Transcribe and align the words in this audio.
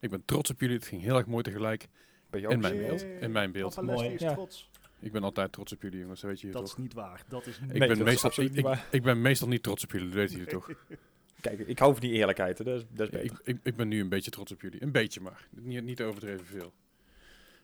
Ik 0.00 0.10
ben 0.10 0.22
trots 0.24 0.50
op 0.50 0.60
jullie. 0.60 0.76
Het 0.76 0.86
ging 0.86 1.02
heel 1.02 1.16
erg 1.16 1.26
mooi 1.26 1.42
tegelijk. 1.42 1.88
Ben 2.30 2.40
je 2.40 2.48
In 2.48 2.60
mijn 2.60 2.76
beeld. 2.76 3.02
In 3.20 3.32
mijn 3.32 3.52
beeld. 3.52 3.74
Papa 3.74 3.92
Mooi, 3.92 4.08
is 4.08 4.20
ja. 4.20 4.32
trots. 4.32 4.70
Ik 5.00 5.12
ben 5.12 5.22
altijd 5.22 5.52
trots 5.52 5.72
op 5.72 5.82
jullie, 5.82 6.00
jongens. 6.00 6.20
Dat 6.20 6.30
weet 6.30 6.40
je 6.40 6.50
Dat 6.50 6.62
toch? 6.62 6.70
is 6.70 6.76
niet 6.76 6.94
waar. 6.94 7.22
Dat 7.28 7.46
is 7.46 7.60
niet 7.60 7.70
Ik, 7.70 7.78
Nee, 7.78 7.88
ben 7.88 7.98
dat 7.98 8.06
is 8.06 8.12
meestal, 8.22 8.30
ik, 8.30 8.38
niet 8.50 8.58
ik, 8.58 8.64
waar. 8.64 8.86
ik 8.90 9.02
ben 9.02 9.20
meestal 9.22 9.48
niet 9.48 9.62
trots 9.62 9.84
op 9.84 9.92
jullie, 9.92 10.06
dat 10.06 10.16
weten 10.16 10.36
jullie 10.36 10.50
toch? 10.52 10.70
Kijk, 11.40 11.58
ik 11.58 11.78
hou 11.78 11.92
van 11.92 12.00
die 12.00 12.12
eerlijkheid. 12.12 12.58
Hè. 12.58 12.64
Dat 12.64 12.78
is, 12.78 12.84
dat 12.90 13.12
is 13.12 13.18
Ja, 13.18 13.24
ik, 13.24 13.30
beter. 13.30 13.48
ik, 13.48 13.58
ik 13.62 13.76
ben 13.76 13.88
nu 13.88 14.00
een 14.00 14.08
beetje 14.08 14.30
trots 14.30 14.52
op 14.52 14.60
jullie. 14.62 14.82
Een 14.82 14.92
beetje 14.92 15.20
maar. 15.20 15.48
Niet, 15.50 15.84
niet 15.84 16.02
overdreven 16.02 16.46
veel. 16.46 16.72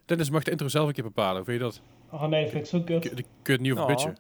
Dennis 0.04 0.30
mag 0.30 0.42
de 0.42 0.50
intro 0.50 0.68
zelf 0.68 0.86
een 0.88 0.92
keer 0.94 1.04
bepalen. 1.04 1.36
Hoe 1.36 1.44
vind 1.44 1.58
je 1.58 1.64
dat? 1.64 1.80
Oh 2.10 2.28
nee, 2.28 2.42
dat 2.42 2.50
vind 2.52 2.64
ik 2.64 2.70
zo 2.70 2.82
kut. 2.82 3.02
Kun 3.02 3.24
je 3.42 3.52
het 3.52 3.60
niet 3.60 3.70
over 3.72 3.82
Oh. 3.84 3.88
bitchen? 3.90 4.16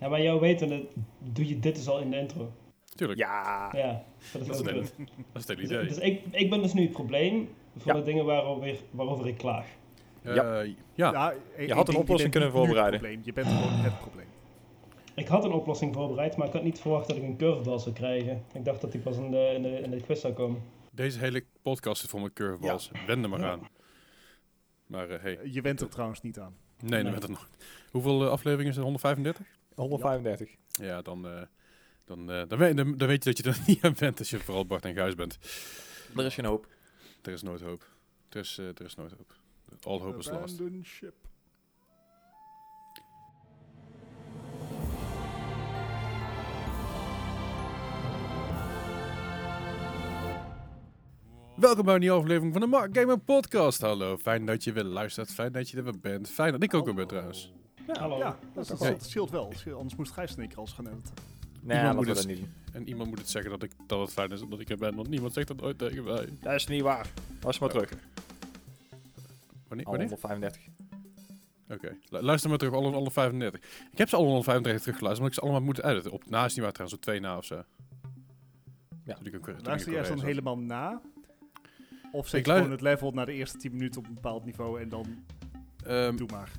Ja, 0.00 0.08
maar 0.08 0.22
jou 0.22 0.40
weten, 0.40 0.86
doe 1.18 1.48
je 1.48 1.58
dit 1.58 1.74
dus 1.74 1.88
al 1.88 2.00
in 2.00 2.10
de 2.10 2.16
intro. 2.16 2.52
Tuurlijk, 2.94 3.18
Ja. 3.20 3.70
Ja, 3.72 4.04
dat 4.32 4.40
is 4.42 4.46
Dat 4.46 4.56
is 4.56 4.62
kut. 4.62 4.74
dat 5.32 5.42
is 5.42 5.46
het 5.46 5.48
hele 5.48 5.60
Dus, 5.60 5.70
idee. 5.70 5.84
dus 5.88 5.98
ik, 5.98 6.20
ik 6.30 6.50
ben 6.50 6.62
dus 6.62 6.72
nu 6.72 6.82
het 6.82 6.92
probleem 6.92 7.48
voor 7.76 7.92
Ja. 7.92 7.98
de 7.98 8.04
dingen 8.04 8.24
waarover, 8.24 8.76
waarover 8.90 9.26
ik 9.26 9.38
klaag. 9.38 9.66
Eh, 10.22 10.34
Ja. 10.34 10.60
ja. 10.62 10.72
Ja, 10.94 11.34
Je 11.58 11.74
had 11.74 11.88
een 11.88 11.96
oplossing 11.96 12.30
kunnen 12.32 12.50
voorbereiden. 12.50 13.20
Je 13.24 13.32
bent 13.32 13.46
gewoon 13.46 13.72
het 13.72 13.98
probleem. 13.98 14.26
Ik 15.14 15.26
had 15.26 15.44
een 15.44 15.52
oplossing 15.52 15.94
voorbereid, 15.94 16.36
maar 16.36 16.46
ik 16.46 16.52
had 16.52 16.62
niet 16.62 16.80
verwacht 16.80 17.08
dat 17.08 17.16
ik 17.16 17.22
een 17.22 17.36
curveball 17.36 17.78
zou 17.78 17.94
krijgen. 17.94 18.42
Ik 18.54 18.64
dacht 18.64 18.80
dat 18.80 18.92
die 18.92 19.00
pas 19.00 19.16
in 19.16 19.30
de, 19.30 19.52
in 19.54 19.62
de, 19.62 19.68
in 19.80 19.90
de 19.90 20.00
quiz 20.00 20.20
zou 20.20 20.32
komen. 20.32 20.62
Deze 20.90 21.18
hele 21.18 21.44
podcast 21.62 22.02
is 22.04 22.08
vol 22.10 22.20
met 22.20 22.32
curveballs. 22.32 22.90
Wend 23.06 23.22
er 23.24 23.30
maar 23.30 23.44
aan. 23.44 23.68
Maar 24.86 25.10
eh, 25.10 25.22
hey, 25.22 25.38
Je 25.44 25.60
went 25.60 25.80
er 25.80 25.88
trouwens 25.88 26.22
niet 26.22 26.38
aan. 26.38 26.56
nee, 26.80 27.02
Nee. 27.02 27.12
het 27.12 27.28
nog. 27.28 27.48
Hoeveel 27.90 28.22
eh, 28.24 28.30
afleveringen 28.30 28.70
is 28.70 28.76
er? 28.76 28.82
135? 28.82 29.46
135. 29.74 30.48
Ja, 30.68 31.02
dan, 31.02 31.26
eh, 31.26 31.42
dan, 32.16 32.30
eh, 32.30 32.48
dan, 32.48 32.58
weet, 32.58 32.76
dan, 32.76 32.96
dan 32.96 33.08
weet 33.08 33.24
je 33.24 33.32
dat 33.32 33.44
je 33.44 33.50
er 33.50 33.58
niet 33.74 33.82
aan 33.84 33.94
bent 33.98 34.18
als 34.18 34.30
je 34.30 34.38
vooral 34.38 34.66
Bart 34.66 34.84
en 34.84 34.94
Gijs 34.94 35.14
bent. 35.14 35.38
Er 36.16 36.24
is 36.24 36.34
geen 36.34 36.44
hoop. 36.44 36.66
Er 37.22 37.32
is 37.32 37.42
nooit 37.42 37.60
hoop. 37.60 37.86
Er 38.28 38.40
is, 38.40 38.58
eh, 38.58 38.66
er 38.66 38.84
is 38.84 38.94
nooit 38.94 39.12
hoop. 39.12 39.34
All 39.82 39.98
hope 39.98 40.18
is 40.18 40.30
lost. 40.30 40.60
Ship. 40.82 41.14
Welkom 51.56 51.84
bij 51.84 51.94
een 51.94 52.00
nieuwe 52.00 52.16
aflevering 52.18 52.52
van 52.52 52.60
de 52.60 52.66
Mark 52.66 52.98
Gamer 52.98 53.18
Podcast. 53.18 53.80
Hallo, 53.80 54.16
fijn 54.16 54.46
dat 54.46 54.64
je 54.64 54.72
weer 54.72 54.84
luistert. 54.84 55.30
Fijn 55.30 55.52
dat 55.52 55.70
je 55.70 55.76
er 55.76 55.84
weer 55.84 56.00
bent. 56.00 56.30
Fijn 56.30 56.52
dat 56.52 56.62
ik 56.62 56.74
ook 56.74 56.84
weer 56.84 56.94
ben 56.94 57.06
trouwens. 57.06 57.52
Hallo. 57.86 58.18
Ja, 58.18 58.38
dat, 58.54 58.66
dat, 58.68 58.78
Ja. 58.78 58.90
dat 58.90 59.04
scheelt 59.04 59.30
wel. 59.30 59.52
Anders 59.66 59.96
moest 59.96 60.12
Gijs 60.12 60.36
en 60.36 60.42
ik 60.42 60.54
als 60.54 60.72
gaan 60.72 60.86
editen. 60.86 61.14
Nee, 61.62 61.76
Iemand 61.78 61.82
laten 61.82 61.96
moet 61.96 62.06
het- 62.06 62.16
dat 62.16 62.26
niet. 62.36 62.46
En 62.72 62.88
iemand 62.88 63.08
moet 63.08 63.18
het 63.18 63.28
zeggen 63.30 63.50
dat, 63.50 63.62
ik, 63.62 63.70
dat 63.86 64.00
het 64.00 64.10
fijn 64.12 64.30
is 64.30 64.40
dat 64.48 64.60
ik 64.60 64.70
er 64.70 64.76
ben, 64.76 64.94
want 64.94 65.08
niemand 65.08 65.32
zegt 65.32 65.48
dat 65.48 65.62
ooit 65.62 65.78
tegen 65.78 66.04
mij. 66.04 66.28
Dat 66.40 66.52
is 66.54 66.66
niet 66.66 66.82
waar. 66.82 67.06
Was 67.40 67.58
maar 67.58 67.68
terug. 67.68 67.90
Wanneer? 69.68 69.86
Al 69.86 69.92
wanneer? 69.92 70.08
135. 70.10 70.62
Oké, 71.70 71.96
Lu- 72.08 72.20
luister 72.20 72.48
maar 72.50 72.58
terug, 72.58 72.74
alle, 72.74 72.92
alle 72.92 73.10
35. 73.10 73.60
Ik 73.92 73.98
heb 73.98 74.08
ze 74.08 74.16
alle 74.16 74.24
135 74.24 74.82
teruggeluisterd, 74.82 75.18
maar 75.20 75.28
ik 75.28 75.34
ze 75.34 75.40
allemaal 75.40 75.66
moeten 75.66 75.88
editen. 75.90 76.10
Op 76.12 76.30
na 76.30 76.44
is 76.44 76.54
niet 76.54 76.62
waar 76.64 76.72
trouwens, 76.72 76.98
op 76.98 77.04
twee 77.04 77.20
na 77.20 77.36
of 77.36 77.44
zo. 77.44 77.62
Ja. 79.04 79.14
Toen 79.14 79.26
ik 79.26 79.34
ook- 79.34 79.44
toen 79.44 79.62
Luister 79.62 79.92
jij 79.92 80.04
ze 80.04 80.14
dan 80.14 80.24
helemaal 80.24 80.58
na? 80.58 81.00
Of 82.12 82.28
zet 82.28 82.40
Ik 82.40 82.46
je 82.46 82.52
gewoon 82.52 82.70
het 82.70 82.80
level 82.80 83.10
na 83.10 83.24
de 83.24 83.32
eerste 83.32 83.58
10 83.58 83.72
minuten 83.72 84.00
op 84.00 84.06
een 84.08 84.14
bepaald 84.14 84.44
niveau 84.44 84.80
en 84.80 84.88
dan 84.88 85.06
Ehm, 85.86 86.16
doe 86.16 86.28
maar. 86.30 86.50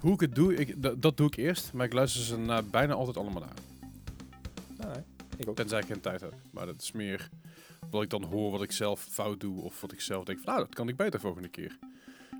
hoe 0.00 0.12
ik 0.12 0.20
het 0.20 0.34
doe, 0.34 0.54
ik, 0.54 0.82
dat, 0.82 1.02
dat 1.02 1.16
doe 1.16 1.26
ik 1.26 1.36
eerst, 1.36 1.72
maar 1.72 1.86
ik 1.86 1.92
luister 1.92 2.22
ze 2.22 2.38
na, 2.38 2.62
bijna 2.62 2.94
altijd 2.94 3.16
allemaal 3.16 3.42
na. 3.42 3.48
Nee. 4.86 5.02
Ik 5.36 5.48
ook. 5.48 5.56
Tenzij 5.56 5.78
ik 5.78 5.86
geen 5.86 6.00
tijd 6.00 6.20
heb. 6.20 6.34
Maar 6.50 6.66
dat 6.66 6.80
is 6.82 6.92
meer 6.92 7.28
wat 7.90 8.02
ik 8.02 8.10
dan 8.10 8.24
hoor 8.24 8.50
wat 8.50 8.62
ik 8.62 8.72
zelf 8.72 9.00
fout 9.10 9.40
doe. 9.40 9.62
Of 9.62 9.80
wat 9.80 9.92
ik 9.92 10.00
zelf 10.00 10.24
denk 10.24 10.38
van, 10.38 10.52
nou, 10.54 10.64
dat 10.66 10.74
kan 10.74 10.88
ik 10.88 10.96
beter 10.96 11.20
volgende 11.20 11.48
keer. 11.48 11.78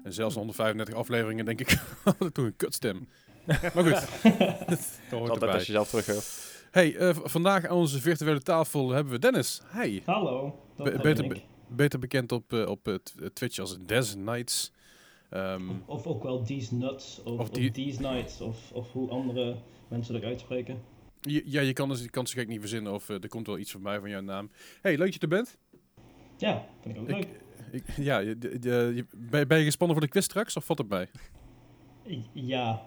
En 0.05 0.13
zelfs 0.13 0.35
na 0.35 0.39
135 0.41 0.95
afleveringen 0.95 1.45
denk 1.45 1.61
ik, 1.61 1.79
dat 2.05 2.19
doe 2.35 2.47
ik 2.47 2.51
een 2.53 2.57
kutstem. 2.57 3.09
maar 3.75 3.85
goed, 3.85 5.41
dat 5.41 5.43
als 5.43 5.67
je 5.67 5.73
zelf 5.73 5.89
terug 5.89 6.07
hoort. 6.07 6.59
Hey, 6.71 6.97
eh, 6.97 7.17
vandaag 7.23 7.67
aan 7.67 7.77
onze 7.77 8.01
virtuele 8.01 8.41
tafel 8.41 8.91
hebben 8.91 9.13
we 9.13 9.19
Dennis. 9.19 9.63
Hey, 9.65 10.03
Hallo. 10.05 10.59
Be- 10.77 10.99
beter 11.03 11.43
beter 11.69 11.99
bekend 11.99 12.33
op, 12.33 12.53
eh, 12.53 12.67
op 12.69 12.89
eh, 12.89 12.95
Twitch 13.33 13.59
als 13.59 13.79
Des 13.87 14.15
Nights. 14.15 14.73
Ehm, 15.31 15.71
Of, 15.71 15.77
of 15.87 16.07
ook 16.07 16.23
wel 16.23 16.43
These 16.43 16.75
Nuts, 16.75 17.23
of, 17.25 17.39
Of 17.39 17.51
of, 17.51 17.71
These 17.71 18.01
Nights, 18.01 18.41
of, 18.41 18.73
of 18.73 18.93
hoe 18.93 19.11
andere 19.11 19.57
mensen 19.89 20.15
dat 20.15 20.23
uitspreken. 20.23 20.81
Ja, 21.21 21.61
je 21.61 21.73
kan, 21.73 21.89
dus, 21.89 22.03
je 22.03 22.11
kan 22.11 22.27
ze 22.27 22.35
gek 22.35 22.49
niet 22.49 22.61
verzinnen 22.61 22.93
of 22.93 23.09
eh, 23.09 23.23
er 23.23 23.29
komt 23.29 23.47
wel 23.47 23.59
iets 23.59 23.73
voorbij 23.73 24.01
van 24.01 24.11
jouw 24.11 24.21
naam. 24.21 24.51
Hey, 24.83 24.97
leuk 24.97 25.05
dat 25.05 25.15
je 25.15 25.21
er 25.21 25.29
bent. 25.29 25.57
Ja, 26.37 26.65
vind 26.83 26.95
ik 26.97 27.01
ook 27.03 27.09
leuk. 27.11 27.27
Ik, 27.73 27.85
ja, 27.97 28.19
je, 28.19 28.37
je- 28.61 29.05
ben, 29.17 29.49
ben 29.49 29.59
je 29.59 29.65
gespannen 29.65 29.97
voor 29.97 30.07
de 30.07 30.13
quiz 30.13 30.25
straks 30.25 30.57
of 30.57 30.65
valt 30.65 30.79
het 30.79 30.89
bij? 30.89 31.09
Ja, 32.33 32.83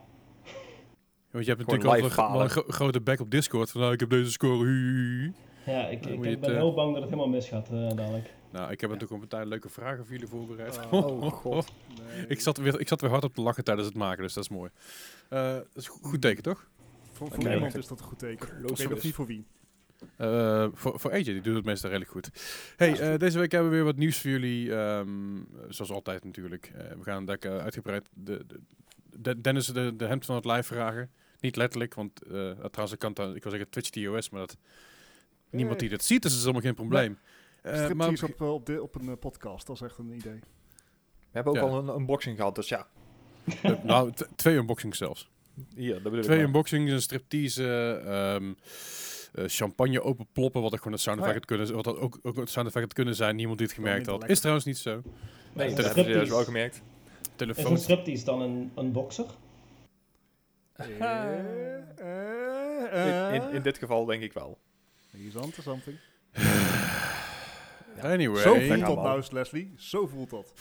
Want 1.32 1.46
je 1.46 1.52
hebt 1.52 1.64
Gewoon 1.64 1.86
natuurlijk 1.86 2.16
al 2.18 2.42
een, 2.42 2.50
gro- 2.50 2.64
grote 2.68 3.02
back 3.02 3.20
op 3.20 3.32
Discord. 3.32 3.72
Van, 3.72 3.82
nou, 3.82 3.94
ik 3.94 4.00
heb 4.00 4.10
deze 4.10 4.32
score. 4.32 5.32
ja 5.66 5.88
ik, 5.88 6.04
het, 6.04 6.22
ben 6.40 6.50
eh, 6.50 6.56
heel 6.56 6.74
bang 6.74 6.92
dat 6.94 7.02
het 7.02 7.12
helemaal 7.12 7.32
misgaat 7.34 7.68
eh, 7.70 7.90
dadelijk. 7.96 8.34
Nou, 8.52 8.72
ik 8.72 8.82
heb 8.82 8.90
natuurlijk 8.90 9.22
een 9.22 9.28
partij 9.28 9.46
leuke 9.48 9.70
vragen 9.70 10.04
voor 10.06 10.14
jullie 10.14 10.28
voorbereid. 10.28 10.80
Oh, 10.92 11.32
god. 11.44 11.72
Nee. 12.08 12.26
ik, 12.28 12.40
zat 12.40 12.58
weer, 12.58 12.80
ik 12.80 12.88
zat 12.88 13.02
weer 13.02 13.10
hard 13.10 13.24
op 13.24 13.34
te 13.34 13.42
lachen 13.42 13.64
tijdens 13.64 13.88
het 13.88 13.98
maken, 13.98 14.24
dus 14.24 14.34
dat 14.34 14.44
is 14.44 14.50
mooi. 14.50 14.70
Eh, 15.30 15.54
dat 15.54 15.66
is 15.76 15.86
een 15.86 15.92
goed 16.02 16.22
teken, 16.22 16.44
toch? 16.44 16.68
Voor, 17.28 17.42
voor 17.42 17.54
iemand 17.54 17.76
is 17.78 17.88
dat 17.88 18.00
een 18.00 18.06
goed 18.06 18.20
teken. 18.20 18.48
Ik 18.48 18.78
weet 18.78 18.90
nog 18.90 19.04
niet 19.04 19.14
voor 19.14 19.26
wie. 19.26 19.46
Eh, 20.18 20.68
voor, 20.74 21.00
voor 21.00 21.12
AJ, 21.12 21.24
die 21.24 21.42
doet 21.42 21.56
het 21.56 21.66
meestal 21.66 21.90
redelijk 21.90 22.12
goed. 22.12 22.30
Hey, 22.78 23.00
eh, 23.00 23.20
deze 23.20 23.40
week 23.40 23.52
hebben 23.52 23.70
we 23.70 23.76
weer 23.76 23.86
wat 23.86 23.96
nieuws 23.96 24.22
voor 24.22 24.30
jullie. 24.32 24.76
ehm, 24.76 25.10
zoals 25.70 25.92
altijd 25.92 26.24
natuurlijk. 26.24 26.72
Eh, 26.76 26.88
we 26.98 27.04
gaan 27.04 27.26
lekker 27.26 27.60
uitgebreid 27.60 28.10
de, 28.14 28.46
de, 28.48 28.60
de- 29.20 29.42
Dennis 29.42 29.66
de, 29.66 29.96
de 29.96 30.06
hemd 30.06 30.26
van 30.26 30.36
het 30.36 30.46
live 30.46 30.64
vragen. 30.64 31.12
Niet 31.40 31.56
letterlijk, 31.56 31.94
want 31.94 32.22
eh, 32.22 32.30
trouwens, 32.32 32.92
ik, 32.92 33.00
kan 33.00 33.12
het- 33.16 33.36
ik 33.36 33.44
wil 33.44 33.52
zeggen 33.52 33.70
Twitch 33.70 33.90
TOS, 33.90 34.30
maar 34.30 34.40
dat, 34.40 34.58
niemand 35.50 35.80
die 35.80 35.90
dat 35.90 36.04
ziet, 36.04 36.22
dus 36.22 36.32
dat 36.32 36.40
is 36.40 36.46
helemaal 36.46 36.66
geen 36.66 36.76
probleem. 36.76 37.18
Eh, 37.62 37.90
maar, 37.92 38.10
op, 38.24 38.42
op, 38.42 38.66
de, 38.66 38.82
op 38.82 38.96
een 38.96 39.20
podcast, 39.20 39.68
dat 39.68 39.76
is 39.76 39.82
echt 39.82 39.98
een 39.98 40.12
idee. 40.14 40.40
We 40.40 41.40
hebben 41.40 41.54
ook 41.54 41.60
Ja. 41.60 41.66
al 41.66 41.78
een 41.90 42.00
unboxing 42.00 42.38
gehad, 42.38 42.56
dus 42.56 42.70
ja. 42.70 42.88
nou, 43.84 44.12
twee 44.36 44.56
unboxings 44.58 44.98
zelfs. 44.98 45.32
Hier, 45.76 46.02
dat 46.04 46.24
Twee 46.24 46.38
maar. 46.38 46.46
unboxings, 46.46 46.92
een 46.92 47.02
striptease, 47.02 48.02
ehm, 48.06 48.54
eh, 49.34 49.44
champagne 49.48 50.02
openploppen, 50.02 50.62
wat 50.62 50.72
ook 50.72 50.78
gewoon 50.78 50.94
het 50.94 51.02
sound 51.02 51.20
Oh, 51.20 51.26
effect 51.26 51.50
had 51.50 51.58
kunnen, 51.58 51.76
wat 51.76 51.84
dat 51.84 51.98
ook, 51.98 52.20
ook 52.22 52.36
het 52.36 52.50
sound 52.50 52.68
effect 52.68 52.84
had 52.86 52.94
kunnen 52.94 53.16
zijn. 53.16 53.36
Niemand 53.36 53.58
die 53.58 53.68
het 53.68 53.76
gemerkt 53.76 54.06
had. 54.06 54.30
Is 54.30 54.40
trouwens 54.40 54.66
niet 54.66 54.78
zo. 54.78 55.02
Nee, 55.54 55.68
dat 55.74 55.80
striptease- 55.86 56.10
juist 56.12 56.32
wel 56.32 56.44
gemerkt. 56.44 56.76
Is 56.76 56.82
een 57.30 57.36
Telefoon. 57.36 57.78
striptease 57.78 58.26
dan 58.26 58.42
een 58.42 58.72
unboxer? 58.78 59.26
Eh, 60.74 61.02
eh, 61.96 63.34
In, 63.36 63.42
in, 63.42 63.52
in 63.54 63.62
dit 63.62 63.78
geval 63.78 64.06
denk 64.06 64.24
ik 64.24 64.34
wel. 64.34 64.58
He's 65.12 65.36
on 65.36 65.52
to 65.52 65.62
something. 65.62 65.98
Anyway, 68.02 68.42
Zo 68.42 68.54
voelt 68.56 68.80
dat 68.80 69.04
nou 69.04 69.24
Leslie. 69.32 69.74
Zo 69.78 70.08
voelt 70.08 70.30
dat. 70.30 70.54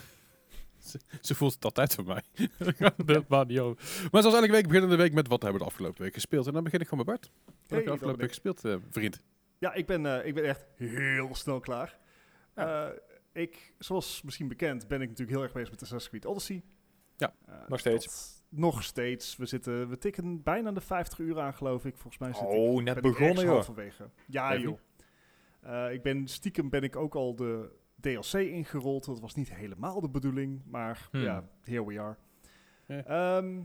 Ze 1.21 1.35
voelt 1.35 1.55
het 1.55 1.65
altijd 1.65 1.95
van 1.95 2.05
mij. 2.05 2.23
dat 3.07 3.29
maakt 3.29 3.49
niet 3.49 3.59
over. 3.59 4.09
Maar 4.11 4.23
zoals 4.23 4.37
elke 4.37 4.51
week 4.51 4.67
beginnen 4.67 4.91
de 4.91 4.97
week 4.97 5.13
met 5.13 5.29
wat 5.29 5.43
hebben 5.43 5.61
we 5.61 5.67
de 5.67 5.73
afgelopen 5.73 6.03
week 6.03 6.15
gespeeld. 6.15 6.47
En 6.47 6.53
dan 6.53 6.65
begin 6.65 6.81
ik 6.81 6.89
gewoon 6.89 7.05
met 7.07 7.15
Bart. 7.15 7.33
Wat 7.45 7.55
heb 7.69 7.79
je 7.79 7.85
de 7.85 7.91
afgelopen 7.91 8.21
week 8.21 8.29
gespeeld, 8.29 8.65
eh, 8.65 8.77
vriend? 8.91 9.23
Ja, 9.59 9.73
ik 9.75 9.87
ben, 9.87 10.07
eh, 10.07 10.27
ik 10.27 10.35
ben 10.35 10.45
echt 10.45 10.65
heel 10.77 11.35
snel 11.35 11.61
klaar. 11.61 11.99
Eh, 12.55 12.89
ik, 13.33 13.75
zoals 13.79 14.23
misschien 14.23 14.49
bekend, 14.49 14.89
ben 14.89 15.01
ik 15.01 15.09
natuurlijk 15.09 15.37
heel 15.37 15.43
erg 15.47 15.53
bezig 15.53 15.71
met 15.71 15.83
Assassin's 15.83 16.09
Creed 16.11 16.27
Odyssey. 16.27 16.63
Ja, 17.17 17.35
nog 17.69 17.79
steeds. 17.79 18.41
nog 18.49 18.83
steeds. 18.83 19.37
We, 19.37 19.47
zitten, 19.47 19.89
we 19.89 19.99
tikken 19.99 20.43
bijna 20.43 20.73
de 20.73 20.81
50 20.81 21.19
uur 21.19 21.41
aan, 21.41 21.55
geloof 21.55 21.85
ik. 21.85 21.97
Volgens 21.97 22.19
mij 22.19 22.33
zit 22.33 22.43
ik, 22.43 22.49
Oh, 22.49 22.83
net 22.83 22.85
ben 22.85 22.95
ik 22.95 23.19
begonnen, 23.19 23.45
joh. 23.45 23.53
halverwege. 23.53 24.11
Ja, 24.27 24.57
joh. 24.57 24.79
Eh, 25.61 25.93
ik 25.93 26.03
ben, 26.03 26.29
stiekem 26.29 26.69
ben 26.71 26.83
ik 26.83 26.97
ook 26.97 27.15
al 27.15 27.35
de 27.35 27.71
DLC 28.03 28.33
ingerold. 28.33 29.05
Dat 29.05 29.21
was 29.21 29.35
niet 29.35 29.55
helemaal 29.55 30.01
de 30.01 30.09
bedoeling, 30.09 30.63
maar 30.65 31.09
Hmm. 31.11 31.23
ja, 31.23 31.45
here 31.63 31.87
we 31.87 32.01
are. 32.01 32.17
Ehm, 32.87 33.61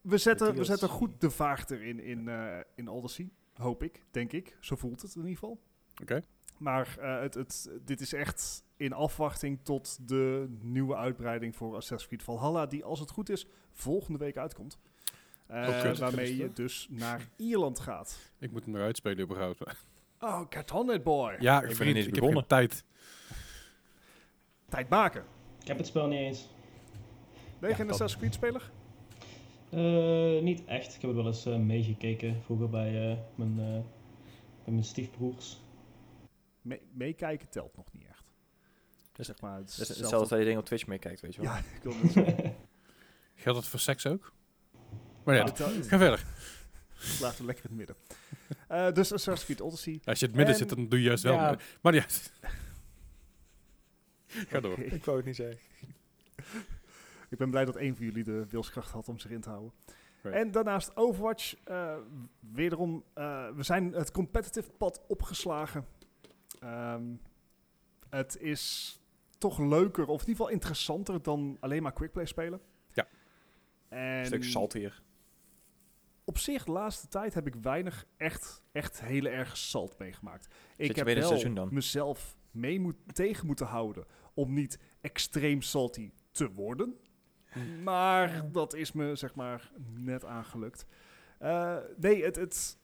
we, 0.00 0.18
zetten, 0.18 0.54
we 0.54 0.64
zetten 0.64 0.88
goed 0.88 1.20
de 1.20 1.30
vaart 1.30 1.70
erin 1.70 2.00
in, 2.00 2.28
eh, 2.28 2.58
in 2.74 2.88
Odyssey. 2.88 3.30
Hoop 3.54 3.82
ik, 3.82 4.04
denk 4.10 4.32
ik. 4.32 4.56
Zo 4.60 4.76
voelt 4.76 5.02
het 5.02 5.14
in 5.14 5.20
ieder 5.20 5.34
geval. 5.34 5.60
Oké. 6.02 6.22
Maar 6.58 6.96
eh, 7.00 7.20
het, 7.20 7.34
het, 7.34 7.70
dit 7.84 8.00
is 8.00 8.12
echt 8.12 8.64
in 8.76 8.92
afwachting 8.92 9.58
tot 9.62 10.08
de 10.08 10.56
nieuwe 10.60 10.96
uitbreiding 10.96 11.56
voor 11.56 11.68
Assassin's 11.74 12.06
Creed 12.06 12.22
Valhalla, 12.22 12.66
die 12.66 12.84
als 12.84 13.00
het 13.00 13.10
goed 13.10 13.28
is 13.28 13.46
volgende 13.72 14.18
week 14.18 14.36
uitkomt. 14.36 14.78
Kut. 15.82 15.98
waarmee 15.98 16.36
je 16.36 16.52
dus 16.52 16.88
naar 16.90 17.28
Ierland 17.36 17.78
gaat. 17.78 18.32
Ik 18.38 18.52
moet 18.52 18.64
hem 18.64 18.72
nog 18.72 18.82
uitspelen 18.82 19.24
überhaupt. 19.24 19.60
Oh, 20.20 20.40
get 20.48 20.70
on 20.70 20.92
it 20.92 21.02
boy. 21.02 21.36
Ja, 21.38 21.60
ben 21.60 21.76
vriend, 21.76 21.96
ik 21.96 22.14
heb 22.14 22.24
geen 22.24 22.46
tijd. 22.46 22.84
Tijd 24.68 24.88
maken. 24.88 25.24
Ik 25.60 25.66
heb 25.66 25.76
het 25.76 25.86
spel 25.86 26.06
niet 26.06 26.18
eens. 26.18 26.48
Ben 27.58 27.70
je 27.70 27.76
geen 27.76 27.90
Assassin's 27.90 28.16
Creed 28.20 28.34
speler? 28.34 28.70
Eh, 29.70 30.42
niet 30.42 30.64
echt. 30.64 30.86
Ik 30.94 31.00
heb 31.00 31.10
het 31.10 31.14
wel 31.14 31.26
eens 31.26 31.46
eh, 31.46 31.56
meegekeken 31.56 32.42
vroeger 32.44 32.68
bij, 32.70 33.10
eh, 33.10 33.18
mijn, 33.34 33.50
eh, 33.58 33.82
bij 34.64 34.72
mijn 34.72 34.84
stiefbroers. 34.84 35.60
Me- 36.62 36.80
meekijken 36.92 37.48
telt 37.48 37.76
nog 37.76 37.86
niet 37.92 38.06
echt. 38.08 38.24
Dus- 39.12 39.26
zeg 39.26 39.40
maar, 39.40 39.56
het 39.58 39.68
is 39.68 39.76
Dat 39.76 39.80
is 39.82 39.88
hetzelfde- 39.88 40.02
hetzelfde 40.02 40.28
dat 40.28 40.38
je 40.38 40.44
dingen 40.44 40.60
op 40.60 40.66
Twitch 40.66 40.86
meekijkt, 40.86 41.20
weet 41.20 41.34
je 41.34 41.42
wel. 41.42 41.50
Ja, 41.50 41.58
ik 41.76 41.82
wil 41.82 41.92
zeggen. 42.10 42.54
Geldt 43.34 43.58
dat 43.60 43.68
voor 43.68 43.80
seks 43.80 44.06
ook? 44.06 44.32
Maar 45.24 45.34
ja, 45.34 45.44
Het- 45.44 45.58
het- 45.58 45.86
ga 45.92 45.98
verder. 45.98 46.24
Laten 47.20 47.38
we 47.40 47.44
lekker 47.46 47.64
in 47.70 47.70
het 47.70 47.78
midden. 47.78 47.96
Eh, 48.68 48.92
dus 48.92 49.12
Assassin's 49.12 49.44
Creed 49.44 49.60
Odyssey. 49.60 50.00
Als 50.04 50.18
je 50.18 50.26
in 50.26 50.30
het 50.30 50.36
midden 50.40 50.54
En- 50.54 50.60
zit, 50.60 50.68
dan 50.76 50.88
doe 50.88 50.98
je 50.98 51.04
juist 51.04 51.22
wel. 51.22 51.32
Ja. 51.34 51.58
Maar 51.80 51.94
ja. 51.94 52.04
Ga 54.48 54.60
door. 54.60 54.78
Ik 54.78 55.04
wou 55.04 55.16
het 55.16 55.26
niet 55.26 55.36
zeggen. 55.36 55.58
Ik 57.30 57.38
ben 57.38 57.50
blij 57.50 57.64
dat 57.64 57.76
één 57.76 57.96
van 57.96 58.04
jullie 58.04 58.24
de 58.24 58.46
wilskracht 58.48 58.90
had 58.90 59.08
om 59.08 59.18
zich 59.18 59.30
in 59.30 59.40
te 59.40 59.48
houden. 59.48 59.72
Right. 60.22 60.38
En 60.38 60.50
daarnaast 60.50 60.96
Overwatch. 60.96 61.54
eh, 61.64 61.96
wederom, 62.52 63.04
eh, 63.14 63.48
we 63.50 63.62
zijn 63.62 63.92
het 63.92 64.10
competitive 64.10 64.70
pad 64.70 65.04
opgeslagen. 65.08 65.86
Ehm, 66.60 67.04
het 68.10 68.36
is 68.40 68.98
toch 69.38 69.58
leuker, 69.58 70.06
of 70.06 70.20
in 70.22 70.28
ieder 70.28 70.36
geval 70.36 70.48
interessanter 70.48 71.22
dan 71.22 71.56
alleen 71.60 71.82
maar 71.82 71.92
quickplay 71.92 72.26
spelen. 72.26 72.60
Ja. 72.92 73.08
Een 73.88 73.98
En 73.98 74.26
stuk 74.26 74.44
saltier. 74.44 75.02
op 76.24 76.38
zich, 76.38 76.64
de 76.64 76.72
laatste 76.72 77.08
tijd 77.08 77.34
heb 77.34 77.46
ik 77.46 77.54
weinig 77.54 78.06
echt, 78.16 78.62
echt 78.72 79.00
hele 79.00 79.28
erg 79.28 79.56
salt 79.56 79.98
meegemaakt. 79.98 80.54
Ik 80.76 80.96
heb 80.96 81.06
wel 81.06 81.22
seizoen 81.22 81.54
dan? 81.54 81.68
mezelf 81.72 82.36
mee 82.50 82.80
moet, 82.80 82.96
tegen 83.12 83.46
moeten 83.46 83.66
houden 83.66 84.04
om 84.36 84.52
niet 84.52 84.78
extreem 85.00 85.62
salty 85.62 86.10
te 86.30 86.52
worden. 86.52 86.94
Maar 87.82 88.52
dat 88.52 88.74
is 88.74 88.92
me 88.92 89.14
zeg 89.14 89.34
maar 89.34 89.72
net 89.94 90.24
aangelukt. 90.24 90.86
Eh, 91.38 91.76
nee, 91.96 92.24
het, 92.24 92.36
het, 92.36 92.78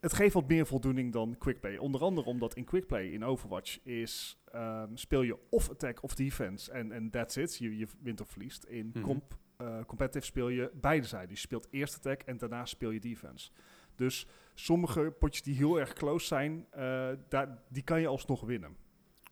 het 0.00 0.12
geeft 0.12 0.34
wat 0.34 0.48
meer 0.48 0.66
voldoening 0.66 1.12
dan 1.12 1.38
quickplay. 1.38 1.76
Onder 1.76 2.00
andere 2.00 2.26
omdat 2.26 2.54
in 2.54 2.64
quickplay 2.64 3.06
in 3.06 3.24
Overwatch 3.24 3.78
is 3.84 4.38
ehm, 4.52 4.94
speel 4.96 5.22
je 5.22 5.38
of 5.50 5.70
attack 5.70 6.02
of 6.02 6.14
defense 6.14 6.72
en 6.72 6.92
en 6.92 7.10
that's 7.10 7.36
it. 7.36 7.56
Je, 7.56 7.76
je 7.78 7.86
wint 8.00 8.20
of 8.20 8.28
verliest. 8.28 8.64
In 8.64 8.90
Mhm. 8.94 9.04
comp, 9.04 9.36
eh, 9.56 9.84
competitive 9.86 10.26
speel 10.26 10.48
je 10.48 10.70
beide 10.80 11.06
zijden. 11.06 11.28
Dus 11.28 11.40
je 11.40 11.46
speelt 11.46 11.68
eerst 11.70 11.94
attack 11.96 12.22
en 12.22 12.36
daarna 12.36 12.64
speel 12.64 12.90
je 12.90 13.00
defense. 13.00 13.50
Dus 13.94 14.26
sommige 14.54 15.14
potjes 15.18 15.42
die 15.42 15.54
heel 15.56 15.80
erg 15.80 15.92
close 15.92 16.26
zijn, 16.26 16.66
eh, 16.70 17.08
daar, 17.28 17.62
die 17.68 17.82
kan 17.82 18.00
je 18.00 18.06
alsnog 18.06 18.40
winnen. 18.40 18.76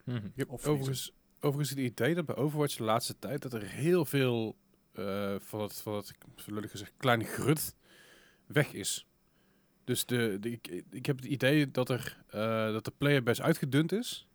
Of 0.09 0.15
verliezen. 0.15 0.51
overigens, 0.71 1.18
overigens 1.41 1.71
het 1.71 1.79
idee 1.79 2.15
dat 2.15 2.27
bij 2.27 2.37
Overwatch 2.37 2.77
de 2.77 2.83
laatste 2.83 3.19
tijd 3.19 3.43
dat 3.43 3.53
er 3.53 3.63
heel 3.69 4.05
veel 4.05 4.57
eh, 4.93 5.35
van 5.39 5.61
het, 5.61 5.81
van 5.81 5.95
het 5.95 6.13
lullig 6.47 6.71
gezegd, 6.71 6.93
kleine 6.97 7.25
grut 7.25 7.75
weg 8.47 8.73
is. 8.73 9.07
Dus 9.85 10.07
de, 10.07 10.37
de, 10.41 10.51
ik, 10.51 10.83
ik 10.91 11.07
heb 11.07 11.17
het 11.17 11.25
idee 11.25 11.71
dat, 11.71 11.89
er, 11.91 12.23
eh, 12.29 12.73
dat 12.73 12.85
de 12.85 12.93
playerbase 12.99 13.43
uitgedund 13.43 13.93
is. 13.93 14.27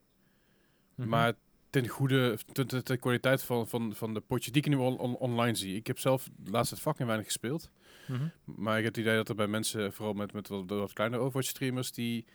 Mhm. 0.96 1.10
Maar 1.10 1.34
ten 1.70 1.88
goede, 1.88 2.38
ten, 2.52 2.68
ten- 2.68 2.84
ten 2.84 3.00
kwaliteit 3.00 3.44
van, 3.44 3.68
van, 3.68 3.96
van 3.96 4.14
de 4.14 4.20
potjes 4.22 4.54
die 4.54 4.62
ik 4.62 4.70
nu 4.70 4.76
on- 4.76 4.98
on- 4.98 5.16
online 5.18 5.56
zie. 5.56 5.76
Ik 5.76 5.88
heb 5.88 6.00
zelf 6.00 6.30
de 6.36 6.52
laatste 6.52 6.74
tijd 6.76 6.86
fucking 6.88 7.08
weinig 7.08 7.28
gespeeld. 7.28 7.70
Mhm. 8.08 8.28
Maar 8.46 8.78
ik 8.78 8.84
heb 8.84 8.96
het 8.96 9.04
idee 9.04 9.16
dat 9.16 9.30
er 9.30 9.36
bij 9.36 9.48
mensen, 9.48 9.94
vooral 9.94 10.14
met, 10.14 10.34
met 10.34 10.48
wat, 10.48 10.70
wat 10.70 10.94
kleine 10.94 11.18
Overwatch 11.18 11.48
streamers, 11.50 11.92
die 11.92 12.26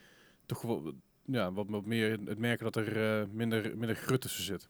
toch 0.47 0.63
wel 0.63 0.93
ja, 1.31 1.53
wat, 1.53 1.67
wat 1.69 1.85
meer 1.87 2.11
het 2.25 2.39
merken 2.39 2.65
dat 2.65 2.77
er 2.77 3.21
eh, 3.21 3.27
minder, 3.33 3.63
minder 3.79 3.97
grut 3.97 4.21
tussen 4.21 4.45
zit. 4.45 4.69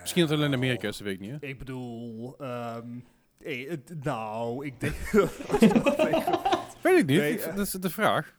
Misschien 0.00 0.20
dat 0.22 0.30
het 0.30 0.38
alleen 0.38 0.52
in 0.52 0.54
Amerika 0.58 0.88
is, 0.88 0.96
dat 0.96 1.06
weet 1.06 1.14
ik 1.14 1.20
niet. 1.20 1.30
Hè? 1.40 1.46
Ik 1.46 1.58
bedoel, 1.58 2.36
ehm, 2.38 2.98
eh, 3.38 3.70
het- 3.70 4.04
nou, 4.04 4.66
ik 4.66 4.80
denk... 4.80 4.94
Weet 6.82 6.98
ik 6.98 7.06
niet, 7.06 7.18
Nee, 7.18 7.32
ik- 7.32 7.40
eh. 7.40 7.56
dat 7.56 7.66
is 7.66 7.70
de 7.72 7.90
vraag. 7.90 8.34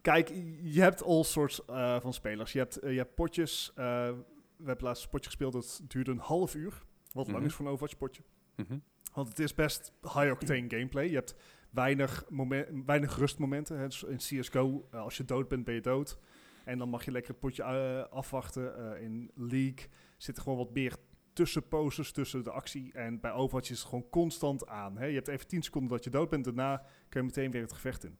Kijk, 0.00 0.28
je 0.62 0.80
hebt 0.80 1.02
all 1.02 1.22
sorts 1.22 1.64
eh, 1.64 2.00
van 2.00 2.12
spelers. 2.14 2.52
Je 2.52 2.58
hebt, 2.58 2.78
je 2.82 2.86
hebt 2.88 3.14
potjes. 3.14 3.72
we 3.74 4.66
hebben 4.66 4.84
laatst 4.84 5.04
een 5.04 5.10
potje 5.10 5.26
gespeeld, 5.26 5.52
dat 5.52 5.80
duurde 5.88 6.10
een 6.10 6.18
half 6.18 6.54
uur. 6.54 6.82
Wat 7.12 7.26
lang 7.26 7.38
Mhm. 7.38 7.46
is 7.46 7.54
voor 7.54 7.64
een 7.66 7.70
Overwatch 7.72 7.96
potje. 7.96 8.22
Mhm. 8.56 8.78
Want 9.14 9.28
het 9.28 9.38
is 9.38 9.54
best 9.54 9.92
high-octane 10.02 10.64
gameplay. 10.68 11.08
Je 11.08 11.14
hebt 11.14 11.34
weinig, 11.70 12.24
momen- 12.28 12.84
weinig 12.86 13.16
rustmomenten. 13.16 13.78
Hè. 13.78 13.86
Dus 13.86 14.02
in 14.02 14.16
CSGO, 14.16 14.88
eh, 14.90 15.00
als 15.00 15.16
je 15.16 15.24
dood 15.24 15.48
bent, 15.48 15.64
ben 15.64 15.74
je 15.74 15.80
dood. 15.80 16.18
En 16.64 16.78
dan 16.78 16.88
mag 16.88 17.04
je 17.04 17.10
lekker 17.10 17.30
het 17.30 17.40
potje 17.40 17.62
eh, 17.62 18.12
afwachten. 18.12 18.94
Eh, 18.94 19.02
in 19.02 19.30
League 19.34 19.86
zit 20.16 20.36
er 20.36 20.42
gewoon 20.42 20.58
wat 20.58 20.74
meer 20.74 20.96
tussenposes 21.32 22.12
tussen 22.12 22.42
de 22.42 22.50
actie. 22.50 22.92
En 22.92 23.20
bij 23.20 23.32
Overwatch 23.32 23.70
is 23.70 23.78
het 23.78 23.88
gewoon 23.88 24.08
constant 24.10 24.66
aan. 24.66 24.98
Hè. 24.98 25.04
Je 25.04 25.14
hebt 25.14 25.28
even 25.28 25.46
10 25.46 25.62
seconden 25.62 25.90
dat 25.90 26.04
je 26.04 26.10
dood 26.10 26.30
bent. 26.30 26.44
Daarna 26.44 26.76
kun 27.08 27.20
je 27.20 27.26
meteen 27.26 27.50
weer 27.50 27.62
het 27.62 27.72
gevecht 27.72 28.04
in. 28.04 28.18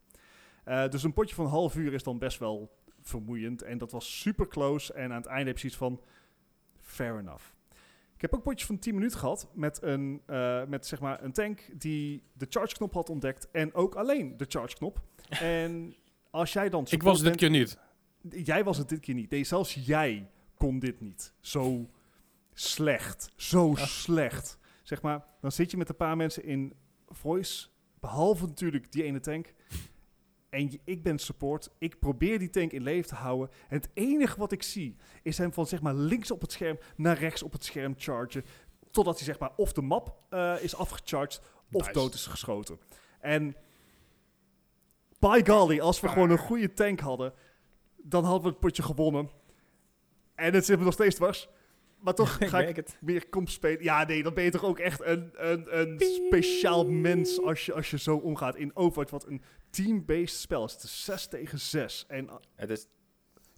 Dus 0.90 1.02
een 1.02 1.12
potje 1.12 1.34
van 1.34 1.44
een 1.44 1.50
half 1.50 1.76
uur 1.76 1.92
is 1.92 2.02
dan 2.02 2.18
best 2.18 2.38
wel 2.38 2.78
vermoeiend. 3.00 3.62
En 3.62 3.78
dat 3.78 3.92
was 3.92 4.20
super 4.20 4.48
close. 4.48 4.92
En 4.92 5.10
aan 5.10 5.16
het 5.16 5.26
einde 5.26 5.50
heb 5.50 5.58
je 5.58 5.66
iets 5.66 5.76
van... 5.76 6.00
Fair 6.78 7.18
enough. 7.18 7.44
Ik 8.20 8.30
heb 8.30 8.34
ook 8.34 8.42
potjes 8.44 8.66
van 8.66 8.78
10 8.78 8.94
minuten 8.94 9.18
gehad 9.18 9.48
met 9.54 9.82
een, 9.82 10.22
eh, 10.26 10.64
met 10.64 10.86
zeg 10.86 11.00
maar 11.00 11.22
een 11.24 11.32
tank 11.32 11.68
die 11.80 12.22
de 12.32 12.46
charge 12.48 12.74
knop 12.74 12.94
had 12.94 13.08
ontdekt 13.10 13.50
en 13.50 13.74
ook 13.74 13.94
alleen 13.94 14.36
de 14.36 14.44
charge 14.48 14.74
knop. 14.76 15.00
en 15.28 15.94
als 16.30 16.52
jij 16.52 16.68
dan 16.68 16.86
Ik 16.90 17.02
was 17.02 17.16
dit 17.16 17.24
bent- 17.24 17.36
keer 17.36 17.50
niet. 17.50 17.78
Jij 18.46 18.64
was 18.64 18.78
het 18.78 18.88
dit 18.88 19.00
keer 19.00 19.14
niet. 19.14 19.30
Nee, 19.30 19.44
zelfs 19.44 19.74
jij 19.74 20.30
kon 20.56 20.78
dit 20.78 21.00
niet. 21.00 21.32
Zo 21.40 21.88
slecht. 22.54 23.28
Zo 23.36 23.74
slecht. 23.76 24.58
Zeg 24.82 25.02
maar, 25.02 25.24
dan 25.40 25.52
zit 25.52 25.70
je 25.70 25.76
met 25.76 25.88
een 25.88 25.96
paar 25.96 26.16
mensen 26.16 26.44
in 26.44 26.72
voice. 27.08 27.68
Behalve 28.00 28.46
natuurlijk 28.46 28.92
die 28.92 29.02
ene 29.02 29.20
tank. 29.20 29.52
En 30.50 30.80
ik 30.84 31.02
ben 31.02 31.18
support. 31.18 31.70
Ik 31.78 31.98
probeer 31.98 32.38
die 32.38 32.50
tank 32.50 32.72
in 32.72 32.82
leven 32.82 33.08
te 33.08 33.14
houden. 33.14 33.50
En 33.68 33.76
het 33.76 33.90
enige 33.94 34.38
wat 34.38 34.52
ik 34.52 34.62
zie 34.62 34.96
is 35.22 35.38
hem 35.38 35.52
van 35.52 35.66
zeg 35.66 35.82
maar 35.82 35.94
links 35.94 36.30
op 36.30 36.40
het 36.40 36.52
scherm 36.52 36.78
naar 36.96 37.18
rechts 37.18 37.42
op 37.42 37.52
het 37.52 37.64
scherm 37.64 37.94
chargen. 37.96 38.44
Totdat 38.90 39.16
hij 39.16 39.24
zeg 39.24 39.38
maar 39.38 39.52
of 39.56 39.72
de 39.72 39.82
map 39.82 40.16
eh, 40.28 40.54
is 40.62 40.76
afgecharged 40.76 41.40
of 41.72 41.80
Nice. 41.80 41.92
dood 41.92 42.14
is 42.14 42.26
geschoten. 42.26 42.78
En 43.20 43.56
by 45.18 45.42
golly, 45.44 45.80
als 45.80 46.00
we 46.00 46.08
gewoon 46.08 46.30
een 46.30 46.38
goede 46.38 46.72
tank 46.72 47.00
hadden, 47.00 47.32
dan 47.96 48.24
hadden 48.24 48.42
we 48.42 48.48
het 48.48 48.60
potje 48.60 48.82
gewonnen. 48.82 49.30
En 50.34 50.54
het 50.54 50.64
zit 50.64 50.78
me 50.78 50.84
nog 50.84 50.92
steeds 50.92 51.14
dwars. 51.14 51.48
Maar 51.98 52.14
toch 52.14 52.36
ga 52.50 52.60
ik 52.60 52.98
meer 53.00 53.28
comp 53.28 53.48
spelen. 53.48 53.82
Ja, 53.82 54.04
nee, 54.04 54.22
dan 54.22 54.34
ben 54.34 54.44
je 54.44 54.50
toch 54.50 54.64
ook 54.64 54.78
echt 54.78 55.00
een, 55.04 55.30
een, 55.32 55.78
een 55.78 56.00
speciaal 56.00 56.86
mens 56.86 57.42
als 57.42 57.66
je, 57.66 57.72
als 57.72 57.90
je 57.90 57.98
zo 57.98 58.16
omgaat 58.16 58.56
in 58.56 58.76
Overwatch. 58.76 59.10
Wat 59.10 59.26
een 59.26 59.42
team-based 59.70 60.38
spel 60.40 60.64
is. 60.64 60.72
Het 60.72 60.82
is 60.82 61.04
6 61.04 61.26
tegen 61.26 61.58
6. 61.60 62.04
En, 62.08 62.28
Het 62.54 62.70
is, 62.70 62.86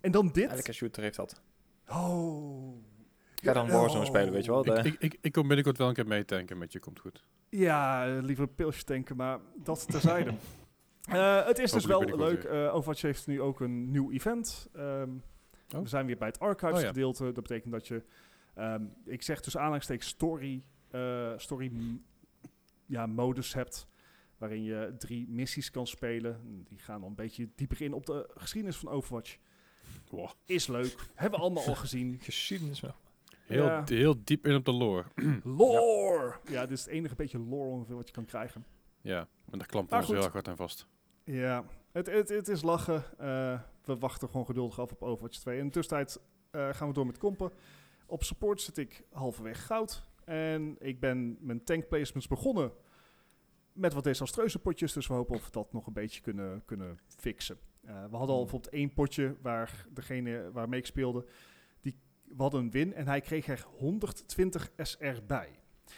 en 0.00 0.10
dan 0.10 0.28
dit. 0.32 0.50
elke 0.50 0.72
shooter 0.72 1.02
heeft 1.02 1.16
dat. 1.16 1.42
Oh. 1.88 2.76
Ga 3.34 3.52
dan 3.52 3.70
Warzone 3.70 4.00
oh. 4.00 4.06
spelen, 4.06 4.32
weet 4.32 4.44
je 4.44 4.50
wel. 4.50 4.66
Ik, 4.66 4.82
De- 4.82 4.88
ik, 4.88 4.96
ik, 4.98 5.18
ik 5.20 5.32
kom 5.32 5.46
binnenkort 5.46 5.78
wel 5.78 5.88
een 5.88 5.94
keer 5.94 6.06
meetanken 6.06 6.58
met 6.58 6.72
je, 6.72 6.78
komt 6.78 6.98
goed. 7.00 7.24
Ja, 7.48 8.04
liever 8.20 8.44
een 8.44 8.54
pilsje 8.54 8.84
tanken, 8.84 9.16
maar 9.16 9.38
dat 9.56 9.90
terzijde. 9.90 10.34
Eh 11.02 11.46
het 11.46 11.58
is 11.58 11.70
dus 11.72 11.84
wel 11.84 12.02
leuk. 12.16 12.44
eh 12.44 12.74
Overwatch 12.74 13.02
heeft 13.02 13.26
nu 13.26 13.40
ook 13.40 13.60
een 13.60 13.90
nieuw 13.90 14.10
event. 14.10 14.68
Ehm, 14.74 15.10
Oh. 15.74 15.80
We 15.80 15.88
zijn 15.88 16.06
weer 16.06 16.16
bij 16.16 16.28
het 16.28 16.38
archives 16.38 16.74
Oh, 16.76 16.80
ja. 16.80 16.86
gedeelte. 16.86 17.24
Dat 17.24 17.34
betekent 17.34 17.72
dat 17.72 17.86
je, 17.88 18.02
ehm, 18.54 18.82
ik 19.04 19.22
zeg 19.22 19.40
dus 19.40 19.56
aanhalingstekens 19.56 20.08
story, 20.08 20.64
eh, 20.90 21.32
story 21.36 21.72
ja, 22.86 23.06
modus 23.06 23.54
hebt. 23.54 23.86
Waarin 24.42 24.62
je 24.62 24.94
drie 24.98 25.28
missies 25.28 25.70
kan 25.70 25.86
spelen. 25.86 26.64
Die 26.68 26.78
gaan 26.78 27.00
dan 27.00 27.08
een 27.08 27.14
beetje 27.16 27.48
dieper 27.54 27.80
in 27.82 27.92
op 27.92 28.06
de 28.06 28.30
geschiedenis 28.34 28.76
van 28.76 28.88
Overwatch. 28.88 29.36
Wow. 30.10 30.30
Is 30.44 30.66
leuk. 30.66 30.94
Hebben 31.14 31.38
we 31.38 31.44
allemaal 31.44 31.66
al 31.66 31.74
gezien. 31.74 32.18
Geschiedenis 32.22 32.80
wel. 32.80 32.94
Heel, 33.46 33.64
Ja. 33.64 33.82
heel 33.86 34.14
diep 34.24 34.46
in 34.46 34.54
op 34.54 34.64
de 34.64 34.72
lore. 34.72 35.04
Lore! 35.44 36.34
Ja, 36.48 36.60
dit 36.66 36.78
is 36.78 36.84
het 36.84 36.94
enige 36.94 37.14
beetje 37.14 37.38
lore 37.38 37.68
ongeveer 37.70 37.94
wat 37.96 38.06
je 38.06 38.14
kan 38.14 38.24
krijgen. 38.24 38.64
Ja, 39.00 39.28
en 39.50 39.58
daar 39.58 39.66
klampen 39.66 39.96
Maar 39.98 40.06
we 40.06 40.14
heel 40.14 40.22
erg 40.24 40.32
hard 40.32 40.48
aan 40.48 40.56
vast. 40.56 40.86
Ja, 41.24 41.64
het, 41.92 42.06
het, 42.06 42.28
het 42.28 42.48
is 42.48 42.62
lachen. 42.62 43.04
Eh, 43.18 43.60
we 43.84 43.96
wachten 43.98 44.28
gewoon 44.28 44.46
geduldig 44.46 44.80
af 44.80 44.92
op 44.92 45.02
Overwatch 45.02 45.38
2. 45.38 45.58
In 45.58 45.64
de 45.66 45.70
tussentijd 45.72 46.20
eh, 46.50 46.68
gaan 46.72 46.88
we 46.88 46.94
door 46.94 47.06
met 47.06 47.18
kompen. 47.18 47.52
Op 48.06 48.22
support 48.24 48.60
zit 48.60 48.78
ik 48.78 49.02
halverwege 49.12 49.60
goud. 49.60 50.02
En 50.24 50.76
ik 50.78 51.00
ben 51.00 51.36
mijn 51.40 51.64
tank 51.64 51.88
placements 51.88 52.28
begonnen 52.28 52.72
met 53.72 53.92
wat 53.92 54.04
desastreuze 54.04 54.58
potjes. 54.58 54.92
Dus 54.92 55.06
we 55.06 55.14
hopen 55.14 55.34
of 55.34 55.44
we 55.44 55.50
dat 55.50 55.72
nog 55.72 55.86
een 55.86 55.92
beetje 55.92 56.20
kunnen, 56.20 56.62
kunnen 56.64 56.98
fixen. 57.16 57.58
Eh, 57.80 58.04
we 58.10 58.16
hadden 58.16 58.36
al 58.36 58.42
bijvoorbeeld 58.42 58.72
één 58.72 58.92
potje 58.92 59.36
waar 59.42 59.86
degene 59.90 60.50
waarmee 60.52 60.80
ik 60.80 60.86
speelde, 60.86 61.24
die, 61.80 61.98
we 62.24 62.42
hadden 62.42 62.60
een 62.60 62.70
win 62.70 62.94
en 62.94 63.06
hij 63.06 63.20
kreeg 63.20 63.46
er 63.46 63.66
120 63.76 64.72
SR 64.76 65.22
bij. 65.26 65.48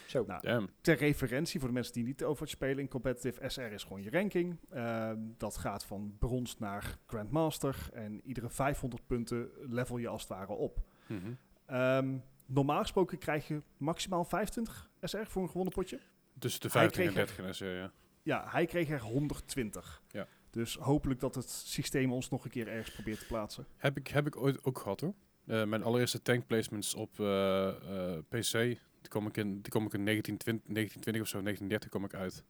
Zo. 0.07 0.25
Nou. 0.26 0.69
Ter 0.81 0.97
referentie 0.97 1.59
voor 1.59 1.69
de 1.69 1.75
mensen 1.75 1.93
die 1.93 2.04
niet 2.04 2.25
Overwatch 2.25 2.52
spelen, 2.52 2.78
in 2.78 2.88
competitive 2.88 3.49
SR 3.49 3.61
is 3.61 3.83
gewoon 3.83 4.02
je 4.02 4.11
ranking. 4.11 4.59
Ehm, 4.71 5.19
dat 5.37 5.57
gaat 5.57 5.85
van 5.85 6.16
brons 6.19 6.59
naar 6.59 6.99
Grandmaster 7.07 7.88
en 7.93 8.21
iedere 8.25 8.50
500 8.50 9.07
punten 9.07 9.50
level 9.59 9.97
je 9.97 10.09
als 10.09 10.21
het 10.23 10.31
ware 10.31 10.52
op. 10.52 10.81
Mhm. 11.07 11.33
Ehm, 11.66 12.16
normaal 12.47 12.81
gesproken 12.81 13.19
krijg 13.19 13.49
je 13.49 13.62
maximaal 13.76 14.25
25 14.25 14.90
SR 15.00 15.25
voor 15.25 15.43
een 15.43 15.49
gewonnen 15.49 15.75
potje. 15.75 16.00
Tussen 16.45 16.63
de 16.63 16.69
Hij 16.79 16.81
50 16.81 17.05
en 17.05 17.13
kreeg 17.13 17.27
30 17.27 17.47
en 17.47 17.55
zo, 17.55 17.67
ja. 17.67 17.93
Ja, 18.23 18.45
hij 18.49 18.67
kreeg 18.67 18.91
er 18.91 19.01
120. 19.01 20.03
Ja. 20.11 20.27
Dus 20.51 20.75
hopelijk 20.75 21.21
dat 21.21 21.35
het 21.35 21.51
systeem 21.51 22.13
ons 22.13 22.31
nog 22.31 22.45
een 22.45 22.51
keer 22.51 22.69
ergens 22.69 22.95
probeert 22.95 23.19
te 23.19 23.27
plaatsen. 23.27 23.67
Heb 23.77 23.97
ik, 23.97 24.09
heb 24.09 24.27
ik 24.27 24.37
ooit 24.37 24.65
ook 24.65 24.79
gehad 24.79 25.01
hoor. 25.01 25.15
Eh, 25.47 25.65
mijn 25.65 25.83
allereerste 25.83 26.23
tank 26.23 26.47
placements 26.47 26.95
op 26.95 27.21
eh, 27.21 27.69
eh, 27.69 28.23
PC, 28.29 28.53
die 28.53 29.09
kom 29.09 29.27
ik 29.27 29.37
in, 29.37 29.61
die 29.61 29.73
kom 29.73 29.87
ik 29.87 29.93
in 29.93 30.05
1920, 30.05 30.75
1920 30.75 31.23
of 31.23 31.29
zo, 31.29 31.43
1930 31.43 31.91
kom 31.91 32.05
ik 32.05 32.15
uit. 32.15 32.45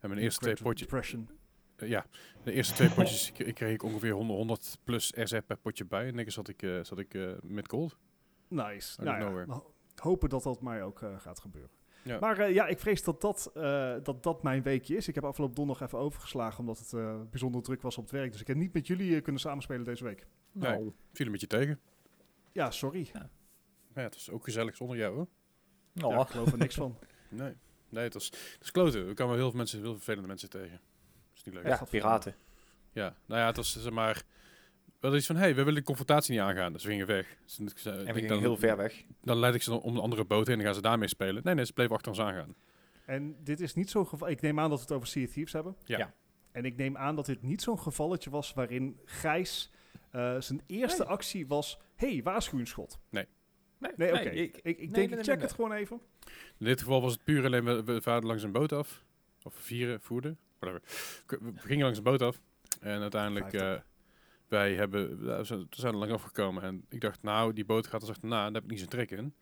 En 0.00 0.08
mijn 0.08 0.20
eerste 0.20 0.40
twee 0.40 0.56
potjes, 0.62 1.16
ja, 1.76 2.06
de 2.44 2.52
eerste 2.52 2.74
twee 2.74 2.90
potjes 2.90 3.32
ik, 3.32 3.54
kreeg 3.54 3.72
ik 3.72 3.82
ongeveer 3.82 4.12
100, 4.12 4.38
100 4.38 4.78
plus 4.84 5.12
SR 5.16 5.40
per 5.46 5.56
potje 5.56 5.84
bij. 5.84 6.06
En 6.06 6.14
niks 6.14 6.34
zat 6.34 6.48
ik, 6.48 6.60
zat 6.82 6.98
ik 6.98 7.18
met 7.42 7.68
gold. 7.68 7.98
Nice. 8.48 9.02
Nou 9.02 9.44
ja, 9.46 9.62
hopen 9.94 10.28
dat 10.28 10.42
dat 10.42 10.62
mij 10.62 10.82
ook 10.82 11.00
gaat 11.18 11.40
gebeuren. 11.40 11.83
Ja. 12.04 12.18
Maar 12.18 12.38
eh, 12.38 12.54
ja, 12.54 12.66
ik 12.66 12.78
vrees 12.78 13.02
dat 13.02 13.20
dat, 13.20 13.50
eh, 13.54 13.94
dat 14.02 14.22
dat 14.22 14.42
mijn 14.42 14.62
weekje 14.62 14.96
is. 14.96 15.08
Ik 15.08 15.14
heb 15.14 15.24
afgelopen 15.24 15.56
donderdag 15.56 15.86
even 15.86 15.98
overgeslagen 15.98 16.58
omdat 16.58 16.78
het 16.78 16.92
eh, 16.92 17.20
bijzonder 17.30 17.62
druk 17.62 17.82
was 17.82 17.96
op 17.98 18.02
het 18.02 18.12
werk. 18.12 18.32
Dus 18.32 18.40
ik 18.40 18.46
heb 18.46 18.56
niet 18.56 18.72
met 18.72 18.86
jullie 18.86 19.20
kunnen 19.20 19.40
samenspelen 19.40 19.84
deze 19.84 20.04
week. 20.04 20.26
Nou, 20.52 20.92
Viel 21.12 21.26
een 21.26 21.32
beetje 21.32 21.46
tegen. 21.46 21.80
Ja, 22.52 22.70
sorry. 22.70 23.10
Maar 23.12 23.28
ja, 23.94 24.02
het 24.02 24.14
was 24.14 24.30
ook 24.30 24.44
gezellig 24.44 24.76
zonder 24.76 24.96
jou 24.96 25.14
hoor. 25.14 25.28
nou, 25.92 26.14
Ja, 26.14 26.20
ik 26.20 26.28
geloof 26.28 26.52
er 26.52 26.58
niks 26.58 26.74
van. 26.74 26.98
Nee, 27.28 27.54
nee 27.88 28.04
het 28.04 28.14
was, 28.14 28.24
het 28.24 28.56
was 28.58 28.70
kloten. 28.70 29.08
Er 29.08 29.14
kwamen 29.14 29.36
heel 29.36 29.48
veel 29.48 29.56
mensen, 29.56 29.78
heel 29.78 29.86
veel 29.86 29.96
vervelende 29.96 30.28
mensen 30.28 30.50
tegen. 30.50 30.70
Dat 30.70 31.34
is 31.34 31.42
niet 31.42 31.54
leuk. 31.54 31.66
ja, 31.66 31.84
piraten. 31.90 32.34
Ja, 32.92 33.16
nou 33.26 33.40
ja, 33.40 33.46
het 33.46 33.56
was 33.56 33.82
zeg 33.82 33.92
maar... 33.92 34.24
Wel 35.04 35.16
iets 35.16 35.26
van, 35.26 35.36
hé, 35.36 35.40
hey, 35.42 35.54
we 35.54 35.62
willen 35.62 35.74
de 35.74 35.82
confrontatie 35.86 36.32
niet 36.32 36.40
aangaan. 36.40 36.72
Dus 36.72 36.82
we 36.84 36.90
gingen 36.90 37.06
weg. 37.06 37.36
Dus 37.44 37.58
ik 37.58 37.78
zei- 37.78 38.00
ik 38.00 38.06
En 38.06 38.14
we 38.14 38.20
gingen 38.20 38.38
heel 38.38 38.56
ver 38.56 38.76
weg. 38.76 39.04
Dan 39.22 39.36
leid 39.36 39.54
ik 39.54 39.62
ze 39.62 39.70
dan 39.70 39.80
om 39.80 39.94
een 39.96 40.00
andere 40.02 40.24
boot 40.24 40.46
heen 40.46 40.56
en 40.56 40.56
dan 40.56 40.64
gaan 40.66 40.74
ze 40.74 40.80
daarmee 40.88 41.08
spelen. 41.08 41.42
Nee, 41.44 41.54
nee, 41.54 41.64
ze 41.64 41.72
bleven 41.72 41.94
achter 41.94 42.10
ons 42.10 42.20
aangaan. 42.20 42.54
En 43.06 43.36
dit 43.44 43.60
is 43.60 43.74
niet 43.74 43.90
zo'n 43.90 44.06
geval. 44.06 44.28
Ik 44.28 44.40
neem 44.40 44.60
aan 44.60 44.68
dat 44.70 44.78
we 44.78 44.84
het 44.84 44.94
over 44.94 45.08
Sea 45.08 45.24
of 45.24 45.30
Thieves 45.32 45.52
hebben. 45.52 45.76
Ja. 45.84 45.98
Ja. 45.98 46.14
En 46.52 46.64
ik 46.64 46.76
neem 46.76 46.96
aan 46.96 47.16
dat 47.16 47.26
dit 47.26 47.42
niet 47.42 47.62
zo'n 47.62 47.78
gevalletje 47.78 48.30
was 48.30 48.52
waarin 48.52 49.00
Gijs 49.04 49.70
eh, 50.10 50.40
zijn 50.40 50.62
eerste 50.66 51.02
Nee. 51.02 51.10
actie 51.12 51.46
was: 51.46 51.78
hey, 51.96 52.20
waarschuwingsschot. 52.22 52.98
Nee, 53.10 53.26
Nee, 53.96 54.12
oké. 54.12 54.20
ik- 54.20 54.56
Ik, 54.56 54.56
ik 54.56 54.64
nee, 54.64 54.74
denk, 54.76 54.92
nee, 54.96 55.04
ik 55.04 55.10
nee, 55.10 55.18
check 55.24 55.34
nee. 55.34 55.44
het 55.46 55.52
gewoon 55.54 55.72
even. 55.72 56.00
In 56.58 56.66
dit 56.66 56.80
geval 56.80 57.00
was 57.00 57.12
het 57.12 57.24
puur 57.24 57.44
alleen, 57.44 57.64
we, 57.64 57.84
we 57.84 58.02
vaarden 58.02 58.28
langs 58.28 58.42
een 58.42 58.52
boot 58.52 58.72
af. 58.72 59.04
Of 59.42 59.54
vieren, 59.54 60.00
voerden, 60.00 60.38
whatever. 60.58 60.82
We 61.26 61.52
gingen 61.56 61.82
langs 61.84 61.98
een 61.98 62.04
boot 62.04 62.22
af. 62.22 62.40
En 62.80 63.00
uiteindelijk, 63.00 63.50
Vijftig. 63.50 63.84
Eh, 64.44 64.50
wij 64.58 64.74
hebben, 64.74 65.24
ja, 65.24 65.36
we 65.38 65.44
zijn 65.44 65.58
we 65.60 65.66
zijn 65.70 65.92
er 65.92 65.98
langs 65.98 66.14
afgekomen. 66.14 66.62
En 66.62 66.84
ik 66.88 67.00
dacht, 67.00 67.22
nou, 67.22 67.52
die 67.52 67.64
boot 67.64 67.86
gaat 67.86 68.00
ons 68.00 68.10
achterna. 68.10 68.44
Daar 68.44 68.52
heb 68.52 68.64
ik 68.64 68.70
niet 68.70 68.78
zo'n 68.78 68.88
trek 68.88 69.10
in. 69.10 69.34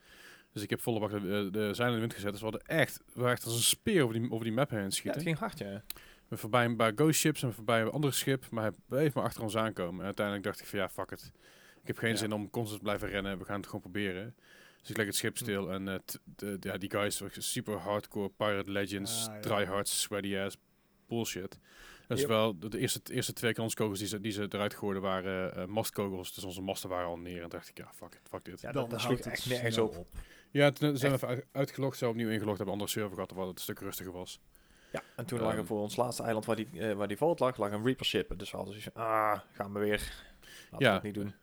Dus 0.53 0.63
ik 0.63 0.71
heb 0.71 0.81
volle 0.81 1.01
bak 1.01 1.11
de, 1.11 1.49
de 1.53 1.75
zeilen 1.75 1.87
in 1.87 1.93
de 1.95 1.99
wind 2.01 2.15
gezet. 2.15 2.31
Dus 2.31 2.41
we 2.41 2.47
hadden 2.47 2.67
echt, 2.67 3.03
we 3.07 3.21
waren 3.21 3.33
echt 3.33 3.45
als 3.45 3.55
een 3.55 3.63
speer 3.63 4.03
over 4.03 4.21
die, 4.21 4.31
over 4.31 4.45
die 4.45 4.53
map 4.55 4.71
heen 4.71 4.83
Ja, 4.83 4.91
schieten. 4.91 5.13
het 5.13 5.23
ging 5.23 5.39
hard, 5.39 5.59
ja. 5.59 5.83
We 6.29 6.37
voorbij 6.37 6.65
een 6.65 6.77
paar 6.77 6.93
ghost 6.95 7.21
ships 7.21 7.43
en 7.43 7.53
voorbij 7.53 7.81
een 7.81 7.91
andere 7.91 8.13
schip. 8.13 8.51
Maar 8.51 8.63
hij 8.63 8.73
bleef 8.89 9.15
maar 9.15 9.25
achter 9.25 9.43
ons 9.43 9.57
aankomen. 9.57 9.99
En 9.99 10.05
uiteindelijk 10.05 10.45
dacht 10.47 10.61
ik 10.61 10.67
van 10.67 10.79
ja, 10.79 10.89
fuck 10.89 11.11
it. 11.11 11.33
Ik 11.81 11.87
heb 11.87 11.99
geen 11.99 12.11
Ja. 12.11 12.17
zin 12.17 12.33
om 12.33 12.51
constant 12.51 12.79
te 12.79 12.85
blijven 12.85 13.09
rennen. 13.09 13.39
We 13.39 13.45
gaan 13.45 13.57
het 13.57 13.67
gewoon 13.67 13.81
proberen. 13.81 14.35
Dus 14.81 14.91
ik 14.91 14.97
leg 14.97 15.07
het 15.07 15.15
schip 15.17 15.37
stil. 15.37 15.73
En 15.73 15.89
eh, 15.89 15.95
t- 15.95 16.19
de, 16.37 16.57
ja, 16.61 16.77
die 16.79 16.91
guys 16.91 17.19
waren 17.19 17.43
super 17.43 17.77
hardcore 17.79 18.31
Pirate 18.37 18.71
Legends, 18.71 19.29
Ah, 19.29 19.59
ja. 19.59 19.85
sweaty 19.85 20.37
ass 20.37 20.57
bullshit. 21.09 21.59
Dus 22.12 22.21
Yep. 22.21 22.28
wel 22.31 22.59
de, 22.59 22.69
de 22.69 22.78
eerste, 22.78 23.00
de 23.02 23.12
eerste 23.14 23.33
twee 23.33 23.52
kanskogels 23.52 23.99
die 23.99 24.09
ze, 24.09 24.21
die 24.21 24.33
ze 24.33 24.47
eruit 24.49 24.75
gooiden 24.75 25.02
waren 25.02 25.57
eh 25.57 25.66
mastkogels. 25.66 26.35
Dus 26.35 26.45
onze 26.45 26.61
masten 26.62 26.88
waren 26.88 27.07
al 27.07 27.19
neer. 27.19 27.42
En 27.42 27.49
dacht 27.49 27.69
ik, 27.69 27.78
ja, 27.78 27.90
fuck 27.95 28.14
it, 28.14 28.21
fuck 28.28 28.45
dit. 28.45 28.61
Ja, 28.61 28.69
Ja, 28.69 28.73
Dan 28.75 28.83
dat, 28.83 28.90
dat 28.90 29.00
sloeg 29.00 29.16
het 29.16 29.26
echt 29.26 29.49
nergens 29.49 29.78
op. 29.78 29.92
toen 29.92 30.97
zijn 30.97 30.97
we 30.99 31.07
even 31.16 31.28
uit- 31.28 31.47
uitgelogd, 31.52 31.99
zijn 31.99 32.11
we 32.11 32.16
opnieuw 32.16 32.33
ingelogd, 32.33 32.57
hebben 32.57 32.75
een 32.75 32.81
andere 32.81 32.90
server 32.90 33.14
gehad, 33.14 33.31
waar 33.31 33.47
het 33.47 33.57
een 33.57 33.62
stuk 33.62 33.78
rustiger 33.81 34.12
was. 34.12 34.40
Ja, 34.92 35.02
en 35.16 35.26
toen 35.26 35.38
Ehm. 35.38 35.47
lag 35.47 35.57
er 35.57 35.66
voor 35.66 35.81
ons 35.81 35.97
laatste 35.97 36.23
eiland 36.23 36.45
waar 36.45 36.57
die, 36.57 36.69
eh, 36.73 36.92
waar 36.92 37.09
die 37.09 37.16
vault 37.16 37.40
lag, 37.40 37.57
lag 37.57 37.73
een 37.73 37.85
Reaper 37.85 38.04
ship. 38.07 38.38
Dus 38.38 38.50
we 38.50 38.57
hadden 38.57 38.75
zoiets 38.75 38.90
van, 38.95 39.02
ah, 39.07 39.38
gaan 39.52 39.73
we 39.73 39.78
weer. 39.78 40.12
Laten 40.71 40.87
Ja. 40.87 40.88
we 40.88 40.95
het 40.95 41.02
niet 41.02 41.14
doen. 41.14 41.35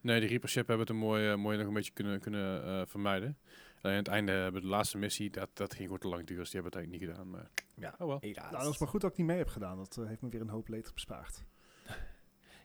Nee, 0.00 0.20
de 0.20 0.26
Reaper 0.26 0.48
ship 0.48 0.66
hebben 0.66 0.86
het 0.86 0.94
een 0.94 1.00
mooi, 1.02 1.28
eh, 1.30 1.36
mooi 1.36 1.58
nog 1.58 1.66
een 1.66 1.72
beetje 1.72 1.92
kunnen, 1.92 2.20
kunnen 2.20 2.64
eh, 2.64 2.82
vermijden. 2.86 3.38
Alleen 3.82 3.96
aan 3.96 4.02
het 4.02 4.12
einde 4.12 4.32
hebben 4.32 4.60
de 4.62 4.66
laatste 4.68 4.98
missie, 4.98 5.30
dat, 5.30 5.50
dat 5.52 5.70
ging 5.74 5.84
gewoon 5.84 5.98
te 5.98 6.08
lang 6.08 6.26
duren, 6.26 6.42
dus 6.42 6.50
die 6.52 6.60
hebben 6.60 6.80
het 6.80 6.88
eigenlijk 6.88 7.10
niet 7.10 7.26
gedaan. 7.26 7.30
Maar 7.30 7.50
Ja, 7.74 7.94
oh 7.98 8.06
wel. 8.08 8.18
Nou, 8.50 8.50
dat 8.64 8.72
is 8.72 8.78
maar 8.78 8.88
goed 8.88 9.00
dat 9.00 9.10
ik 9.10 9.16
niet 9.16 9.26
mee 9.26 9.36
heb 9.38 9.48
gedaan. 9.48 9.76
Dat 9.76 9.96
eh, 9.96 10.06
heeft 10.06 10.20
me 10.20 10.28
weer 10.28 10.40
een 10.40 10.48
hoop 10.48 10.68
leed 10.68 10.90
bespaard. 10.94 11.42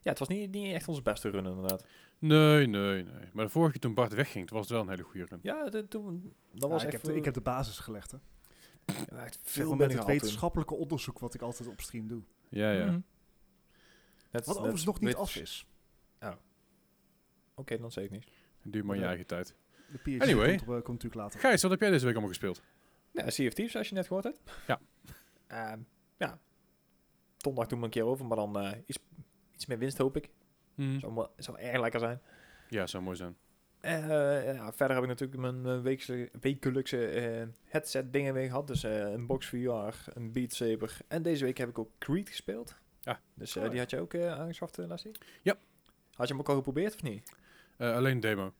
Ja, 0.01 0.09
het 0.13 0.19
was 0.19 0.27
niet, 0.27 0.51
niet 0.51 0.73
echt 0.73 0.87
onze 0.87 1.01
beste 1.01 1.29
run 1.29 1.45
inderdaad. 1.45 1.85
Nee, 2.19 2.67
nee, 2.67 3.03
nee. 3.03 3.29
Maar 3.33 3.45
de 3.45 3.51
vorige 3.51 3.71
keer 3.71 3.81
toen 3.81 3.93
Bart 3.93 4.13
wegging, 4.13 4.47
toen 4.47 4.57
was 4.57 4.67
het 4.67 4.75
wel 4.75 4.85
een 4.85 4.89
hele 4.89 5.03
goede 5.03 5.25
run. 5.25 5.39
Ja, 5.41 5.69
de- 5.69 5.87
toen, 5.87 6.33
dat 6.51 6.61
Ja, 6.61 6.67
was 6.67 6.83
ik, 6.83 6.93
echt, 6.93 7.07
heb, 7.07 7.15
ik 7.15 7.25
heb 7.25 7.33
de 7.33 7.41
basis 7.41 7.79
gelegd. 7.79 8.11
Hè. 8.11 8.17
ja, 9.15 9.23
echt 9.25 9.39
Veel 9.41 9.75
met 9.75 9.93
het 9.93 10.05
wetenschappelijke 10.05 10.73
onderzoek 10.75 11.19
wat 11.19 11.33
ik 11.33 11.41
altijd 11.41 11.69
op 11.69 11.81
stream 11.81 12.07
doe. 12.07 12.21
Ja, 12.49 12.71
ja. 12.71 12.85
Mhm. 12.85 12.99
Net- 14.31 14.45
Wat 14.45 14.55
overigens 14.55 14.85
nog 14.85 14.99
niet 14.99 15.15
af 15.15 15.35
is. 15.35 15.67
Oké, 17.55 17.77
dan 17.77 17.91
zeg 17.91 18.03
ik 18.03 18.11
niks. 18.11 18.27
Duur 18.63 18.85
maar 18.85 18.97
je 18.97 19.05
eigen 19.05 19.25
tijd. 19.25 19.55
De 19.91 19.97
PhD 19.97 20.21
Anyway. 20.21 20.47
komt, 20.49 20.61
op, 20.61 20.67
eh, 20.67 20.73
komt 20.73 20.87
natuurlijk 20.87 21.15
later. 21.15 21.39
Gijs, 21.39 21.61
wat 21.61 21.71
heb 21.71 21.79
jij 21.79 21.89
deze 21.89 22.03
week 22.05 22.13
allemaal 22.13 22.29
gespeeld? 22.33 22.61
Ja, 23.11 23.29
Sea 23.29 23.47
of 23.47 23.53
Thieves, 23.53 23.75
als 23.75 23.89
je 23.89 23.95
net 23.95 24.07
gehoord 24.07 24.23
hebt. 24.23 24.39
Ja. 24.67 24.79
Ehm, 25.47 25.79
ja. 26.17 26.39
Donderdag 27.37 27.69
doen 27.71 27.79
we 27.79 27.85
een 27.85 27.91
keer 27.91 28.05
over, 28.05 28.25
maar 28.25 28.37
dan 28.37 28.59
eh, 28.59 28.71
iets, 28.85 28.99
iets 29.53 29.65
meer 29.65 29.77
winst 29.77 29.97
hoop 29.97 30.15
ik. 30.15 30.29
Mhm. 30.75 30.99
Zou, 30.99 31.27
zou 31.37 31.57
erg 31.59 31.79
lekker 31.81 31.99
zijn. 31.99 32.21
Ja, 32.69 32.87
zou 32.87 33.03
mooi 33.03 33.15
zijn. 33.15 33.35
Eh, 33.79 34.53
ja, 34.53 34.73
verder 34.73 34.95
heb 34.95 35.03
ik 35.05 35.09
natuurlijk 35.19 35.41
mijn 35.41 35.81
weekse- 35.81 36.29
wekelijkse 36.41 37.07
eh, 37.07 37.47
headset 37.63 38.13
dingen 38.13 38.33
weer 38.33 38.47
gehad. 38.47 38.67
Dus 38.67 38.83
eh, 38.83 38.99
een 39.11 39.25
Box 39.27 39.45
VR, 39.47 39.55
een 40.13 40.31
Beat 40.31 40.53
Saber. 40.53 40.97
En 41.07 41.21
deze 41.21 41.45
week 41.45 41.57
heb 41.57 41.69
ik 41.69 41.79
ook 41.79 41.91
Creed 41.97 42.29
gespeeld. 42.29 42.75
Ja. 43.01 43.19
Dus 43.33 43.53
die 43.53 43.79
had 43.79 43.89
je 43.89 43.99
ook 43.99 44.13
eh, 44.13 44.39
aangeschaft, 44.39 44.79
uh, 44.79 44.87
Lassie? 44.87 45.11
Ja. 45.41 45.55
Had 46.13 46.27
je 46.27 46.33
hem 46.33 46.41
ook 46.41 46.49
al 46.49 46.55
geprobeerd 46.55 46.93
of 46.95 47.03
niet? 47.03 47.31
Eh, 47.77 47.95
alleen 47.95 48.19
demo. 48.19 48.53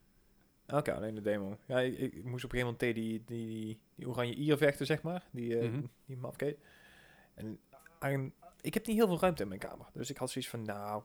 Oké, 0.68 0.94
alleen 0.94 1.16
de 1.16 1.22
demo. 1.22 1.58
Ja, 1.66 1.80
ik, 1.80 1.98
ik 1.98 2.24
moest 2.24 2.44
op 2.44 2.54
een 2.54 2.60
gegeven 2.60 2.60
moment 2.60 2.80
tegen 2.80 2.96
die, 2.96 3.24
die, 3.26 3.48
die, 3.48 3.80
die 3.96 4.08
oranje 4.10 4.34
ier 4.36 4.58
vechten, 4.58 4.86
zeg 4.86 5.02
maar. 5.02 5.24
Die, 5.32 5.56
Mhm. 5.56 5.82
die 6.06 6.18
mafkeet. 6.18 6.58
En 7.34 7.60
aan- 8.00 8.34
ik 8.62 8.74
heb 8.74 8.86
niet 8.88 8.96
heel 8.96 9.08
veel 9.08 9.20
ruimte 9.20 9.42
in 9.42 9.48
mijn 9.48 9.60
kamer. 9.60 9.86
Dus 9.94 10.10
ik 10.10 10.18
had 10.18 10.30
zoiets 10.30 10.50
van, 10.52 10.62
nou, 10.62 11.04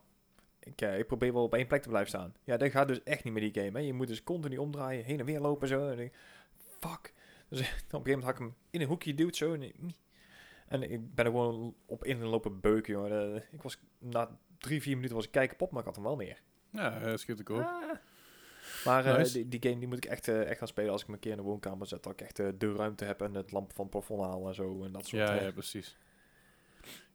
ik, 0.59 0.81
eh, 0.81 0.99
ik 0.99 1.07
probeer 1.07 1.33
wel 1.33 1.43
op 1.43 1.55
één 1.55 1.67
plek 1.67 1.83
te 1.83 1.89
blijven 1.89 2.09
staan. 2.11 2.35
Ja, 2.45 2.57
dat 2.57 2.71
gaat 2.71 2.89
dus 2.89 3.03
echt 3.03 3.25
niet 3.25 3.33
met 3.33 3.43
die 3.53 3.63
game. 3.65 3.79
Hè. 3.79 3.85
Je 3.87 3.93
moet 3.93 4.07
dus 4.09 4.23
continu 4.23 4.57
omdraaien, 4.57 5.05
heen 5.05 5.19
en 5.21 5.25
weer 5.27 5.41
lopen 5.41 5.69
zo. 5.69 5.89
En 5.89 5.99
ik, 5.99 6.13
fuck. 6.79 7.13
Dus 7.49 7.61
op 7.61 7.67
een 7.67 7.73
gegeven 7.75 8.01
moment 8.11 8.23
had 8.23 8.33
ik 8.33 8.39
hem 8.39 8.55
in 8.71 8.81
een 8.81 8.87
hoekje 8.87 9.11
geduwd 9.11 9.37
zo. 9.37 9.55
En, 9.55 9.63
ik- 9.63 9.75
en 10.69 10.83
ik 10.91 11.15
ben 11.15 11.25
er 11.25 11.31
gewoon 11.31 11.75
op 11.87 12.05
in 12.05 12.21
en 12.21 12.27
lopen 12.27 12.61
beuken, 12.61 12.93
joh. 12.93 13.35
Eh, 13.37 13.43
ik 13.53 13.63
was, 13.63 13.79
na 13.99 14.39
drie, 14.59 14.83
vier 14.83 14.95
minuten 14.95 15.17
was 15.17 15.25
ik 15.25 15.31
kijken 15.31 15.51
kapot, 15.57 15.71
maar 15.71 15.81
ik 15.81 15.87
had 15.87 15.95
hem 15.97 16.05
wel 16.05 16.17
neer. 16.17 16.43
Ja, 16.71 17.07
uh, 17.07 17.17
schiet 17.17 17.41
ik. 17.41 17.51
Ah. 17.51 17.91
Maar 18.85 19.07
eh, 19.07 19.25
die, 19.25 19.49
die 19.49 19.63
game 19.63 19.79
die 19.79 19.89
moet 19.89 19.97
ik 19.97 20.05
echt, 20.05 20.29
eh, 20.29 20.49
echt 20.49 20.59
gaan 20.59 20.69
spelen 20.69 20.93
als 20.93 21.03
ik 21.03 21.09
me 21.09 21.15
een 21.15 21.21
keer 21.21 21.31
in 21.31 21.37
de 21.37 21.43
woonkamer 21.43 21.87
zet. 21.87 22.03
Dat 22.03 22.13
ik 22.13 22.21
echt 22.21 22.39
eh, 22.39 22.49
de 22.59 22.73
ruimte 22.75 23.05
heb 23.05 23.21
en 23.23 23.35
het 23.35 23.53
lamp 23.53 23.73
van 23.75 23.85
het 23.85 23.91
plafond 23.91 24.21
haal 24.21 24.49
en 24.49 24.55
zo. 24.55 24.85
En 24.85 24.93
dat 24.93 25.07
soort 25.07 25.29
Ja, 25.29 25.35
ja, 25.35 25.51
precies. 25.51 25.97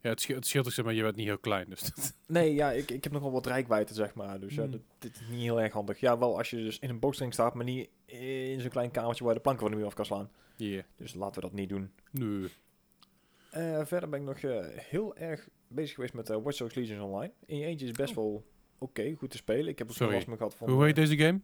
Ja, 0.01 0.09
het 0.09 0.21
scheelt, 0.21 0.37
het 0.37 0.47
scheelt 0.47 0.65
ook, 0.65 0.71
zeg 0.71 0.85
maar, 0.85 0.93
je 0.93 1.01
bent 1.01 1.15
niet 1.15 1.25
heel 1.25 1.37
klein, 1.37 1.69
dus 1.69 1.91
Nee, 2.27 2.53
ja, 2.53 2.71
ik, 2.71 2.91
ik 2.91 3.03
heb 3.03 3.13
nog 3.13 3.21
wel 3.21 3.31
wat 3.31 3.45
rijkwijde, 3.45 3.93
zeg 3.93 4.13
maar. 4.13 4.39
Dus 4.39 4.55
ja, 4.55 4.61
Hmm. 4.61 4.83
dit, 4.99 5.15
is 5.15 5.27
niet 5.29 5.41
heel 5.41 5.61
erg 5.61 5.73
handig. 5.73 5.99
Ja, 5.99 6.17
wel 6.17 6.37
als 6.37 6.49
je 6.49 6.55
dus 6.57 6.79
in 6.79 6.89
een 6.89 6.99
boxring 6.99 7.33
staat, 7.33 7.53
maar 7.53 7.65
niet 7.65 7.89
in 8.05 8.61
zo'n 8.61 8.69
klein 8.69 8.91
kamertje 8.91 9.23
waar 9.23 9.33
de 9.33 9.39
planken 9.39 9.61
van 9.63 9.71
de 9.71 9.77
muur 9.77 9.87
af 9.87 9.93
kan 9.93 10.05
slaan. 10.05 10.29
yeah. 10.55 10.83
Dus 10.95 11.13
laten 11.13 11.35
we 11.41 11.47
dat 11.47 11.57
niet 11.57 11.69
doen. 11.69 11.91
Nee. 12.11 12.49
Verder 13.85 14.09
ben 14.09 14.19
ik 14.19 14.25
nog 14.25 14.41
heel 14.75 15.15
erg 15.15 15.47
bezig 15.67 15.95
geweest 15.95 16.13
met 16.13 16.27
Watch 16.27 16.57
Dogs 16.57 16.73
Legion 16.75 17.01
Online. 17.01 17.33
In 17.45 17.57
je 17.57 17.65
eentje 17.65 17.85
is 17.85 17.91
best 17.91 18.15
wel 18.15 18.45
oké, 18.77 19.13
goed 19.17 19.29
te 19.29 19.37
spelen. 19.37 19.67
Ik 19.67 19.77
heb 19.77 19.87
nog 19.87 19.99
last 19.99 20.27
meer 20.27 20.37
gehad 20.37 20.55
van... 20.55 20.69
Hoe 20.69 20.85
heet 20.85 20.95
deze 20.95 21.17
game? 21.17 21.39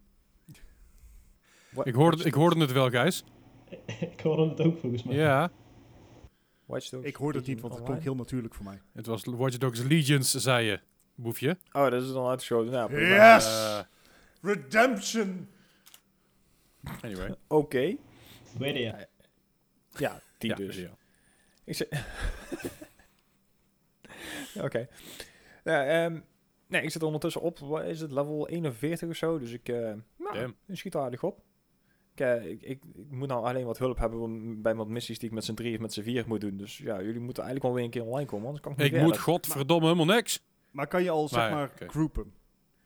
Ik 1.84 1.94
hoorde, 1.94 2.24
ik 2.24 2.34
hoorde 2.34 2.60
het 2.60 2.72
wel, 2.72 2.90
Gijs. 2.90 3.24
ik 4.16 4.20
hoorde 4.20 4.50
het 4.50 4.62
ook 4.62 4.80
volgens 4.80 5.04
mij. 5.04 5.16
Ja, 5.16 5.52
Watch 6.66 6.90
Dogs 6.90 7.08
Ik 7.08 7.16
hoorde 7.16 7.38
het 7.38 7.48
niet, 7.48 7.62
want 7.62 7.74
het 7.74 7.84
klonk 7.84 8.02
heel 8.02 8.16
natuurlijk 8.16 8.54
voor 8.54 8.66
mij. 8.66 8.82
het 8.94 9.06
was 9.06 9.24
Watch 9.24 9.58
Dogs 9.58 9.82
Legions, 9.82 10.32
zei 10.32 10.66
je, 10.66 10.80
boefje. 11.16 11.58
Oh, 11.72 11.90
dat 11.90 12.04
is 12.04 12.12
dan 12.12 12.28
uitgeschoten. 12.28 12.72
Nou, 12.72 12.92
prima. 12.92 13.36
Yes! 13.36 13.46
Eh, 13.46 13.80
Redemption! 14.42 15.48
anyway. 17.02 17.36
Oké. 17.48 17.96
Je. 18.60 19.08
Ja, 19.98 20.22
die 20.38 20.50
ja, 20.50 20.56
dus. 20.56 20.76
ja. 20.76 20.98
Ik 21.64 21.76
zeg... 21.76 21.88
Ja, 24.54 24.64
Oké. 24.66 24.88
Ja, 25.64 25.86
ehm, 25.86 26.20
nee, 26.74 26.82
ik 26.82 26.90
zit 26.92 27.04
ondertussen 27.04 27.42
op, 27.42 27.60
wat 27.60 27.84
is 27.84 28.00
het, 28.02 28.12
level 28.12 28.48
41 28.48 29.10
of 29.10 29.16
zo. 29.16 29.40
Dus 29.40 29.52
ik, 29.52 29.70
eh 29.70 29.94
nou, 30.18 30.54
schiet 30.72 30.96
aardig 30.96 31.24
op. 31.24 31.42
Ik, 32.14 32.20
eh, 32.20 32.46
ik, 32.46 32.62
ik, 32.62 32.84
ik 32.96 33.12
moet 33.12 33.28
nou 33.28 33.46
alleen 33.46 33.66
wat 33.66 33.78
hulp 33.78 33.98
hebben 33.98 34.62
bij 34.62 34.76
wat 34.76 34.88
missies 34.88 35.20
die 35.20 35.28
ik 35.30 35.36
met 35.36 35.44
z'n 35.46 35.54
drie 35.54 35.74
of 35.76 35.80
met 35.82 35.94
z'n 35.94 36.02
vier 36.02 36.24
moet 36.28 36.42
doen. 36.42 36.58
Dus 36.58 36.78
ja, 36.78 37.02
jullie 37.02 37.20
moeten 37.20 37.44
eigenlijk 37.44 37.64
wel 37.64 37.74
weer 37.74 37.84
een 37.84 37.90
keer 37.90 38.06
online 38.12 38.30
komen, 38.30 38.46
anders 38.46 38.64
kan 38.64 38.72
ik 38.72 38.78
niet 38.78 38.94
Ik 38.94 39.02
moet 39.02 39.18
godverdomme 39.20 39.86
helemaal 39.86 40.16
niks. 40.16 40.44
Maar 40.72 40.88
kan 40.88 41.04
je 41.04 41.10
al, 41.10 41.28
zeg 41.28 41.40
Maar, 41.50 41.52
maar, 41.80 41.90
groupen? 41.90 42.34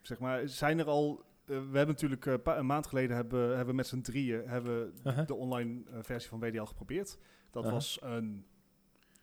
Zeg 0.01 0.19
maar, 0.19 0.47
zijn 0.49 0.79
er 0.79 0.85
al... 0.85 1.23
eh, 1.45 1.47
we 1.47 1.77
hebben 1.77 1.87
natuurlijk 1.87 2.25
een 2.25 2.65
maand 2.65 2.87
geleden 2.87 3.15
hebben, 3.15 3.47
hebben 3.47 3.67
we 3.67 3.73
met 3.73 3.87
z'n 3.87 4.01
drieën 4.01 4.47
hebben 4.47 4.79
we 4.79 4.91
Uh-huh. 5.09 5.27
de 5.27 5.35
online 5.35 5.81
versie 6.01 6.29
van 6.29 6.39
WDL 6.39 6.63
geprobeerd. 6.63 7.17
Dat 7.51 7.63
Uh-huh. 7.63 7.71
was 7.77 7.97
een 8.01 8.45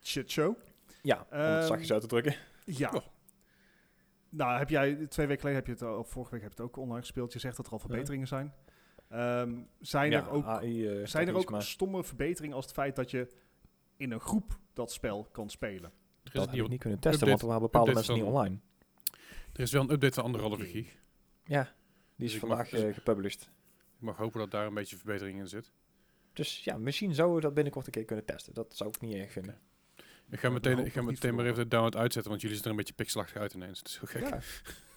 shitshow. 0.03 0.55
Ja, 1.03 1.27
om 1.31 1.39
het 1.39 1.59
Ehm, 1.59 1.67
zachtjes 1.67 1.93
uit 1.93 2.01
te 2.01 2.07
drukken. 2.07 2.35
Ja. 2.65 3.03
Nou, 4.37 4.59
heb 4.59 4.69
jij 4.69 4.95
twee 5.07 5.27
weken 5.27 5.41
geleden, 5.41 5.65
heb 5.65 5.67
je 5.67 5.85
het, 5.85 5.93
al- 5.93 5.99
of 5.99 6.09
vorige 6.11 6.31
week 6.33 6.43
heb 6.43 6.53
je 6.53 6.63
het 6.63 6.67
ook 6.71 6.77
online 6.77 7.01
gespeeld. 7.01 7.33
Je 7.33 7.39
zegt 7.39 7.57
dat 7.57 7.67
er 7.67 7.73
al 7.73 7.79
verbeteringen 7.79 8.27
zijn. 8.27 8.55
Ehm, 9.09 9.61
zijn 9.81 10.11
ja, 10.11 10.19
er 10.21 10.31
ook, 10.31 10.45
AI, 10.45 10.89
eh, 11.01 11.07
zijn 11.07 11.29
er 11.29 11.35
ook 11.35 11.51
maar 11.51 11.63
stomme 11.63 12.05
verbeteringen 12.05 12.57
als 12.57 12.65
het 12.65 12.75
feit 12.75 12.97
dat 12.97 13.11
je 13.11 13.29
in 13.97 14.11
een 14.13 14.21
groep 14.21 14.59
dat 14.73 14.93
spel 14.93 15.29
kan 15.33 15.51
spelen? 15.51 15.83
Er 15.91 15.91
is, 16.25 16.33
dat 16.33 16.43
heb 16.45 16.53
nieuw- 16.55 16.65
ik 16.65 16.71
niet 16.71 16.81
kunnen 16.81 16.99
testen, 17.01 17.29
update- 17.29 17.31
want 17.31 17.43
er 17.43 17.47
waren 17.49 17.63
bepaalde 17.63 17.93
mensen 17.93 18.15
niet 18.15 18.23
online. 18.25 18.59
er 19.53 19.61
is 19.61 19.73
wel 19.73 19.83
een 19.83 19.91
update 19.93 20.15
van 20.15 20.25
anderhalve 20.25 20.65
gig. 20.65 20.97
Ja, 21.45 21.63
die 21.63 21.73
Dus 22.17 22.27
is 22.29 22.35
ik 22.35 22.41
vandaag 22.41 22.73
mag- 22.73 22.81
eh, 22.81 22.95
gepublished. 22.95 23.43
Ik 23.97 24.01
mag 24.01 24.17
hopen 24.17 24.39
dat 24.41 24.51
daar 24.51 24.67
een 24.67 24.75
beetje 24.75 24.97
verbetering 24.97 25.39
in 25.39 25.49
zit. 25.49 25.73
Dus 26.33 26.65
ja, 26.65 26.77
misschien 26.79 27.15
zouden 27.15 27.37
we 27.37 27.43
dat 27.43 27.55
binnenkort 27.55 27.87
een 27.87 27.93
keer 27.93 28.05
kunnen 28.05 28.25
testen. 28.25 28.55
Dat 28.55 28.77
zou 28.77 28.91
ik 28.91 29.01
niet 29.01 29.15
erg 29.15 29.33
vinden. 29.33 29.59
Ik 30.35 30.41
ga 30.41 30.47
Ja, 30.49 30.53
meteen, 30.55 30.79
ik 30.87 30.93
ga 30.93 31.03
meteen 31.03 31.35
maar 31.35 31.45
even 31.45 31.57
de 31.57 31.69
download 31.69 31.97
uitzetten, 31.97 32.31
want 32.31 32.43
jullie 32.43 32.57
zien 32.57 32.65
er 32.65 32.71
een 32.73 32.77
beetje 32.77 32.95
pixelachtig 32.95 33.37
uit 33.41 33.55
ineens. 33.55 33.79
Het 33.79 33.89
is 33.89 33.95
zo 33.95 34.01
gek. 34.05 34.29
Ja. 34.29 34.39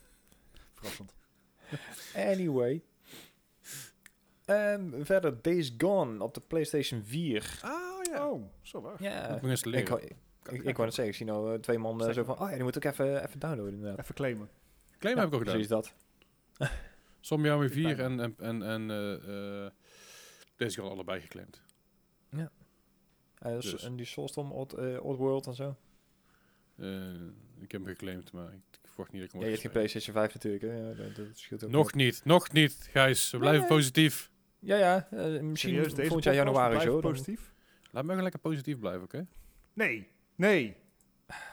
Verrassend. 0.76 1.14
Anyway. 2.32 2.84
Ehm, 4.46 5.04
verder 5.04 5.42
Days 5.42 5.74
Gone 5.78 6.24
op 6.24 6.34
de 6.34 6.42
PlayStation 6.42 7.04
4. 7.06 7.60
Ah 7.62 7.72
ja. 8.12 8.30
Oh, 8.30 8.44
zo 8.62 8.82
waar. 8.82 9.04
Ja, 9.04 9.30
Moet 9.32 9.44
ik 9.44 9.50
eens 9.50 9.60
ik, 9.60 9.66
leren. 9.66 9.90
wou- 9.90 10.02
ik, 10.04 10.64
ik, 10.64 10.76
wou 10.76 10.84
net 10.86 10.94
zeggen, 10.94 11.08
ik 11.08 11.16
zie 11.16 11.26
nou 11.26 11.54
eh, 11.54 11.60
twee 11.60 11.78
man 11.78 12.14
zo 12.14 12.24
van, 12.24 12.40
oh 12.40 12.50
ja, 12.50 12.56
die 12.56 12.64
moet 12.64 12.76
ik 12.76 12.86
even, 12.86 13.24
even 13.28 13.40
downloaden 13.40 13.74
inderdaad. 13.74 14.00
Even 14.00 14.16
claimen. 14.16 14.50
Claim 15.00 15.16
Ja, 15.16 15.22
heb 15.22 15.34
ik 15.34 15.40
ook 15.40 15.48
gedaan. 15.48 15.62
Precies 15.62 15.72
dat. 15.72 15.94
Zombie 17.20 17.52
Army 17.52 17.66
Ik 17.66 17.72
4 17.72 17.96
bijna. 17.96 18.04
en, 18.04 18.20
en, 18.20 18.36
en, 18.38 18.64
en 18.64 18.90
eh, 18.92 19.66
eh, 19.66 19.72
deze 20.56 20.82
al 20.82 20.90
allebei 20.90 21.22
geclaimd. 21.22 21.62
Eh, 22.30 22.40
s- 23.42 23.72
Dus. 23.72 23.84
En 23.84 23.96
die 23.96 24.06
Soulstorm, 24.06 24.52
Odd, 24.52 24.74
eh, 24.74 25.04
Oddworld 25.06 25.48
en 25.48 25.54
zo. 25.56 25.76
Eh, 26.78 27.14
ik 27.60 27.72
heb 27.72 27.82
hem 27.82 27.86
geclaimd, 27.86 28.32
maar 28.32 28.54
ik, 28.54 28.62
ik 28.82 28.88
verwacht 28.90 29.12
niet 29.12 29.22
dat 29.22 29.30
ik 29.30 29.32
hem 29.32 29.42
Ja, 29.42 29.48
je 29.48 29.54
word 29.54 29.62
hebt 29.62 29.62
geen 29.62 29.72
PlayStation 29.72 30.16
5 30.16 30.34
natuurlijk, 30.34 30.64
hè. 30.64 30.90
Ja, 30.90 30.94
dat, 31.08 31.16
dat 31.16 31.38
scheelt 31.38 31.64
ook 31.64 31.70
Nog 31.70 31.94
niet, 31.94 32.22
nog 32.26 32.52
niet, 32.52 32.88
Gijs. 32.92 33.32
We 33.32 33.38
blijven 33.38 33.60
Nee. 33.60 33.70
positief. 33.70 34.32
Ja, 34.60 34.76
ja. 34.78 35.08
eh, 35.12 35.18
misschien 35.42 35.56
Serieus, 35.56 35.94
deze 35.94 36.08
volgend 36.08 36.24
jaar 36.24 36.46
podcast 36.46 36.56
januari 36.68 36.80
zo. 36.80 37.02
dan- 37.02 37.12
positief? 37.12 37.54
Laat 37.92 38.04
me 38.04 38.08
gewoon 38.10 38.24
lekker 38.24 38.40
positief 38.42 38.80
blijven, 38.80 39.04
oké? 39.04 39.28
Nee, 39.74 40.08
nee. 40.36 40.76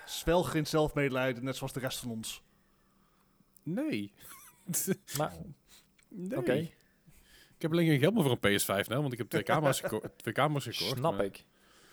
Zwel 0.06 0.42
geen 0.42 0.66
zelfmedelijden, 0.66 1.44
net 1.44 1.56
zoals 1.56 1.72
de 1.72 1.80
rest 1.80 1.98
van 1.98 2.10
ons. 2.10 2.42
Nee. 3.62 4.12
Maar, 5.16 5.32
nee. 6.08 6.38
oké. 6.38 6.52
Ik 7.56 7.62
heb 7.62 7.70
alleen 7.70 7.86
geen 7.86 7.98
geld 7.98 8.14
meer 8.14 8.22
voor 8.22 8.38
een 8.40 8.58
PS5 8.58 8.88
nou, 8.88 9.00
want 9.00 9.12
ik 9.12 9.18
heb 9.18 9.28
twee 9.28 9.42
camera's, 9.52 9.80
geko 9.80 10.00
twee 10.16 10.34
camera's 10.34 10.64
gekocht. 10.76 10.98
snap 10.98 11.16
maar- 11.16 11.24
ik. 11.24 11.44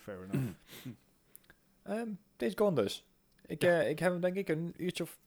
Fair 0.02 0.24
enough. 0.24 0.52
Ehm 1.84 2.10
Days 2.38 2.54
Gone 2.56 2.76
dus. 2.82 3.06
Ik, 3.46 3.64
eh, 3.64 3.90
ik 3.90 4.00
heb 4.00 4.12
hem 4.12 4.22
denk 4.22 4.36
ik 4.36 4.50
een 4.50 4.74
uurtje 4.78 5.04
of 5.04 5.20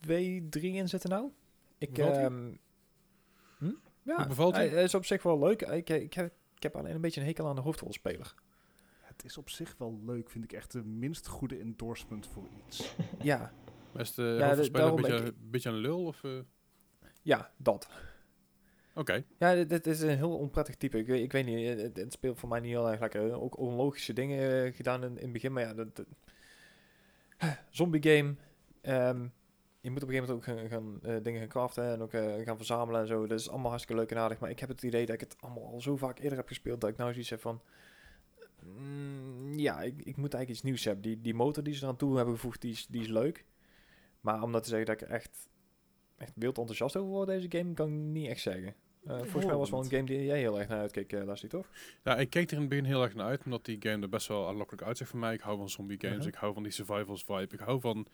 twee, 0.00 0.48
drie 0.48 0.72
in 0.72 0.88
zitten 0.88 1.10
nou. 1.10 1.30
Ik, 1.78 1.90
Bevalt 1.92 2.14
hij? 2.16 2.24
ehm, 2.24 2.52
hm? 3.58 3.70
Ja, 4.02 4.26
bevalt 4.26 4.54
hij? 4.54 4.68
hij 4.68 4.82
is 4.82 4.94
op 4.94 5.04
zich 5.04 5.22
wel 5.22 5.38
leuk. 5.38 5.62
Ik, 5.62 5.88
ik, 5.90 6.12
heb, 6.14 6.32
ik 6.56 6.62
heb 6.62 6.76
alleen 6.76 6.94
een 6.94 7.00
beetje 7.00 7.20
een 7.20 7.26
hekel 7.26 7.46
aan 7.48 7.54
de 7.54 7.60
hoofdrolspeler. 7.60 8.34
Het 9.00 9.24
is 9.24 9.38
op 9.38 9.50
zich 9.50 9.74
wel 9.78 10.00
leuk, 10.06 10.30
vind 10.30 10.44
ik 10.44 10.52
echt 10.52 10.72
de 10.72 10.82
minst 10.84 11.26
goede 11.26 11.58
endorsement 11.58 12.26
voor 12.26 12.46
iets. 12.66 12.94
Ja, 13.22 13.52
Is 13.96 14.14
de 14.14 14.22
Ja, 14.22 14.46
hoofdrolspeler 14.46 14.64
de- 14.64 14.78
daarom 14.78 14.96
een 14.96 15.02
beetje, 15.10 15.26
ik- 15.26 15.34
een 15.42 15.50
beetje 15.50 15.68
een 15.70 15.76
lul? 15.76 16.04
Of, 16.04 16.24
eh? 16.24 16.38
ja, 17.22 17.52
dat. 17.56 17.88
Oké. 18.94 19.24
Ja, 19.38 19.64
dit, 19.64 19.86
is 19.86 20.00
een 20.00 20.16
heel 20.16 20.36
onprettig 20.36 20.74
type. 20.76 20.98
Ik, 20.98 21.06
weet- 21.06 21.22
ik 21.22 21.32
weet 21.32 21.46
niet, 21.46 21.80
het, 21.80 21.96
het 21.96 22.12
speelt 22.12 22.38
voor 22.38 22.48
mij 22.48 22.60
niet 22.60 22.70
heel 22.70 22.90
erg 22.90 23.00
lekker. 23.00 23.40
Ook 23.40 23.58
onlogische 23.58 24.12
dingen 24.12 24.64
eh, 24.64 24.74
gedaan 24.74 25.02
in, 25.04 25.16
in 25.16 25.22
het 25.22 25.32
begin, 25.32 25.52
maar 25.52 25.62
ja, 25.62 25.74
dat, 25.74 26.04
zombie 27.70 28.02
game. 28.02 28.34
Ehm, 28.80 29.26
je 29.80 29.90
moet 29.90 30.02
op 30.02 30.08
een 30.08 30.14
gegeven 30.14 30.34
moment 30.34 30.48
ook 30.48 30.58
gaan, 30.58 30.68
gaan, 30.68 30.98
eh, 31.02 31.22
dingen 31.22 31.40
gaan 31.40 31.48
craften 31.48 31.84
en 31.92 32.00
ook 32.02 32.12
eh, 32.12 32.44
gaan 32.44 32.56
verzamelen 32.56 33.00
en 33.00 33.06
zo. 33.06 33.26
Dat 33.26 33.40
is 33.40 33.48
allemaal 33.48 33.70
hartstikke 33.70 34.00
leuk 34.00 34.10
en 34.10 34.18
aardig, 34.18 34.38
maar 34.38 34.50
ik 34.50 34.60
heb 34.60 34.68
het 34.68 34.82
idee 34.82 35.06
dat 35.06 35.14
ik 35.14 35.20
het 35.20 35.36
allemaal 35.40 35.66
al 35.66 35.80
zo 35.80 35.96
vaak 35.96 36.18
eerder 36.18 36.38
heb 36.38 36.48
gespeeld, 36.48 36.80
dat 36.80 36.90
ik 36.90 36.96
nou 36.96 37.10
zoiets 37.12 37.30
heb 37.30 37.40
van... 37.40 37.60
mm, 38.64 39.58
ja, 39.58 39.80
ik, 39.82 39.94
ik 39.98 40.16
moet 40.16 40.34
eigenlijk 40.34 40.48
iets 40.50 40.62
nieuws 40.62 40.84
hebben. 40.84 41.02
Die, 41.02 41.20
die 41.20 41.34
motor 41.34 41.62
die 41.62 41.74
ze 41.74 41.82
eraan 41.82 41.96
toe 41.96 42.16
hebben 42.16 42.34
gevoegd, 42.34 42.60
die 42.60 42.72
is, 42.72 42.86
die 42.86 43.00
is 43.00 43.08
leuk. 43.08 43.44
Maar 44.20 44.42
om 44.42 44.52
dat 44.52 44.62
te 44.62 44.68
zeggen 44.68 44.86
dat 44.86 45.00
ik 45.02 45.08
echt, 45.08 45.48
echt 46.20 46.32
wild 46.34 46.58
enthousiast 46.58 46.96
over 46.96 47.10
word, 47.10 47.26
deze 47.28 47.46
game, 47.58 47.74
kan 47.74 47.88
ik 47.88 47.94
niet 47.94 48.28
echt 48.28 48.40
zeggen. 48.40 48.74
Eh, 49.06 49.16
volgens 49.18 49.44
mij 49.44 49.54
was 49.54 49.60
het 49.60 49.70
wel 49.70 49.80
een 49.84 49.90
game 49.90 50.04
die 50.04 50.24
jij 50.24 50.38
heel 50.38 50.58
erg 50.58 50.68
naar 50.68 50.78
uitkeek, 50.78 51.12
uh, 51.12 51.24
Lassie, 51.24 51.48
toch? 51.48 51.66
Ja, 52.04 52.16
ik 52.16 52.30
keek 52.30 52.46
er 52.48 52.54
in 52.54 52.60
het 52.60 52.68
begin 52.68 52.84
heel 52.84 53.02
erg 53.02 53.14
naar 53.14 53.26
uit, 53.26 53.44
omdat 53.44 53.64
die 53.64 53.76
game 53.80 54.02
er 54.02 54.08
best 54.08 54.26
wel 54.26 54.48
aanlokkelijk 54.48 54.82
uitziet 54.86 55.06
voor 55.08 55.18
mij. 55.18 55.34
Ik 55.34 55.40
hou 55.40 55.56
van 55.58 55.70
zombie 55.70 56.00
games, 56.00 56.18
Mhm. 56.18 56.28
ik 56.28 56.34
hou 56.34 56.54
van 56.54 56.62
die 56.62 56.72
survivals 56.72 57.24
vibe, 57.24 57.48
ik 57.54 57.60
hou 57.60 57.80
van 57.80 58.06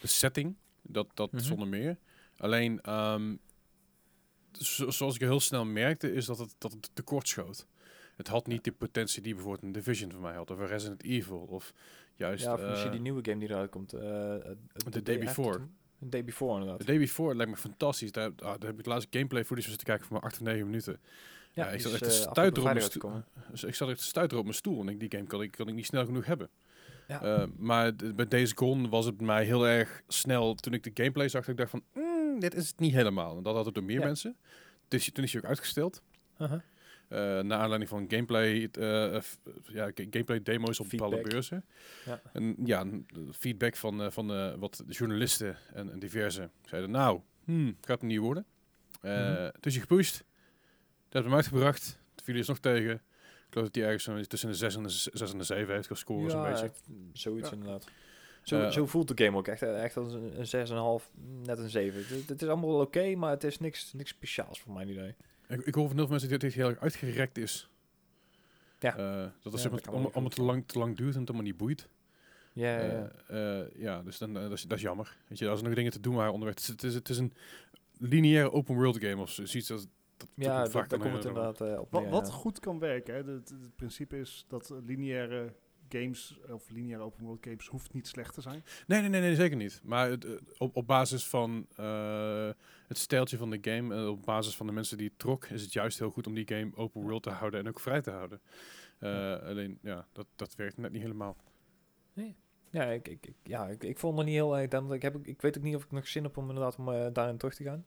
de 0.00 0.06
setting, 0.06 0.54
dat, 0.82 1.06
dat 1.14 1.32
Mhm. 1.32 1.42
zonder 1.42 1.68
meer. 1.68 1.96
Alleen, 2.36 2.80
ehm, 2.80 3.36
zo- 4.52 4.90
zoals 4.90 5.14
ik 5.14 5.20
heel 5.20 5.40
snel 5.40 5.64
merkte, 5.64 6.12
is 6.12 6.26
dat 6.26 6.38
het, 6.38 6.54
dat 6.58 6.72
het 6.72 6.90
tekort 6.92 7.28
schoot. 7.28 7.66
Het 8.16 8.28
had 8.28 8.46
niet 8.46 8.64
de 8.64 8.72
potentie 8.72 9.22
die 9.22 9.34
bijvoorbeeld 9.34 9.62
een 9.64 9.72
Division 9.72 10.10
van 10.10 10.20
mij 10.20 10.34
had, 10.34 10.50
of 10.50 10.58
een 10.58 10.66
Resident 10.66 11.02
Evil, 11.02 11.38
of 11.50 11.72
juist... 12.14 12.44
ja, 12.44 12.52
of 12.54 12.60
misschien 12.60 12.84
eh, 12.86 12.90
die 12.92 13.00
nieuwe 13.00 13.24
game 13.24 13.38
die 13.38 13.48
eruit 13.48 13.70
komt. 13.70 13.88
The 13.88 15.02
Day 15.02 15.18
Before. 15.18 15.60
The 16.04 16.10
Day 16.10 16.24
Before, 16.24 16.52
inderdaad. 16.52 16.78
The 16.78 16.86
Day 16.86 16.98
Before 16.98 17.34
lijkt 17.34 17.50
me 17.52 17.56
fantastisch. 17.58 18.12
Daar, 18.12 18.30
ah, 18.36 18.60
daar 18.60 18.70
heb 18.70 18.78
ik 18.78 18.86
laatst 18.86 19.08
gameplay 19.10 19.44
footage 19.44 19.68
zitten 19.68 19.86
kijken 19.86 20.06
voor 20.06 20.16
maar 20.16 20.24
8 20.24 20.34
of 20.34 20.40
9 20.40 20.66
minuten. 20.66 21.00
Ja, 21.52 21.64
ik 21.66 21.70
die 21.72 21.80
zat 21.80 21.92
is, 21.92 22.00
echt 22.00 22.34
te 22.34 22.40
eh, 22.40 22.46
op 22.46 22.62
mijn 22.62 22.80
stoel. 22.82 23.22
Dus 23.50 23.64
ik 23.64 23.74
zat 23.74 23.88
echt 23.88 24.14
te 24.14 24.36
op 24.36 24.42
mijn 24.42 24.54
stoel 24.54 24.80
en 24.80 24.88
ik, 24.88 25.00
die 25.00 25.10
game 25.10 25.26
kan 25.26 25.42
ik, 25.42 25.50
kan 25.50 25.68
ik 25.68 25.74
niet 25.74 25.86
snel 25.86 26.04
genoeg 26.04 26.26
hebben. 26.26 26.48
Ja. 27.08 27.22
Eh, 27.22 27.46
maar 27.56 27.94
bij 28.14 28.28
Days 28.28 28.52
Gone 28.54 28.88
was 28.88 29.06
het 29.06 29.20
mij 29.20 29.44
heel 29.44 29.66
erg 29.66 30.02
snel, 30.08 30.54
toen 30.54 30.72
ik 30.72 30.82
de 30.82 30.90
gameplay 30.94 31.28
zag, 31.28 31.40
dat 31.40 31.50
ik 31.50 31.56
dacht 31.56 31.70
van, 31.70 31.82
"Mm, 31.92 32.40
dit 32.40 32.54
is 32.54 32.68
het 32.68 32.78
niet 32.78 32.92
helemaal. 32.92 33.36
En 33.36 33.42
dat 33.42 33.54
hadden 33.54 33.72
door 33.72 33.84
meer 33.84 33.98
Ja. 33.98 34.04
mensen. 34.04 34.36
Dus 34.88 35.10
toen 35.12 35.24
is 35.24 35.32
hij 35.32 35.42
ook 35.42 35.48
uitgesteld. 35.48 36.02
Uh-huh. 36.38 36.60
Eh 37.08 37.18
naar 37.18 37.58
aanleiding 37.58 37.88
van 37.88 38.04
gameplay, 38.08 38.68
f- 39.22 39.38
ja, 39.66 39.84
ga- 39.94 40.04
gameplay 40.10 40.42
demo's 40.42 40.80
op 40.80 40.88
bepaalde 40.90 41.14
Feedback. 41.16 41.32
beurzen. 41.32 41.64
Ja. 42.04 42.20
En 42.32 42.56
ja, 42.64 42.86
feedback 43.32 43.76
van, 43.76 44.12
van 44.12 44.58
wat 44.58 44.82
de 44.86 44.92
journalisten 44.92 45.56
en, 45.74 45.90
en 45.92 45.98
diverse 45.98 46.50
zeiden, 46.64 46.90
nou, 46.90 47.20
hmm, 47.44 47.76
gaat 47.80 48.00
het 48.00 48.10
niet 48.10 48.18
worden. 48.18 48.44
Eh 49.00 49.12
Mhm. 49.30 49.42
Het 49.52 49.66
is 49.66 49.74
je 49.74 49.80
gepusht. 49.80 50.16
Dat 50.16 50.24
hebben 51.22 51.30
hem 51.30 51.40
uitgebracht. 51.40 51.98
Toen 52.14 52.24
viel 52.24 52.34
hij 52.34 52.44
nog 52.46 52.58
tegen. 52.58 52.94
Ik 52.94 53.60
geloof 53.60 53.66
dat 53.70 53.74
hij 53.74 53.84
ergens 53.92 54.28
tussen 54.28 54.48
de 54.48 54.54
6 54.54 54.76
en 54.76 54.82
de, 54.82 54.88
z- 54.88 55.06
6 55.06 55.32
en 55.32 55.38
de 55.38 55.44
7 55.44 55.74
heeft 55.74 55.86
gescoord. 55.86 56.32
Ja, 56.32 56.42
beetje. 56.42 56.64
echt, 56.64 56.80
zoiets 57.12 57.48
Ja. 57.48 57.54
inderdaad. 57.54 57.86
Zo, 58.42 58.70
zo 58.70 58.86
voelt 58.86 59.16
de 59.16 59.24
game 59.24 59.36
ook 59.36 59.48
echt. 59.48 59.62
Echt 59.62 59.96
als 59.96 60.12
een, 60.12 60.38
een 60.38 60.46
6,5, 61.00 61.10
net 61.42 61.58
een 61.58 61.70
7. 61.70 62.16
Het, 62.16 62.28
het 62.28 62.42
is 62.42 62.48
allemaal 62.48 62.80
oké, 62.80 63.14
maar 63.14 63.30
het 63.30 63.44
is 63.44 63.58
niks, 63.58 63.92
niks 63.92 64.10
speciaals 64.10 64.60
voor 64.60 64.72
mijn 64.72 64.88
idee. 64.88 65.14
Ik, 65.54 65.66
ik 65.66 65.74
hoor 65.74 65.86
van 65.86 65.96
heel 65.96 66.06
veel 66.06 66.10
mensen 66.10 66.30
dat 66.30 66.40
dit 66.40 66.54
heel 66.54 66.68
erg 66.68 66.78
uitgerekt 66.78 67.38
is. 67.38 67.68
Ja. 68.78 68.96
Eh, 68.96 69.16
dat 69.42 69.52
het 69.52 69.62
Ja, 69.62 69.68
zeg 69.70 69.86
allemaal, 69.86 70.28
te, 70.30 70.42
lang, 70.42 70.66
te 70.66 70.78
lang 70.78 70.96
duurt 70.96 71.14
en 71.14 71.20
het 71.20 71.28
allemaal 71.28 71.46
niet 71.46 71.56
boeit. 71.56 71.88
Ja, 72.52 72.80
ja, 72.80 72.80
Eh, 72.80 72.90
ja. 73.28 73.60
eh, 73.62 73.80
ja, 73.80 74.02
dus 74.02 74.18
dan, 74.18 74.36
eh, 74.36 74.42
dat, 74.42 74.52
is, 74.52 74.62
dat 74.62 74.76
is 74.76 74.82
jammer. 74.82 75.16
Weet 75.28 75.38
je, 75.38 75.48
als 75.48 75.58
er 75.60 75.64
nog 75.66 75.74
dingen 75.74 75.92
te 75.92 76.00
doen 76.00 76.14
waren 76.14 76.32
onderweg. 76.32 76.54
Het 76.54 76.64
is, 76.64 76.68
het 76.70 76.82
is, 76.82 76.94
het 76.94 77.08
is 77.08 77.18
een 77.18 77.32
lineaire 77.98 78.52
open 78.52 78.74
world 78.74 78.98
game 78.98 79.22
of 79.22 79.30
zoiets. 79.30 79.68
Dat, 79.68 79.88
dat, 80.16 80.28
ja, 80.34 80.62
dat 80.62 80.72
daar 80.72 80.98
komt 80.98 81.12
het 81.12 81.24
inderdaad 81.24 81.60
eh, 81.60 81.78
op 81.80 81.90
Wat, 81.90 82.30
goed 82.30 82.60
kan 82.60 82.78
werken, 82.78 83.14
hè, 83.14 83.32
het, 83.32 83.48
het 83.48 83.76
principe 83.76 84.18
is 84.18 84.44
dat 84.48 84.70
eh, 84.70 84.76
lineaire 84.84 85.52
games, 85.88 86.38
of 86.50 86.70
lineaire 86.70 87.04
open 87.04 87.24
world 87.24 87.44
games, 87.46 87.66
hoeft 87.66 87.92
niet 87.92 88.06
slecht 88.06 88.34
te 88.34 88.40
zijn. 88.40 88.64
Nee, 88.86 89.00
nee, 89.00 89.08
nee, 89.08 89.20
nee, 89.20 89.34
zeker 89.34 89.56
niet. 89.56 89.80
Maar 89.84 90.10
het, 90.10 90.24
eh, 90.24 90.32
op, 90.58 90.76
op 90.76 90.86
basis 90.86 91.26
van 91.26 91.66
eh, 91.76 92.50
het 92.88 92.98
stijltje 92.98 93.36
van 93.36 93.50
de 93.50 93.58
game, 93.60 93.94
en 93.94 94.08
op 94.08 94.22
basis 94.24 94.56
van 94.56 94.66
de 94.66 94.72
mensen 94.72 94.96
die 94.98 95.06
het 95.08 95.18
trok, 95.18 95.44
is 95.46 95.62
het 95.62 95.72
juist 95.72 95.98
heel 95.98 96.10
goed 96.10 96.26
om 96.26 96.34
die 96.34 96.48
game 96.48 96.70
open 96.74 97.00
world 97.02 97.22
te 97.22 97.30
houden 97.30 97.60
en 97.60 97.68
ook 97.68 97.80
vrij 97.80 98.00
te 98.00 98.10
houden. 98.10 98.40
Eh, 98.98 99.38
Alleen, 99.42 99.78
ja, 99.82 100.06
dat, 100.12 100.26
dat 100.36 100.54
werkt 100.54 100.76
net 100.76 100.92
niet 100.92 101.02
helemaal. 101.02 101.36
Ja, 102.70 102.84
ik, 102.84 103.08
ik, 103.08 103.26
ik- 103.26 103.34
ja 103.42 103.66
ik, 103.68 103.84
ik 103.84 103.98
vond 103.98 104.16
het 104.16 104.26
niet 104.26 104.34
heel 104.34 104.58
erg. 104.58 104.68
dan- 104.68 104.92
Ik, 104.92 105.02
heb, 105.02 105.26
ik 105.26 105.42
weet 105.42 105.56
ook 105.58 105.62
niet 105.64 105.74
of 105.76 105.84
ik 105.84 105.90
nog 105.92 106.08
zin 106.08 106.22
heb 106.22 106.36
om 106.36 106.48
inderdaad 106.48 106.76
om, 106.76 106.88
eh, 106.92 107.06
daarin 107.12 107.36
terug 107.36 107.54
te 107.54 107.62
gaan. 107.64 107.86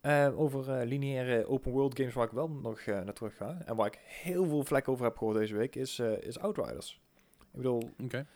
Eh, 0.00 0.38
over 0.40 0.70
eh, 0.80 0.86
lineaire 0.86 1.46
open 1.46 1.72
world 1.72 1.98
games 1.98 2.14
waar 2.14 2.26
ik 2.26 2.32
wel 2.32 2.48
nog 2.50 2.80
eh, 2.80 3.00
naar 3.02 3.12
terug 3.14 3.36
ga. 3.36 3.60
En 3.64 3.76
waar 3.76 3.86
ik 3.86 3.98
heel 4.04 4.46
veel 4.46 4.64
vlek 4.64 4.88
over 4.88 5.04
heb 5.04 5.16
gehoord 5.18 5.36
deze 5.36 5.56
week, 5.56 5.74
is, 5.76 5.98
eh, 5.98 6.22
is 6.22 6.38
Outriders. 6.38 7.02
Ik 7.54 7.60
bedoel, 7.60 7.90
Oké. 8.02 8.26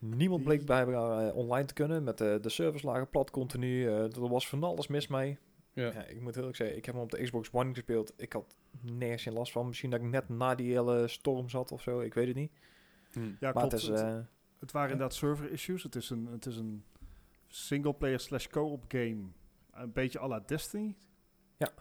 niemand 0.00 0.42
bleek 0.44 0.66
bij 0.66 0.80
elkaar 0.80 1.26
eh, 1.28 1.36
online 1.36 1.66
te 1.66 1.74
kunnen. 1.74 2.04
Met 2.04 2.18
de 2.18 2.38
de 2.40 2.48
servers 2.48 2.82
lagen 2.82 3.08
plat 3.10 3.30
continu. 3.30 3.86
eh, 3.86 4.02
er 4.16 4.28
was 4.28 4.48
van 4.48 4.64
alles 4.64 4.86
mis 4.86 5.06
mee. 5.06 5.38
Ja. 5.72 5.92
Ja, 5.92 6.04
ik 6.04 6.20
moet 6.20 6.30
heel 6.34 6.36
eerlijk 6.38 6.56
zeggen, 6.56 6.76
ik 6.76 6.84
heb 6.84 6.94
hem 6.94 7.02
op 7.04 7.10
de 7.10 7.22
Xbox 7.22 7.48
One 7.52 7.74
gespeeld. 7.74 8.12
Ik 8.16 8.32
had 8.32 8.56
nergens 8.80 9.22
geen 9.22 9.32
last 9.32 9.52
van. 9.52 9.66
Misschien 9.66 9.90
dat 9.90 10.00
ik 10.00 10.06
net 10.06 10.28
na 10.28 10.54
die 10.54 10.72
hele 10.72 11.08
storm 11.08 11.48
zat 11.48 11.72
of 11.72 11.82
zo. 11.82 12.00
Ik 12.00 12.14
weet 12.14 12.26
het 12.26 12.36
niet. 12.36 12.52
Hm. 13.12 13.20
Ja, 13.20 13.34
maar 13.40 13.52
klopt. 13.52 13.72
het 13.72 13.80
is... 13.82 13.88
het, 13.88 13.98
eh, 14.00 14.18
het 14.58 14.72
waren 14.72 14.90
inderdaad 14.90 15.16
server 15.16 15.50
issues. 15.50 15.82
Het 15.82 15.94
is 15.96 16.10
een, 16.10 16.26
het 16.26 16.46
is 16.46 16.56
een 16.56 16.84
single 17.48 17.94
player 17.94 18.20
slash 18.20 18.46
co-op 18.46 18.84
game. 18.88 19.18
Een 19.72 19.92
beetje 19.92 20.20
à 20.20 20.26
la 20.28 20.40
Destiny. 20.46 20.96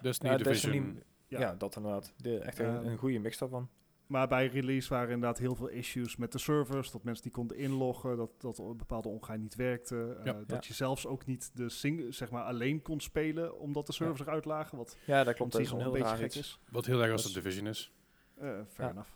Destiny 0.01 0.31
ja, 0.31 0.37
Division. 0.37 0.71
Destiny- 0.71 1.03
Ja. 1.27 1.39
ja. 1.39 1.55
dat 1.55 1.75
inderdaad. 1.75 2.13
De, 2.17 2.37
echt 2.39 2.59
een, 2.59 2.85
een 2.87 2.97
goede 2.97 3.19
mix 3.19 3.37
daarvan. 3.37 3.69
Maar 4.09 4.27
bij 4.27 4.47
release 4.47 4.89
waren 4.89 5.09
inderdaad 5.13 5.37
heel 5.37 5.55
veel 5.55 5.67
issues 5.67 6.15
met 6.15 6.31
de 6.31 6.37
servers. 6.37 6.91
Dat 6.91 7.03
mensen 7.03 7.23
die 7.23 7.31
konden 7.31 7.57
inloggen, 7.57 8.17
dat, 8.17 8.29
dat 8.41 8.57
een 8.57 8.77
bepaalde 8.77 9.09
omgang 9.09 9.41
niet 9.41 9.55
werkte. 9.55 10.15
eh, 10.19 10.25
Ja. 10.25 10.33
Dat 10.33 10.49
Ja. 10.49 10.59
je 10.61 10.73
zelfs 10.73 11.05
ook 11.07 11.25
niet 11.25 11.51
de 11.53 11.69
sing 11.69 12.13
zeg 12.15 12.29
maar 12.31 12.43
alleen 12.43 12.81
kon 12.81 12.99
spelen, 12.99 13.59
omdat 13.59 13.85
de 13.85 13.93
servers 13.93 14.19
eruit 14.21 14.45
lagen. 14.45 14.77
Wat 14.77 14.97
Ja, 15.05 15.17
dat 15.23 15.27
op 15.27 15.35
klopt. 15.35 15.51
Dat 15.51 15.61
is 15.61 15.67
zich 15.67 15.77
een 15.77 15.83
heel 15.83 15.91
beetje 15.91 16.15
gek 16.15 16.25
iets. 16.25 16.37
is. 16.37 16.59
Wat 16.71 16.85
heel 16.85 17.01
erg 17.01 17.11
als 17.11 17.23
Dat 17.23 17.31
de 17.31 17.37
is- 17.37 17.43
Division 17.43 17.67
is. 17.67 17.93
Eh 18.37 18.47
fair 18.47 18.87
Ja. 18.87 18.89
enough. 18.89 19.09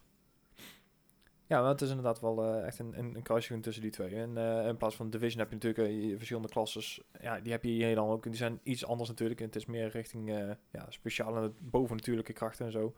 Ja, 1.47 1.61
maar 1.61 1.69
het 1.69 1.81
is 1.81 1.89
inderdaad 1.89 2.19
wel 2.19 2.43
eh, 2.43 2.65
echt 2.65 2.79
een, 2.79 2.97
een, 2.99 3.15
een 3.15 3.21
kruising 3.23 3.63
tussen 3.63 3.81
die 3.81 3.91
twee. 3.91 4.15
En 4.15 4.37
eh, 4.37 4.67
in 4.67 4.77
plaats 4.77 4.95
van 4.95 5.09
Division 5.09 5.39
heb 5.39 5.49
je 5.49 5.55
natuurlijk 5.55 6.03
je 6.03 6.15
verschillende 6.15 6.49
klasses. 6.49 7.01
Ja, 7.21 7.39
die 7.39 7.51
heb 7.51 7.63
je 7.63 7.69
hier 7.69 7.95
dan 7.95 8.07
ook. 8.09 8.23
Die 8.23 8.35
zijn 8.35 8.59
iets 8.63 8.85
anders 8.85 9.09
natuurlijk. 9.09 9.39
En 9.39 9.45
het 9.45 9.55
is 9.55 9.65
meer 9.65 9.87
richting 9.89 10.29
eh, 10.29 10.51
ja, 10.71 10.85
speciale 10.89 11.51
bovennatuurlijke 11.59 12.33
krachten 12.33 12.65
en 12.65 12.71
zo. 12.71 12.95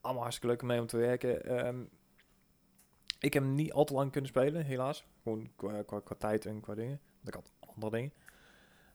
Allemaal 0.00 0.22
hartstikke 0.22 0.52
leuk 0.52 0.62
om 0.62 0.68
mee 0.68 0.80
om 0.80 0.86
te 0.86 0.96
werken. 0.96 1.44
Ehm, 1.44 1.82
ik 3.18 3.32
heb 3.32 3.42
hem 3.42 3.54
niet 3.54 3.72
al 3.72 3.84
te 3.84 3.94
lang 3.94 4.12
kunnen 4.12 4.30
spelen, 4.30 4.64
helaas. 4.64 5.06
Gewoon 5.22 5.50
qua, 5.56 5.82
qua, 5.82 6.00
qua 6.00 6.14
tijd 6.18 6.46
en 6.46 6.60
qua 6.60 6.74
dingen. 6.74 7.00
Want 7.22 7.28
ik 7.28 7.34
had 7.34 7.52
andere 7.68 7.96
dingen. 7.96 8.12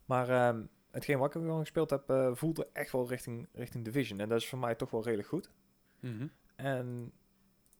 Maar 0.06 0.30
ehm, 0.30 0.62
hetgeen 0.92 1.18
wat 1.18 1.28
ik 1.28 1.42
gewoon 1.42 1.60
gespeeld 1.60 1.90
heb, 1.90 2.10
eh, 2.10 2.30
voelde 2.34 2.68
echt 2.74 2.92
wel 2.92 3.08
richting, 3.08 3.48
richting 3.54 3.86
Division. 3.86 4.20
En 4.20 4.30
dat 4.30 4.42
is 4.42 4.48
voor 4.48 4.60
mij 4.60 4.76
toch 4.76 4.90
wel 4.90 5.04
redelijk 5.04 5.28
goed. 5.28 5.52
Mhm. 6.00 6.28
En 6.56 7.12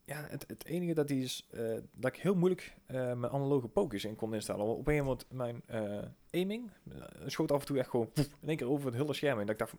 ja, 0.06 0.26
het, 0.30 0.46
het 0.48 0.66
enige 0.66 0.94
dat, 0.94 1.08
die 1.08 1.24
is, 1.24 1.48
eh, 1.52 1.78
dat 1.92 2.16
ik 2.16 2.22
heel 2.22 2.36
moeilijk 2.36 2.76
eh, 2.86 2.96
mijn 2.96 3.32
analoge 3.32 3.68
pokers 3.68 4.06
in 4.06 4.16
kon 4.16 4.34
instellen. 4.34 4.66
Want 4.66 4.80
op 4.80 4.88
een 4.88 4.98
moment 4.98 5.26
mijn 5.32 5.64
aiming 6.32 6.72
schoot 7.26 7.52
af 7.52 7.60
en 7.60 7.66
toe 7.66 7.80
echt 7.80 7.90
gewoon 7.90 8.12
poef, 8.12 8.30
in 8.42 8.48
één 8.48 8.58
keer 8.58 8.70
over 8.70 8.86
het 8.86 8.96
hele 8.96 9.14
scherm. 9.14 9.40
En 9.40 9.46
dat 9.46 9.54
ik 9.54 9.60
dacht 9.60 9.76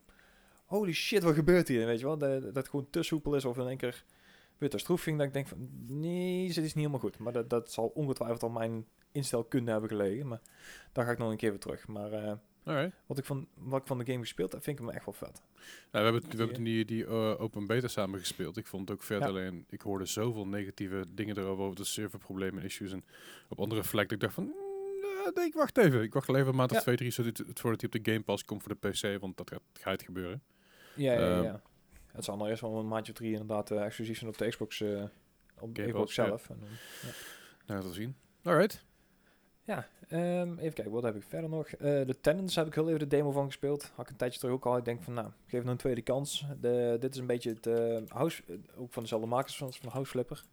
holy 0.66 0.92
shit, 0.92 1.22
wat 1.22 1.34
gebeurt 1.34 1.68
hier? 1.68 1.86
Weet 1.86 1.98
je 1.98 2.04
wel, 2.04 2.18
dat, 2.18 2.42
dat 2.42 2.54
het 2.56 2.68
gewoon 2.68 2.86
te 2.90 3.02
soepel 3.02 3.34
is 3.34 3.44
of 3.44 3.58
in 3.58 3.66
één 3.66 3.76
keer 3.76 4.04
weer 4.58 4.70
te 4.70 4.78
stroef 4.78 5.02
ging. 5.02 5.18
Dat 5.18 5.26
ik 5.26 5.32
denk 5.32 5.48
van, 5.48 5.68
nee, 5.86 6.46
dit 6.46 6.56
is 6.56 6.62
niet 6.62 6.74
helemaal 6.74 6.98
goed. 6.98 7.18
Maar 7.18 7.32
dat, 7.32 7.50
dat 7.50 7.72
zal 7.72 7.86
ongetwijfeld 7.94 8.42
al 8.42 8.48
mijn 8.48 8.86
instelkunde 9.12 9.70
hebben 9.70 9.88
gelegen. 9.90 10.28
Maar 10.28 10.40
daar 10.92 11.04
ga 11.04 11.10
ik 11.10 11.18
nog 11.18 11.30
een 11.30 11.36
keer 11.36 11.50
weer 11.50 11.58
terug. 11.58 11.86
Maar 11.86 12.12
eh, 12.12 12.32
Alright. 12.64 12.96
wat, 13.06 13.18
ik 13.18 13.24
van, 13.24 13.48
wat 13.54 13.80
ik 13.80 13.86
van 13.86 13.98
de 13.98 14.04
game 14.06 14.18
gespeeld 14.20 14.52
heb, 14.52 14.62
vind 14.62 14.78
ik 14.78 14.84
hem 14.84 14.94
echt 14.94 15.04
wel 15.04 15.14
vet. 15.14 15.42
Nou, 15.92 16.04
we 16.06 16.12
hebben, 16.12 16.30
we 16.30 16.36
hebben 16.36 16.64
die, 16.64 16.84
die 16.84 17.06
eh, 17.06 17.40
open 17.40 17.66
beta 17.66 17.88
samen 17.88 18.18
gespeeld. 18.20 18.56
Ik 18.56 18.66
vond 18.66 18.88
het 18.88 18.98
ook 18.98 19.04
vet, 19.04 19.20
Ja. 19.20 19.26
alleen 19.26 19.64
ik 19.68 19.80
hoorde 19.80 20.06
zoveel 20.06 20.46
negatieve 20.46 21.04
dingen 21.08 21.38
erover, 21.38 21.64
over 21.64 21.76
de 21.76 21.84
serverproblemen 21.84 22.58
en 22.60 22.64
issues. 22.66 22.92
En 22.92 23.04
op 23.48 23.60
andere 23.60 23.84
vlekken, 23.84 24.16
ik 24.16 24.22
dacht 24.22 24.34
van, 24.34 24.44
eh, 25.26 25.34
nee, 25.34 25.46
ik 25.46 25.54
wacht 25.54 25.78
even. 25.78 26.02
Ik 26.02 26.12
wacht 26.12 26.28
even 26.28 26.46
een 26.46 26.54
maand 26.54 26.70
of 26.70 26.76
Ja. 26.76 26.82
twee, 26.82 26.96
drie, 26.96 27.10
zodat 27.10 27.36
het, 27.38 27.60
voordat 27.60 27.80
hij 27.80 27.90
op 27.94 28.04
de 28.04 28.10
Game 28.12 28.24
Pass 28.24 28.44
komt 28.44 28.62
voor 28.62 28.76
de 28.80 28.88
PC, 28.88 29.20
want 29.20 29.36
dat 29.36 29.50
gaat, 29.50 29.62
gaat 29.72 30.02
gebeuren. 30.02 30.42
Ja, 30.96 31.12
ja, 31.12 31.18
Ehm, 31.18 31.42
ja. 31.42 31.60
Het 32.12 32.24
zal 32.24 32.36
nog 32.36 32.48
eerst 32.48 32.60
wel 32.60 32.78
een 32.78 32.88
maandje 32.88 33.12
of 33.12 33.18
drie 33.18 33.32
inderdaad 33.32 33.70
eh, 33.70 33.84
exclusief 33.84 34.18
zijn 34.18 34.30
op 34.30 34.38
de 34.38 34.48
Xbox, 34.48 34.80
eh, 34.80 35.04
op 35.60 35.74
de 35.74 35.82
Xbox 35.86 35.98
Pass, 36.04 36.14
ja. 36.14 36.24
zelf. 36.26 36.50
En 36.50 36.56
dan- 36.60 36.68
Nou, 37.66 37.82
dat 37.82 37.94
zien. 37.94 38.16
Alright. 38.42 38.84
ja, 39.64 39.88
ehm, 40.08 40.58
even 40.58 40.72
kijken, 40.74 40.90
wat 40.92 41.02
heb 41.02 41.16
ik 41.16 41.22
verder 41.28 41.50
nog? 41.50 41.66
Eh, 41.68 41.78
de 42.06 42.16
Tenants 42.20 42.54
heb 42.54 42.66
ik 42.66 42.74
heel 42.74 42.86
even 42.86 42.98
de 42.98 43.06
demo 43.06 43.30
van 43.30 43.46
gespeeld. 43.46 43.90
Had 43.94 44.04
ik 44.04 44.10
een 44.10 44.16
tijdje 44.16 44.38
terug 44.40 44.54
ook 44.54 44.66
al. 44.66 44.76
Ik 44.76 44.84
denk 44.84 45.02
van, 45.02 45.14
nou, 45.14 45.26
ik 45.26 45.32
geef 45.50 45.60
het 45.60 45.68
een 45.68 45.76
tweede 45.76 46.02
kans. 46.02 46.44
De, 46.60 46.96
dit 47.00 47.14
is 47.14 47.20
een 47.20 47.26
beetje 47.26 47.50
het 47.50 47.66
eh, 47.66 47.98
house, 48.08 48.42
ook 48.76 48.92
van 48.92 49.02
dezelfde 49.02 49.28
makers 49.28 49.56
van, 49.56 49.72
van 49.72 49.90
House 49.90 50.10
Flipper. 50.10 50.44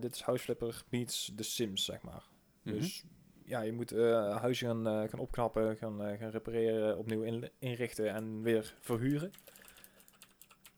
Dit 0.00 0.14
is 0.14 0.20
House 0.20 0.42
Flipper 0.44 0.82
meets 0.88 1.32
The 1.36 1.42
Sims, 1.42 1.84
zeg 1.84 2.02
maar. 2.02 2.22
Mhm. 2.62 2.74
Dus 2.74 3.04
ja, 3.44 3.60
je 3.60 3.72
moet 3.72 3.92
eh 3.92 4.36
huizen 4.36 4.66
gaan, 4.66 4.86
eh, 4.86 5.08
gaan 5.08 5.20
opknappen, 5.20 5.76
gaan, 5.76 6.04
eh, 6.04 6.18
gaan 6.18 6.30
repareren, 6.30 6.98
opnieuw 6.98 7.22
in- 7.22 7.50
inrichten 7.58 8.14
en 8.14 8.42
weer 8.42 8.74
verhuren. 8.80 9.30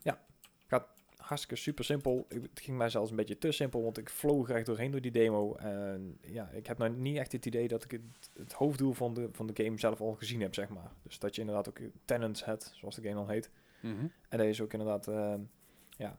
Ja, 0.02 0.20
gaat 0.66 0.88
hartstikke 1.16 1.56
super 1.56 1.84
simpel. 1.84 2.26
Het 2.28 2.60
ging 2.60 2.76
mij 2.76 2.88
zelfs 2.88 3.10
een 3.10 3.16
beetje 3.16 3.38
te 3.38 3.52
simpel, 3.52 3.82
want 3.82 3.98
ik 3.98 4.10
vloog 4.10 4.48
er 4.48 4.56
echt 4.56 4.66
doorheen 4.66 4.90
door 4.90 5.00
die 5.00 5.10
demo. 5.10 5.54
En 5.54 6.18
ja, 6.20 6.48
ik 6.48 6.66
heb 6.66 6.78
nou 6.78 6.90
niet 6.90 7.16
echt 7.16 7.32
het 7.32 7.46
idee 7.46 7.68
dat 7.68 7.84
ik 7.84 7.90
het, 7.90 8.30
het 8.34 8.52
hoofddoel 8.52 8.92
van 8.92 9.14
de, 9.14 9.28
van 9.32 9.46
de 9.46 9.64
game 9.64 9.78
zelf 9.78 10.00
al 10.00 10.14
gezien 10.14 10.40
heb, 10.40 10.54
zeg 10.54 10.68
maar. 10.68 10.92
Dus 11.02 11.18
dat 11.18 11.34
je 11.34 11.40
inderdaad 11.40 11.68
ook 11.68 11.78
tenants 12.04 12.44
hebt, 12.44 12.72
zoals 12.74 12.94
de 12.94 13.02
game 13.02 13.14
dan 13.14 13.30
heet. 13.30 13.50
Mhm. 13.80 14.06
En 14.28 14.38
dat 14.38 14.56
je 14.56 14.62
ook 14.62 14.72
inderdaad, 14.72 15.06
ja, 15.90 16.18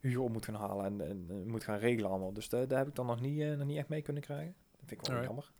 huur 0.00 0.20
op 0.20 0.32
moet 0.32 0.44
gaan 0.44 0.54
halen 0.54 0.84
en, 0.84 1.08
en, 1.08 1.48
moet 1.48 1.64
gaan 1.64 1.78
regelen 1.78 2.10
allemaal. 2.10 2.32
Dus 2.32 2.48
daar 2.48 2.78
heb 2.78 2.88
ik 2.88 2.94
dan 2.94 3.06
nog 3.06 3.20
niet, 3.20 3.56
nog 3.56 3.66
niet 3.66 3.76
echt 3.76 3.88
mee 3.88 4.02
kunnen 4.02 4.22
krijgen. 4.22 4.54
Dat 4.70 4.88
vind 4.88 5.00
ik 5.00 5.06
wel 5.06 5.22
jammer. 5.22 5.52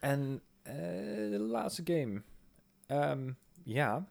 En 0.00 0.42
eh, 0.62 0.74
de 1.30 1.38
laatste 1.50 1.82
game. 1.84 2.22
Ehm, 2.86 3.30
ja. 3.62 4.06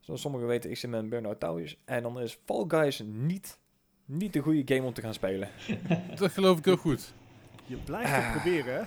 Zoals 0.00 0.20
sommigen 0.20 0.46
weten, 0.46 0.70
ik 0.70 0.76
zit 0.76 0.90
met 0.90 1.00
een 1.00 1.08
Burnout 1.08 1.40
Towers. 1.40 1.76
En 1.84 2.02
dan 2.02 2.20
is 2.20 2.38
Fall 2.44 2.64
Guys 2.68 3.02
niet, 3.06 3.58
niet 4.04 4.32
de 4.32 4.40
goede 4.40 4.74
game 4.74 4.86
om 4.86 4.92
te 4.94 5.00
gaan 5.00 5.14
spelen. 5.14 5.48
Dat 6.18 6.32
geloof 6.32 6.58
ik 6.58 6.64
heel 6.64 6.76
goed. 6.76 7.12
Je 7.66 7.76
blijft 7.76 8.10
Ah. 8.12 8.22
het 8.32 8.42
proberen, 8.42 8.74
hè? 8.74 8.82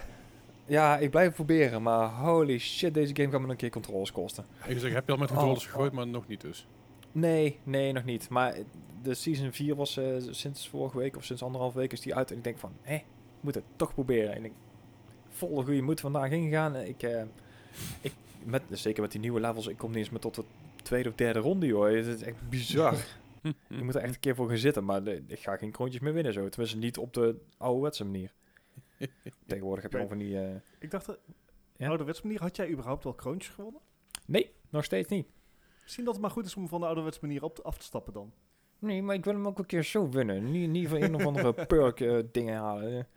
Ja, 0.66 0.98
ik 0.98 1.10
blijf 1.10 1.26
het 1.28 1.36
proberen, 1.36 1.82
maar 1.82 2.10
holy 2.10 2.58
shit, 2.58 2.94
deze 2.94 3.16
game 3.16 3.30
gaat 3.32 3.42
me 3.42 3.48
een 3.50 3.56
keer 3.56 3.70
controles 3.70 4.12
kosten. 4.12 4.46
Ik 4.66 4.80
zeg, 4.80 4.94
heb 4.94 5.06
je 5.06 5.12
al 5.12 5.18
met 5.18 5.32
Oh, 5.32 5.58
gegooid, 5.60 5.92
maar 5.92 6.08
nog 6.08 6.28
niet 6.28 6.42
dus. 6.42 6.68
Nee, 7.12 7.60
nee, 7.64 7.92
nog 7.92 8.04
niet. 8.04 8.30
Maar 8.30 8.58
de 9.02 9.14
season 9.14 9.52
4 9.54 9.76
was 9.76 9.98
eh, 9.98 10.16
sinds 10.30 10.70
vorige 10.70 10.98
week 10.98 11.16
of 11.16 11.24
sinds 11.24 11.44
anderhalf 11.44 11.74
week 11.74 11.92
is 11.92 12.02
die 12.02 12.16
uit. 12.16 12.32
En 12.32 12.38
ik 12.38 12.44
denk 12.44 12.58
van, 12.58 12.72
hé, 12.82 13.04
moet 13.40 13.56
het 13.56 13.64
toch 13.76 13.94
proberen. 13.94 14.34
En 14.36 14.46
ik 14.46 14.52
volle 15.30 15.64
goede 15.64 15.82
moed 15.82 16.00
vandaag 16.00 16.32
ingegaan. 16.32 16.76
Ik, 16.76 17.04
eh, 17.04 17.24
ik 18.02 18.14
met, 18.44 18.62
zeker 18.70 19.02
met 19.02 19.12
die 19.12 19.20
nieuwe 19.22 19.40
levels, 19.40 19.68
ik 19.68 19.78
kom 19.78 19.90
niet 19.90 19.98
eens 19.98 20.10
meer 20.10 20.20
tot 20.20 20.36
de 20.36 20.44
tweede 20.84 21.10
of 21.10 21.16
derde 21.16 21.40
ronde, 21.40 21.66
joh. 21.66 21.86
Het 21.96 22.06
is 22.06 22.22
echt 22.22 22.50
bizar. 22.50 22.96
je 23.68 23.84
moet 23.84 23.96
er 23.96 24.02
echt 24.02 24.14
een 24.14 24.20
keer 24.20 24.36
voor 24.36 24.48
gaan 24.48 24.58
zitten, 24.58 24.86
maar 24.86 25.04
de- 25.04 25.24
ik 25.28 25.40
ga 25.40 25.58
geen 25.58 25.72
kroontjes 25.72 26.02
meer 26.02 26.14
winnen 26.14 26.34
zo. 26.34 26.50
Tenminste, 26.50 26.78
niet 26.78 26.98
op 26.98 27.14
de 27.14 27.36
ouderwetse 27.58 28.06
manier. 28.06 28.34
Tegenwoordig 29.48 29.84
heb 29.84 29.92
je 29.92 29.98
gewoon 29.98 30.18
van 30.18 30.26
die... 30.28 30.40
eh, 30.42 30.56
Ik 30.80 30.92
dacht, 30.92 31.06
de 31.06 31.20
Ja? 31.78 31.88
ouderwetse 31.88 32.22
manier, 32.24 32.42
had 32.42 32.56
jij 32.56 32.70
überhaupt 32.70 33.04
wel 33.04 33.14
kroontjes 33.14 33.54
gewonnen? 33.54 33.82
Nee, 34.26 34.52
nog 34.70 34.84
steeds 34.84 35.10
niet. 35.10 35.28
Misschien 35.84 36.06
dat 36.06 36.14
het 36.14 36.22
maar 36.24 36.32
goed 36.32 36.46
is 36.46 36.56
om 36.56 36.68
van 36.68 36.80
de 36.80 36.86
ouderwetse 36.86 37.20
manier 37.22 37.44
op 37.44 37.60
af 37.64 37.78
te 37.78 37.84
stappen 37.86 38.14
dan. 38.14 38.32
Nee, 38.80 39.02
maar 39.02 39.16
ik 39.16 39.24
wil 39.26 39.34
hem 39.34 39.48
ook 39.48 39.60
een 39.60 39.66
keer 39.66 39.84
zo 39.84 40.10
winnen. 40.10 40.52
Niet, 40.52 40.70
niet 40.70 40.88
van 40.88 41.02
een 41.02 41.16
of 41.16 41.26
andere 41.26 41.54
perk 41.68 42.00
eh, 42.00 42.18
dingen 42.32 42.56
halen. 42.58 43.08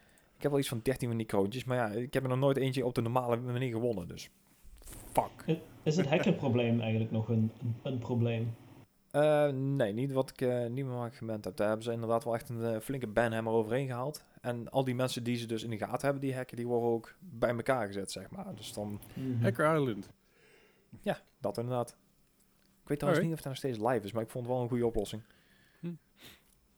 Ik 0.41 0.47
heb 0.47 0.55
wel 0.55 0.61
iets 0.65 0.71
van 0.71 0.81
13 0.83 1.09
van 1.09 1.17
die 1.17 1.27
kroontjes. 1.27 1.65
Maar 1.65 1.77
ja, 1.77 1.89
ik 1.89 2.15
heb 2.15 2.23
er 2.23 2.29
nog 2.29 2.39
nooit 2.39 2.57
eentje 2.57 2.87
op 2.87 2.95
de 2.95 3.01
normale 3.01 3.37
manier 3.37 3.71
gewonnen. 3.73 4.09
Dus 4.09 4.31
fuck. 5.13 5.59
Is 5.83 5.97
het 5.97 6.07
hackerprobleem 6.07 6.81
eigenlijk 6.81 7.11
nog 7.11 7.29
een, 7.29 7.51
een, 7.63 7.75
een 7.83 7.99
probleem? 7.99 8.55
Eh, 9.11 9.49
nee, 9.49 9.93
niet 9.93 10.13
wat 10.13 10.31
ik 10.31 10.41
eh, 10.41 10.67
niet 10.67 10.85
meer 10.85 10.95
wat 10.95 11.07
ik 11.07 11.15
gewend 11.15 11.45
heb. 11.45 11.57
Daar 11.57 11.67
hebben 11.67 11.85
ze 11.85 11.93
inderdaad 11.93 12.25
wel 12.25 12.35
echt 12.35 12.49
een 12.49 12.65
eh, 12.65 12.81
flinke 12.81 13.07
banhammer 13.07 13.53
overheen 13.53 13.87
gehaald. 13.87 14.25
En 14.41 14.71
al 14.71 14.85
die 14.85 14.95
mensen 14.95 15.25
die 15.25 15.37
ze 15.37 15.47
dus 15.47 15.63
in 15.65 15.71
de 15.71 15.79
gaten 15.79 16.01
hebben, 16.01 16.21
die 16.21 16.35
hacken, 16.35 16.57
die 16.57 16.67
worden 16.67 16.91
ook 16.91 17.15
bij 17.19 17.51
elkaar 17.51 17.87
gezet, 17.87 18.11
zeg 18.11 18.31
maar. 18.31 18.55
Dus 18.55 18.73
dan, 18.73 19.01
Mhm. 19.15 19.43
Hacker 19.43 19.77
Island. 19.81 20.09
ja, 21.01 21.19
dat 21.39 21.59
inderdaad. 21.59 21.91
Ik 22.83 22.89
weet 22.89 22.99
trouwens 22.99 23.03
Alright. 23.03 23.23
niet 23.23 23.33
of 23.33 23.39
het 23.39 23.45
nog 23.45 23.57
steeds 23.57 23.79
live 23.79 24.05
is, 24.07 24.13
maar 24.13 24.23
ik 24.23 24.31
vond 24.31 24.45
het 24.45 24.55
wel 24.55 24.63
een 24.63 24.69
goede 24.69 24.87
oplossing. 24.87 25.23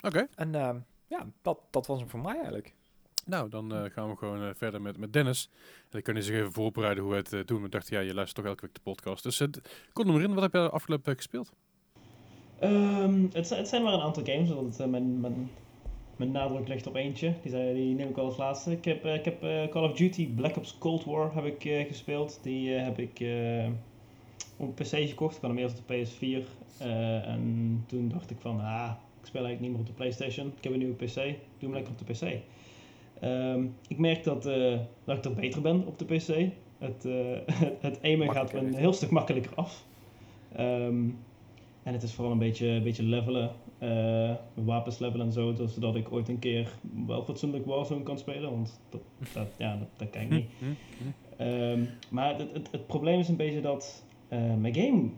Oké. 0.01 0.27
En 0.35 0.55
eh, 0.55 0.75
ja, 1.07 1.27
dat, 1.43 1.59
dat 1.71 1.87
was 1.87 1.99
hem 2.01 2.09
voor 2.09 2.21
mij 2.21 2.35
eigenlijk. 2.35 2.75
Nou, 3.27 3.49
dan 3.49 3.75
eh, 3.75 3.91
gaan 3.91 4.11
we 4.11 4.17
gewoon 4.17 4.43
eh, 4.43 4.49
verder 4.55 4.83
met, 4.83 4.97
met 4.97 5.13
Dennis. 5.13 5.49
En 5.53 5.89
dan 5.91 6.03
kun 6.03 6.15
je 6.15 6.23
zich 6.23 6.37
even 6.37 6.53
voorbereiden 6.53 7.03
hoe 7.03 7.13
we 7.13 7.19
het 7.19 7.33
eh, 7.33 7.41
doen. 7.45 7.63
We 7.63 7.69
dachten, 7.69 7.97
ja, 7.97 8.03
je 8.03 8.15
luistert 8.15 8.39
toch 8.41 8.49
elke 8.55 8.67
week 8.67 8.75
de 8.75 8.81
podcast. 8.83 9.23
Dus 9.23 9.37
kom 9.93 10.07
er 10.07 10.13
maar 10.13 10.23
in. 10.23 10.35
Wat 10.35 10.43
heb 10.43 10.53
je 10.53 10.71
afgelopen 10.71 11.07
week 11.07 11.17
gespeeld? 11.17 11.53
Ehm, 12.59 13.27
het, 13.33 13.49
het 13.51 13.69
zijn 13.69 13.83
maar 13.83 13.93
een 13.93 14.01
aantal 14.01 14.25
games, 14.25 14.49
want 14.49 14.91
mijn, 14.91 15.21
mijn, 15.21 15.51
mijn 16.17 16.31
nadruk 16.31 16.69
ligt 16.69 16.87
op 16.87 16.95
eentje. 16.95 17.35
Die, 17.43 17.51
zei, 17.51 17.75
die 17.75 17.95
neem 17.95 18.09
ik 18.09 18.17
al 18.17 18.25
als 18.25 18.37
laatste. 18.37 18.71
Ik 18.71 18.85
heb, 18.85 19.05
ik 19.05 19.25
heb 19.25 19.41
Call 19.71 19.85
of 19.91 19.97
Duty 19.97 20.29
Black 20.35 20.57
Ops 20.57 20.79
Cold 20.79 21.05
War 21.05 21.35
heb 21.35 21.45
ik, 21.45 21.87
gespeeld. 21.89 22.39
Die 22.43 22.71
heb 22.71 22.99
ik 22.99 23.21
op 24.57 24.79
een 24.79 24.87
PC 24.87 25.09
gekocht. 25.09 25.37
Ik 25.37 25.43
had 25.43 25.51
hem 25.51 25.59
eerst 25.59 25.79
op 25.79 25.89
de 25.89 26.07
PS4. 26.07 26.47
eh, 26.79 27.29
en 27.29 27.85
toen 27.87 28.09
dacht 28.09 28.31
ik 28.31 28.37
van, 28.41 28.61
ah, 28.61 28.91
ik 29.21 29.27
speel 29.27 29.45
eigenlijk 29.45 29.61
niet 29.61 29.71
meer 29.71 29.81
op 29.81 29.87
de 29.87 29.93
PlayStation. 29.93 30.53
Ik 30.57 30.65
heb 30.65 30.73
een 30.73 30.79
nieuwe 30.79 30.95
PC. 30.95 31.15
Doe 31.15 31.35
hem 31.59 31.73
lekker 31.73 31.93
op 31.93 32.07
de 32.07 32.13
PC. 32.13 32.41
Ehm, 33.23 33.65
ik 33.89 33.99
merk 33.99 34.25
dat, 34.25 34.47
eh, 34.47 34.79
dat 35.05 35.17
ik 35.17 35.25
er 35.25 35.35
beter 35.35 35.61
ben 35.61 35.87
op 35.87 35.99
de 35.99 36.05
PC. 36.05 36.51
Het, 36.79 37.05
eh 37.05 37.55
het 37.89 38.03
aimen 38.03 38.31
gaat 38.33 38.53
een 38.53 38.75
heel 38.75 38.93
stuk 38.93 39.11
makkelijker 39.11 39.55
af. 39.55 39.85
Ehm, 40.53 41.09
en 41.83 41.93
het 41.93 42.03
is 42.03 42.15
vooral 42.15 42.33
een 42.33 42.39
beetje, 42.39 42.67
een 42.67 42.83
beetje 42.83 43.03
levelen. 43.03 43.51
eh, 43.79 44.35
wapens 44.55 44.99
levelen 44.99 45.27
en 45.27 45.33
zo. 45.33 45.55
Zodat 45.67 45.95
ik 45.97 46.13
ooit 46.13 46.29
een 46.29 46.39
keer 46.39 46.69
wel 47.07 47.23
fatsoenlijk 47.25 47.67
Warzone 47.67 48.03
kan 48.03 48.19
spelen. 48.19 48.51
Want 48.51 48.81
dat, 48.91 49.01
dat, 49.33 49.49
ja, 49.59 49.77
dat, 49.77 49.89
dat 49.97 50.11
kan 50.11 50.23
ik 50.23 50.31
niet. 50.31 50.47
Hm, 50.59 50.65
hm, 50.65 50.71
hm. 51.37 51.43
Ehm, 51.43 51.81
maar 52.09 52.39
het, 52.39 52.53
het, 52.53 52.69
het 52.71 52.87
probleem 52.87 53.19
is 53.21 53.29
een 53.29 53.37
beetje 53.37 53.61
dat 53.61 54.05
eh, 54.29 54.55
mijn 54.55 54.75
game 54.75 55.09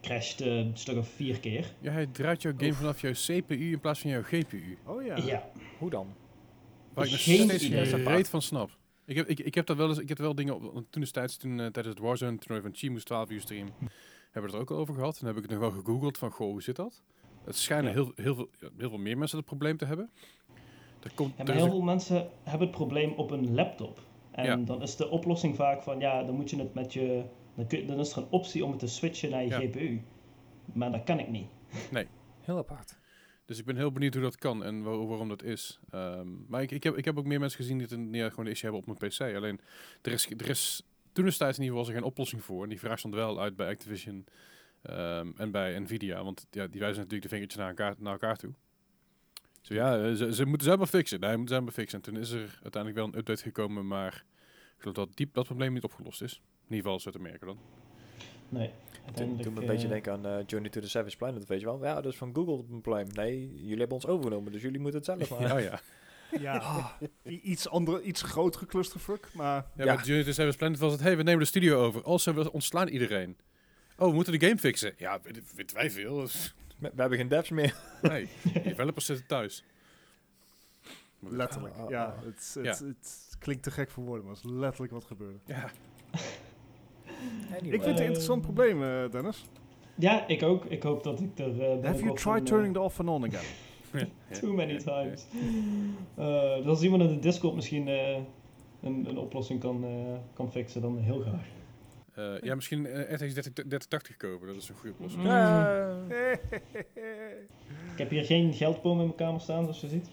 crasht 0.00 0.40
een 0.40 0.70
stuk 0.74 0.96
of 0.96 1.08
vier 1.08 1.40
keer. 1.40 1.74
Ja, 1.80 1.92
hij 1.92 2.06
draait 2.06 2.42
jouw 2.42 2.52
game 2.56 2.70
Oef. 2.70 2.76
vanaf 2.76 3.00
jouw 3.00 3.12
CPU 3.12 3.70
in 3.72 3.80
plaats 3.80 4.00
van 4.00 4.10
jouw 4.10 4.22
GPU. 4.22 4.78
Oh 4.86 5.04
ja. 5.04 5.16
Ja. 5.16 5.48
Hoe 5.78 5.90
dan? 5.90 6.06
Waar 6.94 7.04
ik 7.04 7.10
nog 7.10 7.20
steeds 7.20 7.64
geen 7.64 8.04
reet 8.04 8.28
van 8.28 8.42
snap. 8.42 8.70
Ik 9.06 9.16
heb, 9.16 9.28
ik, 9.28 9.40
ik 9.40 9.54
heb 9.54 9.66
dat 9.66 9.76
wel 9.76 9.88
eens, 9.88 9.98
ik 9.98 10.08
heb 10.08 10.18
wel 10.18 10.34
dingen, 10.34 10.54
op, 10.54 10.84
toen 10.90 11.00
destijds, 11.00 11.36
toen, 11.36 11.52
eh, 11.60 11.66
tijdens 11.66 11.86
het 11.94 11.98
Warzone, 11.98 12.38
toen 12.38 12.56
we 12.56 12.62
van 12.62 12.74
Chimus 12.74 13.04
12 13.04 13.30
uur 13.30 13.40
stream, 13.40 13.66
hebben 13.78 13.90
we 14.32 14.40
het 14.40 14.52
er 14.52 14.58
ook 14.60 14.70
al 14.70 14.76
over 14.76 14.94
gehad. 14.94 15.18
En 15.20 15.26
heb 15.26 15.36
ik 15.36 15.42
het 15.42 15.50
nog 15.50 15.60
wel 15.60 15.70
gegoogeld 15.70 16.18
van, 16.18 16.30
goh, 16.30 16.50
hoe 16.50 16.62
zit 16.62 16.76
dat? 16.76 17.02
Het 17.44 17.56
schijnen 17.56 17.90
Ja. 17.90 17.92
heel, 17.96 18.12
heel, 18.14 18.34
veel, 18.34 18.48
heel 18.78 18.88
veel 18.88 18.98
meer 18.98 19.18
mensen 19.18 19.36
het 19.38 19.46
probleem 19.46 19.76
te 19.76 19.84
hebben. 19.84 20.10
Er 21.02 21.10
komt, 21.14 21.32
Ja, 21.36 21.38
er 21.38 21.44
maar 21.44 21.54
is 21.54 21.60
heel 21.60 21.64
een- 21.70 21.76
veel 21.76 21.84
mensen 21.86 22.28
hebben 22.42 22.66
het 22.68 22.76
probleem 22.76 23.12
op 23.12 23.30
een 23.30 23.54
laptop. 23.54 24.00
En 24.30 24.44
Ja. 24.44 24.56
dan 24.56 24.82
is 24.82 24.96
de 24.96 25.08
oplossing 25.08 25.56
vaak 25.56 25.82
van, 25.82 25.98
ja, 26.00 26.22
dan 26.24 26.34
moet 26.34 26.50
je 26.50 26.56
het 26.58 26.74
met 26.74 26.92
je... 26.92 27.24
Dan, 27.54 27.66
kun, 27.66 27.86
dan 27.86 27.98
is 28.00 28.12
er 28.12 28.18
een 28.18 28.26
optie 28.30 28.64
om 28.64 28.70
het 28.70 28.78
te 28.78 28.86
switchen 28.86 29.30
naar 29.30 29.42
je 29.42 29.48
Ja. 29.48 29.58
GPU. 29.60 30.00
Maar 30.72 30.90
dat 30.92 31.04
kan 31.04 31.18
ik 31.18 31.28
niet. 31.28 31.46
Heel 32.40 32.56
apart. 32.58 32.96
Dus 33.44 33.58
ik 33.58 33.64
ben 33.64 33.76
heel 33.76 33.92
benieuwd 33.92 34.14
hoe 34.14 34.22
dat 34.22 34.36
kan 34.36 34.64
en 34.64 34.82
waar- 34.82 35.06
waarom 35.06 35.28
dat 35.28 35.42
is. 35.42 35.78
Ehm, 35.90 36.28
maar 36.48 36.62
ik, 36.62 36.82
heb, 36.82 36.96
ik 36.96 37.04
heb 37.04 37.18
ook 37.18 37.24
meer 37.24 37.40
mensen 37.40 37.58
gezien 37.58 37.78
die 37.78 37.92
een, 37.92 38.30
gewoon 38.30 38.44
een 38.46 38.50
issue 38.52 38.70
hebben 38.72 38.92
op 38.92 38.98
mijn 39.00 39.12
PC. 39.12 39.20
Alleen, 39.20 39.60
er 40.02 40.12
is, 40.12 40.30
er 40.36 40.48
toen 41.12 41.24
destijds 41.24 41.58
in 41.58 41.64
ieder 41.64 41.78
geval 41.78 41.92
er 41.94 42.00
geen 42.00 42.08
oplossing 42.10 42.44
voor. 42.44 42.62
En 42.62 42.68
die 42.68 42.78
vraag 42.78 42.98
stond 42.98 43.14
wel 43.14 43.40
uit 43.40 43.56
bij 43.56 43.68
Activision 43.68 44.24
ehm, 44.82 45.30
en 45.36 45.50
bij 45.50 45.78
Nvidia. 45.78 46.24
Want 46.24 46.46
ja, 46.50 46.66
die 46.66 46.80
wijzen 46.80 46.96
natuurlijk 47.02 47.22
de 47.22 47.28
vingertjes 47.28 47.60
naar 47.60 47.68
elkaar, 48.12 48.36
toe. 48.36 48.52
Zo 49.60 49.74
ja, 49.74 50.04
eh, 50.04 50.12
ze, 50.32 50.44
moeten 50.46 50.66
ze 50.70 50.76
maar 50.76 50.86
fixen. 50.86 51.20
Nee, 51.20 51.36
moeten 51.36 51.56
ze 51.56 51.62
maar 51.62 51.72
fixen. 51.72 51.98
En 51.98 52.04
toen 52.04 52.16
is 52.16 52.30
er 52.30 52.58
uiteindelijk 52.62 52.94
wel 52.94 53.04
een 53.06 53.18
update 53.18 53.42
gekomen, 53.42 53.86
maar 53.86 54.24
ik 54.76 54.80
geloof 54.80 54.94
dat 54.94 55.16
diep 55.16 55.34
dat 55.34 55.44
probleem 55.46 55.72
niet 55.72 55.84
opgelost 55.84 56.22
is. 56.22 56.40
In 56.68 56.74
ieder 56.76 56.90
geval 56.92 57.20
merken 57.20 57.46
dan. 57.46 57.58
Nee, 58.48 58.68
Toen, 58.68 59.04
uiteindelijk... 59.04 59.42
toen 59.44 59.52
me 59.52 59.60
een 59.60 59.66
eh, 59.66 59.72
beetje 59.72 59.88
denken 59.88 60.12
aan 60.12 60.26
eh, 60.26 60.36
Journey 60.46 60.70
to 60.70 60.80
the 60.80 60.88
Savage 60.88 61.16
Planet, 61.16 61.46
weet 61.46 61.60
je 61.60 61.66
wel. 61.66 61.84
Ja, 61.84 61.94
dat 61.94 62.12
is 62.12 62.18
van 62.18 62.34
Google 62.34 62.64
een 62.70 62.80
probleem. 62.80 63.06
Nee, 63.12 63.54
jullie 63.54 63.78
hebben 63.78 63.96
ons 63.96 64.06
overgenomen, 64.06 64.52
dus 64.52 64.62
jullie 64.62 64.80
moeten 64.80 65.00
het 65.00 65.18
zelf 65.26 65.30
maar. 65.40 65.52
Oh 65.56 65.60
ja. 65.60 65.80
Ja, 66.40 66.90
i- 67.26 67.40
iets, 67.42 67.68
andere, 67.68 68.02
iets 68.02 68.22
grotere 68.22 68.66
clusterfuck, 68.66 69.28
maar 69.34 69.66
Ja, 69.76 69.84
Ja. 69.84 69.94
met 69.94 70.06
Unity 70.08 70.32
Service 70.32 70.58
Planet 70.58 70.78
was 70.78 70.92
het, 70.92 71.00
hey, 71.00 71.16
we 71.16 71.22
nemen 71.22 71.40
de 71.40 71.46
studio 71.46 71.82
over. 71.84 72.02
Also, 72.02 72.34
we 72.34 72.52
ontslaan 72.52 72.88
iedereen. 72.88 73.36
Oh, 73.98 74.08
we 74.08 74.14
moeten 74.14 74.38
de 74.38 74.46
game 74.46 74.58
fixen. 74.58 74.94
Ja, 74.96 75.20
weet- 75.22 75.54
weten 75.54 75.76
wij 75.76 75.90
veel. 75.90 76.16
Dus, 76.16 76.54
We, 76.78 76.90
we 76.94 77.00
hebben 77.00 77.18
geen 77.18 77.28
devs 77.28 77.50
meer. 77.50 77.76
nee, 78.02 78.28
developers 78.64 79.06
zitten 79.06 79.26
thuis. 79.26 79.64
Letterlijk. 81.18 81.74
Ah, 81.74 81.84
ah, 81.84 81.90
Ja, 81.90 82.04
ah. 82.04 82.24
het, 82.24 82.54
het, 82.62 82.78
het 82.78 83.36
klinkt 83.38 83.62
te 83.62 83.70
gek 83.70 83.90
voor 83.90 84.04
woorden, 84.04 84.24
maar 84.26 84.34
het 84.34 84.44
is 84.44 84.50
letterlijk 84.50 84.92
wat 84.92 85.04
gebeurde. 85.04 85.38
Ja, 85.46 85.70
Ik 87.62 87.70
vind 87.70 87.72
het 87.84 87.84
Eh, 87.84 87.96
een 87.96 88.04
interessant 88.04 88.40
probleem, 88.42 88.82
eh, 88.82 89.10
Dennis. 89.10 89.44
Ja, 89.94 90.26
ik 90.28 90.42
ook. 90.42 90.64
Ik 90.64 90.82
hoop 90.82 91.02
dat 91.02 91.20
ik 91.20 91.38
er... 91.38 91.60
eh, 91.60 91.84
Have 91.84 92.02
you 92.02 92.16
tried 92.16 92.46
turning 92.46 92.74
eh, 92.74 92.80
the 92.80 92.86
off 92.86 93.00
and 93.00 93.08
on 93.08 93.24
again? 93.24 93.44
Too 94.40 94.52
many 94.52 94.78
times. 94.78 95.26
Eh, 96.14 96.54
dus 96.56 96.66
als 96.66 96.82
iemand 96.82 97.02
in 97.02 97.08
de 97.08 97.18
Discord 97.18 97.54
misschien 97.54 97.88
eh, 97.88 98.16
een, 98.82 99.06
een 99.08 99.18
oplossing 99.18 99.60
kan, 99.60 99.84
eh, 99.84 99.90
kan 100.34 100.50
fixen, 100.50 100.80
dan 100.82 100.98
heel 100.98 101.20
graag. 101.20 101.46
Eh, 102.14 102.40
ja 102.40 102.54
misschien 102.54 102.84
uh, 102.84 103.00
RTX 103.12 103.34
30 103.34 103.52
3080 103.52 104.16
kopen. 104.16 104.46
Dat 104.46 104.56
is 104.56 104.68
een 104.68 104.74
goede 104.74 104.94
oplossing. 104.94 105.22
Mm. 105.22 106.10
Ik 107.92 107.98
heb 107.98 108.10
hier 108.10 108.24
geen 108.24 108.52
geldboom 108.52 108.98
in 108.98 109.04
mijn 109.04 109.14
kamer 109.16 109.40
staan, 109.40 109.62
zoals 109.62 109.80
je 109.80 109.88
ziet. 109.88 110.08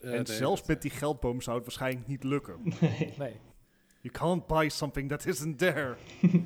Eh, 0.00 0.10
en 0.10 0.14
nee, 0.22 0.36
zelfs 0.36 0.66
met 0.66 0.82
die 0.82 0.90
geldboom 0.90 1.40
zou 1.40 1.56
het 1.56 1.64
waarschijnlijk 1.66 2.06
niet 2.06 2.24
lukken. 2.24 2.54
Nee. 2.80 3.12
Nee. 3.18 3.32
You 4.04 4.12
can't 4.12 4.46
buy 4.46 4.68
something 4.68 5.08
that 5.08 5.26
isn't 5.26 5.58
there. 5.58 5.96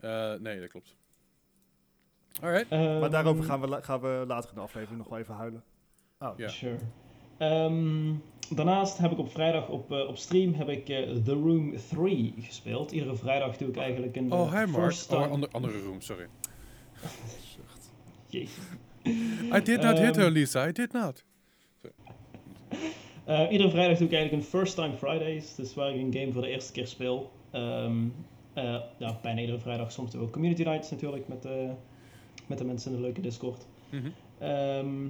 eh, 0.00 0.32
nee, 0.40 0.60
dat 0.60 0.68
klopt. 0.70 0.96
Alright. 2.42 2.70
Maar 2.70 2.80
Ehm, 3.02 3.10
daarover 3.10 3.44
gaan 3.44 3.60
we, 3.60 3.82
gaan 3.82 4.00
we 4.00 4.24
later 4.26 4.48
in 4.50 4.54
de 4.56 4.60
aflevering 4.60 4.98
nog 4.98 5.08
wel 5.08 5.18
even 5.18 5.34
huilen. 5.34 5.62
Oh, 6.18 6.32
Ja. 6.36 6.48
Sure. 6.48 6.76
Ehm, 7.38 8.12
daarnaast 8.50 8.98
heb 8.98 9.12
ik 9.12 9.18
op 9.18 9.30
vrijdag 9.30 9.68
op, 9.68 9.92
eh, 9.92 10.06
op 10.08 10.16
stream 10.16 10.54
heb 10.54 10.68
ik 10.68 10.88
eh, 10.88 11.10
The 11.12 11.32
Room 11.32 11.74
3 11.88 12.34
gespeeld. 12.38 12.92
Iedere 12.92 13.16
vrijdag 13.16 13.56
doe 13.56 13.68
ik 13.68 13.76
eigenlijk 13.76 14.16
een 14.16 14.32
Oh, 14.32 14.50
hi 14.52 14.66
Mark. 14.70 14.84
first 14.84 15.12
Oh, 15.12 15.20
time... 15.20 15.32
ander, 15.32 15.48
andere 15.52 15.80
room, 15.82 16.00
sorry. 16.00 16.26
Zucht. 17.54 17.90
Jezus. 18.26 18.64
I 19.56 19.60
did 19.62 19.80
not 19.82 19.98
hit 19.98 20.16
Ehm, 20.16 20.20
her, 20.20 20.30
Lisa. 20.30 20.66
I 20.68 20.72
did 20.72 20.92
not. 20.92 21.24
Eh, 23.24 23.50
iedere 23.50 23.70
vrijdag 23.70 23.98
doe 23.98 24.06
ik 24.06 24.12
eigenlijk 24.12 24.42
een 24.42 24.48
First 24.48 24.74
Time 24.74 24.96
Fridays. 24.96 25.54
Dus 25.54 25.74
waar 25.74 25.94
ik 25.94 26.00
een 26.00 26.14
game 26.20 26.32
voor 26.32 26.42
de 26.42 26.48
eerste 26.48 26.72
keer 26.72 26.86
speel. 26.86 27.30
Ehm, 27.50 28.04
eh, 28.52 28.80
ja, 28.96 29.18
bijna 29.22 29.40
iedere 29.40 29.58
vrijdag. 29.58 29.92
Soms 29.92 30.16
ook 30.16 30.32
Community 30.32 30.62
Nights 30.62 30.90
natuurlijk 30.90 31.28
met, 31.28 31.42
de 31.42 31.70
met 32.46 32.58
de 32.58 32.64
mensen 32.64 32.90
in 32.90 32.96
de 32.96 33.02
leuke 33.02 33.20
Discord. 33.20 33.66
Mhm. 33.90 34.08
Ehm, 34.38 35.04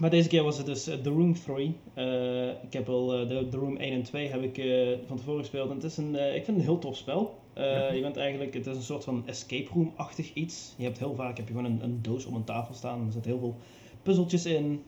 maar 0.00 0.10
deze 0.10 0.28
keer 0.28 0.42
was 0.42 0.56
het 0.56 0.66
dus 0.66 0.86
eh, 0.86 0.96
The 0.96 1.10
Room 1.10 1.34
3. 1.34 1.74
Eh, 1.94 2.48
ik 2.48 2.72
heb 2.72 2.88
al 2.88 3.20
eh, 3.20 3.28
de, 3.28 3.48
The 3.48 3.56
Room 3.56 3.76
1 3.76 3.92
en 3.92 4.02
2 4.02 4.28
heb 4.28 4.42
ik 4.42 4.58
eh, 4.58 4.98
van 5.06 5.16
tevoren 5.16 5.40
gespeeld. 5.40 5.68
En 5.68 5.74
het 5.74 5.84
is 5.84 5.96
een, 5.96 6.16
eh, 6.16 6.26
ik 6.26 6.44
vind 6.44 6.46
het 6.46 6.56
een 6.56 6.62
heel 6.62 6.78
tof 6.78 6.96
spel. 6.96 7.38
Eh. 7.52 7.94
Je 7.94 8.00
bent 8.00 8.16
eigenlijk, 8.16 8.54
het 8.54 8.66
is 8.66 8.76
een 8.76 8.82
soort 8.82 9.04
van 9.04 9.22
escape 9.26 9.70
room-achtig 9.72 10.32
iets. 10.34 10.74
Je 10.76 10.84
hebt 10.84 10.98
heel 10.98 11.14
vaak 11.14 11.36
heb 11.36 11.48
je 11.48 11.54
gewoon 11.54 11.70
een, 11.70 11.82
een 11.82 12.02
doos 12.02 12.26
op 12.26 12.34
een 12.34 12.44
tafel 12.44 12.74
staan. 12.74 13.06
Er 13.06 13.12
zitten 13.12 13.30
heel 13.30 13.40
veel 13.40 13.56
puzzeltjes 14.02 14.46
in. 14.46 14.82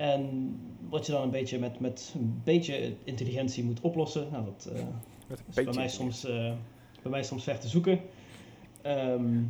En 0.00 0.56
wat 0.88 1.06
je 1.06 1.12
dan 1.12 1.22
een 1.22 1.30
beetje 1.30 1.58
met, 1.58 1.80
met 1.80 2.12
een 2.14 2.40
beetje 2.44 2.94
intelligentie 3.04 3.64
moet 3.64 3.80
oplossen. 3.80 4.28
Nou, 4.32 4.44
dat 4.44 4.70
eh, 4.74 4.82
is 5.48 5.54
bij 5.64 5.74
mij, 5.74 5.88
soms, 5.88 6.24
eh, 6.24 6.52
bij 7.02 7.10
mij 7.10 7.22
soms 7.22 7.44
ver 7.44 7.58
te 7.58 7.68
zoeken. 7.68 8.00
Ehm, 8.82 9.42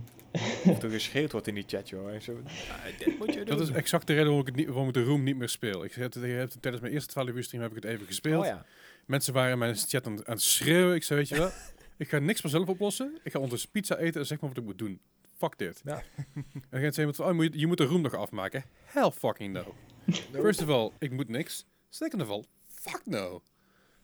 Of 0.66 0.82
er 0.82 0.90
geschreeuwd 0.90 1.32
wordt 1.32 1.46
in 1.46 1.54
die 1.54 1.64
chat, 1.66 1.88
joh. 1.88 2.12
En 2.12 2.22
zo, 2.22 2.32
"Ah, 2.44 2.98
dit 2.98 3.18
moet 3.18 3.34
je 3.34 3.44
doen. 3.44 3.56
Dat 3.56 3.60
is 3.68 3.74
exact 3.74 4.06
de 4.06 4.12
reden 4.12 4.26
waarom 4.26 4.46
ik, 4.46 4.46
het 4.46 4.56
niet, 4.56 4.66
waarom 4.66 4.88
ik 4.88 4.94
de 4.94 5.04
room 5.04 5.22
niet 5.22 5.36
meer 5.36 5.48
speel. 5.48 5.84
Ik 5.84 5.92
heb, 5.92 6.12
tijdens 6.12 6.80
mijn 6.80 6.92
eerste 6.92 7.08
12 7.12 7.28
uur 7.28 7.44
stream 7.44 7.62
heb 7.62 7.76
ik 7.76 7.82
het 7.82 7.92
even 7.92 8.06
gespeeld. 8.06 8.40
Oh 8.40 8.46
ja. 8.46 8.64
Mensen 9.06 9.32
waren 9.32 9.52
in 9.52 9.58
mijn 9.58 9.76
chat 9.76 10.06
aan, 10.06 10.26
aan 10.26 10.34
het 10.34 10.42
schreeuwen. 10.42 10.94
Ik 10.94 11.02
zei, 11.02 11.18
weet 11.18 11.28
je 11.28 11.36
wel, 11.36 11.50
ik 11.96 12.08
ga 12.08 12.18
niks 12.18 12.40
vanzelf 12.40 12.68
oplossen. 12.68 13.18
Ik 13.22 13.32
ga 13.32 13.38
ondertussen 13.38 13.70
pizza 13.70 13.96
eten 13.96 14.20
en 14.20 14.26
zeg 14.26 14.40
maar 14.40 14.48
wat 14.48 14.58
ik 14.58 14.64
moet 14.64 14.78
doen. 14.78 15.00
Fuck 15.36 15.58
dit. 15.58 15.80
Ja. 15.84 16.02
En 16.34 16.44
dan 16.70 16.80
gaat 16.80 16.94
ze 16.94 16.98
iemand 16.98 17.16
van, 17.16 17.36
oh, 17.38 17.42
je, 17.42 17.50
je 17.52 17.66
moet 17.66 17.78
de 17.78 17.84
room 17.84 18.00
nog 18.00 18.14
afmaken. 18.14 18.64
Hell 18.84 19.10
fucking 19.10 19.52
no. 19.52 19.74
First 20.32 20.62
of 20.62 20.68
all, 20.68 20.90
ik 20.98 21.10
moet 21.12 21.28
niks. 21.28 21.66
Second 21.88 22.22
of 22.22 22.28
all, 22.28 22.44
fuck 22.66 23.00
no. 23.04 23.42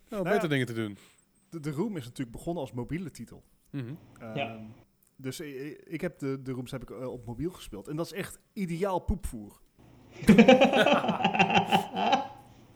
Nou, 0.08 0.24
ja. 0.24 0.30
beter 0.32 0.48
dingen 0.48 0.66
te 0.66 0.72
doen. 0.72 0.98
De, 1.50 1.60
de 1.60 1.70
Room 1.70 1.96
is 1.96 2.04
natuurlijk 2.04 2.36
begonnen 2.36 2.62
als 2.62 2.72
mobiele 2.72 3.10
titel. 3.10 3.42
Mhm. 3.70 3.94
Ehm, 4.20 4.36
Ja. 4.36 4.60
Dus 5.16 5.40
ik, 5.40 5.80
ik 5.84 6.00
heb 6.00 6.18
de, 6.18 6.42
de 6.42 6.52
Rooms 6.52 6.70
heb 6.70 6.82
ik, 6.82 6.90
eh, 6.90 7.12
op 7.12 7.26
mobiel 7.26 7.50
gespeeld. 7.50 7.88
En 7.88 7.96
dat 7.96 8.06
is 8.06 8.12
echt 8.12 8.38
ideaal 8.52 8.98
poepvoer. 8.98 9.60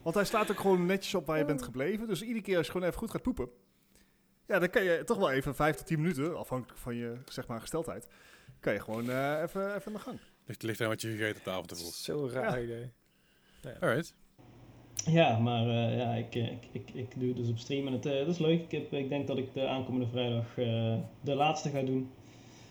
Want 0.03 0.15
hij 0.15 0.25
staat 0.25 0.51
ook 0.51 0.61
gewoon 0.61 0.87
netjes 0.87 1.15
op 1.15 1.27
waar 1.27 1.39
je 1.39 1.45
bent 1.45 1.63
gebleven. 1.63 2.07
Dus 2.07 2.23
iedere 2.23 2.41
keer 2.43 2.57
als 2.57 2.67
je 2.67 2.73
gewoon 2.73 2.87
even 2.87 2.99
goed 2.99 3.11
gaat 3.11 3.23
poepen... 3.23 3.49
Ja, 4.47 4.59
dan 4.59 4.71
kan 4.71 4.85
je 4.85 5.05
toch 5.05 5.19
wel 5.19 5.31
even 5.31 5.55
5 5.55 5.77
tot 5.77 5.87
10 5.87 6.01
minuten, 6.01 6.39
afhankelijk 6.39 6.79
van 6.79 6.95
je 6.95 7.17
zeg 7.29 7.47
maar, 7.47 7.61
gesteldheid... 7.61 8.07
kan 8.61 8.73
je 8.73 8.81
gewoon 8.81 9.11
eh, 9.11 9.43
even, 9.43 9.75
even 9.75 9.87
aan 9.87 9.93
de 9.93 9.99
gang. 9.99 10.21
Ligt, 10.45 10.63
ligt 10.63 10.81
aan 10.81 10.89
wat 10.89 11.01
je 11.01 11.11
gegeten 11.11 11.37
op 11.37 11.45
de 11.45 11.51
avond 11.51 11.71
ervoor. 11.71 11.93
Zo 11.93 12.29
raar 12.29 12.63
idee. 12.63 12.93
Alright. 13.81 14.15
Ja, 15.07 15.39
maar 15.39 15.69
eh, 15.69 15.97
ja, 15.99 16.15
ik, 16.15 16.35
eh, 16.35 16.43
ik, 16.53 16.69
ik, 16.73 16.91
ik 16.93 17.07
doe 17.17 17.29
het 17.29 17.37
dus 17.37 17.49
op 17.49 17.59
stream 17.59 17.87
en 17.87 17.93
het, 17.93 18.07
eh, 18.07 18.19
dat 18.19 18.29
is 18.29 18.39
leuk. 18.39 18.63
Ik, 18.63 18.71
heb, 18.71 18.93
ik 18.93 19.09
denk 19.09 19.27
dat 19.27 19.39
ik 19.39 19.55
de 19.55 19.67
aankomende 19.67 20.07
vrijdag 20.07 20.59
eh, 20.59 20.95
de 21.21 21.35
laatste 21.35 21.69
ga 21.71 21.83
doen 21.83 22.11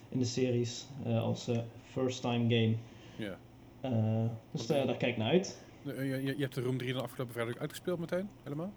in 0.08 0.18
de 0.18 0.24
series 0.24 0.86
eh, 1.04 1.22
als 1.22 1.48
eh, 1.48 1.58
first 1.90 2.20
time 2.20 2.54
game. 2.54 2.74
Ja. 3.16 3.38
Eh, 3.80 4.24
dus 4.50 4.66
daar 4.66 4.86
kijk 4.96 5.02
ik 5.12 5.16
naar 5.16 5.30
uit. 5.30 5.64
Je, 5.82 6.04
je, 6.04 6.22
je 6.36 6.42
hebt 6.42 6.54
de 6.54 6.60
room 6.60 6.78
3 6.78 6.92
dan 6.92 7.02
afgelopen 7.02 7.34
vrijdag 7.34 7.58
uitgespeeld 7.58 7.98
meteen, 7.98 8.28
helemaal? 8.42 8.72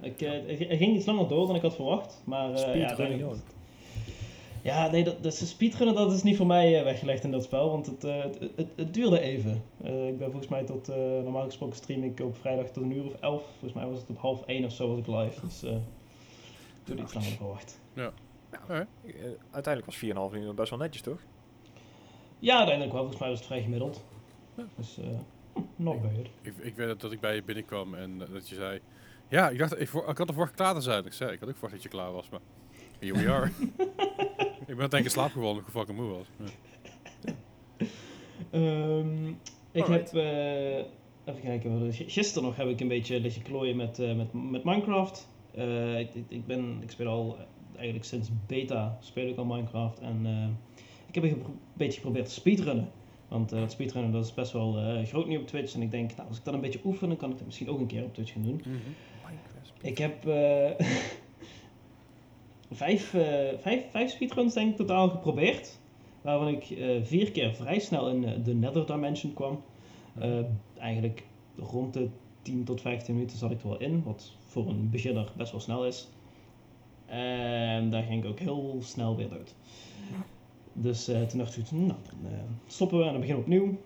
Ik, 0.00 0.20
eh, 0.22 0.32
het 0.32 0.58
het 0.58 0.78
ging 0.78 0.96
iets 0.96 1.06
langer 1.06 1.28
door 1.28 1.46
dan 1.46 1.56
ik 1.56 1.62
had 1.62 1.74
verwacht. 1.74 2.22
Maar, 2.24 2.52
eh, 2.52 2.80
ja. 3.18 3.28
Ja, 4.66 4.90
nee, 4.90 5.04
dat, 5.04 5.22
dat 5.22 5.32
is 5.32 5.48
speedrunnen 5.48 5.94
dat 5.94 6.12
is 6.12 6.22
niet 6.22 6.36
voor 6.36 6.46
mij 6.46 6.78
eh, 6.78 6.84
weggelegd 6.84 7.24
in 7.24 7.30
dat 7.30 7.44
spel, 7.44 7.70
want 7.70 7.86
het, 7.86 8.04
eh, 8.04 8.22
het, 8.22 8.38
het, 8.56 8.68
het 8.76 8.94
duurde 8.94 9.20
even. 9.20 9.62
Eh, 9.82 10.06
ik 10.08 10.18
ben 10.18 10.26
volgens 10.30 10.48
mij 10.50 10.64
tot, 10.64 10.88
eh, 10.88 10.96
normaal 10.96 11.44
gesproken 11.44 11.76
stream 11.76 12.02
ik 12.02 12.20
op 12.20 12.36
vrijdag 12.36 12.66
tot 12.66 12.82
een 12.82 12.96
uur 12.96 13.04
of 13.04 13.14
elf. 13.20 13.42
Volgens 13.50 13.72
mij 13.72 13.86
was 13.86 13.98
het 14.00 14.08
op 14.10 14.18
half 14.18 14.42
één 14.46 14.64
of 14.64 14.72
zo 14.72 14.88
was 14.88 14.98
ik 14.98 15.06
live, 15.06 15.40
dus 15.46 15.62
eh 15.62 15.76
duurde 16.84 17.02
iets 17.02 17.14
langer 17.14 17.28
verwacht. 17.30 17.80
Alright. 18.68 18.88
Eh, 19.06 19.12
Uiteindelijk 19.50 19.86
was 19.86 19.96
4,5 19.96 20.34
uur 20.36 20.54
best 20.54 20.70
wel 20.70 20.78
netjes, 20.78 21.02
toch? 21.02 21.20
Ja, 22.38 22.56
uiteindelijk 22.56 22.92
wel, 22.94 23.00
volgens 23.02 23.20
mij 23.20 23.28
was 23.30 23.38
het 23.38 23.46
vrij 23.48 23.62
gemiddeld. 23.62 24.04
Ja. 24.56 24.64
Dus, 24.76 24.96
hm, 24.96 25.60
not 25.76 26.02
bad. 26.02 26.10
Ik, 26.42 26.54
ik 26.58 26.74
weet 26.76 26.86
dat- 26.86 27.00
dat 27.00 27.12
ik 27.12 27.20
bij 27.20 27.34
je 27.34 27.42
binnenkwam 27.42 27.94
en 27.94 28.18
dat 28.18 28.48
je 28.48 28.54
zei... 28.54 28.80
Ja, 29.28 29.48
ik 29.50 29.58
dacht, 29.58 29.80
ik, 29.80 29.88
voor- 29.88 30.08
ik 30.08 30.18
had 30.18 30.28
er 30.28 30.34
verwacht 30.34 30.54
klaar 30.54 30.74
te 30.74 30.80
zijn. 30.80 31.04
Ik 31.04 31.12
zei, 31.12 31.32
ik 31.32 31.40
had 31.40 31.48
ook 31.48 31.54
verwacht 31.54 31.74
dat 31.74 31.82
je 31.82 31.88
klaar 31.88 32.12
was, 32.12 32.28
maar... 32.28 32.40
Here 32.98 33.12
we 33.18 33.30
are. 33.30 33.50
ik 34.66 34.76
ben 34.76 34.80
uiteindelijk 34.80 35.04
in 35.04 35.10
slaap 35.10 35.30
gevallen 35.30 35.50
omdat 35.50 35.66
ik 35.66 35.72
fucking 35.72 35.98
moe 35.98 36.08
was. 36.08 36.26
Ehm, 38.50 39.28
ik 39.72 39.82
Alright. 39.82 40.10
heb, 40.12 40.22
eh, 40.22 40.76
even 41.24 41.40
kijken, 41.42 41.92
gisteren 41.92 42.42
nog 42.48 42.56
heb 42.56 42.68
ik 42.68 42.80
een 42.80 42.88
beetje 42.88 43.20
liggen 43.20 43.42
klooien 43.42 43.76
met, 43.76 43.98
eh, 43.98 44.16
met, 44.16 44.32
met 44.32 44.64
Minecraft. 44.64 45.28
Eh, 45.54 45.98
ik, 45.98 46.14
ik, 46.14 46.24
ik 46.28 46.46
ben, 46.46 46.78
ik 46.82 46.90
speel 46.90 47.08
al, 47.08 47.36
eigenlijk 47.76 48.04
sinds 48.04 48.28
beta 48.46 48.98
speel 49.00 49.28
ik 49.28 49.36
al 49.36 49.44
Minecraft 49.44 49.98
en 49.98 50.20
eh, 50.24 50.48
ik 51.06 51.14
heb 51.14 51.24
een 51.24 51.42
beetje 51.72 51.96
geprobeerd 51.96 52.26
te 52.26 52.32
speedrunnen. 52.32 52.90
Want 53.28 53.52
eh, 53.52 53.60
dat 53.60 53.70
speedrunnen 53.72 54.12
dat 54.12 54.24
is 54.24 54.34
best 54.34 54.52
wel 54.52 54.78
eh, 54.78 55.06
groot 55.06 55.26
nu 55.26 55.36
op 55.36 55.46
Twitch 55.46 55.74
en 55.74 55.82
ik 55.82 55.90
denk, 55.90 56.16
nou, 56.16 56.28
als 56.28 56.38
ik 56.38 56.44
dat 56.44 56.54
een 56.54 56.60
beetje 56.60 56.80
oefen, 56.84 57.08
dan 57.08 57.16
kan 57.16 57.30
ik 57.30 57.36
dat 57.36 57.46
misschien 57.46 57.68
ook 57.68 57.80
een 57.80 57.86
keer 57.86 58.04
op 58.04 58.14
Twitch 58.14 58.32
gaan 58.32 58.42
doen. 58.42 58.62
Ik 59.82 59.98
heb 59.98 60.26
eh, 60.26 60.86
vijf, 62.70 63.14
eh, 63.14 63.58
vijf, 63.58 63.90
vijf 63.90 64.10
speedruns 64.10 64.54
denk 64.54 64.70
ik 64.70 64.76
totaal 64.76 65.08
geprobeerd. 65.08 65.78
waarvan 66.22 66.48
ik 66.48 66.70
eh, 66.70 66.88
vier 67.02 67.30
keer 67.30 67.54
vrij 67.54 67.78
snel 67.78 68.08
in 68.08 68.24
eh, 68.24 68.44
de 68.44 68.54
Nether 68.54 68.86
Dimension 68.86 69.34
kwam. 69.34 69.62
Eigenlijk 70.78 71.24
rond 71.56 71.92
de 71.92 72.08
10 72.42 72.64
tot 72.64 72.80
15 72.80 73.14
minuten 73.14 73.38
zat 73.38 73.50
ik 73.50 73.62
er 73.62 73.68
wel 73.68 73.80
in, 73.80 74.02
wat 74.02 74.32
voor 74.46 74.68
een 74.68 74.90
beginner 74.90 75.32
best 75.36 75.50
wel 75.50 75.60
snel 75.60 75.86
is. 75.86 76.08
En 77.06 77.90
daar 77.90 78.02
ging 78.02 78.24
ik 78.24 78.30
ook 78.30 78.38
heel 78.38 78.78
snel 78.80 79.16
weer 79.16 79.28
dood. 79.28 79.54
Dus 80.72 81.08
eh, 81.08 81.22
toen 81.22 81.38
dacht 81.38 81.56
ik, 81.56 81.70
nou, 81.70 81.86
dan 81.86 82.32
stoppen 82.66 82.98
we 82.98 83.04
en 83.04 83.10
dan 83.10 83.20
beginnen 83.20 83.44
we 83.44 83.54
opnieuw. 83.54 83.76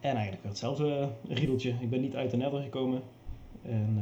En 0.00 0.14
eigenlijk 0.14 0.42
weer 0.42 0.50
hetzelfde 0.50 1.08
riedeltje. 1.28 1.74
Ik 1.80 1.90
ben 1.90 2.00
niet 2.00 2.16
uit 2.16 2.30
de 2.30 2.36
nether 2.36 2.62
gekomen. 2.62 3.02
En 3.62 3.98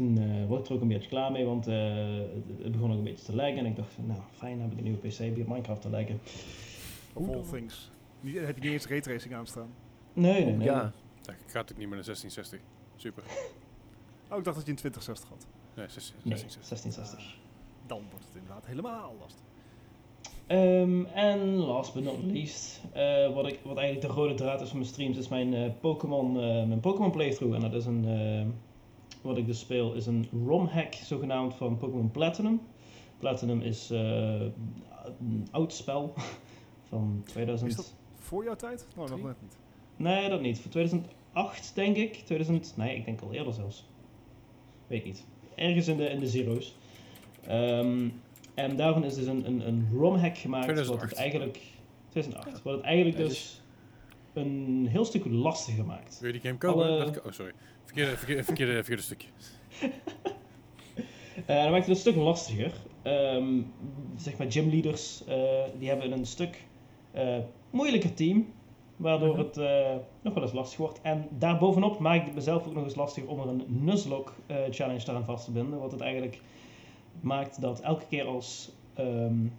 toen 0.00 0.18
eh 0.18 0.46
word 0.46 0.60
ik 0.60 0.66
er 0.66 0.74
ook 0.74 0.80
een 0.80 0.88
beetje 0.88 1.08
klaar 1.08 1.32
mee, 1.32 1.44
want 1.44 1.66
eh, 1.66 1.94
het, 2.34 2.62
het 2.62 2.72
begon 2.72 2.90
ook 2.90 2.98
een 2.98 3.04
beetje 3.04 3.24
te 3.24 3.34
lijken. 3.34 3.58
En 3.58 3.66
ik 3.66 3.76
dacht, 3.76 3.98
nou 4.06 4.20
fijn, 4.32 4.52
dan 4.52 4.62
heb 4.62 4.72
ik 4.72 4.78
een 4.78 4.84
nieuwe 4.84 5.08
PC 5.08 5.18
bij 5.18 5.44
Minecraft 5.46 5.82
te 5.82 5.90
lijken. 5.90 6.20
Of 7.12 7.28
all 7.28 7.42
things. 7.50 7.90
Niet, 8.20 8.34
heb 8.34 8.56
je 8.56 8.62
niet 8.62 8.72
eens 8.72 8.86
raytracing 8.86 9.34
aanstaan? 9.34 9.68
Nee, 10.12 10.44
nee, 10.44 10.54
nee. 10.54 10.66
Ja, 10.66 10.92
Ja, 11.22 11.34
gaat 11.46 11.72
ook 11.72 11.78
niet 11.78 11.88
meer 11.88 11.96
naar 11.96 12.04
1660. 12.04 12.60
Super. 12.96 13.22
Oh, 14.30 14.38
ik 14.38 14.44
dacht 14.44 14.56
dat 14.56 14.66
je 14.66 14.70
een 14.70 14.78
2060 14.78 15.28
had. 15.28 15.46
Nee, 15.76 15.88
16, 15.88 16.14
Nee, 16.22 16.34
1660. 16.34 16.68
1660. 16.68 17.38
Dan 17.86 18.02
wordt 18.10 18.24
het 18.24 18.34
inderdaad 18.34 18.66
helemaal 18.66 19.16
lastig. 19.20 19.44
Ehm, 20.46 21.04
en 21.04 21.54
last 21.54 21.94
but 21.94 22.04
not 22.04 22.22
least, 22.22 22.80
eh, 22.92 23.34
wat, 23.34 23.46
ik, 23.46 23.60
wat 23.64 23.76
eigenlijk 23.76 24.06
de 24.06 24.20
rode 24.20 24.34
draad 24.34 24.60
is 24.60 24.68
van 24.68 24.78
mijn 24.78 24.90
streams, 24.90 25.18
is 25.18 25.28
mijn 25.28 25.54
eh, 25.54 25.70
Pokémon 25.80 26.40
eh, 26.40 26.64
mijn 26.64 26.80
Pokémon 26.80 27.10
playthrough. 27.10 27.54
En 27.54 27.60
dat 27.60 27.74
is 27.74 27.86
een, 27.86 28.04
eh, 28.04 28.69
wat 29.20 29.36
ik 29.36 29.46
dus 29.46 29.58
speel, 29.58 29.92
is 29.92 30.06
een 30.06 30.28
ROM-hack 30.46 30.94
zogenaamd 30.94 31.54
van 31.54 31.78
Pokémon 31.78 32.10
Platinum. 32.10 32.60
Platinum 33.18 33.60
is 33.60 33.90
eh, 33.90 34.40
een 35.20 35.48
oud 35.50 35.72
spel 35.72 36.14
van 36.88 37.22
2000. 37.26 37.70
Is 37.70 37.76
dat 37.76 37.94
voor 38.18 38.44
jouw 38.44 38.56
tijd? 38.56 38.86
Nou, 38.96 39.10
nog 39.10 39.22
net 39.22 39.36
niet. 39.42 39.56
Nee, 39.96 40.28
dat 40.28 40.40
niet. 40.40 40.60
Voor 40.60 40.70
2008 40.70 41.74
denk 41.74 41.96
ik. 41.96 42.14
2000, 42.14 42.72
nee, 42.76 42.96
ik 42.96 43.04
denk 43.04 43.20
al 43.20 43.32
eerder 43.32 43.52
zelfs. 43.52 43.88
Weet 44.86 45.04
niet. 45.04 45.24
Ergens 45.54 45.88
in 45.88 45.96
de, 45.96 46.08
in 46.08 46.20
de 46.20 46.28
zero's. 46.28 46.76
Ehm, 47.46 48.08
en 48.54 48.76
daarvan 48.76 49.04
is 49.04 49.14
dus 49.14 49.26
een, 49.26 49.46
een, 49.46 49.68
een 49.68 49.88
ROM-hack 49.92 50.38
gemaakt. 50.38 50.66
Wat 50.66 50.74
2008. 50.74 51.10
het 51.10 51.18
eigenlijk... 51.18 51.58
2008. 52.08 52.62
Wat 52.62 52.74
het 52.74 52.82
eigenlijk 52.82 53.16
dus 53.16 53.62
een 54.32 54.86
heel 54.90 55.04
stuk 55.04 55.24
lastiger 55.24 55.84
maakt. 55.84 56.20
Wil 56.20 56.32
je 56.32 56.40
die 56.40 56.46
game 56.48 56.58
kopen? 56.58 56.84
Alle- 56.84 57.22
Oh, 57.26 57.32
sorry. 57.32 57.52
Verkeerde, 57.84 58.16
verkeerde, 58.16 58.44
verkeerde, 58.44 58.72
verkeerde 58.74 59.02
stukje. 59.02 59.28
Eh 61.46 61.62
dat 61.62 61.70
maakt 61.70 61.86
het 61.86 61.94
een 61.94 62.00
stuk 62.00 62.16
lastiger. 62.16 62.72
Ehm, 63.02 63.60
zeg 64.16 64.36
maar 64.38 64.52
gymleaders, 64.52 65.24
eh 65.24 65.62
die 65.78 65.88
hebben 65.88 66.12
een 66.12 66.26
stuk 66.26 66.64
eh, 67.10 67.36
moeilijker 67.70 68.14
team. 68.14 68.52
Waardoor 68.96 69.28
Mhm. 69.36 69.38
het 69.38 69.56
nog 70.22 70.34
wel 70.34 70.42
eens 70.42 70.52
lastig 70.52 70.78
wordt. 70.78 71.00
En 71.02 71.28
daarbovenop 71.30 71.98
maak 71.98 72.16
ik 72.20 72.24
het 72.24 72.34
mezelf 72.34 72.66
ook 72.66 72.74
nog 72.74 72.84
eens 72.84 72.94
lastig 72.94 73.24
om 73.24 73.40
er 73.40 73.48
een 73.48 73.64
Nuzlocke 73.66 74.32
challenge 74.70 75.04
daaraan 75.04 75.24
vast 75.24 75.44
te 75.44 75.50
binden. 75.50 75.78
Wat 75.78 75.92
het 75.92 76.00
eigenlijk 76.00 76.40
maakt 77.20 77.60
dat 77.60 77.80
elke 77.80 78.06
keer 78.08 78.24
als, 78.24 78.72
ehm, 78.94 79.38
nou 79.38 79.50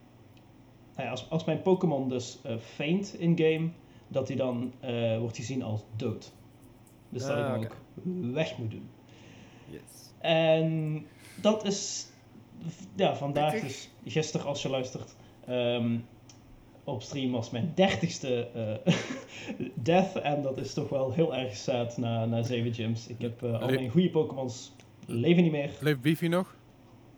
ja, 0.97 1.09
als, 1.09 1.29
als 1.29 1.45
mijn 1.45 1.61
Pokémon 1.61 2.09
dus 2.09 2.39
faint 2.59 3.15
in-game, 3.19 3.69
dat 4.11 4.27
hij 4.27 4.37
dan 4.37 4.73
eh, 4.79 5.17
wordt 5.17 5.35
gezien 5.35 5.63
als 5.63 5.81
dood. 5.95 6.31
Dus 7.09 7.21
dat 7.21 7.31
ik 7.37 7.43
Ah, 7.43 7.51
hem 7.51 7.63
oké. 7.63 7.67
ook 7.67 8.33
weg 8.33 8.57
moet 8.57 8.71
doen. 8.71 8.89
yes. 9.69 9.81
En 10.19 11.05
dat 11.41 11.65
is 11.65 12.07
ja, 12.95 13.15
vandaag, 13.15 13.59
dus 13.61 13.89
gisteren 14.05 14.45
als 14.47 14.61
je 14.61 14.69
luistert, 14.69 15.15
ehm, 15.45 15.97
op 16.83 17.01
stream 17.01 17.31
was 17.31 17.49
mijn 17.49 17.71
dertigste 17.75 18.47
eh 18.85 18.93
death. 19.75 20.15
En 20.15 20.41
dat 20.41 20.57
is 20.57 20.73
toch 20.73 20.89
wel 20.89 21.11
heel 21.11 21.35
erg 21.35 21.55
sad 21.55 21.97
na, 21.97 22.25
na 22.25 22.43
zeven 22.43 22.73
gyms. 22.73 23.07
Ik 23.07 23.21
heb 23.21 23.43
eh, 23.43 23.61
al 23.61 23.67
Le- 23.69 23.75
mijn 23.75 23.89
goede 23.89 24.09
Pokémons 24.09 24.71
leven 25.05 25.43
niet 25.43 25.51
meer. 25.51 25.71
Leeft 25.79 26.01
Beefy 26.01 26.27
nog? 26.27 26.55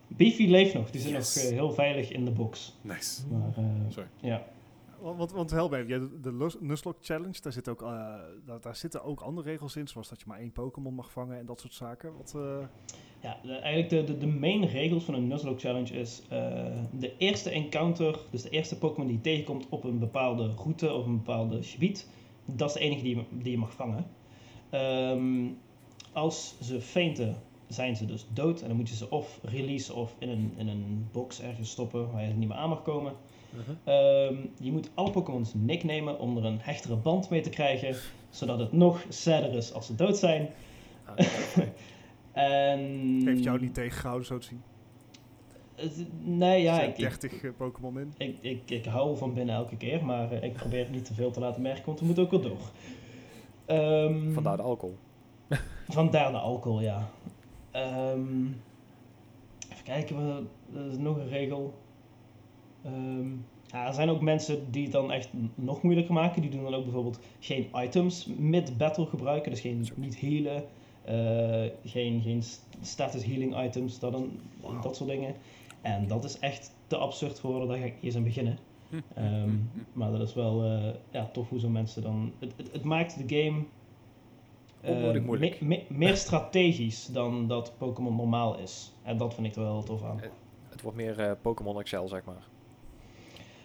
Beefy 0.08 0.48
leeft 0.48 0.74
nog, 0.74 0.92
die 0.92 1.02
zit 1.02 1.12
Yes. 1.12 1.36
nog 1.44 1.52
heel 1.52 1.72
veilig 1.72 2.12
in 2.12 2.26
de 2.26 2.32
box. 2.32 2.76
Nice. 2.82 3.22
Maar 3.32 3.50
eh, 3.58 3.64
Sorry. 3.90 4.08
ja, 4.22 4.46
Want, 5.04 5.32
want, 5.32 5.50
doet 5.50 6.24
de 6.24 6.34
Lus- 6.34 6.58
Nuzlocke 6.60 7.04
Challenge, 7.04 7.42
daar, 7.42 7.52
zit 7.52 7.70
ook, 7.70 7.82
eh, 7.82 7.88
daar, 8.46 8.62
daar 8.62 8.76
zitten 8.76 9.04
ook 9.04 9.22
andere 9.22 9.50
regels 9.50 9.76
in, 9.76 9.88
zoals 9.88 10.10
dat 10.10 10.20
je 10.20 10.26
maar 10.28 10.40
één 10.40 10.52
Pokémon 10.52 10.94
mag 10.94 11.12
vangen 11.12 11.38
en 11.38 11.46
dat 11.46 11.60
soort 11.60 11.74
zaken. 11.74 12.18
Wat, 12.18 12.34
eh, 12.36 12.66
Ja, 13.22 13.38
de- 13.44 13.54
eigenlijk 13.54 13.90
de, 14.08 14.14
de, 14.14 14.18
de 14.18 14.28
main 14.28 14.66
regels 14.66 15.04
van 15.04 15.14
een 15.14 15.28
Nuzlocke 15.28 15.60
Challenge 15.60 15.94
is 15.94 16.22
eh, 16.30 16.40
de 17.00 17.18
eerste 17.18 17.50
encounter, 17.50 18.20
dus 18.30 18.42
de 18.42 18.50
eerste 18.50 18.78
Pokémon 18.78 19.08
die 19.08 19.16
je 19.16 19.22
tegenkomt 19.22 19.66
op 19.70 19.84
een 19.84 20.00
bepaalde 20.00 20.48
route 20.56 20.94
of 20.94 21.06
een 21.06 21.18
bepaald 21.18 21.66
gebied, 21.66 22.10
dat 22.46 22.68
is 22.68 22.74
de 22.74 22.80
enige 22.80 23.04
die 23.04 23.16
je, 23.16 23.24
die 23.32 23.52
je 23.52 23.58
mag 23.58 23.74
vangen. 23.74 24.06
Ehm, 24.70 25.46
als 26.14 26.56
ze 26.62 26.82
fainten, 26.82 27.36
zijn 27.68 27.96
ze 27.96 28.06
dus 28.06 28.28
dood 28.34 28.62
en 28.62 28.68
dan 28.68 28.78
moet 28.78 28.90
je 28.90 28.96
ze 28.96 29.10
of 29.10 29.40
releasen 29.44 29.96
of 29.96 30.16
in 30.20 30.30
een, 30.30 30.54
in 30.58 30.68
een 30.68 31.08
box 31.12 31.42
ergens 31.42 31.72
stoppen 31.72 32.12
waar 32.12 32.28
je 32.28 32.34
niet 32.34 32.48
meer 32.48 32.58
aan 32.58 32.70
mag 32.70 32.82
komen. 32.82 33.14
Ehm, 33.84 34.36
je 34.60 34.72
moet 34.72 34.90
alle 34.94 35.12
Pokémons 35.12 35.54
nicknamen 35.54 36.20
om 36.20 36.38
er 36.38 36.46
een 36.46 36.60
hechtere 36.62 36.96
band 36.96 37.30
mee 37.30 37.42
te 37.42 37.50
krijgen, 37.50 37.96
zodat 38.30 38.60
het 38.60 38.72
nog 38.72 39.06
sadder 39.10 39.54
is 39.54 39.74
als 39.74 39.86
ze 39.86 39.96
dood 39.96 40.18
zijn. 40.18 40.50
Ah, 41.06 41.16
En... 42.32 42.80
heeft 43.26 43.44
jou 43.44 43.60
niet 43.62 43.74
tegengehouden, 43.74 44.28
zo 44.28 44.38
te 44.38 44.46
zien. 44.48 44.62
Nee, 46.24 46.62
ja, 46.62 46.82
er 46.82 46.88
ik, 46.88 46.96
zijn 46.96 47.12
ik, 47.12 47.20
30 47.22 47.44
eh, 47.44 47.52
Pokémon 47.58 48.00
in. 48.00 48.14
ik, 48.18 48.38
ik, 48.42 48.70
ik 48.70 48.86
hou 48.86 49.18
van 49.18 49.34
binnen 49.34 49.56
elke 49.56 49.78
keer, 49.78 50.06
maar 50.06 50.32
eh, 50.32 50.44
ik 50.44 50.54
probeer 50.54 50.80
het 50.80 50.92
niet 50.92 51.06
te 51.06 51.14
veel 51.14 51.32
te 51.32 51.40
laten 51.40 51.62
merken, 51.62 51.86
want 51.86 52.00
we 52.00 52.06
moeten 52.06 52.24
ook 52.24 52.32
wel 52.32 52.42
door. 52.42 52.60
Ehm, 53.66 54.32
Vandaar 54.34 54.58
de 54.58 54.64
alcohol. 54.64 54.98
Vandaar 55.90 56.32
de 56.32 56.38
alcohol, 56.38 56.82
ja. 56.82 57.10
Ehm, 57.72 58.46
even 59.72 59.84
kijken, 59.84 60.16
we- 60.18 60.80
er 60.80 60.86
is 60.92 60.98
nog 60.98 61.18
een 61.18 61.30
regel. 61.30 61.74
Ehm, 62.84 63.30
ja, 63.66 63.88
er 63.88 63.94
zijn 63.94 64.10
ook 64.10 64.22
mensen 64.22 64.72
die 64.72 64.84
het 64.84 64.92
dan 64.92 65.12
echt 65.12 65.30
nog 65.56 65.82
moeilijker 65.82 66.14
maken. 66.14 66.42
Die 66.42 66.52
doen 66.52 66.64
dan 66.64 66.74
ook 66.74 66.84
bijvoorbeeld 66.84 67.20
geen 67.40 67.68
items 67.76 68.26
mid-battle 68.38 69.06
gebruiken. 69.06 69.52
Dus 69.52 69.60
geen, 69.62 69.88
niet 69.96 70.20
healen, 70.20 70.64
eh, 71.06 71.72
geen, 71.92 72.22
geen 72.22 72.44
st- 72.44 72.68
status 72.82 73.26
healing 73.26 73.64
items, 73.64 74.00
dat, 74.00 74.14
een, 74.14 74.40
dat 74.82 74.96
soort 74.96 75.10
dingen. 75.10 75.36
En 75.82 76.08
dat 76.08 76.24
is 76.24 76.40
echt 76.40 76.76
te 76.88 76.98
absurd 76.98 77.40
voor 77.40 77.68
daar 77.68 77.78
ga 77.78 77.84
ik 77.86 77.96
eens 78.02 78.16
aan 78.16 78.24
beginnen. 78.24 78.58
Ehm, 79.16 79.50
maar 79.94 80.12
dat 80.12 80.22
is 80.28 80.34
wel 80.34 80.64
eh, 80.64 80.94
ja, 81.12 81.26
tof 81.34 81.50
hoe 81.50 81.60
zo'n 81.60 81.72
mensen 81.72 82.02
dan... 82.02 82.32
Het, 82.40 82.54
het, 82.58 82.72
het 82.72 82.84
maakt 82.84 83.28
de 83.28 83.44
game 83.44 83.64
eh, 84.82 84.92
moeilijk. 85.26 85.62
me- 85.62 85.68
me- 85.68 85.98
meer 85.98 86.16
strategisch 86.18 87.06
dan 87.06 87.48
dat 87.48 87.74
Pokémon 87.78 88.16
normaal 88.16 88.58
is. 88.58 88.94
En 89.04 89.18
dat 89.18 89.34
vind 89.34 89.48
ik 89.48 89.56
er 89.56 89.62
wel 89.62 89.84
tof 89.84 90.04
aan. 90.04 90.20
Het 90.70 90.82
wordt 90.82 90.98
meer 90.98 91.20
eh, 91.20 91.32
Pokémon 91.42 91.80
Excel, 91.80 92.08
zeg 92.08 92.24
maar. 92.26 92.48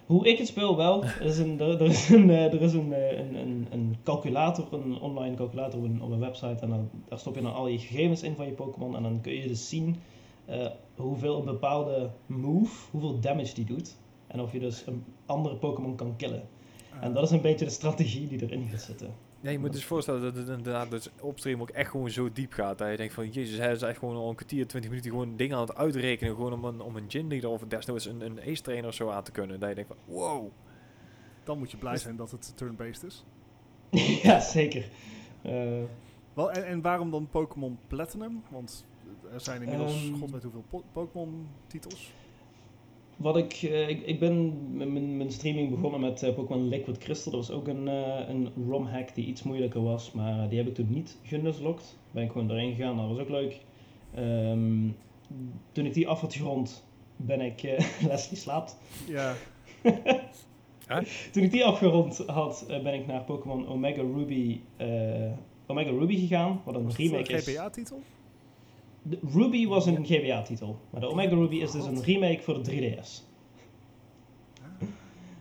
Hoe 0.08 0.26
ik 0.26 0.38
het 0.38 0.46
speel 0.46 0.76
wel, 0.76 1.04
er 1.04 1.22
is 1.22 1.38
een, 1.38 1.60
er, 1.60 1.82
er 1.82 1.88
is 1.88 2.08
een, 2.08 2.30
eh, 2.30 2.52
er 2.52 2.62
is 2.62 2.72
een, 2.72 2.92
eh, 2.92 3.18
een, 3.18 3.34
een, 3.34 3.66
een 3.70 3.96
calculator, 4.02 4.72
een 4.72 5.00
online 5.00 5.36
calculator 5.36 5.78
op 5.78 5.84
een, 5.84 6.02
op 6.02 6.10
een 6.10 6.18
website. 6.18 6.62
En 6.62 6.68
dan, 6.68 6.90
daar 7.08 7.18
stop 7.18 7.34
je 7.34 7.40
dan 7.40 7.54
al 7.54 7.66
je 7.66 7.78
gegevens 7.78 8.22
in 8.22 8.36
van 8.36 8.46
je 8.46 8.52
Pokémon. 8.52 8.96
En 8.96 9.02
dan 9.02 9.20
kun 9.20 9.32
je 9.32 9.48
dus 9.48 9.68
zien 9.68 9.96
eh, 10.44 10.66
hoeveel 10.96 11.38
een 11.38 11.44
bepaalde 11.44 12.10
move, 12.26 12.90
hoeveel 12.90 13.20
damage 13.20 13.54
die 13.54 13.64
doet. 13.64 13.96
En 14.26 14.40
of 14.40 14.52
je 14.52 14.58
dus 14.58 14.86
een 14.86 15.04
andere 15.26 15.56
Pokémon 15.56 15.96
kan 15.96 16.16
killen. 16.16 16.42
En 17.00 17.12
dat 17.12 17.22
is 17.22 17.30
een 17.30 17.40
beetje 17.40 17.64
de 17.64 17.70
strategie 17.70 18.28
die 18.28 18.42
erin 18.42 18.68
gaat 18.68 18.80
zitten. 18.80 19.14
Ja, 19.40 19.50
je 19.50 19.58
moet 19.58 19.72
dus 19.72 19.84
voorstellen 19.84 20.20
dat 20.22 20.36
het 20.36 20.48
inderdaad 20.48 20.90
dus 20.90 21.08
opstream 21.20 21.60
ook 21.60 21.70
echt 21.70 21.90
gewoon 21.90 22.10
zo 22.10 22.32
diep 22.32 22.52
gaat. 22.52 22.78
Dat 22.78 22.90
je 22.90 22.96
denkt 22.96 23.14
van, 23.14 23.28
jezus, 23.28 23.58
hij 23.58 23.72
is 23.72 23.82
echt 23.82 23.98
gewoon 23.98 24.16
al 24.16 24.28
een 24.28 24.34
kwartier, 24.34 24.66
20 24.66 24.90
minuten 24.90 25.10
gewoon 25.10 25.36
dingen 25.36 25.56
aan 25.56 25.62
het 25.66 25.74
uitrekenen. 25.76 26.34
Gewoon 26.34 26.52
om 26.52 26.64
een, 26.64 26.80
om 26.80 26.96
een 26.96 27.04
gym 27.08 27.28
leader 27.28 27.50
of 27.50 27.62
desnoods 27.62 28.06
een, 28.06 28.20
een 28.20 28.40
ace 28.40 28.62
trainer 28.62 28.88
of 28.88 28.94
zo 28.94 29.10
aan 29.10 29.22
te 29.22 29.30
kunnen. 29.30 29.60
Dat 29.60 29.68
je 29.68 29.74
denkt 29.74 29.90
van, 29.90 30.14
wow. 30.14 30.50
Dan 31.44 31.58
moet 31.58 31.70
je 31.70 31.76
blij 31.76 31.96
zijn 31.96 32.16
dat 32.16 32.30
het 32.30 32.52
turn-based 32.56 33.02
is. 33.02 33.24
ja, 34.22 34.40
zeker. 34.40 34.88
Eh, 35.42 35.82
Wel, 36.34 36.52
en, 36.52 36.66
en 36.66 36.80
waarom 36.82 37.10
dan 37.10 37.28
Pokémon 37.30 37.78
Platinum? 37.86 38.42
Want 38.50 38.86
er 39.32 39.40
zijn 39.40 39.62
inmiddels, 39.62 40.04
Ehm. 40.08 40.14
god 40.18 40.30
weet 40.30 40.42
hoeveel 40.42 40.64
po- 40.70 40.84
Pokémon-titels. 40.92 42.12
Wat 43.18 43.36
ik, 43.36 43.52
eh, 43.52 43.88
ik, 43.88 44.06
ik 44.06 44.18
ben 44.20 44.58
met 44.76 44.88
mijn, 44.88 45.16
mijn 45.16 45.30
streaming 45.32 45.70
begonnen 45.70 46.00
met 46.00 46.22
eh, 46.22 46.34
Pokémon 46.34 46.68
Liquid 46.68 46.98
Crystal. 46.98 47.32
Dat 47.32 47.46
was 47.46 47.56
ook 47.56 47.68
een, 47.68 47.88
eh, 47.88 48.28
een 48.28 48.48
ROM-hack 48.68 49.14
die 49.14 49.26
iets 49.26 49.42
moeilijker 49.42 49.82
was, 49.82 50.12
maar 50.12 50.48
die 50.48 50.58
heb 50.58 50.68
ik 50.68 50.74
toen 50.74 50.90
niet 50.90 51.18
genuzlokt. 51.22 51.96
Ben 52.10 52.24
ik 52.24 52.30
gewoon 52.32 52.50
erin 52.50 52.74
gegaan, 52.74 52.96
dat 52.96 53.08
was 53.08 53.18
ook 53.18 53.28
leuk. 53.28 53.60
Ehm, 54.14 54.88
toen 55.72 55.86
ik 55.86 55.94
die 55.94 56.08
af 56.08 56.20
had 56.20 56.34
gerond, 56.34 56.84
ben 57.16 57.40
ik... 57.40 57.62
eh, 57.62 57.84
Leslie 58.08 58.38
slaapt. 58.40 58.76
Ja, 59.06 59.34
Toen 61.32 61.42
ik 61.42 61.50
die 61.50 61.64
afgerond 61.64 62.22
had, 62.26 62.64
ben 62.68 62.94
ik 62.94 63.06
naar 63.06 63.22
Pokémon 63.22 63.68
Omega 63.68 64.02
Ruby, 64.02 64.60
eh, 64.76 65.32
Omega 65.66 65.90
Ruby 65.90 66.18
gegaan, 66.18 66.60
wat 66.64 66.74
een 66.74 66.84
was 66.84 66.92
het 66.92 67.00
een 67.02 67.10
remake 67.10 67.32
is. 67.32 67.48
GBA-titel? 67.48 68.00
De 69.08 69.18
Ruby 69.32 69.66
was 69.66 69.86
een 69.86 70.04
GBA-titel, 70.06 70.78
maar 70.90 71.00
de 71.00 71.06
Omega 71.08 71.34
Ruby 71.34 71.56
is 71.56 71.70
dus 71.70 71.84
een 71.84 72.02
remake 72.02 72.42
voor 72.42 72.62
de 72.62 72.70
3DS. 72.70 73.22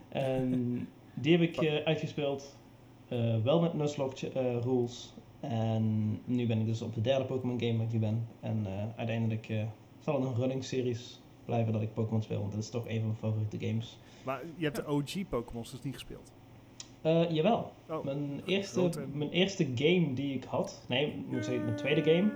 En 0.10 0.88
die 1.14 1.32
heb 1.38 1.42
ik 1.42 1.58
eh, 1.58 1.84
uitgespeeld. 1.86 2.56
eh, 3.08 3.36
wel 3.44 3.62
met 3.62 3.74
Nuzlocke 3.74 4.30
eh, 4.32 4.62
rules. 4.62 5.14
En 5.40 6.20
nu 6.26 6.48
ben 6.48 6.60
ik 6.60 6.66
dus 6.66 6.82
op 6.82 6.94
de 6.94 7.02
derde 7.02 7.26
Pokémon 7.26 7.60
game 7.60 7.78
waar 7.78 7.86
ik 7.86 7.92
nu 7.94 8.00
ben. 8.00 8.28
En 8.40 8.62
eh, 8.66 8.72
uiteindelijk 8.98 9.50
eh, 9.50 9.64
zal 10.00 10.16
het 10.22 10.24
een 10.30 10.36
running 10.36 10.64
series 10.64 11.20
blijven 11.46 11.74
dat 11.74 11.82
ik 11.82 11.94
Pokémon 11.94 12.22
speel. 12.22 12.40
Want 12.40 12.52
dat 12.52 12.62
is 12.62 12.70
toch 12.70 12.88
een 12.88 12.96
van 12.98 13.06
mijn 13.06 13.16
favoriete 13.18 13.68
games. 13.68 13.98
Maar 14.24 14.42
je 14.56 14.64
hebt 14.64 14.76
de 14.76 14.88
OG 14.88 15.30
Pokémon's 15.30 15.72
dus 15.72 15.82
niet 15.84 15.94
gespeeld. 15.94 16.32
Eh, 17.02 17.32
jawel. 17.32 17.72
Oh, 17.90 18.04
Mijn 18.04 18.42
eerste, 18.46 18.90
mijn 19.14 19.30
eerste 19.32 19.68
game 19.76 20.14
die 20.14 20.34
ik 20.36 20.44
had. 20.44 20.86
Nee, 20.88 21.24
moet 21.28 21.38
ik 21.38 21.44
zeggen, 21.44 21.64
mijn 21.64 21.76
tweede 21.78 22.04
game. 22.04 22.32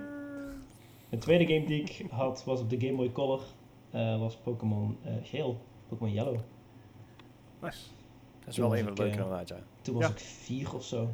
Mijn 1.12 1.24
tweede 1.24 1.54
game 1.54 1.66
die 1.66 1.82
ik 1.82 2.06
had 2.10 2.44
was 2.44 2.60
op 2.60 2.70
de 2.70 2.80
Game 2.80 2.92
Boy 2.96 3.12
Color. 3.12 3.42
eh, 3.90 4.18
was 4.18 4.36
Pokémon 4.36 4.98
eh, 5.04 5.12
Geel. 5.22 5.60
Pokémon 5.88 6.12
Yellow. 6.12 6.34
nice. 7.60 7.78
Dat 8.38 8.48
is 8.48 8.54
Toen 8.54 8.64
wel 8.64 8.68
was 8.68 8.78
een 8.78 8.84
van 8.84 8.94
de 8.94 9.02
ik, 9.02 9.06
leuke 9.08 9.18
eh, 9.18 9.22
inderdaad, 9.24 9.48
ja. 9.48 9.56
Toen 9.82 9.94
was 9.94 10.04
Ja. 10.04 10.10
ik 10.10 10.18
vier 10.18 10.74
of 10.74 10.84
zo. 10.84 11.08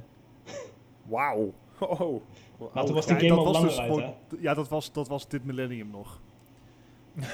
Wauw. 1.02 1.52
Oh. 1.80 2.22
Maar 2.74 2.84
toen 2.84 2.94
was 2.94 3.06
die 3.06 3.14
Ja, 3.14 3.20
game 3.20 3.28
dat 3.34 3.38
al 3.38 3.44
was 3.44 3.52
langer 3.54 3.68
dus 3.68 3.78
uit, 3.78 3.88
gewoon- 3.92 4.02
hè? 4.02 4.14
Ja, 4.40 4.54
dat 4.54 4.68
was, 4.68 4.92
dat 4.92 5.08
was 5.08 5.28
dit 5.28 5.44
millennium 5.44 5.90
nog. 5.90 6.20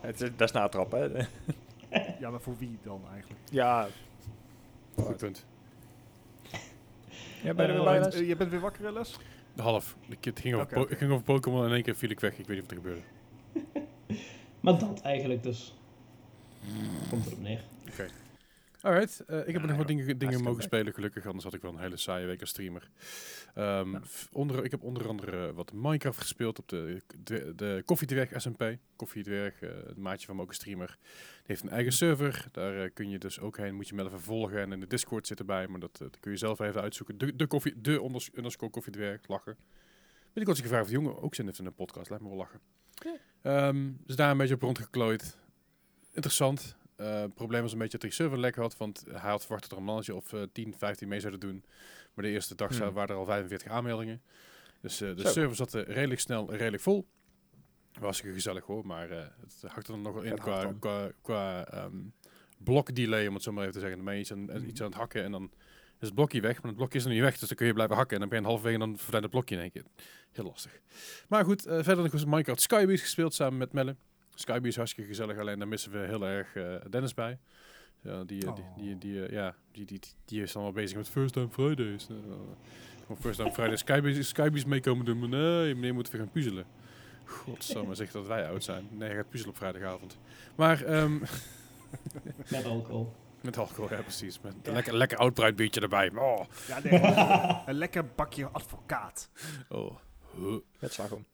Het 0.00 0.20
is, 0.20 0.30
dat 0.36 0.48
is 0.48 0.52
natrap, 0.52 0.92
hè? 0.92 1.04
Ja, 2.20 2.30
maar 2.30 2.40
voor 2.40 2.54
wie 2.58 2.78
dan 2.82 3.00
eigenlijk? 3.12 3.40
ja. 3.50 3.86
Goed 4.96 5.16
punt. 5.16 5.46
Ja, 7.42 7.54
ben 7.54 7.66
je 7.66 7.72
weer 7.72 7.84
bij, 7.84 8.00
Want, 8.00 8.14
Les? 8.14 8.26
je 8.28 8.36
bent 8.36 8.50
weer 8.50 8.60
wakker, 8.60 8.84
hè, 8.84 8.90
Les? 8.92 9.18
Half. 9.58 9.96
Ik- 10.08 10.24
Het 10.24 10.40
ging 10.40 10.54
over, 10.54 10.66
Oké, 10.66 10.80
oké. 10.80 10.94
ging 10.96 11.24
Pokémon 11.24 11.60
en 11.62 11.68
in 11.68 11.74
één 11.74 11.82
keer 11.82 11.96
viel 11.96 12.10
ik 12.10 12.20
weg. 12.20 12.38
Ik 12.38 12.46
weet 12.46 12.56
niet 12.56 12.60
wat 12.60 12.70
er 12.70 12.76
gebeurde. 12.76 13.00
Maar 14.60 14.78
dat 14.78 15.00
eigenlijk 15.00 15.42
dus. 15.42 15.74
Komt 17.10 17.26
erop 17.26 17.40
neer. 17.40 17.60
Alright, 18.80 19.20
eh, 19.20 19.38
ik 19.38 19.52
heb 19.52 19.62
Ja, 19.62 19.66
nog 19.68 19.76
wat 19.76 19.86
dingen, 19.86 20.18
dingen 20.18 20.42
mogen 20.42 20.62
spelen, 20.62 20.94
gelukkig. 20.94 21.26
Anders 21.26 21.44
had 21.44 21.54
ik 21.54 21.62
wel 21.62 21.72
een 21.72 21.78
hele 21.80 21.96
saaie 21.96 22.26
week 22.26 22.40
als 22.40 22.50
streamer. 22.50 22.90
Ehm, 23.54 23.90
Ja. 23.92 24.00
onder, 24.32 24.64
ik 24.64 24.70
heb 24.70 24.82
onder 24.82 25.08
andere 25.08 25.52
wat 25.52 25.72
Minecraft 25.72 26.20
gespeeld 26.20 26.58
op 26.58 26.68
de, 26.68 27.02
de, 27.22 27.52
de 27.56 27.82
Koffiedwerg 27.84 28.30
SMP. 28.40 28.76
Koffiedwerg, 28.96 29.60
eh 29.62 29.70
het 29.86 29.96
maatje 29.96 30.26
van 30.26 30.36
me 30.36 30.42
ook 30.42 30.48
een 30.48 30.54
streamer. 30.54 30.96
Die 30.98 31.42
heeft 31.46 31.62
een 31.62 31.68
eigen 31.70 31.92
server. 31.92 32.46
Daar 32.52 32.82
eh, 32.84 32.90
kun 32.94 33.10
je 33.10 33.18
dus 33.18 33.40
ook 33.40 33.56
heen. 33.56 33.74
Moet 33.74 33.88
je 33.88 33.94
hem 33.96 34.06
even 34.06 34.20
volgen. 34.20 34.58
En 34.60 34.72
in 34.72 34.80
de 34.80 34.86
Discord 34.86 35.26
zit 35.26 35.38
erbij. 35.38 35.66
Maar 35.68 35.80
dat, 35.80 35.92
eh, 35.92 35.98
dat 35.98 36.20
kun 36.20 36.30
je 36.30 36.36
zelf 36.36 36.58
even 36.60 36.80
uitzoeken. 36.80 37.18
De, 37.18 37.36
de, 37.36 37.46
koffie, 37.46 37.80
de 37.80 38.00
onders- 38.00 38.30
underscore 38.34 38.70
Koffiedwerg. 38.70 39.28
Lachen. 39.28 39.56
Ben 40.32 40.42
ik 40.42 40.48
eens 40.48 40.60
gevraagd 40.60 40.82
of 40.82 40.88
de 40.88 40.94
jongen 40.94 41.22
ook 41.22 41.34
zin 41.34 41.46
heeft 41.46 41.58
in 41.58 41.66
een 41.66 41.74
podcast. 41.74 42.10
Laat 42.10 42.20
me 42.20 42.28
wel 42.28 42.36
lachen. 42.36 42.60
Ehm, 43.42 43.90
dus 44.06 44.16
daar 44.16 44.30
een 44.30 44.36
beetje 44.36 44.54
op 44.54 44.62
rondgeklooid. 44.62 45.38
Interessant. 46.12 46.76
Eh, 46.98 47.20
Het 47.20 47.34
probleem 47.34 47.62
was 47.62 47.72
een 47.72 47.78
beetje 47.78 47.92
dat 47.98 48.02
hij 48.02 48.10
server 48.10 48.38
lek 48.38 48.54
had, 48.56 48.76
want 48.76 49.04
hij 49.10 49.30
had 49.30 49.40
verwacht 49.40 49.62
dat 49.62 49.70
er 49.72 49.78
een 49.78 49.84
mannetje 49.84 50.14
of 50.14 50.32
eh 50.32 50.42
10, 50.52 50.74
15 50.78 51.08
mee 51.08 51.20
zouden 51.20 51.40
doen. 51.40 51.64
Maar 52.14 52.24
de 52.24 52.30
eerste 52.30 52.54
dag 52.54 52.78
Hmm. 52.78 52.92
waren 52.92 53.08
er 53.08 53.20
al 53.20 53.24
45 53.24 53.70
aanmeldingen. 53.72 54.22
Dus 54.80 55.00
eh, 55.00 55.16
de 55.16 55.20
Zo. 55.22 55.28
server 55.28 55.56
zat 55.56 55.72
redelijk 55.74 56.20
snel, 56.20 56.50
redelijk 56.54 56.82
vol. 56.82 57.06
Was 58.00 58.20
gezellig 58.20 58.64
hoor, 58.64 58.86
maar 58.86 59.10
eh, 59.10 59.18
het 59.40 59.70
hakte 59.72 59.92
er 59.92 59.98
nog 59.98 60.12
wel 60.14 60.22
in 60.22 60.38
qua, 60.38 60.72
qua, 60.80 61.10
qua 61.22 61.66
ehm, 61.66 61.96
blokdelay, 62.58 63.26
om 63.26 63.34
het 63.34 63.42
zo 63.42 63.52
maar 63.52 63.60
even 63.60 63.74
te 63.74 63.80
zeggen. 63.80 63.96
Dan 63.96 64.06
ben 64.06 64.14
je 64.14 64.20
iets 64.20 64.32
aan, 64.32 64.66
iets 64.66 64.80
aan 64.80 64.86
het 64.86 64.96
hakken 64.96 65.22
en 65.24 65.30
dan 65.32 65.50
is 66.00 66.06
het 66.06 66.14
blokje 66.14 66.40
weg, 66.40 66.56
maar 66.56 66.66
het 66.66 66.76
blokje 66.76 66.98
is 66.98 67.04
nog 67.04 67.12
niet 67.12 67.22
weg, 67.22 67.38
dus 67.38 67.48
dan 67.48 67.56
kun 67.56 67.66
je 67.66 67.72
blijven 67.72 67.96
hakken. 67.96 68.14
En 68.14 68.20
dan 68.20 68.28
ben 68.28 68.40
je 68.40 68.44
halverwege 68.46 68.74
en 68.82 68.86
dan 68.88 68.96
verdwijnt 68.98 69.24
het 69.24 69.32
blokje 69.34 69.54
in 69.54 69.60
één 69.60 69.70
keer. 69.70 69.84
Heel 70.32 70.44
lastig. 70.44 70.80
Maar 71.28 71.44
goed, 71.44 71.66
eh, 71.66 71.74
verder 71.82 72.04
nog 72.04 72.12
eens 72.12 72.24
Minecraft 72.24 72.60
Skybeast 72.60 73.02
gespeeld 73.02 73.34
samen 73.34 73.58
met 73.58 73.72
Melle. 73.72 73.96
Skybeast 74.38 74.64
is 74.66 74.76
hartstikke 74.76 75.10
gezellig, 75.10 75.38
alleen 75.38 75.58
daar 75.58 75.68
missen 75.68 75.92
we 75.92 75.98
heel 75.98 76.26
erg 76.26 76.56
eh, 76.56 76.74
Dennis 76.90 77.14
bij. 77.14 77.38
Ja, 78.00 78.24
die, 78.24 78.46
eh, 78.46 78.54
die, 78.54 78.64
die, 78.76 78.98
die, 78.98 79.24
eh, 79.26 79.32
ja, 79.32 79.54
die, 79.72 79.84
die, 79.84 79.98
die, 79.98 80.10
die 80.24 80.42
is 80.42 80.52
dan 80.52 80.62
wel 80.62 80.72
bezig 80.72 80.96
met 80.96 81.08
First 81.08 81.32
Time 81.32 81.48
Fridays. 81.50 82.06
Gewoon 83.00 83.20
First 83.20 83.38
Time 83.38 83.52
Fridays 83.52 84.28
Skybeast 84.28 84.66
meekomen 84.66 85.04
doen. 85.04 85.18
Maar 85.18 85.28
nee, 85.28 85.74
meneer 85.74 85.94
moet 85.94 86.10
weer 86.10 86.20
gaan 86.20 86.30
puzzelen. 86.30 86.66
Godsamme, 87.24 87.94
zeg 87.94 88.10
dat 88.10 88.26
wij 88.26 88.48
oud 88.48 88.64
zijn. 88.64 88.88
Nee, 88.90 89.08
hij 89.08 89.16
gaat 89.16 89.28
puzzelen 89.28 89.54
op 89.54 89.58
vrijdagavond. 89.58 90.18
Maar 90.54 90.82
ehm, 90.82 91.18
Met 92.50 92.64
alcohol. 92.64 93.12
met 93.40 93.58
alcohol, 93.58 93.90
ja 93.90 94.02
precies. 94.02 94.40
Met 94.40 94.54
een 94.62 94.72
lekker, 94.72 94.96
lekker 94.96 95.18
oud 95.18 95.56
biertje 95.56 95.80
erbij. 95.80 96.10
Oh, 96.14 96.44
Ja, 96.68 96.80
nee, 96.82 97.00
een 97.74 97.78
lekker 97.78 98.06
bakje 98.06 98.46
advocaat. 98.48 99.30
oh. 99.68 99.96
Huh. 100.36 100.56
Met 100.78 100.92
slagroom. 100.92 101.24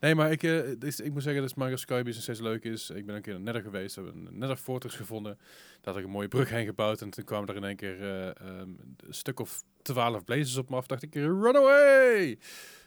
Nee, 0.00 0.14
maar 0.14 0.30
ik, 0.30 0.42
eh, 0.42 0.70
ik 0.80 1.12
moet 1.12 1.22
zeggen 1.22 1.42
dat 1.42 1.54
Mario 1.54 1.76
Skybeast 1.76 2.14
nog 2.14 2.22
steeds 2.22 2.40
leuk 2.40 2.64
is. 2.64 2.90
Ik 2.90 3.06
ben 3.06 3.14
een 3.14 3.22
keer 3.22 3.32
naar 3.32 3.42
Nether 3.42 3.62
geweest, 3.62 3.96
we 3.96 4.02
hebben 4.02 4.26
een 4.26 4.38
Nether 4.38 4.56
Fortress 4.56 4.96
gevonden. 4.96 5.38
Daar 5.80 5.94
had 5.94 5.96
ik 5.96 6.04
een 6.04 6.10
mooie 6.10 6.28
brug 6.28 6.50
heen 6.50 6.66
gebouwd 6.66 7.00
en 7.00 7.10
toen 7.10 7.24
kwamen 7.24 7.48
er 7.48 7.56
in 7.56 7.64
één 7.64 7.76
keer 7.76 8.00
eh, 8.00 8.28
ehm, 8.28 8.70
een 8.96 9.14
stuk 9.14 9.40
of 9.40 9.62
twaalf 9.82 10.24
blazers 10.24 10.56
op 10.56 10.70
me 10.70 10.76
af. 10.76 10.86
dacht 10.86 11.02
ik, 11.02 11.14
run 11.14 11.56
away! 11.56 12.38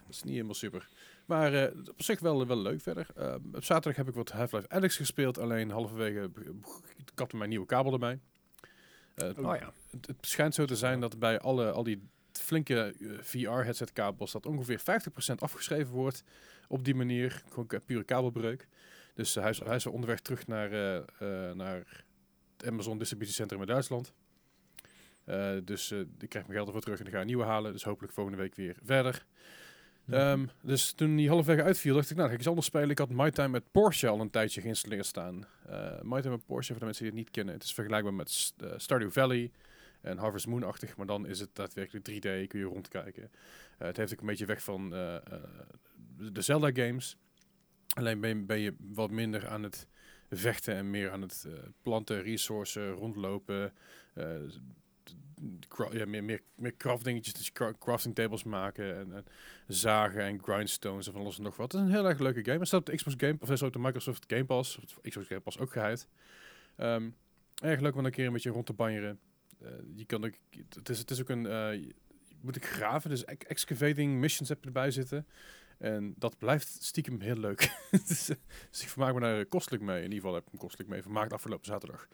Dat 0.04 0.14
is 0.14 0.22
niet 0.22 0.32
helemaal 0.32 0.54
super. 0.54 0.88
Maar 1.26 1.54
eh, 1.54 1.78
op 1.88 2.02
zich 2.02 2.20
wel, 2.20 2.46
wel 2.46 2.58
leuk 2.58 2.80
verder. 2.80 3.06
Ehm, 3.16 3.40
op 3.54 3.64
zaterdag 3.64 3.96
heb 3.96 4.08
ik 4.08 4.14
wat 4.14 4.30
Half-Life 4.30 4.68
Alyx 4.68 4.96
gespeeld, 4.96 5.38
alleen 5.38 5.70
halverwege 5.70 6.30
kapte 7.14 7.36
mijn 7.36 7.48
nieuwe 7.48 7.66
kabel 7.66 7.92
erbij. 7.92 8.20
Oh 9.16 9.56
ja. 9.56 9.72
het, 9.90 10.06
het 10.06 10.16
schijnt 10.20 10.54
zo 10.54 10.64
te 10.64 10.76
zijn 10.76 11.00
dat 11.00 11.18
bij 11.18 11.40
alle, 11.40 11.70
al 11.70 11.82
die 11.82 12.02
flinke 12.38 12.94
VR-headset 13.20 13.92
kabels 13.92 14.32
dat 14.32 14.46
ongeveer 14.46 14.80
50% 14.80 14.84
afgeschreven 15.38 15.92
wordt 15.92 16.24
op 16.68 16.84
die 16.84 16.94
manier. 16.94 17.42
Gewoon 17.48 17.80
pure 17.86 18.04
kabelbreuk. 18.04 18.68
Dus 19.14 19.36
eh, 19.36 19.42
hij, 19.42 19.50
is, 19.50 19.58
hij 19.58 19.76
is 19.76 19.86
onderweg 19.86 20.20
terug 20.20 20.46
naar, 20.46 20.72
eh, 20.72 20.96
eh, 20.96 21.54
naar 21.56 22.04
het 22.56 22.66
Amazon 22.66 22.98
distributiecentrum 22.98 23.60
in 23.60 23.66
Duitsland. 23.66 24.12
Eh, 25.24 25.52
dus 25.64 25.90
eh, 25.90 25.98
ik 25.98 26.28
krijg 26.28 26.46
mijn 26.46 26.56
geld 26.56 26.66
ervoor 26.66 26.82
terug 26.82 27.00
en 27.00 27.06
ik 27.06 27.12
ga 27.12 27.20
een 27.20 27.26
nieuwe 27.26 27.44
halen. 27.44 27.72
Dus 27.72 27.84
hopelijk 27.84 28.12
volgende 28.12 28.38
week 28.38 28.54
weer 28.54 28.76
verder. 28.84 29.26
Ehm, 30.08 30.46
dus 30.62 30.92
toen 30.92 31.16
die 31.16 31.28
halfweg 31.28 31.60
uitviel, 31.60 31.94
dacht 31.94 32.10
ik, 32.10 32.16
nou, 32.16 32.28
ga 32.28 32.32
ik 32.34 32.40
iets 32.40 32.48
anders 32.48 32.66
spelen. 32.66 32.90
Ik 32.90 32.98
had 32.98 33.10
My 33.10 33.30
Time 33.30 33.48
met 33.48 33.70
Porsche 33.70 34.08
al 34.08 34.20
een 34.20 34.30
tijdje 34.30 34.60
geïnstalleerd 34.60 35.06
staan. 35.06 35.46
Eh 35.66 36.00
My 36.02 36.20
Time 36.20 36.34
met 36.34 36.46
Porsche, 36.46 36.70
voor 36.72 36.80
de 36.80 36.84
mensen 36.84 37.04
die 37.04 37.12
het 37.12 37.22
niet 37.22 37.30
kennen, 37.30 37.54
het 37.54 37.62
is 37.62 37.74
vergelijkbaar 37.74 38.14
met 38.14 38.52
eh, 38.56 38.68
Stardew 38.76 39.10
Valley 39.10 39.50
en 40.02 40.18
Harvest 40.18 40.46
Moon-achtig, 40.46 40.96
maar 40.96 41.06
dan 41.06 41.26
is 41.26 41.40
het 41.40 41.50
daadwerkelijk 41.52 42.10
3D, 42.10 42.46
kun 42.46 42.58
je 42.58 42.64
rondkijken. 42.64 43.30
Eh, 43.78 43.86
het 43.86 43.96
heeft 43.96 44.12
ook 44.12 44.20
een 44.20 44.26
beetje 44.26 44.46
weg 44.46 44.62
van 44.62 44.94
eh, 44.94 45.14
eh, 45.14 45.22
de 46.16 46.40
Zelda-games. 46.40 47.16
Alleen 47.94 48.20
ben 48.20 48.28
je, 48.28 48.44
ben 48.44 48.58
je 48.58 48.74
wat 48.78 49.10
minder 49.10 49.48
aan 49.48 49.62
het 49.62 49.86
vechten 50.30 50.74
en 50.74 50.90
meer 50.90 51.10
aan 51.10 51.22
het 51.22 51.46
planten, 51.82 52.22
resourcen, 52.22 52.90
rondlopen. 52.90 53.72
meer, 56.06 56.24
meer, 56.24 56.40
meer 56.54 56.76
craftdingetjes, 56.76 57.34
dus 57.34 57.52
cra- 57.52 57.74
crafting 57.78 58.14
tables 58.14 58.44
maken 58.44 58.96
en, 58.96 59.12
en 59.12 59.24
zagen 59.66 60.22
en 60.22 60.42
grindstones 60.42 61.06
en 61.06 61.12
van 61.12 61.22
alles 61.22 61.36
en 61.36 61.42
nog 61.42 61.56
wat. 61.56 61.72
Het 61.72 61.80
is 61.80 61.86
een 61.86 61.94
heel 61.94 62.08
erg 62.08 62.18
leuke 62.18 62.44
game. 62.44 62.58
Het 62.58 62.66
staat 62.66 62.80
op 62.80 62.86
de 62.86 62.94
Xbox 62.94 63.16
Game, 63.18 63.36
of 63.40 63.46
staat 63.46 63.62
op 63.62 63.72
de 63.72 63.78
Microsoft 63.78 64.24
Game 64.26 64.44
Pass, 64.44 64.78
Xbox 65.02 65.26
Game 65.26 65.40
Pass 65.40 65.58
ook 65.58 65.72
geheid. 65.72 66.08
Ehm, 66.76 67.10
erg 67.54 67.80
leuk 67.80 67.96
om 67.96 68.04
een 68.04 68.10
keer 68.10 68.26
een 68.26 68.32
beetje 68.32 68.50
rond 68.50 68.66
te 68.66 68.72
banjeren. 68.72 69.20
Eh, 69.64 69.70
je 69.94 70.04
kan 70.04 70.24
ook, 70.24 70.34
het 70.74 70.88
is, 70.88 70.98
het 70.98 71.10
is 71.10 71.20
ook 71.20 71.28
een, 71.28 71.46
eh, 71.46 71.92
moet 72.40 72.56
ik 72.56 72.66
graven, 72.66 73.10
dus 73.10 73.24
ex- 73.24 73.46
excavating 73.46 74.20
missions 74.20 74.48
heb 74.48 74.58
je 74.60 74.66
erbij 74.66 74.90
zitten. 74.90 75.26
En 75.78 76.14
dat 76.18 76.38
blijft 76.38 76.82
stiekem 76.84 77.20
heel 77.20 77.36
leuk. 77.36 77.60
dus, 78.06 78.26
dus 78.70 78.82
ik 78.82 78.88
vermaak 78.88 79.14
me 79.14 79.20
daar 79.20 79.46
kostelijk 79.46 79.82
mee. 79.82 79.96
In 79.96 80.02
ieder 80.02 80.18
geval 80.18 80.34
heb 80.34 80.46
ik 80.46 80.52
me 80.52 80.58
kostelijk 80.58 80.90
mee 80.90 81.02
vermaakt 81.02 81.32
afgelopen 81.32 81.66
zaterdag. 81.66 82.08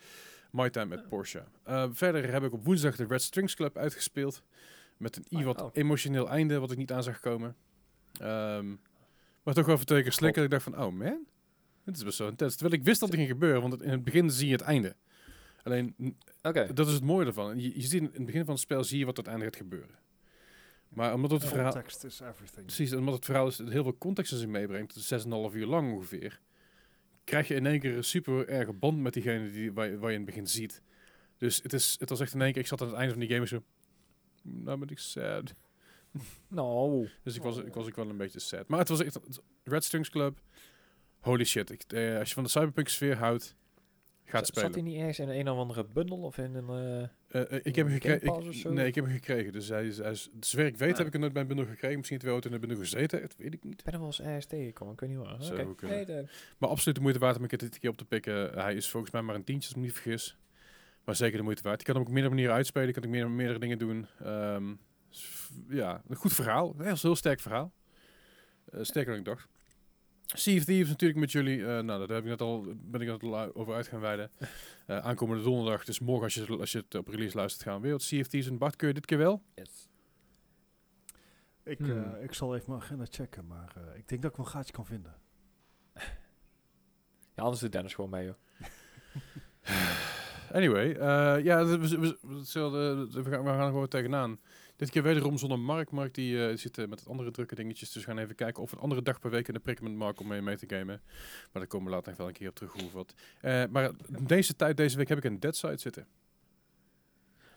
My 0.51 0.71
Time 0.71 0.87
met 0.87 1.09
Porsche. 1.09 1.45
Eh, 1.65 1.89
verder 1.91 2.33
heb 2.33 2.43
ik 2.43 2.53
op 2.53 2.65
woensdag 2.65 2.97
de 2.97 3.07
Red 3.07 3.23
Strings 3.23 3.55
Club 3.55 3.77
uitgespeeld. 3.77 4.43
Met 4.97 5.17
een 5.17 5.39
Oh, 5.39 5.45
wat 5.45 5.63
oh. 5.63 5.71
emotioneel 5.73 6.29
einde, 6.29 6.59
wat 6.59 6.71
ik 6.71 6.79
niet 6.79 6.93
aan 6.93 7.03
zag 7.03 7.21
komen. 7.21 7.57
Ehm, 8.13 8.69
maar 9.43 9.55
toch 9.55 9.67
wel 9.67 9.75
even 9.75 9.87
twee 9.87 10.03
keer 10.03 10.13
slikken. 10.13 10.43
Ik 10.43 10.51
dacht 10.51 10.63
van, 10.63 10.79
oh 10.79 10.93
man, 10.93 11.27
dit 11.85 11.97
is 11.97 12.05
best 12.05 12.17
zo 12.17 12.29
intens. 12.29 12.57
Terwijl 12.57 12.81
ik 12.81 12.85
wist 12.85 13.01
dat 13.01 13.09
het 13.09 13.19
ging 13.19 13.31
gebeuren, 13.31 13.61
want 13.61 13.83
in 13.83 13.91
het 13.91 14.05
begin 14.05 14.31
zie 14.31 14.47
je 14.47 14.53
het 14.53 14.63
einde. 14.63 14.97
Alleen, 15.69 15.95
dat 16.75 16.87
is 16.87 16.93
het 16.93 17.03
mooie 17.03 17.27
ervan. 17.27 17.61
Je, 17.61 17.75
je 17.75 17.81
ziet 17.87 17.93
in 18.01 18.11
het 18.13 18.25
begin 18.27 18.45
van 18.45 18.55
het 18.55 18.63
spel 18.63 18.85
zie 18.85 18.99
je 18.99 19.05
wat 19.05 19.17
uiteindelijk 19.17 19.57
gaat 19.57 19.65
gebeuren. 19.65 19.97
Maar 20.89 21.15
omdat 21.15 21.31
het 21.31 21.45
verhaal... 21.45 21.73
Context 21.73 22.05
is 22.05 22.21
everything. 22.21 22.67
Precies, 22.67 22.93
omdat 22.93 23.15
het 23.15 23.25
verhaal 23.25 23.45
dus 23.45 23.59
heel 23.59 23.83
veel 23.83 23.99
context 23.99 24.33
in 24.33 24.39
zich 24.39 24.49
meebrengt, 24.49 24.95
het 24.95 25.11
is 25.11 25.25
6,5 25.25 25.31
uur 25.57 25.67
lang 25.67 25.93
ongeveer, 25.93 26.41
krijg 27.25 27.49
je 27.49 27.55
in 27.55 27.67
één 27.67 27.81
keer 27.81 27.97
een 27.97 28.05
super 28.05 28.49
erge 28.49 28.73
band 28.73 28.99
met 28.99 29.13
diegene 29.13 29.51
die, 29.51 29.73
waar, 29.73 29.89
je- 29.91 29.99
waar 29.99 30.11
je 30.11 30.17
in 30.17 30.23
het 30.23 30.31
begin 30.31 30.47
ziet. 30.47 30.83
Dus 31.37 31.63
het, 31.63 31.73
is, 31.73 31.97
het 31.99 32.09
was 32.09 32.21
echt 32.21 32.35
in 32.35 32.43
één 32.43 32.53
keer, 32.53 32.61
ik 32.63 32.67
zat 32.69 32.81
aan 32.81 32.87
het 32.87 32.97
einde 32.97 33.11
van 33.13 33.21
die 33.21 33.29
game 33.29 33.41
en 33.43 33.49
zo, 33.49 33.63
nou 34.43 34.79
ben 34.79 34.89
ik 34.89 34.99
sad. 34.99 35.55
Nou. 36.49 37.09
Dus 37.23 37.37
ik 37.37 37.43
was, 37.43 37.57
ik 37.59 37.75
was 37.75 37.87
ook 37.87 37.97
wel 37.97 38.09
een 38.09 38.17
beetje 38.17 38.41
sad. 38.41 38.69
Maar 38.69 38.79
het 38.79 38.89
was 38.89 39.03
echt, 39.03 39.19
Red 39.65 39.85
Strings 39.85 40.11
Club, 40.11 40.41
holy 41.21 41.45
shit. 41.45 41.71
Ik, 41.71 41.83
eh, 41.89 42.19
als 42.19 42.29
je 42.29 42.35
van 42.35 42.45
de 42.45 42.51
cyberpunk 42.51 42.89
sfeer 42.89 43.17
houdt, 43.17 43.57
gaat 44.29 44.47
Zat 44.47 44.57
spelen. 44.57 44.73
hij 44.73 44.83
niet 44.83 44.97
ergens 44.97 45.19
in 45.19 45.29
een 45.29 45.49
of 45.49 45.59
andere 45.59 45.85
bundle 45.93 46.17
of 46.17 46.39
in 46.39 46.55
een... 46.55 46.69
eh, 46.69 47.41
Eh, 47.43 47.53
eh, 47.53 47.61
ik 47.63 47.77
heb 47.77 47.87
hem 47.87 47.95
gekregen. 48.01 48.75
Nee, 48.75 48.87
ik 48.87 48.95
heb 48.95 49.05
hem 49.05 49.15
gekregen. 49.15 49.53
Dus 49.53 49.69
hij 49.69 49.87
is, 49.87 49.99
hij 49.99 50.11
is, 50.11 50.29
zover 50.41 50.67
ik 50.67 50.77
weet 50.77 50.91
Ah. 50.93 50.97
heb 50.97 51.07
ik 51.07 51.13
hem 51.13 51.21
nooit 51.21 51.33
bij 51.33 51.43
een 51.43 51.49
bundel 51.49 51.67
gekregen. 51.67 51.97
Misschien 51.97 52.19
terwijl 52.19 52.39
het 52.41 52.47
in 52.49 52.53
de 52.55 52.59
bundel 52.67 52.79
gezeten. 52.79 53.21
Dat 53.21 53.35
weet 53.37 53.55
ik 53.55 53.65
niet. 53.65 53.79
Ik 53.79 53.85
ben 53.85 53.93
er 53.93 53.99
wel 53.99 54.09
eens 54.09 54.21
ergens 54.21 54.47
tegengekomen, 54.47 54.93
ik 54.95 55.01
weet 55.01 55.09
niet 55.11 55.19
waar. 55.19 55.43
Zou. 55.43 55.75
Nee, 55.81 56.05
de- 56.05 56.25
Maar 56.59 56.69
absoluut 56.71 56.95
de 56.97 57.01
moeite 57.01 57.21
waard 57.21 57.37
om 57.37 57.43
een 57.43 57.49
keer 57.49 57.59
dit 57.59 57.79
keer 57.79 57.91
op 57.91 57.97
te 57.97 58.05
pikken. 58.05 58.53
Hij 58.61 58.75
is 58.75 58.89
volgens 58.91 59.13
mij 59.13 59.23
maar 59.23 59.35
een 59.35 59.45
tientje, 59.45 59.69
als 59.69 59.77
ik 59.77 59.77
me 59.83 59.83
niet 59.87 59.99
vergis. 60.01 60.37
Maar 61.05 61.17
zeker 61.17 61.37
de 61.39 61.43
moeite 61.45 61.63
waard. 61.63 61.79
Je 61.81 61.85
kan 61.87 61.95
hem 61.95 62.03
op 62.05 62.11
meerdere 62.11 62.35
manieren 62.35 62.55
uitspelen. 62.57 62.87
Je 62.89 62.95
kan 62.95 63.05
ook 63.05 63.11
meerdere, 63.11 63.33
meerdere 63.35 63.59
dingen 63.59 63.79
doen. 63.79 64.07
Ehm, 64.23 64.75
ja, 65.69 66.03
een 66.09 66.17
goed 66.17 66.33
verhaal. 66.33 66.75
Een 66.79 66.85
heel, 66.85 66.97
heel 67.01 67.17
sterk 67.17 67.41
verhaal. 67.41 67.73
Eh, 68.73 68.79
sterker 68.83 69.11
dan 69.11 69.19
ik 69.21 69.25
dacht. 69.25 69.49
Sea 70.35 70.57
of 70.59 70.65
Thieves 70.65 70.89
natuurlijk 70.89 71.21
met 71.21 71.33
jullie. 71.33 71.61
eh, 71.61 71.67
nou, 71.67 71.87
daar 72.07 72.09
heb 72.17 72.19
ik 72.25 72.25
net 72.25 72.41
al, 72.41 72.65
ben 72.77 73.01
ik 73.01 73.07
net 73.09 73.23
al 73.23 73.55
over 73.55 73.75
uit 73.75 73.87
gaan 73.89 74.01
wijden. 74.01 74.31
Eh, 74.89 74.99
aankomende 74.99 75.43
donderdag, 75.43 75.85
dus 75.85 75.99
morgen 76.01 76.25
als 76.25 76.35
je, 76.35 76.59
als 76.59 76.73
je 76.73 76.79
het 76.79 76.95
op 76.95 77.09
release 77.09 77.37
luistert, 77.37 77.63
gaan 77.63 77.75
we 77.77 77.81
weer 77.83 77.93
wat 77.93 78.03
Sea 78.03 78.21
of 78.21 78.27
Thieves. 78.27 78.51
En 78.51 78.59
Bart, 78.59 78.77
kun 78.77 78.89
je 78.89 78.95
dit 78.95 79.07
keer 79.07 79.19
wel? 79.19 79.43
Ik, 81.65 81.79
Hmm. 81.79 82.15
eh, 82.15 82.23
ik 82.23 82.33
zal 82.35 82.55
even 82.55 82.71
mijn 82.71 82.83
agenda 82.83 83.05
checken, 83.11 83.47
maar 83.47 83.73
eh, 83.77 83.97
ik 83.99 84.09
denk 84.09 84.23
dat 84.23 84.31
ik 84.31 84.37
wel 84.37 84.47
een 84.47 84.53
gaatje 84.53 84.73
kan 84.73 84.87
vinden. 84.87 85.15
Ja, 87.35 87.43
anders 87.43 87.61
doet 87.61 87.73
Dennis 87.73 87.95
gewoon 87.95 88.11
mee, 88.11 88.25
joh. 88.25 88.35
Anyway, 90.59 90.93
eh, 90.93 91.45
ja, 91.45 91.65
we, 91.65 91.79
we, 91.79 91.99
we, 91.99 92.19
we 92.23 92.45
zullen- 92.45 93.11
we 93.13 93.31
gaan, 93.31 93.43
we 93.43 93.49
gaan 93.49 93.61
er 93.61 93.67
gewoon 93.67 93.89
tegenaan. 93.89 94.41
Dit 94.79 94.91
keer 94.91 95.03
wederom 95.03 95.39
zonder 95.39 95.59
Mark. 95.59 95.91
Mark 95.91 96.15
die 96.15 96.49
eh, 96.49 96.57
zit 96.57 96.79
eh, 96.79 96.87
met 96.87 96.99
het 96.99 97.09
andere 97.09 97.31
drukke 97.31 97.55
dingetjes. 97.55 97.93
Dus 97.93 98.05
we 98.05 98.11
gaan 98.11 98.19
even 98.19 98.35
kijken 98.35 98.63
of 98.63 98.73
een 98.73 98.79
andere 98.79 99.03
dag 99.03 99.19
per 99.19 99.31
week 99.31 99.49
in 99.49 99.55
de 99.55 99.61
prik 99.61 99.81
met 99.81 99.93
Mark 99.93 100.21
om 100.21 100.27
mee, 100.27 100.43
mee 100.43 100.57
te 100.57 100.67
gamen. 100.69 101.01
Maar 101.07 101.49
daar 101.53 101.67
komen 101.67 101.87
we 101.87 101.93
later 101.93 102.09
nog 102.09 102.19
wel 102.19 102.27
een 102.27 102.33
keer 102.33 102.49
op 102.49 102.55
terug 102.55 102.73
hoe 102.73 102.91
wat. 102.91 103.15
Eh, 103.41 103.65
maar 103.71 103.91
deze 104.09 104.57
tijd, 104.57 104.77
deze 104.77 104.97
week, 104.97 105.09
heb 105.09 105.19
ik 105.19 105.25
een 105.25 105.41
Dead 105.41 105.57
Side 105.57 105.77
zitten. 105.77 106.07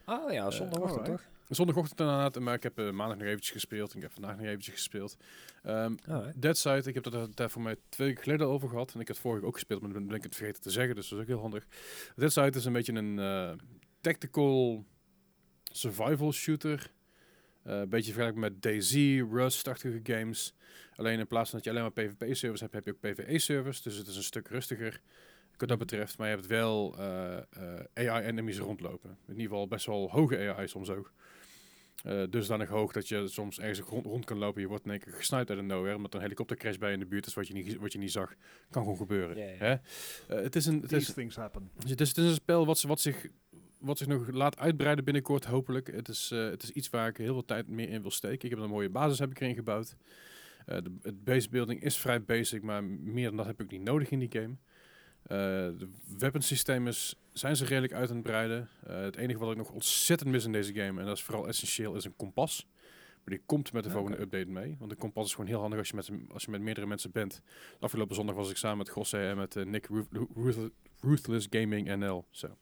Ah 0.06 0.32
ja, 0.32 0.52
zondagochtend 0.52 1.06
toch? 1.06 1.22
Zondagochtend 1.50 2.00
inderdaad, 2.00 2.40
maar 2.40 2.54
ik 2.54 2.64
heb 2.64 2.78
maandag 2.78 3.18
nog 3.18 3.28
eventjes 3.28 3.52
gespeeld. 3.52 3.92
En 3.92 3.96
ik 3.96 4.04
heb 4.04 4.12
vandaag 4.12 4.36
nog 4.36 4.46
eventjes 4.46 4.74
gespeeld. 4.74 5.18
Ehm, 5.64 5.96
Alright. 6.08 6.42
Dead 6.42 6.58
Side, 6.58 6.84
ik 6.84 6.94
heb 6.94 7.04
dat 7.04 7.36
daar 7.36 7.50
voor 7.50 7.62
mij 7.62 7.76
twee 7.90 8.08
weken 8.08 8.24
geleden 8.24 8.48
over 8.48 8.70
gehad. 8.70 8.94
En 8.94 9.00
ik 9.00 9.08
heb 9.08 9.16
het 9.16 9.26
vorige 9.26 9.46
ook 9.46 9.54
gespeeld, 9.54 9.82
maar 9.82 9.94
dan 9.94 10.08
ben 10.08 10.16
ik 10.16 10.24
het 10.24 10.36
vergeten 10.36 10.62
te 10.62 10.70
zeggen. 10.70 10.96
Dus 10.96 11.10
dat 11.10 11.18
is 11.18 11.24
ook 11.24 11.30
heel 11.30 11.42
handig. 11.42 11.66
Dead 12.16 12.32
Side 12.32 12.58
is 12.58 12.66
een 12.66 12.74
beetje 12.74 12.94
een 12.94 13.60
tactical 14.02 14.86
survival 15.72 16.32
shooter. 16.32 16.92
Eh, 17.64 17.80
een 17.80 17.90
beetje 17.90 18.12
vergelijkbaar 18.14 18.52
met 18.52 18.62
DayZ, 18.62 19.22
Rust-achtige 19.32 20.00
games. 20.04 20.54
Alleen 20.96 21.20
in 21.20 21.28
plaats 21.28 21.50
van 21.50 21.60
dat 21.60 21.68
je 21.68 21.80
alleen 21.80 21.92
maar 21.94 22.06
PvP-servers 22.06 22.62
hebt, 22.62 22.74
heb 22.74 22.86
je 22.86 22.92
ook 22.92 23.00
PvE-servers. 23.00 23.82
Dus 23.82 23.96
het 23.96 24.08
is 24.08 24.16
een 24.16 24.24
stuk 24.24 24.48
rustiger 24.48 25.02
wat 25.62 25.70
dat 25.70 25.88
betreft. 25.88 26.18
Maar 26.18 26.28
je 26.28 26.36
hebt 26.36 26.48
wel 26.48 26.96
eh, 26.98 27.38
eh, 27.38 28.10
AI-enemies 28.10 28.58
rondlopen. 28.58 29.10
In 29.10 29.34
ieder 29.34 29.44
geval 29.44 29.68
best 29.68 29.86
wel 29.86 30.10
hoge 30.10 30.38
AI 30.38 30.68
soms 30.68 30.90
ook. 30.90 31.12
Eh 32.04 32.24
dusdanig 32.30 32.70
hoog 32.70 32.92
dat 32.92 33.08
je 33.08 33.28
soms 33.28 33.60
ergens 33.60 33.80
rond, 33.80 34.06
rond 34.06 34.26
kan 34.26 34.38
lopen. 34.38 34.62
Je 34.62 34.68
wordt 34.68 34.86
in 34.86 34.92
één 34.92 35.00
keer 35.00 35.14
gesnuit 35.14 35.50
uit 35.50 35.60
de 35.60 35.66
nowhere. 35.66 35.96
Omdat 35.96 36.14
een 36.14 36.22
helikoptercrash 36.22 36.78
bij 36.78 36.88
je 36.88 36.94
in 36.94 37.00
de 37.00 37.06
buurt 37.06 37.26
is 37.26 37.34
wat 37.34 37.48
je 37.48 37.54
niet, 37.54 37.76
wat 37.76 37.94
je 37.94 38.00
niet 38.00 38.12
zag. 38.12 38.34
Kan 38.70 38.82
gewoon 38.82 38.98
gebeuren. 38.98 39.58
Hè? 39.58 39.76
Het, 40.36 40.56
is 40.56 40.66
een, 40.66 40.82
het, 40.82 40.92
is, 40.92 41.36
happen. 41.36 41.72
het, 41.88 42.02
is, 42.02 42.08
het 42.08 42.18
is 42.18 42.26
een 42.26 42.34
spel 42.34 42.66
wat, 42.66 42.82
wat, 42.82 43.00
zich, 43.00 43.28
wat 43.82 43.98
zich 43.98 44.08
nog 44.08 44.32
laat 44.32 44.58
uitbreiden 44.58 45.04
binnenkort 45.06 45.46
hopelijk. 45.46 45.92
Het 45.92 46.08
is, 46.10 46.32
eh, 46.32 46.50
het 46.50 46.64
is 46.64 46.72
iets 46.72 46.90
waar 46.90 47.08
ik 47.08 47.18
heel 47.18 47.34
veel 47.34 47.46
tijd 47.46 47.68
meer 47.68 47.90
in 47.90 48.02
wil 48.02 48.12
steken. 48.12 48.50
Ik 48.50 48.56
heb 48.56 48.60
een 48.64 48.70
mooie 48.70 48.90
basis 48.90 49.20
heb 49.20 49.32
ik 49.32 49.40
erin 49.40 49.56
gebouwd. 49.56 49.96
Eh, 50.66 50.78
de, 50.84 50.92
het 51.02 51.24
base 51.24 51.50
building 51.50 51.82
is 51.84 51.98
vrij 51.98 52.24
basic. 52.24 52.64
Maar 52.64 52.84
meer 52.84 53.28
dan 53.28 53.38
dat 53.38 53.46
heb 53.46 53.62
ik 53.62 53.72
niet 53.72 53.82
nodig 53.82 54.12
in 54.12 54.20
die 54.20 54.32
game. 54.32 54.56
Eh, 55.24 55.78
de 55.80 55.90
weaponsystemen 56.18 56.94
zijn 57.34 57.56
ze 57.56 57.66
redelijk 57.66 57.94
uit 57.94 58.10
aan 58.10 58.16
het 58.16 58.26
breiden. 58.26 58.68
Het 58.86 59.16
enige 59.16 59.40
wat 59.40 59.52
ik 59.52 59.58
nog 59.58 59.72
ontzettend 59.72 60.30
mis 60.30 60.46
in 60.46 60.52
deze 60.52 60.74
game, 60.74 61.00
en 61.00 61.06
dat 61.06 61.18
is 61.18 61.24
vooral 61.24 61.48
essentieel, 61.48 61.96
is 61.96 62.06
een 62.06 62.16
kompas. 62.16 62.68
Maar 63.24 63.36
die 63.36 63.44
komt 63.46 63.74
met 63.74 63.84
de 63.84 63.90
volgende 63.90 64.20
update 64.20 64.50
mee. 64.50 64.76
Want 64.80 64.92
een 64.92 64.98
kompas 64.98 65.26
is 65.26 65.32
gewoon 65.32 65.50
heel 65.50 65.60
handig 65.60 65.80
als 65.80 65.90
je 65.90 65.96
met, 65.96 66.12
als 66.34 66.44
je 66.44 66.52
met 66.52 66.62
meerdere 66.62 66.86
mensen 66.88 67.12
bent. 67.12 67.42
Afgelopen 67.80 68.16
zondag 68.16 68.36
was 68.36 68.50
ik 68.50 68.58
samen 68.58 68.78
met 68.78 68.90
Gosse 68.90 69.18
en 69.18 69.38
met 69.38 69.56
Nick 69.66 69.86
Ruth- 69.88 70.28
Ruth- 70.36 70.72
Ruthless 71.02 71.48
Gaming 71.50 71.96
NL. 71.96 72.26
Zo. 72.30 72.58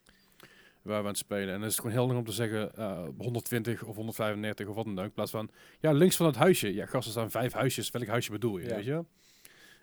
Waar 0.90 0.98
we 1.02 1.04
aan 1.08 1.14
het 1.14 1.18
spelen. 1.18 1.48
En 1.54 1.60
dan 1.60 1.64
is 1.70 1.76
het 1.76 1.76
gewoon 1.76 1.92
heel 1.92 2.00
handig 2.02 2.18
om 2.18 2.26
te 2.26 2.32
zeggen 2.32 2.76
eh, 2.76 3.08
120 3.18 3.84
of 3.84 3.96
135 3.96 4.68
of 4.68 4.76
wat 4.76 4.86
dan 4.86 5.00
ook. 5.00 5.06
In 5.06 5.12
plaats 5.12 5.32
van, 5.32 5.50
ja, 5.80 5.92
links 5.92 6.16
van 6.16 6.26
het 6.26 6.36
huisje. 6.36 6.74
Ja, 6.74 6.86
gast, 6.86 7.06
er 7.06 7.12
staan 7.12 7.32
vijf 7.32 7.54
huisjes. 7.54 7.92
Welk 7.92 8.08
huisje 8.08 8.32
bedoel 8.32 8.58
je, 8.58 8.68
Ja. 8.68 8.76
weet 8.76 8.86
je? 8.86 9.04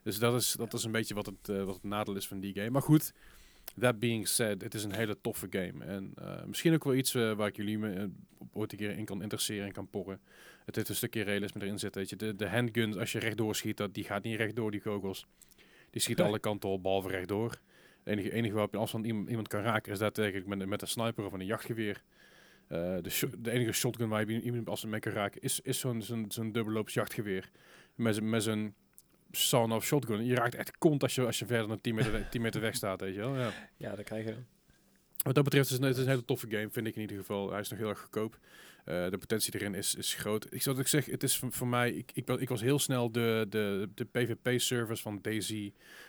Dus 0.03 0.19
dat 0.19 0.35
is, 0.35 0.53
dat 0.53 0.73
is 0.73 0.85
een 0.85 0.93
beetje 0.93 1.15
wat 1.15 1.27
het, 1.27 1.49
eh, 1.49 1.65
wat 1.65 1.75
het 1.75 1.83
nadeel 1.85 2.15
is 2.17 2.29
van 2.29 2.41
die 2.41 2.55
game. 2.55 2.71
Maar 2.71 2.83
goed, 2.83 3.13
that 3.81 3.99
being 3.99 4.29
said, 4.29 4.63
het 4.63 4.75
is 4.75 4.85
een 4.85 4.93
hele 4.95 5.21
toffe 5.21 5.47
game. 5.51 5.85
En 5.85 6.13
eh, 6.15 6.45
misschien 6.45 6.75
ook 6.75 6.85
wel 6.85 6.95
iets 6.95 7.15
eh, 7.15 7.33
waar 7.33 7.49
ik 7.49 7.57
jullie 7.57 7.79
me, 7.79 7.93
eh, 7.93 8.05
ooit 8.53 8.73
een 8.73 8.79
keer 8.79 8.91
in 8.99 9.05
kan 9.05 9.23
interesseren 9.23 9.67
en 9.67 9.73
kan 9.73 9.89
porren. 9.91 10.21
Het 10.65 10.77
heeft 10.77 10.89
een 10.89 10.95
stukje 10.95 11.23
realisme 11.23 11.61
erin 11.63 11.79
zitten. 11.79 12.01
Weet 12.01 12.11
je. 12.11 12.17
De, 12.17 12.35
de 12.37 12.49
handgun, 12.49 12.99
als 12.99 13.13
je 13.13 13.19
rechtdoor 13.19 13.55
schiet, 13.55 13.77
dat, 13.77 13.95
die 13.95 14.05
gaat 14.05 14.23
niet 14.23 14.37
rechtdoor, 14.37 14.71
die 14.71 14.81
kogels. 14.81 15.27
Die 15.91 16.01
schieten 16.03 16.25
Nee. 16.25 16.33
alle 16.33 16.43
kanten 16.43 16.69
op, 16.69 16.83
behalve 16.83 17.09
rechtdoor. 17.09 17.61
Het 18.07 18.19
enige, 18.19 18.33
enige 18.33 18.53
waarop 18.53 18.73
je 18.73 18.79
afstand 18.79 19.07
iemand, 19.07 19.29
iemand 19.29 19.49
kan 19.49 19.61
raken, 19.63 19.93
is 19.93 19.99
daadwerkelijk 19.99 20.47
met, 20.47 20.67
met 20.69 20.83
een 20.83 20.89
sniper 20.89 21.25
of 21.25 21.33
een 21.33 21.47
jachtgeweer. 21.47 22.03
Eh, 22.69 22.79
de, 23.03 23.31
de 23.39 23.51
enige 23.51 23.73
shotgun 23.73 24.09
waar 24.09 24.31
je 24.31 24.41
iemand 24.41 24.69
als 24.69 24.81
ze 24.81 24.87
mee 24.87 25.01
kan 25.01 25.13
raken, 25.13 25.41
is, 25.41 25.61
is 25.61 25.79
zo'n 25.79 26.03
zo'n 26.03 26.25
zo'n 26.29 26.53
dubbelloops 26.53 26.95
jachtgeweer. 26.95 27.51
Met, 27.95 28.21
met 28.21 28.43
zo'n 28.43 28.75
sawn 29.31 29.73
of 29.73 29.85
shotgun. 29.85 30.25
Je 30.25 30.35
raakt 30.35 30.55
echt 30.55 30.79
kont 30.79 31.03
als 31.03 31.15
je, 31.15 31.27
als 31.27 31.39
je 31.39 31.47
verder 31.47 31.69
dan 31.69 31.81
10 31.81 31.95
meter, 31.95 32.29
10 32.31 32.41
meter 32.41 32.61
weg 32.61 32.75
staat, 32.75 33.01
weet 33.01 33.15
je 33.15 33.21
wel. 33.21 33.37
Ja. 33.37 33.53
Ja, 33.77 33.95
dat 33.97 34.05
krijg 34.05 34.25
je. 34.25 34.35
Wat 35.23 35.35
dat 35.35 35.45
betreft 35.45 35.71
is 35.71 35.79
het, 35.79 35.85
is 35.85 35.99
een 35.99 36.09
hele 36.09 36.25
toffe 36.25 36.47
game, 36.51 36.71
vind 36.71 36.87
ik 36.87 36.95
in 36.95 37.01
ieder 37.01 37.17
geval. 37.17 37.51
Hij 37.51 37.61
is 37.61 37.69
nog 37.69 37.79
heel 37.79 37.89
erg 37.89 38.01
goedkoop. 38.01 38.39
Eh, 38.85 39.11
de 39.11 39.19
potentie 39.19 39.55
erin 39.55 39.75
is, 39.75 39.95
is 39.95 40.15
groot. 40.15 40.53
Ik 40.53 40.63
zou 40.63 40.79
ook 40.79 40.87
zeggen, 40.87 41.13
het 41.13 41.23
is 41.23 41.37
voor, 41.37 41.53
voor 41.53 41.67
mij... 41.69 41.91
Ik, 41.93 42.11
ik, 42.15 42.25
ben- 42.25 42.41
ik 42.41 42.49
was 42.49 42.61
heel 42.61 42.79
snel 42.79 43.13
de, 43.13 43.47
de, 43.49 43.89
de 43.95 44.05
PvP-servers 44.05 45.01
van 45.03 45.19
DayZ 45.23 45.69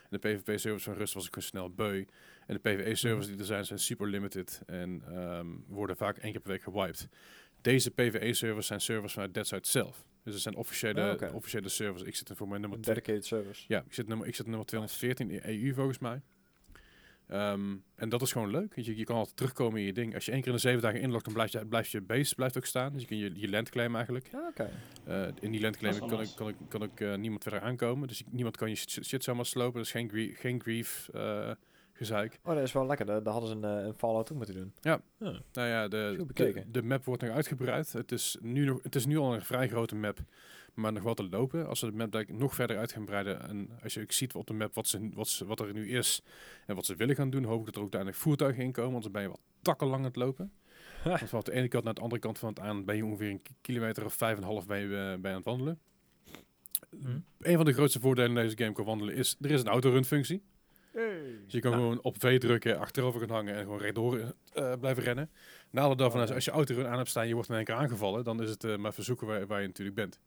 en 0.09 0.19
de 0.19 0.27
PvP-servers 0.29 0.83
van 0.83 0.93
Rust 0.93 1.13
was 1.13 1.25
ik 1.25 1.33
gewoon 1.33 1.49
snel 1.49 1.69
beu. 1.69 2.05
En 2.45 2.53
de 2.53 2.59
PvE-servers 2.59 3.27
die 3.27 3.37
er 3.37 3.45
zijn, 3.45 3.65
zijn 3.65 3.79
super 3.79 4.07
limited 4.07 4.61
en 4.65 5.01
ehm, 5.07 5.47
worden 5.67 5.97
vaak 5.97 6.17
één 6.17 6.31
keer 6.31 6.41
per 6.41 6.51
week 6.51 6.61
gewiped. 6.61 7.07
Deze 7.61 7.91
PvE-servers 7.91 8.67
zijn 8.67 8.81
servers 8.81 9.13
vanuit 9.13 9.33
Dead 9.33 9.47
Side 9.47 9.67
zelf. 9.67 10.05
Dus 10.23 10.33
het 10.33 10.43
zijn 10.43 10.55
officiële, 10.55 11.17
Oh, 11.23 11.35
officiële 11.35 11.69
servers. 11.69 12.03
Ik 12.03 12.15
zit 12.15 12.29
er 12.29 12.35
voor 12.35 12.47
mijn 12.47 12.61
nummer 12.61 12.81
dedicated 12.81 13.25
service. 13.25 13.63
ja, 13.67 13.83
ik 13.85 13.93
zit 13.93 14.07
nummer, 14.07 14.27
ik 14.27 14.35
zit 14.35 14.45
nummer 14.47 14.65
214 14.65 15.29
in 15.31 15.41
EU 15.43 15.73
volgens 15.73 15.99
mij. 15.99 16.21
Ehm, 17.27 17.75
en 17.95 18.09
dat 18.09 18.21
is 18.21 18.31
gewoon 18.31 18.49
leuk. 18.51 18.75
Je, 18.75 18.97
je 18.97 19.03
kan 19.03 19.15
altijd 19.15 19.35
terugkomen 19.37 19.79
in 19.79 19.85
je 19.85 19.93
ding. 19.93 20.13
Als 20.15 20.25
je 20.25 20.31
één 20.31 20.39
keer 20.39 20.49
in 20.49 20.55
de 20.55 20.61
zeven 20.61 20.81
dagen 20.81 20.99
inlogt, 21.01 21.25
dan 21.25 21.33
blijft 21.33 21.51
je, 21.51 21.65
blijft 21.65 21.89
je 21.91 22.01
base 22.01 22.35
blijft 22.35 22.57
ook 22.57 22.65
staan. 22.65 22.93
Dus 22.93 23.01
je 23.01 23.07
kan 23.07 23.17
je, 23.17 23.31
je 23.35 23.49
land 23.49 23.69
claimen 23.69 23.95
eigenlijk. 23.95 24.27
Ja, 24.31 24.47
oké. 24.49 24.69
Eh, 25.03 25.27
in 25.39 25.51
die 25.51 25.61
land 25.61 25.77
claimen 25.77 26.07
Dat 26.09 26.19
is 26.21 26.33
kan, 26.33 26.47
ik, 26.49 26.55
kan, 26.55 26.65
ik, 26.65 26.69
kan 26.69 26.83
ik 26.83 26.99
eh, 27.13 27.15
niemand 27.19 27.43
verder 27.43 27.61
aankomen. 27.61 28.07
Dus 28.07 28.19
ik- 28.19 28.31
niemand 28.31 28.57
kan 28.57 28.69
je 28.69 28.75
shit, 28.75 29.05
shit 29.05 29.23
zomaar 29.23 29.45
slopen. 29.45 29.73
Dat 29.77 29.85
is 29.85 29.91
geen, 29.91 30.09
grie- 30.09 30.35
geen 30.35 30.61
grief 30.61 31.09
eh, 31.13 31.51
gezeik. 31.93 32.39
Oh, 32.43 32.53
dat 32.53 32.63
is 32.63 32.71
wel 32.71 32.85
lekker. 32.85 33.05
Daar, 33.05 33.23
daar 33.23 33.33
hadden 33.33 33.49
ze 33.49 33.55
een, 33.67 33.85
een 33.85 33.93
Fallout 33.93 34.31
ook 34.31 34.37
moeten 34.37 34.55
doen. 34.55 34.73
Ja. 34.81 35.01
Ah. 35.19 35.35
Nou 35.53 35.67
ja, 35.67 35.87
de, 35.87 36.07
Goed 36.17 36.27
de, 36.27 36.33
bekeken. 36.33 36.71
de 36.71 36.83
map 36.83 37.05
wordt 37.05 37.21
nog 37.21 37.31
uitgebreid. 37.31 37.93
Het 37.93 38.11
is, 38.11 38.37
nu 38.41 38.65
nog, 38.65 38.79
het 38.83 38.95
is 38.95 39.05
nu 39.05 39.17
al 39.17 39.33
een 39.33 39.41
vrij 39.41 39.67
grote 39.67 39.95
map, 39.95 40.19
maar 40.77 40.93
nog 40.93 41.03
wat 41.03 41.17
te 41.17 41.29
lopen. 41.29 41.67
Als 41.67 41.79
ze 41.79 41.91
de 41.91 41.97
map 41.97 42.27
nog 42.27 42.55
verder 42.55 42.77
uit 42.77 42.91
gaan 42.91 43.05
breiden 43.05 43.41
en 43.49 43.69
als 43.83 43.93
je 43.93 44.01
ook 44.01 44.11
ziet 44.11 44.35
op 44.35 44.47
de 44.47 44.53
map 44.53 44.73
wat, 44.73 44.87
ze, 44.87 45.09
wat, 45.13 45.27
ze, 45.27 45.45
wat 45.45 45.59
er 45.59 45.73
nu 45.73 45.89
is 45.89 46.21
en 46.65 46.75
wat 46.75 46.85
ze 46.85 46.95
willen 46.95 47.15
gaan 47.15 47.29
doen, 47.29 47.43
hoop 47.43 47.59
ik 47.59 47.65
dat 47.65 47.75
er 47.75 47.81
ook 47.81 47.93
uiteindelijk 47.93 48.21
voertuigen 48.21 48.63
in 48.63 48.71
komen, 48.71 48.91
want 48.91 49.03
dan 49.03 49.11
ben 49.11 49.21
je 49.21 49.27
wat 49.27 49.41
takken 49.61 49.87
lang 49.87 49.99
aan 49.99 50.07
het 50.07 50.15
lopen. 50.15 50.51
Want 51.03 51.29
van 51.29 51.41
de 51.43 51.51
ene 51.51 51.67
kant 51.67 51.83
naar 51.83 51.93
de 51.93 52.01
andere 52.01 52.21
kant 52.21 52.39
van 52.39 52.49
het 52.49 52.59
aan 52.59 52.85
ben 52.85 52.95
je 52.95 53.05
ongeveer 53.05 53.29
een 53.29 53.41
ki- 53.41 53.53
kilometer 53.61 54.05
of 54.05 54.13
vijf 54.13 54.37
en 54.37 54.43
een 54.43 54.47
half 54.47 54.67
je, 54.67 54.73
eh, 54.73 54.81
je 55.21 55.27
aan 55.27 55.35
het 55.35 55.43
wandelen. 55.43 55.79
Hm. 56.89 57.19
Een 57.39 57.55
van 57.55 57.65
de 57.65 57.73
grootste 57.73 57.99
voordelen 57.99 58.29
in 58.29 58.43
deze 58.43 58.57
game 58.57 58.71
qua 58.71 58.83
wandelen 58.83 59.15
is, 59.15 59.35
er 59.41 59.51
is 59.51 59.61
een 59.61 59.67
autorun 59.67 60.05
functie. 60.05 60.43
Hey. 60.91 61.39
Dus 61.43 61.53
je 61.53 61.59
kan 61.59 61.73
gewoon 61.73 62.01
op 62.01 62.15
V 62.19 62.39
drukken, 62.39 62.79
achterover 62.79 63.19
gaan 63.19 63.29
hangen 63.29 63.55
en 63.55 63.63
gewoon 63.63 63.79
rechtdoor 63.79 64.33
eh, 64.53 64.73
blijven 64.79 65.03
rennen. 65.03 65.29
Nadeel 65.69 65.95
daarvan 65.95 66.21
is, 66.21 66.31
als 66.31 66.45
je 66.45 66.51
auto 66.51 66.85
aan 66.85 66.97
hebt 66.97 67.09
staan, 67.09 67.27
je 67.27 67.33
wordt 67.33 67.49
in 67.49 67.55
één 67.55 67.65
keer 67.65 67.75
aangevallen, 67.75 68.23
dan 68.23 68.41
is 68.41 68.49
het 68.49 68.63
eh, 68.63 68.77
maar 68.77 68.93
verzoeken 68.93 69.27
waar, 69.27 69.47
waar 69.47 69.61
je 69.61 69.67
natuurlijk 69.67 69.95
bent. 69.95 70.19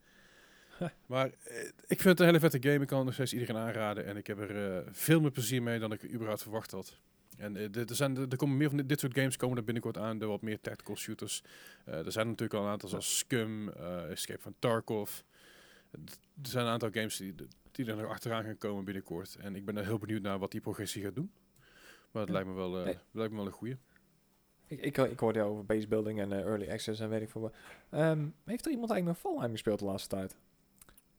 Maar 1.07 1.27
eh, 1.45 1.63
ik 1.67 2.01
vind 2.01 2.05
het 2.05 2.21
een 2.21 2.27
hele 2.27 2.41
vette 2.41 2.69
game. 2.69 2.81
Ik 2.81 2.87
kan 2.87 3.05
nog 3.05 3.15
steeds 3.15 3.33
iedereen 3.33 3.57
aanraden. 3.57 4.05
En 4.05 4.17
ik 4.17 4.27
heb 4.27 4.39
er 4.39 4.77
eh, 4.77 4.87
veel 4.93 5.21
meer 5.21 5.31
plezier 5.31 5.63
mee 5.63 5.79
dan 5.79 5.93
ik 5.93 6.13
überhaupt 6.13 6.43
verwacht 6.43 6.71
had. 6.71 6.99
En 7.37 7.57
eh, 7.57 7.77
er, 7.77 7.95
zijn, 7.95 8.17
er 8.17 8.37
komen 8.37 8.57
meer 8.57 8.69
van 8.69 8.87
dit, 8.87 9.01
soort 9.01 9.15
games 9.15 9.37
komen 9.37 9.57
er 9.57 9.65
binnenkort 9.65 9.99
aan. 9.99 10.19
De 10.19 10.27
wat 10.27 10.43
meer 10.43 10.61
tactical 10.61 10.97
shooters. 10.97 11.43
Er 11.85 12.13
zijn 12.13 12.27
natuurlijk 12.27 12.59
al 12.61 12.65
een 12.65 12.71
aantal 12.71 12.89
zoals 12.89 13.19
Scum, 13.19 13.69
Escape 13.69 14.41
from 14.41 14.55
Tarkov. 14.59 15.19
Er 15.93 16.01
zijn 16.43 16.65
een 16.65 16.73
aantal 16.73 16.91
games 16.93 17.17
die, 17.17 17.35
die 17.71 17.87
er 17.87 17.97
nog 17.97 18.11
achteraan 18.11 18.45
gaan 18.45 18.59
komen 18.59 18.85
binnenkort. 18.85 19.37
En 19.41 19.57
ik 19.57 19.65
ben 19.65 19.77
er 19.77 19.85
heel 19.85 19.99
benieuwd 19.99 20.23
naar 20.23 20.39
wat 20.39 20.51
die 20.51 20.61
progressie 20.61 21.03
gaat 21.03 21.15
doen. 21.15 21.31
Maar 22.11 22.23
het 22.23 22.31
lijkt 22.31 22.49
me 22.49 22.55
wel, 22.55 22.71
Nee. 22.71 22.99
lijkt 23.11 23.31
me 23.31 23.37
wel 23.39 23.47
een 23.47 23.53
goeie. 23.53 23.77
Ik, 24.67 24.81
ik, 24.81 24.97
ik 24.99 25.19
hoorde 25.19 25.39
jou 25.39 25.51
over 25.51 25.65
base 25.65 25.89
building 25.89 26.21
en 26.21 26.33
early 26.33 26.71
access 26.71 27.01
en 27.01 27.09
weet 27.09 27.23
ik 27.23 27.31
veel 27.31 27.41
wat. 27.41 27.55
Ehm, 27.91 28.29
heeft 28.45 28.65
er 28.67 28.73
iemand 28.73 28.91
eigenlijk 28.91 29.23
nog 29.23 29.33
Valheim 29.33 29.53
gespeeld 29.53 29.79
de 29.79 29.85
laatste 29.85 30.09
tijd? 30.09 30.37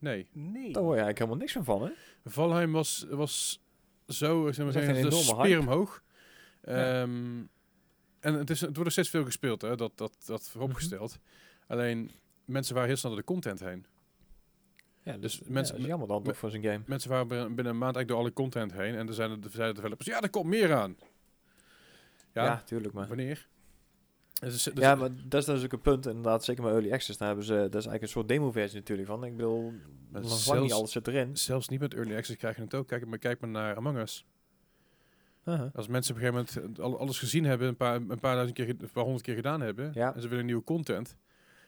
Nee, 0.01 0.27
Nee. 0.33 0.71
Daar 0.73 0.83
hoor 0.83 0.95
je 0.95 1.01
eigenlijk 1.01 1.17
helemaal 1.17 1.37
niks 1.39 1.51
van 1.51 1.63
van, 1.63 1.81
hè? 1.83 1.89
Valheim 2.25 2.71
was, 2.71 3.05
was 3.09 3.61
zo, 4.07 4.51
zeg 4.51 4.63
maar 4.65 4.73
zeggen, 4.73 5.05
een 5.05 5.11
speer 5.11 5.35
hype. 5.45 5.59
omhoog. 5.59 6.03
Ehm, 6.61 7.39
en 8.19 8.33
het, 8.33 8.49
is, 8.49 8.59
het 8.59 8.69
wordt 8.69 8.83
nog 8.83 8.91
steeds 8.91 9.09
veel 9.09 9.25
gespeeld, 9.25 9.61
hè, 9.61 9.75
dat, 9.75 9.97
dat, 9.97 10.15
dat 10.25 10.49
vooropgesteld. 10.49 11.19
Alleen, 11.67 12.11
mensen 12.45 12.73
waren 12.73 12.89
heel 12.89 12.97
snel 12.97 13.11
door 13.11 13.19
de 13.19 13.25
content 13.27 13.59
heen. 13.59 13.85
Ja, 15.03 15.17
Dus 15.17 15.37
dus 15.39 15.47
mensen- 15.47 15.81
jammer 15.81 16.07
dan 16.07 16.23
toch 16.23 16.37
voor 16.37 16.49
zijn 16.49 16.63
game. 16.63 16.81
Mensen 16.85 17.09
waren 17.09 17.27
binnen 17.27 17.47
binnen 17.55 17.73
een 17.73 17.79
maand 17.79 17.95
eigenlijk 17.95 18.07
door 18.07 18.17
alle 18.17 18.33
content 18.33 18.71
heen. 18.73 18.95
En 18.95 19.05
dan 19.05 19.15
zijn 19.15 19.29
de, 19.41 19.49
zeiden 19.49 19.75
de 19.75 19.81
developers, 19.81 20.07
ja, 20.07 20.21
er 20.21 20.29
komt 20.29 20.45
meer 20.45 20.73
aan. 20.73 20.97
Ja, 22.33 22.43
Ja, 22.43 22.61
tuurlijk 22.65 22.93
maar. 22.93 23.07
wanneer? 23.07 23.47
Dus, 24.49 24.63
dus- 24.63 24.73
ja, 24.83 24.95
maar 24.95 25.09
dat 25.27 25.39
is 25.41 25.45
dus 25.45 25.63
ook 25.63 25.71
een 25.71 25.81
punt. 25.81 26.05
Inderdaad, 26.05 26.43
zeker 26.43 26.63
met 26.63 26.73
Early 26.73 26.91
Access, 26.91 27.17
daar 27.17 27.27
hebben 27.27 27.45
ze, 27.45 27.53
dat 27.53 27.63
is 27.65 27.71
eigenlijk 27.73 28.01
een 28.01 28.07
soort 28.09 28.27
demo-versie 28.27 28.79
natuurlijk 28.79 29.07
van. 29.07 29.23
Ik 29.23 29.35
bedoel, 29.35 29.73
nog 30.09 30.25
zelfs- 30.39 30.61
niet 30.61 30.71
alles 30.73 30.91
zit 30.91 31.07
erin. 31.07 31.37
Zelfs 31.37 31.67
niet 31.67 31.79
met 31.79 31.93
Early 31.93 32.15
Access 32.15 32.37
krijg 32.39 32.55
je 32.55 32.61
het 32.61 32.73
ook. 32.75 32.87
Kijk 32.87 33.05
maar, 33.07 33.17
kijk 33.17 33.39
maar 33.39 33.49
naar 33.49 33.75
Among 33.75 33.97
Us. 33.97 34.25
Uh-huh. 35.45 35.69
Als 35.75 35.87
mensen 35.87 36.15
op 36.15 36.21
een 36.21 36.27
gegeven 36.27 36.55
moment 36.63 36.79
al- 36.79 36.99
alles 36.99 37.19
gezien 37.19 37.43
hebben, 37.43 37.67
een 37.67 37.75
paar, 37.77 37.95
een 37.95 38.07
paar 38.07 38.19
duizend 38.35 38.53
keer, 38.53 38.69
een 38.69 38.89
paar 38.93 39.03
honderd 39.03 39.23
keer 39.25 39.35
gedaan 39.35 39.61
hebben, 39.61 39.91
Ja. 39.93 40.15
en 40.15 40.21
ze 40.21 40.27
willen 40.27 40.45
nieuwe 40.45 40.63
content, 40.63 41.15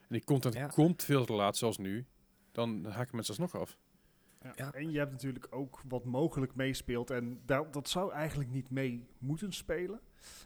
en 0.02 0.08
die 0.10 0.24
content 0.24 0.54
Ja. 0.54 0.68
komt 0.68 1.04
veel 1.04 1.26
te 1.26 1.34
laat, 1.34 1.58
zoals 1.58 1.78
nu, 1.78 2.06
dan 2.52 2.86
haken 2.86 3.16
mensen 3.16 3.38
alsnog 3.38 3.62
af. 3.62 3.78
Ja. 4.44 4.52
Ja. 4.56 4.74
En 4.74 4.92
je 4.92 4.98
hebt 4.98 5.12
natuurlijk 5.12 5.48
ook 5.50 5.82
wat 5.88 6.04
mogelijk 6.06 6.56
meespeelt. 6.56 7.10
En 7.12 7.42
daar, 7.46 7.72
dat 7.72 7.90
zou 7.90 8.12
eigenlijk 8.12 8.50
niet 8.52 8.70
mee 8.70 9.08
moeten 9.18 9.52
spelen. 9.52 10.00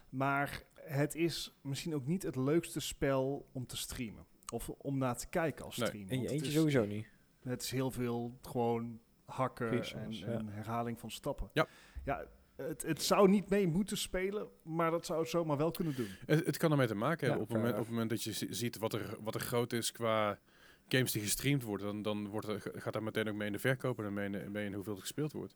Maar 0.08 0.62
het 0.74 1.14
is 1.14 1.54
misschien 1.62 1.94
ook 1.94 2.06
niet 2.06 2.22
het 2.22 2.36
leukste 2.36 2.80
spel 2.80 3.48
om 3.52 3.66
te 3.66 3.76
streamen. 3.76 4.26
Of 4.52 4.68
om 4.68 4.98
naar 4.98 5.16
te 5.16 5.28
kijken 5.28 5.64
als 5.64 5.76
Nee. 5.76 5.86
streamer. 5.88 6.12
In 6.12 6.20
je 6.20 6.28
eentje 6.28 6.46
is- 6.46 6.52
sowieso 6.54 6.84
niet. 6.84 7.06
Het 7.42 7.62
is 7.62 7.70
heel 7.70 7.90
veel 7.90 8.38
gewoon 8.42 9.00
hakken 9.24 9.70
en, 9.94 10.12
ja. 10.12 10.26
en 10.26 10.48
herhaling 10.48 10.98
van 11.00 11.10
stappen. 11.10 11.50
Ja. 11.52 11.66
ja 12.04 12.26
het, 12.56 12.82
het 12.82 13.02
zou 13.02 13.28
niet 13.28 13.48
mee 13.48 13.66
moeten 13.66 13.96
spelen, 13.98 14.48
maar 14.62 14.90
dat 14.90 15.06
zou 15.06 15.20
het 15.20 15.28
zomaar 15.28 15.56
wel 15.56 15.70
kunnen 15.70 15.94
doen. 15.96 16.08
Het, 16.26 16.46
het 16.46 16.56
kan 16.56 16.70
ermee 16.70 16.86
te 16.86 16.94
maken 16.94 17.26
hebben. 17.28 17.36
Ja, 17.36 17.42
op, 17.42 17.48
het 17.48 17.56
moment, 17.56 17.74
op 17.74 17.80
het 17.80 17.90
moment 17.90 18.10
dat 18.10 18.22
je 18.22 18.32
zi- 18.32 18.52
ziet 18.52 18.78
wat 18.78 18.92
er, 18.92 19.16
wat 19.20 19.34
er 19.34 19.40
groot 19.40 19.72
is 19.72 19.92
qua 19.92 20.38
games 20.88 21.12
die 21.12 21.22
gestreamd 21.22 21.62
worden, 21.62 21.86
dan, 21.86 22.02
dan 22.02 22.28
wordt 22.28 22.48
er, 22.48 22.62
gaat 22.74 22.92
dat 22.92 23.02
meteen 23.02 23.28
ook 23.28 23.34
mee 23.34 23.46
in 23.46 23.52
de 23.52 23.58
verkoop 23.58 23.98
en 23.98 24.12
mee 24.12 24.24
in, 24.26 24.32
de- 24.32 24.46
mee 24.50 24.64
in 24.66 24.72
hoeveel 24.74 24.94
er 24.94 25.00
gespeeld 25.00 25.32
wordt. 25.32 25.54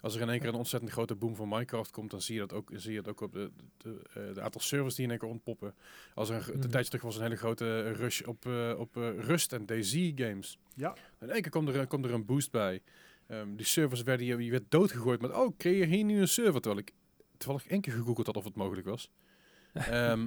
Als 0.00 0.14
er 0.14 0.20
in 0.20 0.28
één 0.28 0.38
keer 0.40 0.48
een 0.48 0.54
ontzettend 0.54 0.92
grote 0.92 1.14
boom 1.14 1.34
van 1.36 1.48
Minecraft 1.48 1.90
komt, 1.90 2.10
dan 2.10 2.20
zie 2.22 2.34
je 2.34 2.40
dat 2.40 2.52
ook, 2.52 2.70
zie 2.72 2.92
je 2.92 2.98
het 2.98 3.08
ook 3.08 3.20
op 3.20 3.32
de, 3.32 3.50
de, 3.76 4.00
eh, 4.14 4.34
de 4.34 4.40
aantal 4.40 4.60
servers 4.60 4.94
die 4.94 5.04
in 5.04 5.10
één 5.10 5.18
keer 5.18 5.28
ontpoppen. 5.28 5.74
Als 6.14 6.28
er 6.30 6.48
een, 6.52 6.58
Mhm. 6.58 6.68
tijdje 6.68 6.90
terug 6.90 7.02
was 7.04 7.16
een 7.16 7.22
hele 7.22 7.36
grote 7.36 7.92
rush 7.92 8.20
op, 8.22 8.46
eh, 8.46 8.74
op 8.78 8.96
eh, 8.96 9.18
Rust 9.18 9.52
en 9.52 9.66
DayZ 9.66 10.12
games. 10.14 10.58
Ja, 10.76 10.94
In 11.20 11.30
één 11.30 11.42
keer 11.42 11.50
komt 11.50 11.68
er, 11.68 11.86
komt 11.86 12.04
er 12.04 12.12
een 12.14 12.24
boost 12.24 12.50
bij. 12.50 12.82
Ehm, 13.26 13.54
die 13.56 13.66
servers 13.66 14.02
werden, 14.02 14.26
je, 14.26 14.50
werd 14.50 14.70
doodgegooid 14.70 15.20
met, 15.20 15.32
oh, 15.32 15.56
creëer 15.58 15.86
hier 15.86 16.04
nu 16.04 16.20
een 16.20 16.28
server. 16.28 16.60
Terwijl 16.60 16.82
ik 16.86 16.92
toevallig 17.36 17.66
één 17.66 17.80
keer 17.80 17.92
gegoogeld 17.92 18.26
had 18.26 18.36
of 18.36 18.44
het 18.44 18.54
mogelijk 18.54 18.86
was. 18.86 19.10
Ehm, 19.72 20.26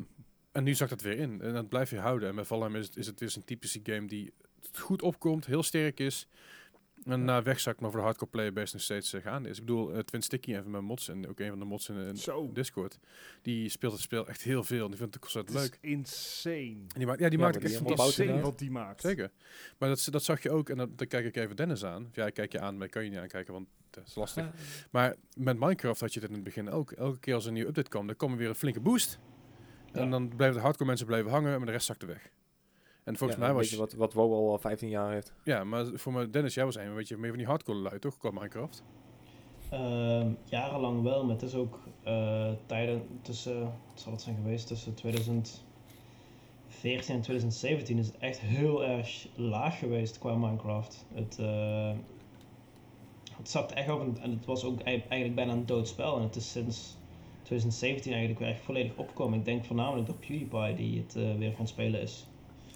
en 0.51 0.63
nu 0.63 0.73
zakt 0.73 0.91
het 0.91 1.01
weer 1.01 1.17
in. 1.17 1.41
En 1.41 1.53
dat 1.53 1.69
blijf 1.69 1.89
je 1.89 1.99
houden. 1.99 2.29
En 2.29 2.35
bij 2.35 2.43
Valheim 2.45 2.75
is 2.75 2.85
het, 2.85 2.97
is 2.97 3.05
het 3.07 3.19
weer 3.19 3.33
een 3.35 3.43
typische 3.43 3.79
game 3.83 4.07
die 4.07 4.33
goed 4.73 5.01
opkomt, 5.01 5.45
heel 5.45 5.63
sterk 5.63 5.99
is. 5.99 6.27
En 7.05 7.25
na 7.25 7.41
wegzakt, 7.43 7.79
maar 7.79 7.89
voor 7.89 7.99
de 7.99 8.05
hardcore 8.05 8.31
player 8.31 8.53
base 8.53 8.73
nog 8.73 8.83
steeds 8.83 9.13
uh, 9.13 9.21
gaande 9.21 9.49
is. 9.49 9.57
Ik 9.59 9.65
bedoel, 9.65 9.93
uh, 9.93 9.99
Twin 9.99 10.21
Sticky, 10.21 10.55
even 10.55 10.71
mijn 10.71 10.83
mods, 10.83 11.07
en 11.09 11.27
ook 11.27 11.39
een 11.39 11.49
van 11.49 11.59
de 11.59 11.65
mods 11.65 11.89
in, 11.89 11.95
in 11.95 12.17
zo. 12.17 12.51
Discord, 12.51 12.99
die 13.41 13.69
speelt 13.69 13.91
het 13.93 14.01
spel 14.01 14.27
echt 14.27 14.41
heel 14.41 14.63
veel. 14.63 14.83
En 14.83 14.89
die 14.89 14.97
vindt 14.99 15.13
het 15.13 15.23
ontzettend 15.23 15.57
Het 15.59 15.69
leuk. 15.71 15.77
is 15.81 15.89
insane. 15.91 16.77
En 16.77 16.87
die 16.97 17.05
maakt, 17.05 17.19
ja, 17.19 17.29
die 17.29 17.37
Ja, 17.39 17.43
maakt 17.45 17.59
die 17.61 17.69
echt 17.69 17.77
fantastisch. 17.77 18.41
wat 18.41 18.59
die 18.59 18.71
maakt. 18.71 19.01
Zeker. 19.01 19.31
Maar 19.77 19.89
dat, 19.89 20.07
dat 20.11 20.23
zag 20.23 20.43
je 20.43 20.51
ook, 20.51 20.69
en 20.69 20.77
dat, 20.77 20.97
dan 20.97 21.07
kijk 21.07 21.25
ik 21.25 21.35
even 21.35 21.55
Dennis 21.55 21.85
aan. 21.85 22.05
Of 22.09 22.15
ja, 22.15 22.25
ik 22.25 22.33
kijk 22.33 22.51
je 22.51 22.59
aan, 22.59 22.77
maar 22.77 22.85
ik 22.85 22.91
kan 22.91 23.03
je 23.03 23.09
niet 23.09 23.19
aankijken, 23.19 23.53
want 23.53 23.67
dat 23.89 24.07
is 24.07 24.15
lastig. 24.15 24.43
Ja. 24.43 24.51
Maar 24.91 25.15
met 25.37 25.59
Minecraft 25.59 25.99
had 25.99 26.13
je 26.13 26.19
dit 26.19 26.29
in 26.29 26.35
het 26.35 26.43
begin 26.43 26.69
ook. 26.69 26.91
Elke 26.91 27.19
keer 27.19 27.33
als 27.33 27.43
er 27.43 27.47
een 27.49 27.53
nieuwe 27.55 27.69
update 27.69 27.89
kwam, 27.89 28.07
dan 28.07 28.15
kwam 28.15 28.31
er 28.31 28.37
weer 28.37 28.49
een 28.49 28.55
flinke 28.55 28.79
boost. 28.79 29.19
En 29.91 30.03
Ja. 30.03 30.09
dan 30.09 30.27
bleven 30.35 30.53
de 30.55 30.59
hardcore 30.61 30.85
mensen 30.85 31.05
blijven 31.07 31.31
hangen, 31.31 31.57
maar 31.57 31.65
de 31.65 31.71
rest 31.71 31.85
zakte 31.85 32.05
weg. 32.05 32.29
En 33.07 33.17
volgens 33.17 33.39
Ja, 33.39 33.45
mij 33.45 33.53
was 33.53 33.61
beetje 33.61 33.77
wat, 33.77 33.93
wat 33.93 34.13
WoW 34.13 34.33
al 34.33 34.57
15 34.57 34.89
jaar 34.89 35.11
heeft. 35.11 35.33
Ja, 35.43 35.63
maar 35.63 35.85
voor 35.93 36.13
me, 36.13 36.29
Dennis, 36.29 36.53
jij 36.53 36.65
was 36.65 36.75
een 36.75 36.95
beetje 36.95 37.17
meer 37.17 37.29
van 37.29 37.37
die 37.37 37.47
hardcore 37.47 37.77
lui, 37.77 37.99
toch? 37.99 38.17
Qua 38.17 38.31
Minecraft. 38.31 38.83
Ehm, 39.69 40.31
jarenlang 40.43 41.01
wel, 41.03 41.23
maar 41.23 41.33
het 41.33 41.41
is 41.43 41.55
ook 41.55 41.79
eh, 42.03 42.51
tijden 42.65 43.07
tussen, 43.21 43.61
wat 43.61 44.01
zal 44.01 44.11
het 44.11 44.21
zijn 44.21 44.35
geweest, 44.35 44.67
tussen 44.67 44.93
2014 44.93 45.63
en 47.15 47.21
2017 47.21 47.97
is 47.97 48.07
het 48.07 48.17
echt 48.17 48.39
heel 48.39 48.83
erg 48.85 49.27
laag 49.35 49.79
geweest 49.79 50.17
qua 50.19 50.35
Minecraft. 50.35 51.05
Het, 51.13 51.37
eh 51.39 51.91
het 53.37 53.49
zat 53.49 53.71
echt 53.71 53.89
op 53.89 54.01
en, 54.01 54.17
en 54.21 54.31
het 54.31 54.45
was 54.45 54.63
ook 54.63 54.79
ei- 54.79 55.03
eigenlijk 55.07 55.35
bijna 55.35 55.53
een 55.53 55.65
dood 55.65 55.87
spel. 55.87 56.15
En 56.17 56.21
het 56.23 56.35
is 56.35 56.51
sinds 56.51 56.97
2017 57.43 58.11
eigenlijk 58.11 58.41
weer 58.41 58.49
echt 58.49 58.61
volledig 58.61 58.95
opgekomen. 58.95 59.39
Ik 59.39 59.45
denk 59.45 59.65
voornamelijk 59.65 60.07
door 60.07 60.15
PewDiePie 60.15 60.75
die 60.75 60.99
het 60.99 61.15
eh, 61.15 61.35
weer 61.37 61.53
gaan 61.53 61.67
spelen 61.67 62.01
is. 62.01 62.27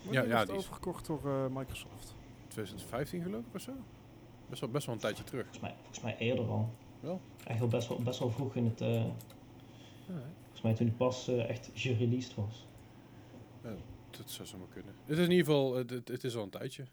Ja, 0.10 0.22
ja, 0.24 0.45
die 0.45 0.54
is- 0.54 0.60
overgekocht 0.60 1.06
door 1.06 1.22
eh, 1.26 1.47
Microsoft. 1.47 2.16
2015 2.47 3.22
geloof 3.24 3.45
ik 3.45 3.56
of 3.56 3.62
zo? 3.62 3.72
Best 4.49 4.62
wel, 4.62 4.70
best 4.70 4.86
wel 4.86 4.95
een 4.95 5.02
tijdje 5.02 5.24
terug. 5.24 5.41
Volgens 5.43 5.64
mij, 5.64 5.76
volgens 5.80 6.02
mij 6.02 6.18
eerder 6.18 6.45
al. 6.47 6.70
Wel? 6.99 7.22
Wel 7.60 7.68
best 7.68 7.88
wel, 7.88 8.02
best 8.02 8.20
wel 8.20 8.30
vroeg 8.32 8.56
in 8.56 8.66
het, 8.66 8.82
eh, 8.82 9.04
volgens 10.06 10.62
mij 10.64 10.74
toen 10.74 10.86
die 10.86 10.95
pas 10.95 11.28
eh, 11.28 11.49
echt 11.49 11.70
gereleased 11.74 12.36
was. 12.36 12.68
Dat 14.10 14.30
zou 14.30 14.47
zomaar 14.47 14.68
kunnen. 14.68 14.93
Het 15.06 15.18
is 15.18 15.26
in 15.26 15.32
ieder 15.32 15.45
geval, 15.45 15.76
het, 15.76 15.89
het, 15.89 16.08
het 16.08 16.24
is 16.24 16.36
al 16.36 16.43
een 16.43 16.49
tijdje. 16.49 16.84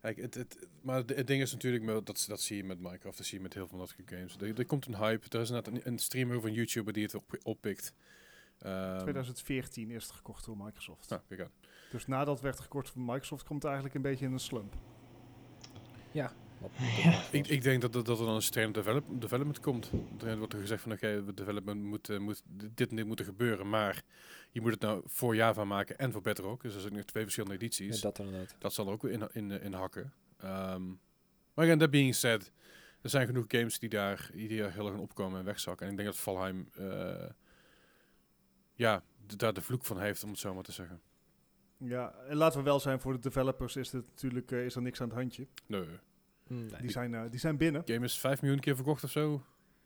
Kijk, 0.00 0.16
het, 0.16 0.34
het, 0.34 0.68
maar 0.82 0.96
het, 1.06 1.26
ding 1.26 1.42
is 1.42 1.52
natuurlijk, 1.52 1.86
dat, 1.86 2.24
dat 2.28 2.40
zie 2.40 2.56
je 2.56 2.64
met 2.64 2.80
Minecraft, 2.80 3.16
dat 3.16 3.26
zie 3.26 3.36
je 3.36 3.42
met 3.42 3.54
heel 3.54 3.66
veel 3.68 3.78
dat 3.78 3.88
soort 3.88 4.10
games. 4.10 4.36
Er, 4.40 4.58
er 4.58 4.66
komt 4.66 4.86
een 4.86 4.96
hype, 4.96 5.26
er 5.28 5.40
is 5.40 5.50
net 5.50 5.66
een, 5.66 5.80
een 5.84 5.98
streamer 5.98 6.36
of 6.36 6.44
een 6.44 6.52
YouTuber 6.52 6.92
die 6.92 7.02
het 7.02 7.14
op, 7.14 7.38
oppikt. 7.42 7.94
Ehm, 8.60 8.98
2014 8.98 9.90
is 9.90 10.02
het 10.04 10.12
gekocht 10.12 10.44
door 10.44 10.56
Microsoft. 10.56 11.08
kijk 11.28 11.40
aan. 11.40 11.50
Dus 11.90 12.06
nadat 12.06 12.34
het 12.34 12.40
werd 12.42 12.60
gekocht 12.60 12.94
door 12.94 13.02
Microsoft, 13.04 13.44
komt 13.44 13.62
het 13.62 13.72
eigenlijk 13.72 13.94
een 13.94 14.10
beetje 14.10 14.26
in 14.26 14.32
een 14.32 14.38
slump. 14.38 14.74
Wat- 16.58 16.70
Ik, 17.32 17.46
ik 17.46 17.62
denk 17.62 17.80
dat, 17.80 17.92
dat, 17.92 18.06
dat 18.06 18.18
er 18.18 18.24
dan 18.24 18.34
een 18.34 18.42
stream 18.42 18.72
develop, 18.72 19.04
development 19.20 19.60
komt. 19.60 19.90
Er 20.24 20.38
wordt 20.38 20.52
er 20.52 20.60
gezegd 20.60 20.82
van 20.82 20.92
oké, 20.92 21.24
de 21.24 21.34
development 21.34 21.82
moet, 21.82 22.08
eh, 22.08 22.18
moet 22.18 22.42
dit 22.72 22.90
en 22.90 22.96
dit 22.96 23.06
moeten 23.06 23.24
gebeuren, 23.24 23.68
maar 23.68 24.02
je 24.50 24.60
moet 24.60 24.70
het 24.70 24.80
nou 24.80 25.02
voor 25.06 25.34
Java 25.34 25.64
maken 25.64 25.98
en 25.98 26.12
voor 26.12 26.20
Bedrock. 26.22 26.62
Dus 26.62 26.74
er 26.74 26.80
zijn 26.80 26.92
nu 26.92 27.04
twee 27.04 27.22
verschillende 27.22 27.54
edities. 27.56 27.94
Ja, 27.96 28.02
dat 28.02 28.18
inderdaad. 28.18 28.54
Dat 28.58 28.72
zal 28.72 28.86
er 28.86 28.92
ook 28.92 29.02
weer 29.02 29.12
in, 29.12 29.28
in, 29.32 29.50
in 29.50 29.72
hakken. 29.72 30.12
Ehm, 30.36 30.86
maar 31.54 31.64
again, 31.64 31.78
that 31.78 31.90
being 31.90 32.14
said, 32.14 32.52
er 33.02 33.10
zijn 33.10 33.26
genoeg 33.26 33.44
games 33.48 33.78
die 33.78 33.88
daar, 33.88 34.30
die 34.34 34.58
daar 34.58 34.72
heel 34.72 34.86
erg 34.86 34.94
in 34.94 35.00
opkomen 35.00 35.38
en 35.38 35.44
wegzakken. 35.44 35.86
En 35.86 35.92
ik 35.92 35.98
denk 35.98 36.08
dat 36.08 36.18
Valheim 36.18 36.68
eh, 36.74 37.24
ja, 38.80 39.02
daar 39.36 39.52
de 39.52 39.60
vloek 39.60 39.84
van 39.84 40.00
heeft, 40.00 40.24
om 40.24 40.30
het 40.30 40.38
zo 40.38 40.54
maar 40.54 40.62
te 40.62 40.72
zeggen. 40.72 41.00
Ja, 41.76 42.14
en 42.28 42.36
laten 42.36 42.58
we 42.58 42.64
wel 42.64 42.80
zijn, 42.80 43.00
voor 43.00 43.12
de 43.12 43.18
developers 43.18 43.76
is, 43.76 43.92
het 43.92 44.06
natuurlijk, 44.06 44.52
eh, 44.52 44.64
is 44.64 44.74
er 44.74 44.82
niks 44.82 45.00
aan 45.00 45.08
het 45.08 45.16
handje. 45.16 45.46
Nee. 45.66 45.86
Hm, 46.46 46.54
nee. 46.54 46.80
Die 46.80 46.90
zijn, 46.90 47.14
eh, 47.14 47.30
die 47.30 47.40
zijn 47.40 47.56
binnen. 47.56 47.82
game 47.84 48.04
is 48.04 48.18
5 48.18 48.42
miljoen 48.42 48.60
keer 48.60 48.74
verkocht 48.74 49.04
of 49.04 49.10
zo. 49.10 49.42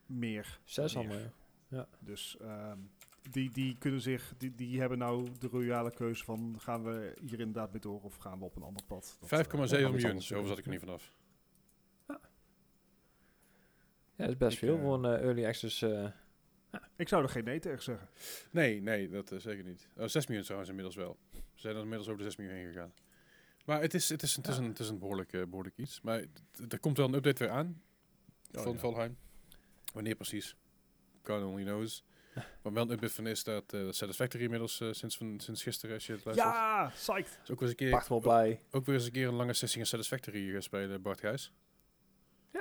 Meer. 0.06 0.60
Zes 0.64 0.94
Meer. 0.94 1.04
allemaal, 1.04 1.30
ja. 1.68 1.88
Dus 1.98 2.36
ehm, 2.40 2.78
die, 3.30 3.50
die 3.50 3.78
kunnen 3.78 4.00
zich, 4.00 4.34
die, 4.36 4.54
die 4.54 4.80
hebben 4.80 4.98
nou 4.98 5.28
de 5.38 5.48
royale 5.48 5.94
keuze 5.94 6.24
van 6.24 6.56
gaan 6.58 6.84
we 6.84 7.14
hier 7.20 7.40
inderdaad 7.40 7.72
mee 7.72 7.80
door 7.80 8.02
of 8.02 8.16
gaan 8.16 8.38
we 8.38 8.44
op 8.44 8.56
een 8.56 8.62
ander 8.62 8.84
pad. 8.84 9.16
Dat, 9.20 9.46
5,7 9.46 9.78
eh, 9.78 9.90
miljoen, 9.90 10.22
zo 10.22 10.44
zat 10.44 10.58
ik 10.58 10.64
er 10.64 10.70
niet 10.70 10.80
vanaf. 10.80 11.12
Ja, 12.06 12.20
dat 14.16 14.28
is 14.28 14.36
best 14.36 14.52
Ik, 14.52 14.58
veel 14.58 14.78
voor 14.78 14.94
een 14.94 15.20
early 15.20 15.46
access. 15.46 15.84
Ik 16.96 17.08
zou 17.08 17.22
er 17.22 17.28
geen 17.28 17.44
nee 17.44 17.58
tegen 17.58 17.82
zeggen. 17.82 18.08
Nee, 18.50 18.80
nee, 18.82 19.08
dat 19.08 19.32
eh, 19.32 19.38
zeker 19.38 19.64
niet. 19.64 19.88
Oh, 19.96 20.06
6 20.06 20.26
miljoen 20.26 20.44
trouwens 20.44 20.70
inmiddels 20.70 20.96
wel. 20.96 21.18
We 21.32 21.40
zijn 21.54 21.74
er 21.74 21.80
inmiddels 21.82 22.08
over 22.08 22.18
de 22.22 22.30
6 22.30 22.36
miljoen 22.36 22.56
heen 22.56 22.66
gegaan. 22.72 22.92
Maar 23.64 23.80
het 23.80 23.94
is, 23.94 24.08
het 24.08 24.22
is, 24.22 24.36
het 24.36 24.48
is, 24.48 24.56
een, 24.56 24.64
het 24.64 24.78
is 24.78 24.88
een 24.88 24.98
behoorlijk, 24.98 25.32
eh, 25.32 25.42
behoorlijk 25.42 25.76
iets. 25.76 26.00
Maar 26.00 26.24
er 26.68 26.78
komt 26.80 26.96
wel 26.96 27.06
een 27.08 27.14
update 27.14 27.44
weer 27.44 27.52
aan 27.52 27.82
Oh, 28.52 28.62
van 28.62 28.72
ja. 28.72 28.78
Valheim. 28.78 29.16
Wanneer 29.92 30.14
precies? 30.14 30.56
God 31.22 31.42
only 31.42 31.62
knows. 31.62 32.04
Maar 32.62 32.72
wel 32.72 32.82
een 32.82 32.90
update 32.90 33.12
van 33.12 33.26
is 33.26 33.44
dat 33.44 33.72
eh 33.72 33.80
Satisfactory 33.90 34.44
inmiddels 34.44 34.76
sinds, 34.90 35.16
van, 35.16 35.40
sinds 35.40 35.62
gisteren, 35.62 35.94
als 35.94 36.06
je 36.06 36.12
het 36.12 36.24
luistert. 36.24 36.48
Ja, 36.48 36.90
psyched. 36.94 37.38
Is 37.42 37.50
ook 37.50 37.60
weer 37.60 37.68
eens 37.68 37.80
een 37.80 37.90
Bart 37.90 38.02
keer, 38.02 38.12
wel 38.12 38.20
blij. 38.20 38.60
ook 38.70 38.86
weer 38.86 38.94
eens 38.94 39.04
een 39.04 39.12
keer 39.12 39.28
een 39.28 39.34
lange 39.34 39.52
sessie 39.52 39.80
in 39.80 39.86
Satisfactory 39.86 40.60
spelen, 40.60 41.02
Bart 41.02 41.20
Gijs. 41.20 41.52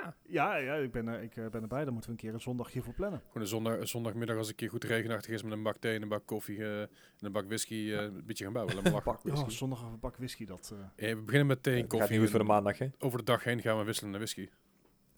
Ja. 0.04 0.16
Ja, 0.26 0.56
ja 0.56 0.74
ik, 0.74 0.92
ben, 0.92 1.08
er- 1.08 1.22
ik 1.22 1.36
eh, 1.36 1.46
ben 1.48 1.62
erbij. 1.62 1.84
Dan 1.84 1.92
moeten 1.92 2.10
we 2.10 2.16
een 2.16 2.22
keer 2.22 2.34
een 2.34 2.40
zondag 2.40 2.72
hiervoor 2.72 2.94
plannen. 2.94 3.20
Gewoon 3.26 3.42
een, 3.42 3.48
zondag, 3.48 3.78
een 3.78 3.88
zondagmiddag 3.88 4.36
als 4.36 4.48
het 4.48 4.54
een 4.60 4.60
keer 4.68 4.70
goed 4.80 4.84
regenachtig 4.84 5.30
is 5.30 5.42
met 5.42 5.52
een 5.52 5.62
bak 5.62 5.76
thee 5.76 5.94
en 5.96 6.02
een 6.02 6.08
bak 6.08 6.26
koffie 6.26 6.58
eh, 6.64 6.80
en 6.80 6.88
een 7.18 7.32
bak 7.32 7.44
whisky 7.46 7.74
eh, 7.74 8.02
een 8.02 8.22
beetje 8.26 8.44
gaan 8.44 8.52
bouwen. 8.52 8.74
Laat 8.74 8.84
maar 8.84 8.92
lachen. 8.92 9.10
Bak 9.12 9.22
whisky. 9.22 9.40
Oh, 9.44 9.48
zondag 9.48 9.82
een 9.82 10.00
bak 10.00 10.16
whisky. 10.16 10.44
Dat, 10.46 10.74
eh, 10.74 11.08
Ja, 11.08 11.14
we 11.16 11.22
beginnen 11.22 11.46
met 11.46 11.62
thee 11.62 11.74
en 11.74 11.80
gaat 11.80 11.88
koffie. 11.88 12.10
niet 12.10 12.20
goed 12.20 12.30
voor 12.30 12.38
de 12.38 12.44
maandag, 12.44 12.78
hè? 12.78 12.88
Over 12.98 13.18
de 13.18 13.24
dag 13.24 13.44
heen 13.44 13.60
gaan 13.60 13.78
we 13.78 13.84
wisselen 13.84 14.10
naar 14.10 14.20
whisky. 14.20 14.48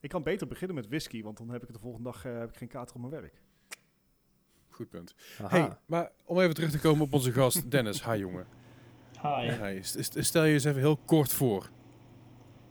ik 0.01 0.09
kan 0.09 0.22
beter 0.22 0.47
beginnen 0.47 0.76
met 0.76 0.87
whisky, 0.89 1.22
want 1.22 1.37
dan 1.39 1.49
heb 1.51 1.62
ik 1.62 1.72
de 1.72 1.78
volgende 1.78 2.11
dag 2.11 2.24
eh, 2.24 2.39
heb 2.39 2.49
ik 2.49 2.57
geen 2.57 2.68
kater 2.68 2.95
op 2.95 3.01
mijn 3.11 3.22
werk. 3.22 3.34
Goed 4.68 4.89
punt. 4.89 5.14
Aha. 5.41 5.59
Hey, 5.59 5.76
maar 5.87 6.11
om 6.24 6.41
even 6.41 6.55
terug 6.55 6.70
te 6.70 6.78
komen 6.80 7.05
op 7.05 7.12
onze 7.12 7.32
gast 7.32 7.70
Dennis. 7.70 8.05
Hi 8.05 8.16
jongen. 8.18 8.47
Hi. 9.22 9.51
Hi. 9.51 9.82
st- 9.82 10.05
st- 10.05 10.24
Stel 10.24 10.45
je 10.45 10.53
eens 10.53 10.64
even 10.64 10.80
heel 10.80 10.97
kort 10.97 11.32
voor. 11.32 11.70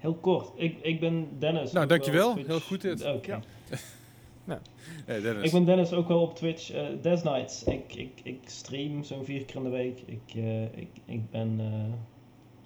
Heel 0.06 0.16
kort, 0.16 0.52
ik, 0.56 0.78
ik 0.82 1.00
ben 1.00 1.28
Dennis. 1.40 1.72
Nou, 1.72 1.88
dankjewel. 1.88 2.26
wel 2.26 2.34
Twitch- 2.34 2.48
Heel 2.50 2.60
goed 2.60 2.82
dit. 2.82 3.00
Ja. 3.26 3.40
Hey, 5.06 5.22
Dennis. 5.22 5.44
Ik 5.46 5.52
ben 5.52 5.66
Dennis 5.66 5.92
ook 5.94 6.08
wel 6.08 6.22
op 6.22 6.36
Twitch. 6.36 6.72
eh 6.72 6.86
Des 7.02 7.24
Nights. 7.24 7.64
Ik, 7.64 7.96
ik, 7.96 8.20
ik 8.24 8.40
stream 8.46 9.04
zo'n 9.04 9.26
vier 9.26 9.46
keer 9.46 9.56
in 9.56 9.64
de 9.64 9.70
week. 9.70 10.00
Ik, 10.06 10.22
eh, 10.36 10.64
ik, 10.64 10.88
ik 11.06 11.30
ben... 11.30 11.56
eh, 11.60 11.94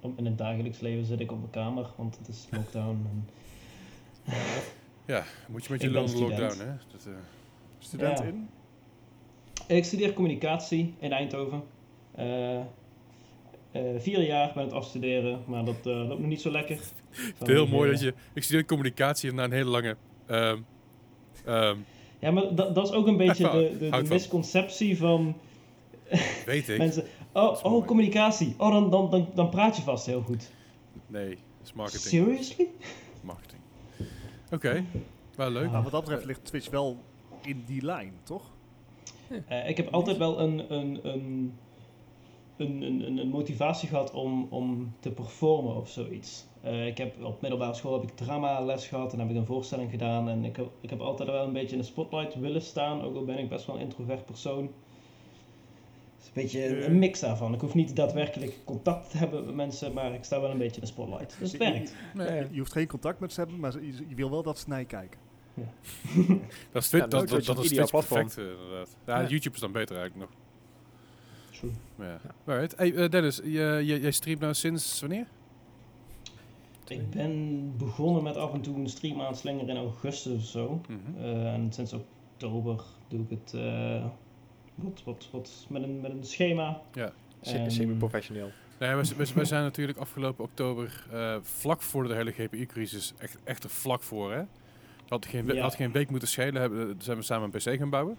op- 0.08 0.18
in 0.18 0.24
het 0.24 0.38
dagelijks 0.38 0.80
leven 0.80 1.04
zit 1.04 1.20
ik 1.20 1.32
op 1.32 1.38
mijn 1.38 1.50
kamer, 1.50 1.86
want 1.96 2.18
het 2.18 2.28
is 2.28 2.46
lockdown. 2.50 3.06
En, 3.10 3.28
Ja, 5.06 5.24
moet 5.48 5.64
je 5.64 5.70
met 5.72 5.82
je 5.82 5.88
student. 5.88 6.20
lockdown, 6.20 6.58
hè? 6.60 6.72
Dat, 6.92 7.06
eh, 7.06 7.12
Student 7.78 8.18
Ja. 8.18 8.24
in? 8.24 8.48
ik 9.66 9.84
studeer 9.84 10.12
communicatie 10.12 10.94
in 10.98 11.12
Eindhoven. 11.12 11.62
Eh, 13.72 13.94
eh, 13.94 14.00
vier 14.00 14.22
jaar 14.22 14.52
ben 14.54 14.64
het 14.64 14.72
afstuderen, 14.72 15.42
maar 15.46 15.64
dat 15.64 15.76
eh, 15.86 16.08
loopt 16.08 16.20
nog 16.20 16.28
niet 16.28 16.40
zo 16.40 16.50
lekker. 16.50 16.76
het 17.10 17.34
is 17.40 17.46
heel 17.48 17.66
mooi 17.66 17.90
dat 17.90 18.00
je... 18.00 18.14
Ik 18.32 18.42
studeer 18.42 18.64
communicatie 18.64 19.30
en 19.30 19.34
na 19.34 19.44
een 19.44 19.52
hele 19.52 19.70
lange... 19.70 19.96
ehm, 20.26 20.58
ehm, 21.44 21.76
Ja, 22.18 22.30
maar 22.30 22.54
dat, 22.54 22.74
dat 22.74 22.88
is 22.88 22.92
ook 22.92 23.06
een 23.06 23.16
beetje 23.16 23.50
de, 23.50 23.90
de, 23.90 24.02
misconceptie 24.08 24.98
van 24.98 25.36
weet 26.46 26.68
ik. 26.68 26.78
mensen. 26.78 27.04
Oh, 27.32 27.64
oh 27.64 27.86
communicatie. 27.86 28.54
Oh, 28.58 28.72
dan, 28.72 28.90
dan, 28.90 29.10
dan, 29.10 29.28
dan 29.34 29.48
praat 29.48 29.76
je 29.76 29.82
vast 29.82 30.06
heel 30.06 30.22
goed. 30.22 30.50
Nee, 31.06 31.28
dat 31.28 31.38
is 31.64 31.72
marketing. 31.72 32.04
Seriously? 32.04 32.68
marketing. 33.20 33.60
Oké, 34.52 34.84
wel 35.36 35.50
leuk. 35.50 35.66
Ah. 35.66 35.70
Nou, 35.70 35.82
wat 35.82 35.92
dat 35.92 36.00
betreft 36.00 36.24
ligt 36.24 36.44
Twitch 36.44 36.70
wel 36.70 36.96
in 37.42 37.64
die 37.66 37.84
lijn, 37.84 38.12
toch? 38.22 38.50
Eh, 39.46 39.68
ik 39.68 39.76
heb 39.76 39.88
altijd 39.92 40.16
wel 40.16 40.40
een, 40.40 40.72
een, 40.74 41.00
een, 41.02 41.58
een, 42.60 42.82
een, 42.82 43.18
een- 43.18 43.28
motivatie 43.28 43.88
gehad 43.88 44.12
om, 44.12 44.46
om 44.50 44.92
te 45.00 45.10
performen 45.10 45.76
of 45.76 45.88
zoiets. 45.88 46.46
Eh, 46.62 46.86
ik 46.86 46.98
heb 46.98 47.24
op 47.24 47.40
middelbare 47.40 47.74
school 47.74 47.92
heb 48.00 48.10
ik 48.10 48.16
drama 48.16 48.60
les 48.60 48.86
gehad 48.86 49.12
en 49.12 49.18
heb 49.18 49.30
ik 49.30 49.36
een 49.36 49.46
voorstelling 49.46 49.90
gedaan. 49.90 50.28
En 50.28 50.44
ik 50.44 50.56
heb, 50.56 50.66
ik 50.80 50.90
heb 50.90 51.00
altijd 51.00 51.28
wel 51.30 51.44
een 51.46 51.52
beetje 51.52 51.76
in 51.76 51.80
de 51.80 51.86
spotlight 51.86 52.34
willen 52.34 52.62
staan, 52.62 53.02
ook 53.02 53.16
al 53.16 53.24
ben 53.24 53.38
ik 53.38 53.48
best 53.48 53.66
wel 53.66 53.76
een 53.76 53.82
introvert 53.82 54.24
persoon. 54.26 54.62
Het 56.16 56.22
is 56.22 56.26
een 56.26 56.42
beetje 56.42 56.84
een, 56.86 56.98
mix 56.98 57.20
daarvan. 57.20 57.54
Ik 57.54 57.60
hoef 57.60 57.74
niet 57.74 57.96
daadwerkelijk 57.96 58.58
contact 58.64 59.10
te 59.10 59.16
hebben 59.16 59.44
met 59.44 59.54
mensen, 59.54 59.92
maar 59.92 60.14
ik 60.14 60.24
sta 60.24 60.40
wel 60.40 60.50
een 60.50 60.58
beetje 60.58 60.74
in 60.74 60.80
de 60.80 60.86
spotlight. 60.86 61.36
Dus 61.38 61.52
het 61.52 61.60
werkt. 61.60 61.94
Nee, 62.14 62.46
Je 62.50 62.58
hoeft 62.58 62.72
geen 62.72 62.86
contact 62.86 63.20
met 63.20 63.32
ze 63.32 63.34
te 63.34 63.40
hebben, 63.40 63.60
maar 63.60 63.84
je, 64.08 64.14
wil 64.14 64.30
wel 64.30 64.42
dat 64.42 64.58
ze 64.58 64.64
naar 64.68 64.78
je 64.78 64.84
kijken. 64.84 65.20
dat 66.72 66.82
is 66.82 66.90
Ja, 66.90 66.98
dat, 66.98 67.10
dat, 67.10 67.44
dat 67.44 67.56
Twitch 67.56 67.90
perfect, 67.90 68.36
inderdaad. 68.36 68.96
Ja, 69.06 69.20
Ja. 69.20 69.28
YouTube 69.28 69.54
is 69.54 69.60
dan 69.60 69.72
beter 69.72 69.96
eigenlijk 69.96 70.30
nog. 70.30 70.38
Maar 71.96 72.08
ja. 72.08 72.20
Alright. 72.52 72.76
Hey, 72.76 72.94
eh, 72.94 73.08
Dennis, 73.10 73.36
je, 73.36 73.82
je, 73.84 74.00
jij 74.00 74.10
streamt 74.10 74.40
nou 74.40 74.54
sinds 74.54 75.00
wanneer? 75.00 75.26
Ik 76.88 77.10
ben 77.10 77.72
begonnen 77.76 78.22
met 78.22 78.36
af 78.36 78.52
en 78.52 78.60
toe 78.60 78.76
een 78.76 78.88
stream 78.88 79.20
aanslingeren 79.20 79.68
in 79.68 79.76
augustus 79.76 80.32
of 80.36 80.44
zo. 80.44 80.80
Mhm. 80.88 81.24
Eh, 81.24 81.52
en 81.52 81.72
sinds 81.72 81.92
oktober 81.92 82.82
doe 83.08 83.20
ik 83.20 83.30
het 83.30 83.54
eh, 83.54 84.04
wat, 84.74 85.02
wat, 85.04 85.28
wat 85.32 85.66
met, 85.68 85.82
een, 85.82 86.00
met 86.00 86.10
een 86.10 86.24
schema. 86.24 86.80
Ja. 86.92 87.12
En- 87.42 87.70
Semi-professioneel. 87.70 88.50
Nee, 88.78 88.94
we, 88.94 89.14
we, 89.16 89.32
we 89.34 89.44
zijn 89.44 89.62
natuurlijk 89.62 89.98
afgelopen 89.98 90.44
oktober, 90.44 91.06
eh, 91.12 91.36
vlak 91.42 91.82
voor 91.82 92.08
de 92.08 92.14
hele 92.14 92.30
GPU-crisis, 92.32 93.12
echt, 93.18 93.38
echt 93.44 93.64
er 93.64 93.70
vlak 93.70 94.02
voor, 94.02 94.32
hè? 94.32 94.42
Had 95.08 95.26
geen, 95.26 95.46
Ja. 95.46 95.62
had 95.62 95.74
geen 95.74 95.92
week 95.92 96.10
moeten 96.10 96.28
schelen, 96.28 96.60
hebben, 96.60 96.94
zijn 96.98 97.16
we 97.16 97.22
samen 97.22 97.50
een 97.52 97.60
PC 97.74 97.78
gaan 97.78 97.90
bouwen. 97.90 98.16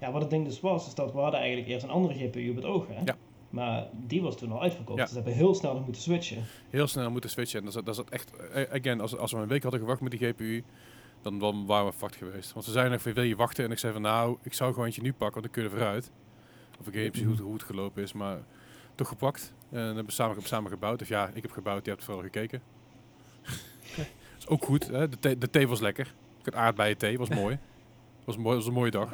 Ja, 0.00 0.12
wat 0.12 0.20
het 0.20 0.30
ding 0.30 0.44
dus 0.44 0.60
was, 0.60 0.86
is 0.86 0.94
dat 0.94 1.12
we 1.12 1.18
hadden 1.18 1.40
eigenlijk 1.40 1.68
eerst 1.70 1.84
een 1.84 1.90
andere 1.90 2.14
GPU 2.14 2.50
op 2.50 2.56
het 2.56 2.64
oog. 2.64 2.86
Hè? 2.88 3.00
Ja. 3.04 3.16
Maar 3.50 3.86
die 3.92 4.22
was 4.22 4.36
toen 4.36 4.52
al 4.52 4.62
uitverkocht. 4.62 4.98
Ja. 4.98 5.04
Dus 5.04 5.12
we 5.12 5.18
hebben 5.20 5.36
heel 5.38 5.54
snel 5.54 5.74
nog 5.74 5.84
moeten 5.84 6.02
switchen. 6.02 6.44
Heel 6.70 6.86
snel 6.86 7.10
moeten 7.10 7.30
switchen. 7.30 7.58
En 7.58 7.64
dat 7.64 7.88
is, 7.88 7.96
dat 7.96 8.10
echt, 8.10 8.36
eh, 8.36 8.62
again, 8.72 9.00
als, 9.00 9.16
als 9.16 9.32
we 9.32 9.38
een 9.38 9.48
week 9.48 9.62
hadden 9.62 9.80
gewacht 9.80 10.00
met 10.00 10.10
die 10.10 10.20
GPU, 10.28 10.64
dan, 11.22 11.38
dan 11.38 11.66
waren 11.66 11.86
we 11.86 11.92
fucked 11.92 12.16
geweest. 12.16 12.52
Want 12.52 12.64
ze 12.64 12.70
zeiden 12.72 12.92
nog 12.92 13.14
wil 13.14 13.22
je 13.24 13.36
wachten? 13.36 13.64
En 13.64 13.70
ik 13.70 13.78
zei 13.78 13.92
van, 13.92 14.02
nou, 14.02 14.36
ik 14.42 14.52
zou 14.54 14.70
gewoon 14.70 14.86
eentje 14.86 15.02
nu 15.02 15.12
pakken, 15.12 15.40
want 15.40 15.44
dan 15.44 15.52
kun 15.52 15.62
je 15.62 15.68
er 15.68 15.74
vooruit. 15.76 16.10
Of 16.80 16.86
ik 16.86 16.92
weet 16.92 17.02
niet 17.02 17.10
precies 17.10 17.26
hoe, 17.28 17.36
het- 17.36 17.44
hoe 17.44 17.52
het 17.54 17.62
gelopen 17.62 18.02
is, 18.02 18.12
maar 18.12 18.38
toch 18.94 19.08
gepakt. 19.08 19.54
En 19.70 19.78
hebben 19.84 20.04
we 20.06 20.12
samen, 20.12 20.42
samen 20.42 20.70
gebouwd. 20.70 21.02
Of 21.02 21.08
ja, 21.08 21.30
ik 21.34 21.42
heb 21.42 21.50
gebouwd, 21.52 21.84
je 21.84 21.90
hebt 21.90 22.04
vooral 22.04 22.22
gekeken. 22.22 22.62
dat 23.96 24.06
is 24.38 24.48
ook 24.48 24.64
goed, 24.64 24.86
hè? 24.86 25.08
De, 25.08 25.18
thee, 25.18 25.38
de 25.38 25.50
thee 25.50 25.68
was 25.68 25.80
lekker. 25.80 26.14
Ik 26.38 26.44
had 26.44 26.54
aardbeien 26.54 26.96
thee, 26.98 27.18
was 27.18 27.28
mooi. 27.28 27.58
was, 28.24 28.36
mooi, 28.36 28.56
was 28.56 28.66
een 28.66 28.72
mooie 28.72 28.90
dag. 28.90 29.10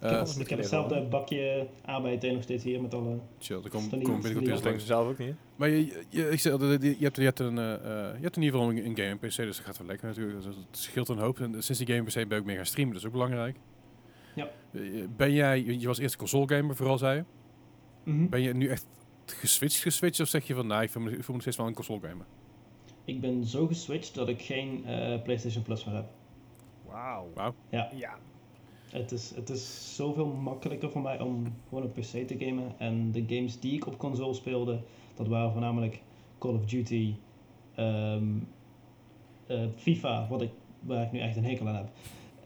Eh, 0.00 0.10
ik 0.10 0.26
heb, 0.26 0.48
ik 0.48 0.56
hetzelfde 0.56 1.02
bakje 1.02 1.66
aardbeien 1.84 2.32
nog 2.34 2.42
steeds 2.42 2.64
hier 2.64 2.82
met 2.82 2.94
alle... 2.94 3.18
chill, 3.38 3.60
er 3.64 3.70
komt 3.70 3.88
kom 3.88 4.20
binnenkort 4.20 4.46
Dat 4.46 4.64
langs. 4.64 4.80
ze 4.80 4.86
zelf 4.86 5.08
ook 5.08 5.18
niet. 5.18 5.34
Maar 5.56 5.68
je, 5.68 6.04
je, 6.08 6.30
ik 6.30 6.40
zei, 6.40 6.62
je, 6.62 6.96
je, 6.98 7.04
hebt, 7.04 7.16
je, 7.16 7.22
hebt 7.22 7.38
een, 7.38 7.58
eh, 7.58 7.74
eh, 7.74 7.80
je 8.16 8.22
hebt 8.22 8.36
in 8.36 8.42
ieder 8.42 8.58
geval 8.58 8.76
een, 8.76 8.86
een 8.86 8.96
game 8.96 9.16
PC, 9.16 9.36
dus 9.36 9.36
dat 9.36 9.56
gaat 9.56 9.78
wel 9.78 9.86
lekker 9.86 10.06
natuurlijk. 10.06 10.44
Het 10.44 10.54
scheelt 10.70 11.08
een 11.08 11.18
hoop. 11.18 11.40
En 11.40 11.62
sinds 11.62 11.84
die 11.84 11.96
game 11.96 12.08
PC 12.08 12.14
ben 12.14 12.30
ik 12.30 12.38
ook 12.38 12.44
meer 12.44 12.56
gaan 12.56 12.66
streamen, 12.66 12.92
dat 12.92 13.02
is 13.02 13.06
ook 13.06 13.14
belangrijk. 13.14 13.56
Ja. 14.34 14.50
Ben 15.16 15.32
jij, 15.32 15.64
je 15.64 15.86
was 15.86 15.98
eerst 15.98 16.16
console 16.16 16.48
gamer 16.56 16.76
vooral, 16.76 16.98
zei 16.98 17.16
je. 17.16 17.24
Mhm. 18.12 18.28
Ben 18.28 18.40
je 18.40 18.54
nu 18.54 18.68
echt 18.68 18.86
geswitcht 19.26 19.82
geswitcht 19.82 20.20
of 20.20 20.28
zeg 20.28 20.46
je 20.46 20.54
van, 20.54 20.66
nou, 20.66 20.82
ik 20.82 20.90
voel 20.90 21.02
me, 21.02 21.10
ik 21.10 21.24
voel 21.24 21.34
me 21.34 21.40
steeds 21.40 21.56
wel 21.56 21.66
een 21.66 21.74
console 21.74 22.00
gamer? 22.00 22.26
Ik 23.04 23.20
ben 23.20 23.44
zo 23.44 23.66
geswitcht 23.66 24.14
dat 24.14 24.28
ik 24.28 24.42
geen 24.42 24.84
eh, 24.86 25.22
PlayStation 25.22 25.62
Plus 25.62 25.84
meer 25.84 25.94
heb. 25.94 26.06
Wauw. 26.86 27.30
Wauw. 27.34 27.54
Ja. 27.68 27.90
Ja. 27.94 28.18
Het 28.90 29.12
is, 29.12 29.32
het 29.34 29.50
is 29.50 29.94
zoveel 29.96 30.26
makkelijker 30.26 30.90
voor 30.90 31.00
mij 31.00 31.20
om 31.20 31.54
gewoon 31.68 31.84
op 31.84 31.94
PC 31.94 32.26
te 32.26 32.36
gamen. 32.38 32.74
En 32.78 33.12
de 33.12 33.24
games 33.28 33.60
die 33.60 33.74
ik 33.74 33.86
op 33.86 33.98
console 33.98 34.34
speelde, 34.34 34.80
dat 35.14 35.28
waren 35.28 35.52
voornamelijk 35.52 36.02
Call 36.38 36.54
of 36.54 36.64
Duty, 36.64 37.14
ehm, 37.74 38.24
eh, 39.46 39.64
FIFA, 39.76 40.28
wat 40.28 40.42
ik, 40.42 40.50
waar 40.80 41.02
ik 41.02 41.12
nu 41.12 41.18
echt 41.18 41.36
een 41.36 41.44
hekel 41.44 41.68
aan 41.68 41.74
heb. 41.74 41.88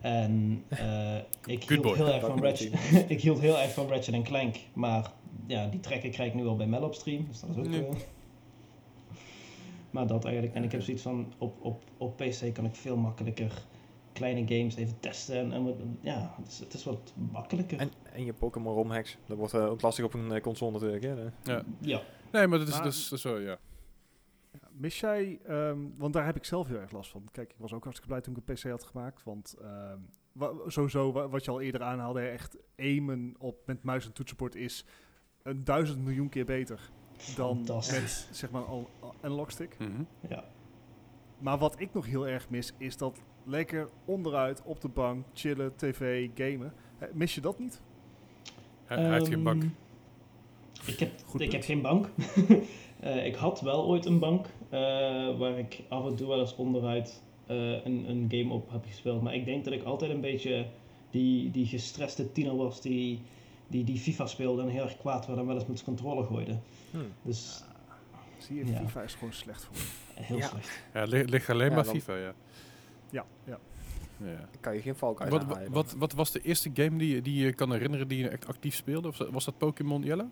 En 0.01 0.63
eh, 0.69 1.17
ik, 1.47 1.65
hield 1.69 1.95
heel 1.95 2.13
erg 2.13 2.27
van. 2.27 2.43
Ratchet, 2.43 2.73
ik 3.15 3.21
hield 3.21 3.41
heel 3.41 3.59
erg 3.59 3.73
van 3.73 3.89
Ratchet 3.89 4.23
Clank, 4.23 4.57
maar 4.73 5.13
ja, 5.47 5.67
die 5.67 5.81
trekken 5.81 6.11
krijg 6.11 6.29
ik 6.29 6.35
nu 6.35 6.47
al 6.47 6.57
bij 6.57 6.67
Mel 6.67 6.83
op 6.83 6.95
stream, 6.95 7.27
dus 7.29 7.41
dat 7.41 7.51
is 7.51 7.57
ook... 7.57 7.69
Nee. 7.69 7.87
maar 9.91 10.07
dat 10.07 10.25
eigenlijk, 10.25 10.55
en 10.55 10.65
ik 10.65 10.73
heb 10.73 10.83
zoiets 10.83 11.03
van, 11.03 11.33
op, 11.39 11.57
op, 11.61 11.83
op 11.99 12.17
PC 12.17 12.55
kan 12.55 12.65
ik 12.65 12.75
veel 12.75 12.97
makkelijker 12.97 13.65
kleine 14.15 14.57
games 14.57 14.77
even 14.77 15.01
testen. 15.01 15.37
En, 15.37 15.53
en 15.53 15.99
ja, 16.01 16.35
het 16.39 16.49
is, 16.49 16.59
het 16.59 16.75
is 16.75 16.85
wat 16.85 17.13
makkelijker. 17.33 17.79
En, 17.79 17.91
en 18.13 18.25
je 18.25 18.33
Pokémon 18.33 18.75
romhacks. 18.75 19.17
Dat 19.27 19.37
wordt 19.37 19.55
eh, 19.55 19.67
ook 19.71 19.83
lastig 19.83 20.05
op 20.05 20.15
een 20.15 20.33
eh, 20.33 20.41
console 20.43 20.73
natuurlijk. 20.73 21.03
Hè? 21.03 21.13
Ja. 21.53 21.63
ja. 21.81 22.03
Nee, 22.33 22.47
maar 22.47 22.59
dat 22.59 22.69
is, 22.69 22.75
Maar- 22.75 22.83
dat 22.83 22.93
is, 22.93 23.09
dat 23.09 23.19
is 23.19 23.25
wel, 23.25 23.39
ja. 23.39 23.59
Mis 24.71 25.01
jij, 25.01 25.39
ehm, 25.47 25.79
want 25.97 26.13
daar 26.13 26.25
heb 26.25 26.37
ik 26.37 26.45
zelf 26.45 26.69
heel 26.69 26.79
erg 26.79 26.91
last 26.91 27.11
van. 27.11 27.29
Kijk, 27.33 27.51
ik 27.51 27.59
was 27.59 27.73
ook 27.73 27.83
hartstikke 27.85 28.13
blij 28.15 28.21
toen 28.25 28.37
ik 28.37 28.49
een 28.49 28.55
PC 28.55 28.63
had 28.71 28.85
gemaakt. 28.85 29.23
Want 29.23 29.55
ehm, 29.63 29.99
wa- 30.33 30.53
sowieso, 30.67 31.13
wa- 31.13 31.29
wat 31.29 31.45
je 31.45 31.51
al 31.51 31.61
eerder 31.61 31.83
aanhaalde, 31.83 32.21
echt 32.21 32.57
aimen 32.79 33.35
op, 33.39 33.57
met 33.67 33.83
muis 33.83 34.07
en 34.07 34.13
toetsenbord 34.13 34.55
is 34.55 34.85
een 35.43 35.65
duizend 35.65 35.99
miljoen 36.05 36.29
keer 36.29 36.45
beter 36.45 36.91
dan 37.37 37.57
Fantastisch. 37.57 38.27
met 38.29 38.37
zeg 38.37 38.51
maar 38.51 38.65
al 38.65 38.91
al- 39.01 39.15
analog 39.21 39.51
stick. 39.51 39.77
Mhm. 39.79 40.03
ja. 40.29 40.45
Maar 41.39 41.59
wat 41.59 41.81
ik 41.81 41.93
nog 41.95 42.07
heel 42.07 42.27
erg 42.29 42.51
mis, 42.51 42.73
is 42.79 42.97
dat 42.97 43.21
lekker 43.45 43.89
onderuit 44.05 44.63
op 44.65 44.81
de 44.81 44.89
bank 44.89 45.25
chillen, 45.35 45.77
tv, 45.77 46.29
gamen. 46.35 46.73
Eh, 46.99 47.09
mis 47.13 47.35
je 47.35 47.41
dat 47.41 47.59
niet? 47.59 47.81
Hij, 48.85 48.99
hij 49.03 49.13
heeft 49.13 49.29
geen 49.29 49.43
bank. 49.43 49.63
Ehm, 49.63 49.71
Ik 50.91 50.99
heb, 50.99 51.11
Goed 51.25 51.41
ik 51.41 51.49
punt. 51.49 51.53
heb 51.53 51.63
geen 51.63 51.83
bank. 51.83 52.09
Eh, 53.01 53.27
ik 53.27 53.35
had 53.35 53.61
wel 53.61 53.85
ooit 53.87 54.05
een 54.07 54.19
bank 54.19 54.47
eh, 54.69 54.81
waar 55.39 55.59
ik 55.59 55.83
af 55.89 56.07
en 56.07 56.15
toe 56.17 56.29
wel 56.29 56.41
eens 56.41 56.57
onderuit 56.57 57.23
eh, 57.47 57.57
een, 57.85 58.05
een 58.09 58.27
game 58.29 58.53
op 58.53 58.71
heb 58.71 58.85
gespeeld. 58.85 59.23
Maar 59.23 59.35
ik 59.35 59.45
denk 59.45 59.65
dat 59.65 59.73
ik 59.73 59.83
altijd 59.83 60.11
een 60.11 60.21
beetje 60.21 60.67
die, 61.11 61.51
die 61.51 61.67
gestreste 61.67 62.33
tiener 62.33 62.57
was 62.57 62.81
die, 62.81 63.21
die, 63.69 63.85
die 63.85 63.99
FIFA 63.99 64.27
speelde 64.27 64.63
en 64.63 64.69
heel 64.69 64.83
erg 64.83 64.97
kwaad 64.97 65.27
werd 65.27 65.39
en 65.39 65.47
wel 65.47 65.55
eens 65.55 65.67
met 65.67 65.79
zijn 65.79 65.97
controle 65.97 66.25
gooide. 66.27 66.59
Hm. 66.91 66.97
Dus 67.23 67.65
Zie 68.39 68.57
je, 68.57 68.67
Ja. 68.67 68.79
FIFA 68.79 69.03
is 69.03 69.15
gewoon 69.15 69.33
slecht 69.33 69.65
voor 69.65 69.77
heel 70.25 70.37
Ja. 70.37 70.47
slecht. 70.49 70.83
Ja, 70.95 71.01
het 71.01 71.31
ligt, 71.31 71.51
alleen 71.51 71.69
Ja, 71.69 71.75
maar 71.75 71.85
dan- 71.85 71.95
FIFA, 71.95 72.15
ja. 72.17 72.35
Ja, 73.15 73.25
ja. 73.45 73.59
ja. 74.17 74.49
Kan 74.61 74.75
je 74.75 74.81
geen 74.81 74.95
valk 74.97 75.21
uit 75.21 75.31
Wat, 75.31 75.45
wat, 75.45 75.59
wat, 75.71 75.95
wat 75.99 76.13
was 76.13 76.31
de 76.31 76.41
eerste 76.43 76.71
game 76.75 76.99
die, 76.99 77.15
je- 77.15 77.23
die 77.23 77.45
je 77.45 77.53
kan 77.53 77.73
herinneren 77.73 78.09
die 78.09 78.19
je 78.19 78.29
echt 78.29 78.47
actief 78.47 78.75
speelde? 78.75 79.09
Of 79.09 79.19
was 79.31 79.45
dat 79.45 79.59
Pokémon 79.59 80.03
Yellow? 80.03 80.27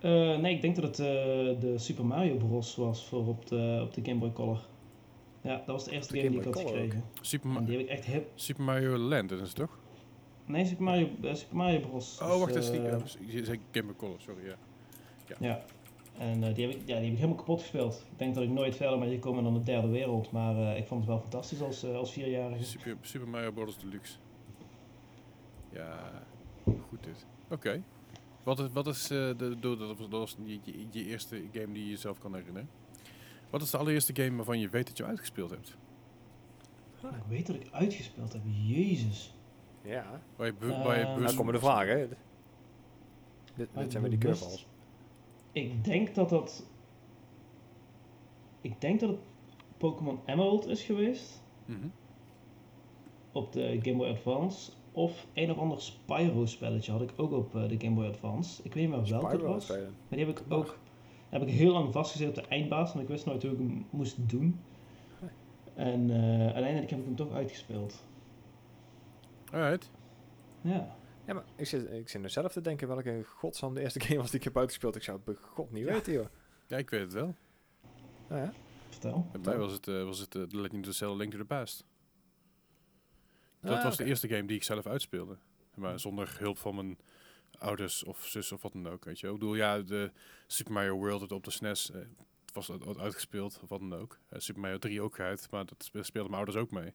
Eh, 0.00 0.38
nee, 0.38 0.54
ik 0.54 0.60
denk 0.62 0.74
dat 0.76 0.84
het 0.84 0.98
eh, 0.98 1.06
de 1.60 1.74
Super 1.76 2.04
Mario 2.04 2.36
Bros. 2.36 2.76
was 2.76 3.06
voor 3.08 3.26
op 3.26 3.46
de, 3.46 3.80
op 3.82 3.94
de 3.94 4.00
Game 4.04 4.18
Boy 4.18 4.32
Color. 4.32 4.60
Ja, 5.40 5.56
dat 5.56 5.66
was 5.66 5.84
de 5.84 5.90
eerste 5.90 6.12
De 6.12 6.18
game 6.18 6.30
die 6.30 6.38
ik 6.38 6.44
had 6.44 6.54
Color 6.54 6.68
gekregen. 6.68 7.04
Super, 7.20 7.56
En 7.56 7.64
die 7.64 7.76
heb 7.76 7.84
ik 7.86 7.90
echt 7.92 8.04
hip. 8.04 8.30
Super 8.34 8.64
Mario 8.64 8.96
Land, 8.96 9.28
dat 9.28 9.40
is 9.40 9.46
het 9.48 9.56
toch? 9.56 9.78
Nee, 10.46 10.64
Super 10.66 10.84
Mario, 10.84 11.08
eh, 11.22 11.34
Super 11.34 11.56
Mario 11.56 11.80
Bros. 11.80 12.18
Oh, 12.22 12.28
Dus, 12.30 12.38
wacht, 12.38 12.54
dat 12.54 12.62
is 13.04 13.16
die... 13.20 13.36
je 13.36 13.44
zei 13.44 13.60
Game 13.72 13.86
Boy 13.86 13.96
Color, 13.96 14.20
sorry, 14.20 14.44
ja. 14.46 14.54
Ja. 15.38 15.62
En 16.18 16.42
eh, 16.44 16.54
die, 16.54 16.66
heb 16.66 16.74
ik, 16.76 16.80
ja, 16.80 16.84
die 16.86 16.94
heb 16.94 17.04
ik 17.12 17.14
helemaal 17.16 17.36
kapot 17.36 17.60
gespeeld. 17.60 18.04
Ik 18.12 18.18
denk 18.18 18.34
dat 18.34 18.42
ik 18.44 18.50
nooit 18.50 18.76
verder 18.76 18.98
ben 18.98 19.08
gekomen 19.10 19.44
dan 19.44 19.54
de 19.54 19.62
derde 19.62 19.88
wereld. 19.88 20.30
Maar 20.30 20.56
eh, 20.56 20.76
ik 20.78 20.86
vond 20.86 21.00
het 21.00 21.08
wel 21.08 21.20
fantastisch 21.20 21.62
als, 21.62 21.82
eh, 21.82 21.94
als 21.96 22.12
vierjarige. 22.12 22.64
Super, 22.64 22.96
Super 23.00 23.28
Mario 23.28 23.50
Bros. 23.52 23.78
Deluxe. 23.78 24.16
Ja, 25.72 26.22
goed 26.64 27.04
dit. 27.04 27.26
Oké. 27.50 27.82
Wat 28.42 28.58
is, 28.58 28.66
wat 28.72 28.86
is 28.86 29.02
eh, 29.10 29.30
de, 29.36 29.56
dat 29.60 29.78
was, 29.78 29.98
dat 29.98 30.10
was 30.10 30.36
je, 30.44 30.58
je, 30.62 30.86
je 30.90 31.04
eerste 31.04 31.42
game 31.52 31.72
die 31.72 31.84
je 31.84 31.90
jezelf 31.90 32.18
kan 32.18 32.34
herinneren? 32.34 32.68
Wat 33.50 33.62
is 33.62 33.70
de 33.70 33.76
allereerste 33.78 34.14
game 34.22 34.36
waarvan 34.36 34.58
je 34.58 34.68
weet 34.68 34.86
dat 34.86 34.96
je 34.96 35.04
uitgespeeld 35.04 35.50
hebt? 35.50 35.76
Ik 37.02 37.08
weet 37.28 37.46
dat 37.46 37.56
ik 37.56 37.68
uitgespeeld 37.72 38.32
heb. 38.32 38.42
Jezus. 38.66 39.34
Ja, 39.82 40.20
Waar 40.36 40.46
je, 40.46 40.54
waar 40.58 40.68
je 40.70 40.78
Nou, 40.84 41.04
dan 41.04 41.14
bewust- 41.14 41.36
komen 41.36 41.52
de 41.54 41.58
vragen. 41.60 41.98
hè. 41.98 42.06
Dit, 43.54 43.68
dit 43.74 43.90
zijn 43.92 44.02
weer 44.02 44.10
die 44.10 44.20
curveballs. 44.20 44.66
Ik 45.52 45.84
denk 45.84 46.14
dat 46.14 46.28
dat... 46.28 46.66
Ik 48.60 48.80
denk 48.80 49.00
dat 49.00 49.08
het 49.08 49.18
Pokémon 49.76 50.18
Emerald 50.26 50.66
is 50.66 50.82
geweest. 50.82 51.42
Mhm. 51.64 51.86
Op 53.32 53.52
de 53.52 53.78
Game 53.82 53.96
Boy 53.96 54.08
Advance. 54.08 54.72
Of 54.92 55.26
een 55.32 55.50
of 55.50 55.58
ander 55.58 55.80
Spyro-spelletje 55.80 56.92
had 56.92 57.02
ik 57.02 57.12
ook 57.16 57.32
op 57.32 57.56
eh, 57.56 57.68
de 57.68 57.76
Game 57.78 57.94
Boy 57.94 58.06
Advance. 58.06 58.62
Ik 58.62 58.74
weet 58.74 58.88
niet 58.88 58.96
meer 58.96 59.08
welke 59.08 59.26
het 59.26 59.40
was. 59.40 59.68
Maar 59.68 59.78
die 60.08 60.18
heb 60.18 60.38
ik 60.38 60.42
ook... 60.48 60.78
heb 61.28 61.42
ik 61.42 61.48
heel 61.48 61.72
lang 61.72 61.92
vastgezet 61.92 62.28
op 62.28 62.34
de 62.34 62.48
eindbaas. 62.48 62.92
Want 62.92 63.04
ik 63.04 63.10
wist 63.10 63.26
nooit 63.26 63.42
hoe 63.42 63.52
ik 63.52 63.58
hem 63.58 63.86
moest 63.90 64.28
doen. 64.28 64.60
En 65.74 66.10
eh, 66.10 66.44
uiteindelijk 66.44 66.90
heb 66.90 66.98
ik 66.98 67.04
hem 67.04 67.16
toch 67.16 67.32
uitgespeeld. 67.32 68.04
Alright. 69.52 69.90
Ja. 70.60 70.96
Ja, 71.26 71.34
maar 71.34 71.44
ik 71.56 71.66
zit, 71.66 71.90
ik 71.90 72.08
zit 72.08 72.20
nu 72.20 72.28
zelf 72.28 72.52
te 72.52 72.60
denken 72.60 72.88
welke 72.88 73.22
godsnaam 73.24 73.74
de 73.74 73.80
eerste 73.80 74.00
game 74.04 74.18
was 74.20 74.30
die 74.30 74.38
ik 74.38 74.44
heb 74.44 74.56
uitgespeeld. 74.56 74.96
Ik 74.96 75.02
zou 75.02 75.16
het 75.16 75.24
bij 75.26 75.34
god 75.34 75.70
niet 75.72 75.84
Ja. 75.84 75.92
weten, 75.92 76.12
joh. 76.12 76.26
Ja, 76.66 76.76
ik 76.76 76.90
weet 76.90 77.00
het 77.00 77.12
wel. 77.12 77.34
Nou 78.28 78.40
ja. 78.40 78.52
Vertel. 78.90 79.28
Bij 79.32 79.40
mij 79.40 79.56
was 79.58 79.72
het, 79.72 79.88
eh, 79.88 80.04
was 80.04 80.18
het 80.18 80.34
eh, 80.34 80.42
The 80.42 80.60
Legend 80.60 80.88
of 80.88 80.94
Zelda 80.94 81.16
Link 81.16 81.32
to 81.32 81.38
the 81.38 81.44
Past. 81.44 81.84
Dat 83.60 83.76
Ah, 83.76 83.82
was 83.84 83.96
de 83.96 84.04
eerste 84.04 84.28
game 84.28 84.44
die 84.44 84.56
ik 84.56 84.62
zelf 84.62 84.86
uitspeelde. 84.86 85.36
Maar 85.74 86.00
zonder 86.00 86.34
hulp 86.38 86.58
van 86.58 86.74
mijn 86.74 86.98
ouders 87.58 88.04
of 88.04 88.26
zus 88.26 88.52
of 88.52 88.62
wat 88.62 88.72
dan 88.72 88.88
ook, 88.88 89.04
weet 89.04 89.20
je. 89.20 89.26
Ik 89.26 89.32
bedoel, 89.32 89.54
ja, 89.54 89.78
de 89.78 90.12
Super 90.46 90.72
Mario 90.72 90.96
World 90.96 91.32
op 91.32 91.44
de 91.44 91.50
SNES 91.50 91.90
eh, 91.90 92.00
het 92.44 92.54
was 92.54 92.70
uit- 92.70 92.98
uitgespeeld, 92.98 93.58
of 93.62 93.68
wat 93.68 93.80
dan 93.80 93.94
ook. 93.94 94.18
Eh, 94.28 94.38
Super 94.38 94.60
Mario 94.62 94.78
3 94.78 95.02
ook 95.02 95.20
uit, 95.20 95.50
maar 95.50 95.66
dat 95.66 95.84
spe- 95.84 96.02
speelden 96.02 96.30
mijn 96.30 96.44
ouders 96.44 96.64
ook 96.64 96.70
mee. 96.70 96.94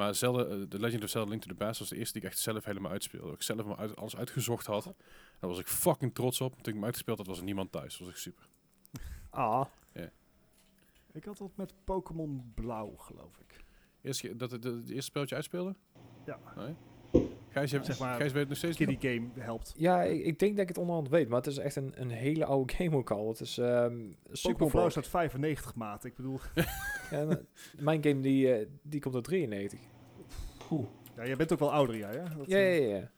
Maar 0.00 0.14
Zelda, 0.14 0.44
eh, 0.44 0.62
The 0.62 0.78
Legend 0.78 1.02
of 1.02 1.08
Zelda 1.10 1.30
Link 1.30 1.42
to 1.42 1.48
the 1.48 1.54
Past 1.54 1.78
was 1.78 1.88
de 1.88 1.96
eerste 1.96 2.12
die 2.12 2.22
ik 2.22 2.28
echt 2.28 2.38
zelf 2.38 2.64
helemaal 2.64 2.90
uitspeelde. 2.90 3.26
Dat 3.26 3.34
ik 3.36 3.42
zelf 3.42 3.64
maar 3.64 3.76
uit, 3.76 3.96
alles 3.96 4.16
uitgezocht 4.16 4.66
had. 4.66 4.84
Daar 4.84 5.50
was 5.50 5.58
ik 5.58 5.66
fucking 5.66 6.14
trots 6.14 6.40
op. 6.40 6.50
Toen 6.52 6.66
ik 6.66 6.74
hem 6.74 6.84
uitgespeeld 6.84 7.18
had, 7.18 7.26
was 7.26 7.38
er 7.38 7.44
niemand 7.44 7.72
thuis. 7.72 7.92
Dat 7.92 8.00
was 8.00 8.08
echt 8.08 8.18
super. 8.22 8.48
Ah, 9.30 9.64
Ik 11.12 11.24
had 11.24 11.38
dat 11.38 11.56
met 11.56 11.74
Pokémon 11.84 12.52
Blauw, 12.54 12.96
geloof 12.96 13.38
ik. 13.38 13.64
Eerst, 14.02 14.20
ge- 14.20 14.36
dat 14.36 14.50
het 14.50 14.62
de, 14.62 14.70
eerste 14.86 15.00
spelletje 15.00 15.34
uitspeelde? 15.34 15.74
Ja. 16.26 16.38
Nee? 16.56 16.74
Gijs, 17.50 17.70
je, 17.70 17.84
Zeg 17.84 17.98
maar, 17.98 18.16
Gijs 18.16 18.30
weet 18.32 18.40
het 18.40 18.48
nog 18.48 18.58
steeds 18.58 18.76
Kiddie 18.76 18.98
niet? 19.02 19.06
Game 19.34 19.44
helpt. 19.44 19.74
ja, 19.76 20.02
ik, 20.02 20.24
ik 20.24 20.38
denk 20.38 20.52
dat 20.52 20.62
ik 20.62 20.68
het 20.68 20.78
onderhand 20.78 21.08
weet, 21.08 21.28
maar 21.28 21.36
het 21.38 21.46
is 21.46 21.58
echt 21.58 21.76
een, 21.76 21.92
een 21.94 22.10
hele 22.10 22.44
oude 22.44 22.72
game 22.76 22.96
ook 22.96 23.10
al. 23.10 23.28
Het 23.28 23.40
is 23.40 23.58
ehm 23.58 23.94
super 24.32 24.90
staat 24.90 25.08
95 25.08 25.74
maat. 25.74 26.04
Ik 26.04 26.16
bedoel, 26.16 26.40
ja, 27.10 27.24
maar 27.24 27.40
Mijn 27.78 28.02
game 28.04 28.20
die, 28.20 28.54
eh, 28.54 28.66
die 28.82 29.00
komt 29.00 29.14
uit 29.14 29.24
93. 29.24 29.80
Poeh. 30.68 30.86
ja, 31.16 31.26
jij 31.26 31.36
bent 31.36 31.52
ook 31.52 31.58
wel 31.58 31.72
ouder, 31.72 31.96
ja? 31.96 32.12
ja? 32.12 32.24
Dat, 32.24 32.46
Ja, 32.46 32.56
eh, 32.58 32.88
ja, 32.90 32.96
ja. 32.96 33.10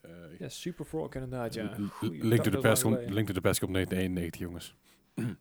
Eh, 0.00 0.38
Ja, 0.38 0.48
Super 0.48 0.84
Frog 0.84 1.14
inderdaad, 1.14 1.54
ja. 1.54 1.76
Goeie, 1.90 2.24
Link 2.24 2.42
to 2.42 2.50
the 2.50 2.58
Past 2.58 2.82
komt. 2.82 3.10
Link 3.10 3.26
to 3.26 3.32
the 3.32 3.40
Past 3.40 3.60
komt 3.60 3.72
1991, 3.74 4.40
jongens. 4.40 4.74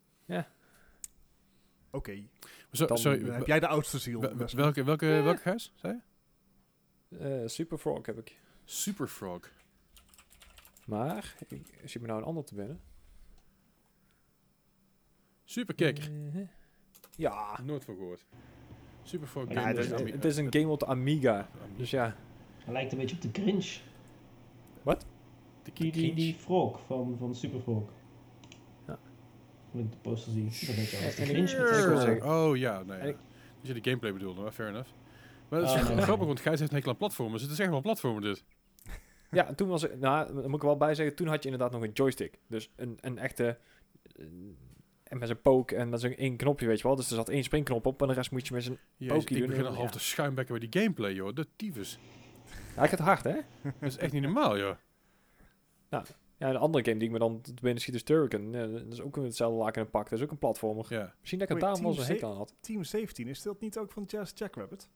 Oké, 1.91 2.23
Zo, 2.71 2.85
Dan 2.85 2.97
sorry, 2.97 3.29
heb 3.31 3.45
jij 3.47 3.59
de 3.59 3.67
oudste 3.67 3.97
ziel. 3.99 4.19
welke, 4.55 4.83
welke, 4.83 5.05
Ja. 5.05 5.23
welke 5.23 5.41
Gijs, 5.41 5.73
zei 5.75 5.93
je? 5.93 5.99
Eh, 7.09 7.41
Super 7.45 7.77
Frog 7.77 8.05
heb 8.05 8.17
ik. 8.17 8.39
Super 8.65 9.07
Frog. 9.07 9.49
Maar, 10.85 11.35
ik 11.47 11.61
zie 11.85 12.01
me 12.01 12.07
nou 12.07 12.19
een 12.19 12.25
ander 12.27 12.43
te 12.43 12.55
binnen. 12.55 12.81
Super 15.43 15.75
Kick. 15.75 15.97
Eh, 15.97 16.41
ja. 17.15 17.59
Nooit 17.63 17.83
van 17.85 17.95
gehoord. 17.95 18.25
Super 19.03 19.27
Frog. 19.27 19.51
Ja, 19.53 19.67
het, 19.67 19.77
is, 19.77 19.89
het 19.89 20.25
is 20.25 20.37
een 20.37 20.53
game 20.53 20.67
op 20.67 20.79
de 20.79 20.85
Amiga. 20.85 21.49
Dus 21.75 21.89
ja. 21.89 22.15
Hij 22.63 22.73
lijkt 22.73 22.91
een 22.91 22.97
beetje 22.97 23.15
op 23.15 23.21
de 23.21 23.41
Grinch. 23.41 23.79
De 24.83 25.73
Die, 25.73 25.91
die, 25.91 26.13
die 26.13 26.33
frog 26.35 26.79
van, 26.85 27.15
van 27.19 27.35
Super 27.35 27.59
Frog. 27.59 27.89
Ja. 28.87 28.99
Als 29.73 29.81
ik 29.81 29.91
de 29.91 29.97
poster 30.01 30.31
zie, 30.31 30.43
dan 30.67 30.75
denk 30.75 30.87
ik 30.87 30.93
al, 30.99 31.05
dat 31.05 31.15
de 31.15 31.47
zijn 31.47 31.97
zeggen- 31.99 32.23
Oh 32.33 32.57
ja, 32.57 32.83
nee. 32.83 32.97
Ja. 32.97 33.03
ik- 33.03 33.17
Dus 33.59 33.67
je 33.67 33.73
die 33.73 33.83
gameplay 33.83 34.13
bedoelde, 34.13 34.41
maar 34.41 34.51
fair 34.51 34.69
enough. 34.69 34.89
Maar 35.49 35.59
dat 35.59 35.69
is 35.69 35.75
Ah, 35.75 35.97
grappig, 35.97 36.27
want 36.27 36.39
Gijs 36.39 36.59
heeft 36.59 36.71
een 36.71 36.77
hekel 36.77 36.91
aan 36.91 36.97
platformers. 36.97 37.41
Het 37.41 37.51
is 37.51 37.59
echt 37.59 37.67
wel 37.67 37.77
een 37.77 37.83
platformer 37.83 38.21
dit. 38.21 38.43
Ja, 39.31 39.53
toen 39.53 39.67
was 39.67 39.81
het, 39.81 39.99
nou, 39.99 40.25
daar 40.25 40.35
moet 40.35 40.55
ik 40.55 40.61
er 40.61 40.67
wel 40.67 40.77
bij 40.77 40.95
zeggen, 40.95 41.15
toen 41.15 41.27
had 41.27 41.43
je 41.43 41.49
inderdaad 41.49 41.71
nog 41.71 41.83
een 41.83 41.91
joystick. 41.91 42.39
Dus 42.47 42.71
een, 42.75 42.97
een 43.01 43.17
echte, 43.17 43.57
eh, 44.15 44.25
en 45.03 45.17
met 45.17 45.27
zijn 45.27 45.41
poke 45.41 45.75
en 45.75 45.89
met 45.89 45.99
zo'n 45.99 46.15
één 46.15 46.37
knopje, 46.37 46.67
weet 46.67 46.77
je 46.77 46.87
wel. 46.87 46.95
Dus 46.95 47.09
er 47.09 47.15
zat 47.15 47.29
één 47.29 47.43
springknop 47.43 47.85
op 47.85 48.01
en 48.01 48.07
de 48.07 48.13
rest 48.13 48.31
moet 48.31 48.47
je 48.47 48.53
met 48.53 48.63
zijn... 48.63 48.77
Jezus, 48.95 49.17
Pokie 49.17 49.35
ik 49.35 49.41
doen, 49.41 49.51
begin 49.51 49.65
al 49.65 49.73
half 49.73 49.85
ja. 49.85 49.91
te 49.91 49.99
schuimbekken 49.99 50.59
bij 50.59 50.67
die 50.67 50.81
gameplay, 50.81 51.13
joh. 51.13 51.35
De 51.35 51.47
tyfus. 51.55 51.99
Ja, 52.75 52.83
ik 52.83 52.91
het 52.91 52.99
hard, 52.99 53.23
hè? 53.23 53.35
Dat 53.63 53.73
is 53.79 53.97
echt 53.97 54.13
niet 54.13 54.21
normaal, 54.21 54.57
joh. 54.57 54.75
Ja, 56.37 56.51
de 56.51 56.57
andere 56.57 56.83
game 56.83 56.97
die 56.97 57.07
ik 57.07 57.13
me 57.13 57.19
dan 57.19 57.41
te 57.41 57.53
binnen 57.53 57.81
schiet 57.81 57.95
is 57.95 58.03
Turrican. 58.03 58.51
Ja, 58.51 58.67
dat 58.67 58.93
is 58.93 59.01
ook 59.01 59.15
hetzelfde 59.15 59.57
laken 59.57 59.81
en 59.81 59.89
pak. 59.89 60.09
Dat 60.09 60.19
is 60.19 60.25
ook 60.25 60.31
een 60.31 60.37
platformer. 60.37 60.85
Ja. 60.89 61.13
Misschien 61.19 61.39
dat 61.39 61.49
ik 61.49 61.55
het 61.55 61.63
daarom 61.63 61.83
wel 61.83 61.93
zo'n 61.93 62.05
hekel 62.05 62.29
aan 62.29 62.37
had. 62.37 62.55
Team 62.59 62.83
17, 62.83 63.27
is 63.27 63.41
dat 63.41 63.59
niet 63.59 63.77
ook 63.77 63.91
van 63.91 64.03
Jazz 64.03 64.31
Jackrabbit? 64.35 64.89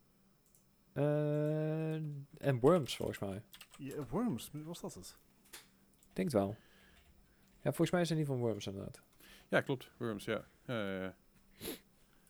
Eh, 0.94 1.94
en 2.38 2.60
Worms, 2.60 2.96
volgens 2.96 3.20
mij. 3.20 3.42
Ja, 3.78 4.06
Worms, 4.10 4.50
was 4.54 4.82
dat 4.82 4.94
het? 4.94 5.18
Ik 6.00 6.16
denk 6.16 6.32
het 6.32 6.42
wel. 6.42 6.56
Ja, 7.62 7.70
volgens 7.70 7.92
mij 7.92 8.06
zijn 8.06 8.18
die 8.18 8.28
van 8.28 8.38
Worms 8.38 8.68
inderdaad. 8.68 9.02
ja, 9.50 9.62
klopt. 9.62 9.92
Worms, 9.98 10.26
ja. 10.26 10.46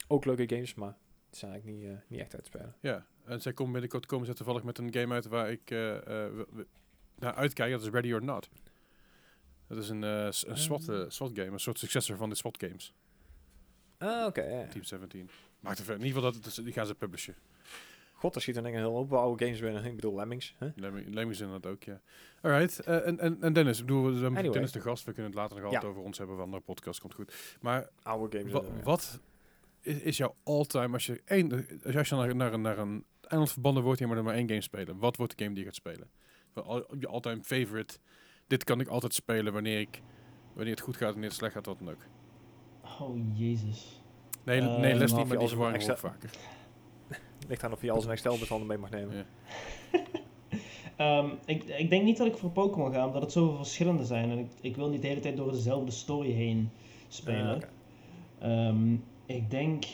Ook 0.07 0.25
leuke 0.25 0.55
games, 0.55 0.73
maar 0.73 0.97
die 1.29 1.39
zijn 1.39 1.51
eigenlijk 1.51 1.81
niet, 1.81 1.91
eh, 1.91 1.97
niet 2.07 2.19
echt 2.19 2.33
uit 2.33 2.43
te 2.43 2.49
spelen. 2.49 2.75
Ja, 2.79 3.05
en 3.25 3.41
zij 3.41 3.53
komen 3.53 3.71
binnenkort 3.71 4.05
komen 4.05 4.25
ze 4.27 4.33
toevallig 4.33 4.63
met 4.63 4.77
een 4.77 4.93
game 4.93 5.13
uit 5.13 5.25
waar 5.25 5.51
ik 5.51 5.71
eh, 5.71 6.25
eh, 6.27 6.33
naar 7.15 7.33
uitkijk. 7.33 7.71
Dat 7.71 7.81
is 7.81 7.87
Ready 7.89 8.13
or 8.13 8.23
Not. 8.23 8.49
Dat 9.67 9.77
is 9.77 9.89
een, 9.89 10.03
eh, 10.03 10.23
een 10.25 10.57
SWAT, 10.57 10.89
eh, 10.89 11.05
SWAT 11.07 11.31
game, 11.33 11.51
een 11.51 11.59
soort 11.59 11.79
successor 11.79 12.17
van 12.17 12.29
de 12.29 12.35
SWAT 12.35 12.57
games. 12.63 12.93
Ah, 13.97 14.25
oké. 14.25 14.67
Team 14.69 14.83
17. 14.83 15.29
Maakt 15.59 15.77
het 15.77 15.85
verder. 15.85 16.01
In 16.03 16.07
ieder 16.07 16.21
geval, 16.23 16.41
dat, 16.41 16.55
dat- 16.55 16.63
die 16.65 16.73
gaan 16.73 16.85
ze 16.85 16.95
publishen. 16.95 17.35
God, 18.21 18.35
er 18.35 18.41
ik 18.65 18.73
een 18.73 18.79
hele 18.79 18.93
hoop 18.93 19.13
oude 19.13 19.45
games 19.45 19.59
binnen. 19.59 19.85
Ik 19.85 19.95
bedoel, 19.95 20.15
Lemmings. 20.15 20.55
Hè? 20.57 20.67
Lemming- 20.75 21.13
Lemmings 21.13 21.39
inderdaad 21.41 21.71
ook, 21.71 21.83
ja. 21.83 22.01
Alright, 22.41 22.79
eh, 22.79 23.07
en, 23.07 23.19
en, 23.19 23.37
en 23.41 23.53
Dennis, 23.53 23.79
ik 23.79 23.85
bedoel, 23.85 24.03
we 24.03 24.09
hebben 24.11 24.27
Anyway. 24.29 24.51
Dennis 24.51 24.71
de 24.71 24.81
gast. 24.81 25.03
We 25.03 25.11
kunnen 25.13 25.31
het 25.31 25.39
later 25.39 25.55
nog 25.55 25.65
altijd 25.65 25.83
Ja. 25.83 25.89
over 25.89 26.01
ons 26.01 26.17
hebben, 26.17 26.35
van 26.35 26.45
andere 26.45 26.63
podcast 26.63 26.99
komt 26.99 27.13
goed. 27.13 27.57
Maar 27.61 27.89
Oude 28.03 28.37
games. 28.37 28.51
wa- 28.53 28.63
wat 28.83 29.19
is, 29.81 29.99
is 29.99 30.17
jouw 30.17 30.35
all-time, 30.43 30.93
als 30.93 31.05
je, 31.05 31.21
één, 31.25 31.51
als 31.95 32.09
je 32.09 32.15
naar, 32.15 32.35
naar, 32.35 32.53
een- 32.53 32.61
naar 32.61 32.77
een 32.77 33.05
eiland 33.21 33.51
verbannen 33.51 33.83
wordt, 33.83 33.99
je 33.99 34.07
maar 34.07 34.17
er 34.17 34.23
maar 34.23 34.35
één 34.35 34.47
game 34.49 34.61
spelen. 34.61 34.97
Wat 34.97 35.15
wordt 35.17 35.37
de 35.37 35.43
game 35.43 35.55
die 35.55 35.63
je 35.63 35.69
gaat 35.69 35.79
spelen? 35.79 36.09
Je 36.99 37.07
all-time 37.07 37.43
favorite. 37.43 37.97
Dit 38.47 38.63
kan 38.63 38.79
ik 38.79 38.87
altijd 38.87 39.13
spelen 39.13 39.53
wanneer 39.53 39.79
ik, 39.79 40.01
wanneer 40.53 40.73
het 40.73 40.83
goed 40.83 40.97
gaat, 40.97 41.09
wanneer 41.11 41.29
het 41.29 41.37
slecht 41.37 41.53
gaat, 41.53 41.65
wat 41.65 41.79
dan 41.79 41.89
ook. 41.89 42.01
Oh, 42.99 43.37
jezus. 43.39 44.01
Nee, 44.43 44.59
Eh, 44.61 44.65
nee 44.79 44.93
Leslie, 44.95 45.17
maar 45.25 45.27
maar 45.27 45.37
die 45.37 45.87
extra- 45.89 45.97
vaker. 46.09 46.29
Ligt 47.47 47.63
aan 47.63 47.71
of 47.71 47.81
je 47.81 47.91
als 47.91 48.05
een 48.05 48.11
Excel-bestanden 48.11 48.67
mee 48.67 48.77
mag 48.77 48.89
nemen. 48.89 49.15
Ja. 49.15 49.25
Ehm, 50.95 51.29
ik, 51.45 51.63
ik 51.63 51.89
denk 51.89 52.03
niet 52.03 52.17
dat 52.17 52.27
ik 52.27 52.37
voor 52.37 52.49
Pokémon 52.49 52.93
ga, 52.93 53.07
omdat 53.07 53.21
het 53.21 53.31
zoveel 53.31 53.55
verschillende 53.55 54.05
zijn. 54.05 54.29
En 54.29 54.37
ik, 54.37 54.47
ik 54.61 54.75
wil 54.75 54.89
niet 54.89 55.01
de 55.01 55.07
hele 55.07 55.19
tijd 55.19 55.37
door 55.37 55.51
dezelfde 55.51 55.91
story 55.91 56.31
heen 56.31 56.69
spelen. 57.07 57.61
Ehm, 58.39 58.93
ik 59.25 59.49
denk, 59.49 59.85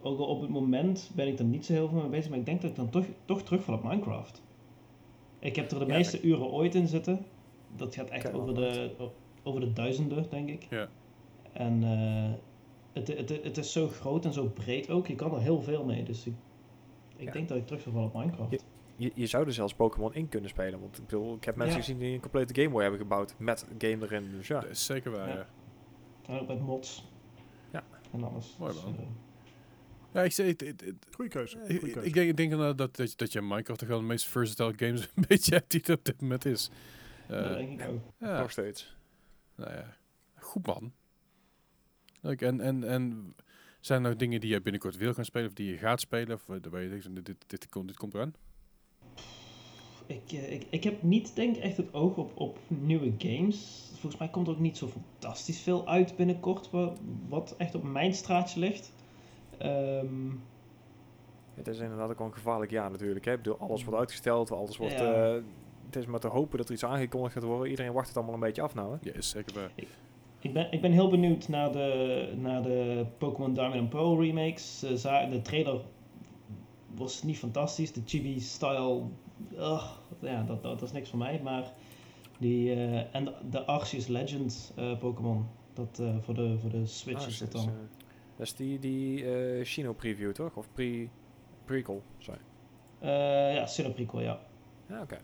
ook 0.00 0.18
al 0.18 0.26
op 0.26 0.40
het 0.40 0.50
moment 0.50 1.10
ben 1.14 1.26
ik 1.26 1.38
er 1.38 1.44
niet 1.44 1.66
zo 1.66 1.72
heel 1.72 1.88
veel 1.88 2.00
mee 2.00 2.08
bezig, 2.08 2.30
maar 2.30 2.38
ik 2.38 2.46
denk 2.46 2.60
dat 2.60 2.70
ik 2.70 2.76
dan 2.76 2.90
toch, 2.90 3.04
toch 3.24 3.42
terugval 3.42 3.74
op 3.74 3.82
Minecraft. 3.82 4.42
Ik 5.38 5.56
heb 5.56 5.70
er 5.70 5.78
de 5.78 5.86
Ja, 5.86 5.96
meeste 5.96 6.22
uren 6.22 6.46
ooit 6.46 6.74
in 6.74 6.88
zitten. 6.88 7.24
Dat 7.76 7.94
gaat 7.94 8.08
echt 8.08 8.32
over, 8.32 8.54
de, 8.54 8.90
over 9.42 9.60
de 9.60 9.72
duizenden, 9.72 10.26
denk 10.30 10.48
ik. 10.48 10.66
Ja. 10.70 10.88
En 11.52 11.82
eh, 11.82 12.30
het, 12.92 13.08
het, 13.08 13.44
het 13.44 13.56
is 13.56 13.72
zo 13.72 13.88
groot 13.88 14.24
en 14.24 14.32
zo 14.32 14.46
breed 14.46 14.90
ook. 14.90 15.06
Je 15.06 15.14
kan 15.14 15.34
er 15.34 15.40
heel 15.40 15.62
veel 15.62 15.84
mee. 15.84 16.02
Dus 16.02 16.26
ik, 16.26 16.34
ik 17.18 17.26
Ja. 17.26 17.32
denk 17.32 17.48
dat 17.48 17.56
ik 17.58 17.66
terug 17.66 17.82
zal 17.82 17.92
vallen 17.92 18.08
op 18.08 18.14
Minecraft. 18.14 18.64
Je, 18.96 19.12
je 19.14 19.26
zou 19.26 19.46
er 19.46 19.52
zelfs 19.52 19.74
Pokémon 19.74 20.14
in 20.14 20.28
kunnen 20.28 20.50
spelen. 20.50 20.80
Want 20.80 20.98
ik 20.98 21.02
bedoel, 21.06 21.34
ik 21.34 21.44
heb 21.44 21.56
mensen 21.56 21.76
Ja. 21.76 21.82
gezien 21.84 21.98
die 21.98 22.14
een 22.14 22.20
complete 22.20 22.54
Game 22.54 22.68
Boy 22.72 22.82
hebben 22.82 23.00
gebouwd 23.00 23.34
met 23.38 23.66
een 23.70 23.90
game 23.90 24.04
erin. 24.06 24.30
Dus 24.30 24.46
ja. 24.46 24.60
Dat 24.60 24.70
is 24.70 24.84
zeker 24.86 25.10
waar, 25.10 25.28
Ja. 25.28 25.34
ja. 25.34 25.46
En 26.26 26.40
ook 26.40 26.48
met 26.48 26.60
mods. 26.60 27.04
Ja. 27.72 27.84
En 28.12 28.24
alles. 28.24 28.56
Mooi 28.58 28.72
Dus, 28.72 28.82
man. 28.82 28.96
eh, 28.96 29.00
Ja, 30.12 30.22
ik, 30.22 30.32
zeg, 30.32 30.46
het- 30.46 30.60
het- 30.60 30.80
het- 30.80 31.06
Goeie 31.14 31.30
keuze. 31.30 31.56
ik, 31.56 31.62
goeie 31.64 31.76
ik, 31.86 31.92
keuze. 31.92 32.08
ik 32.08 32.14
denk, 32.14 32.28
ik 32.30 32.36
denk 32.36 32.50
inderdaad 32.50 32.78
dat, 32.78 32.96
dat, 32.96 33.10
je- 33.10 33.16
dat 33.16 33.32
je 33.32 33.40
Minecraft 33.42 33.78
toch 33.80 33.88
wel 33.88 33.98
de 33.98 34.04
meest 34.04 34.26
versatile 34.26 34.72
games 34.76 35.02
een 35.14 35.24
beetje 35.28 35.54
hebt 35.54 35.70
die 35.70 35.80
het 35.80 35.90
op 35.98 36.04
dit 36.04 36.20
moment 36.20 36.44
is. 36.44 36.70
Eh, 37.28 37.52
denk 37.54 37.80
ik 37.80 37.88
ook. 37.88 38.00
ja, 38.18 38.40
Nog 38.40 38.50
steeds. 38.50 38.96
nou 39.56 39.72
ja. 39.72 39.96
Goed 40.38 40.66
man. 40.66 40.92
Leuk, 42.20 42.42
en, 42.42 42.60
en, 42.60 42.84
en 42.84 43.34
zijn 43.80 44.04
er 44.04 44.16
dingen 44.18 44.40
die 44.40 44.50
je 44.50 44.60
binnenkort 44.62 44.96
wil 44.96 45.14
gaan 45.14 45.24
spelen 45.24 45.46
of 45.48 45.54
die 45.54 45.70
je 45.70 45.76
gaat 45.76 46.00
spelen? 46.00 46.34
Of 46.34 46.48
eh, 46.48 46.70
waar 46.70 46.82
je 46.82 46.88
denkt, 46.88 47.14
dit, 47.14 47.26
dit, 47.26 47.44
dit, 47.46 47.68
komt, 47.68 47.88
dit 47.88 47.96
komt 47.96 48.14
eraan? 48.14 48.34
Ik, 50.06 50.32
eh, 50.32 50.52
ik, 50.52 50.66
ik 50.70 50.84
heb 50.84 51.02
niet 51.02 51.36
denk 51.36 51.56
ik 51.56 51.62
echt 51.62 51.76
het 51.76 51.94
oog 51.94 52.16
op, 52.16 52.30
op 52.34 52.58
nieuwe 52.68 53.12
games. 53.18 53.88
Volgens 53.92 54.16
mij 54.16 54.28
komt 54.30 54.46
er 54.46 54.52
ook 54.52 54.58
niet 54.58 54.76
zo 54.78 54.86
fantastisch 54.88 55.60
veel 55.60 55.88
uit 55.88 56.16
binnenkort 56.16 56.70
wa- 56.70 56.92
wat 57.28 57.54
echt 57.58 57.74
op 57.74 57.82
mijn 57.82 58.14
straatje 58.14 58.60
ligt. 58.60 58.92
Ehm, 59.58 60.30
Het 61.54 61.68
is 61.68 61.78
inderdaad 61.78 62.10
ook 62.10 62.20
een 62.20 62.32
gevaarlijk 62.32 62.70
jaar 62.70 62.90
natuurlijk. 62.90 63.24
Hè? 63.24 63.30
Ik 63.32 63.36
bedoel, 63.42 63.58
alles 63.58 63.84
wordt 63.84 63.98
uitgesteld, 63.98 64.50
alles 64.50 64.76
wordt... 64.76 64.98
Ja. 64.98 65.34
eh, 65.36 65.42
het 65.86 65.96
is 65.96 66.06
maar 66.06 66.20
te 66.20 66.28
hopen 66.28 66.58
dat 66.58 66.66
er 66.66 66.72
iets 66.74 66.84
aangekondigd 66.84 67.32
gaat 67.34 67.42
worden. 67.42 67.70
Iedereen 67.70 67.92
wacht 67.92 68.06
het 68.08 68.16
allemaal 68.16 68.34
een 68.34 68.40
beetje 68.40 68.62
af 68.62 68.74
nou. 68.74 68.92
Hè? 68.92 68.98
Ja, 69.10 69.12
is 69.16 69.28
zeker 69.28 69.54
waar. 69.54 69.70
Ik 69.74 69.88
ben, 70.52 70.72
ik 70.72 70.80
ben 70.80 70.92
heel 70.92 71.08
benieuwd 71.08 71.48
naar 71.48 71.72
de, 71.72 72.32
naar 72.36 72.62
de 72.62 73.06
Pokémon 73.18 73.54
Diamond 73.54 73.80
and 73.80 73.88
Pearl 73.88 74.20
remakes. 74.20 74.82
Eh, 74.82 75.30
de 75.30 75.42
trailer 75.42 75.80
was 76.94 77.22
niet 77.22 77.38
fantastisch. 77.38 77.92
De 77.92 78.02
chibi-style, 78.04 79.02
ja, 80.20 80.42
dat, 80.42 80.62
dat, 80.62 80.82
is 80.82 80.92
niks 80.92 81.10
voor 81.10 81.18
mij. 81.18 81.40
Maar 81.42 81.72
die, 82.38 82.72
eh, 82.72 83.14
en 83.14 83.24
de, 83.24 83.34
de 83.50 83.64
Arceus 83.64 84.06
Legend 84.06 84.72
eh, 84.76 84.98
Pokémon, 84.98 85.46
dat 85.72 86.02
voor, 86.20 86.34
de, 86.34 86.58
voor 86.58 86.70
de 86.70 86.86
Switch 86.86 87.22
Ah, 87.22 87.28
is 87.28 87.38
dat 87.38 87.52
dan. 87.52 87.70
dat 88.36 88.46
is 88.46 88.54
die, 88.54 88.78
die 88.78 89.24
Shino 89.64 89.92
preview 89.92 90.32
toch? 90.32 90.56
Of 90.56 90.68
pre 90.72 91.08
prequel, 91.64 92.02
sorry. 92.18 92.40
Ja, 93.54 93.66
Sinnoh 93.66 93.94
prequel, 93.94 94.20
ja. 94.20 94.40
Ja, 94.88 95.00
oké. 95.02 95.14
Ja, 95.14 95.20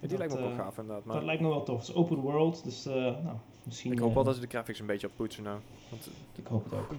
die 0.00 0.08
Dat, 0.08 0.18
lijkt 0.18 0.34
me 0.34 0.40
ook 0.40 0.46
wel 0.46 0.56
gaaf 0.56 0.78
inderdaad. 0.78 1.04
Maar 1.04 1.16
Dat 1.16 1.24
lijkt 1.24 1.42
me 1.42 1.48
wel 1.48 1.62
tof. 1.62 1.78
Het 1.78 1.88
is 1.88 1.94
open 1.94 2.16
world, 2.16 2.64
dus 2.64 2.84
nou, 2.84 3.36
misschien... 3.64 3.92
ik 3.92 3.98
hoop 3.98 4.10
wel 4.14 4.18
eh, 4.22 4.26
dat 4.26 4.34
ze 4.34 4.40
de 4.40 4.46
graphics 4.48 4.78
een 4.80 4.86
beetje 4.86 5.06
oppoetsen 5.06 5.42
nou. 5.42 5.60
Want, 5.90 6.06
eh, 6.06 6.12
Ik 6.42 6.46
hoop 6.46 6.64
het 6.64 6.72
ook. 6.74 6.90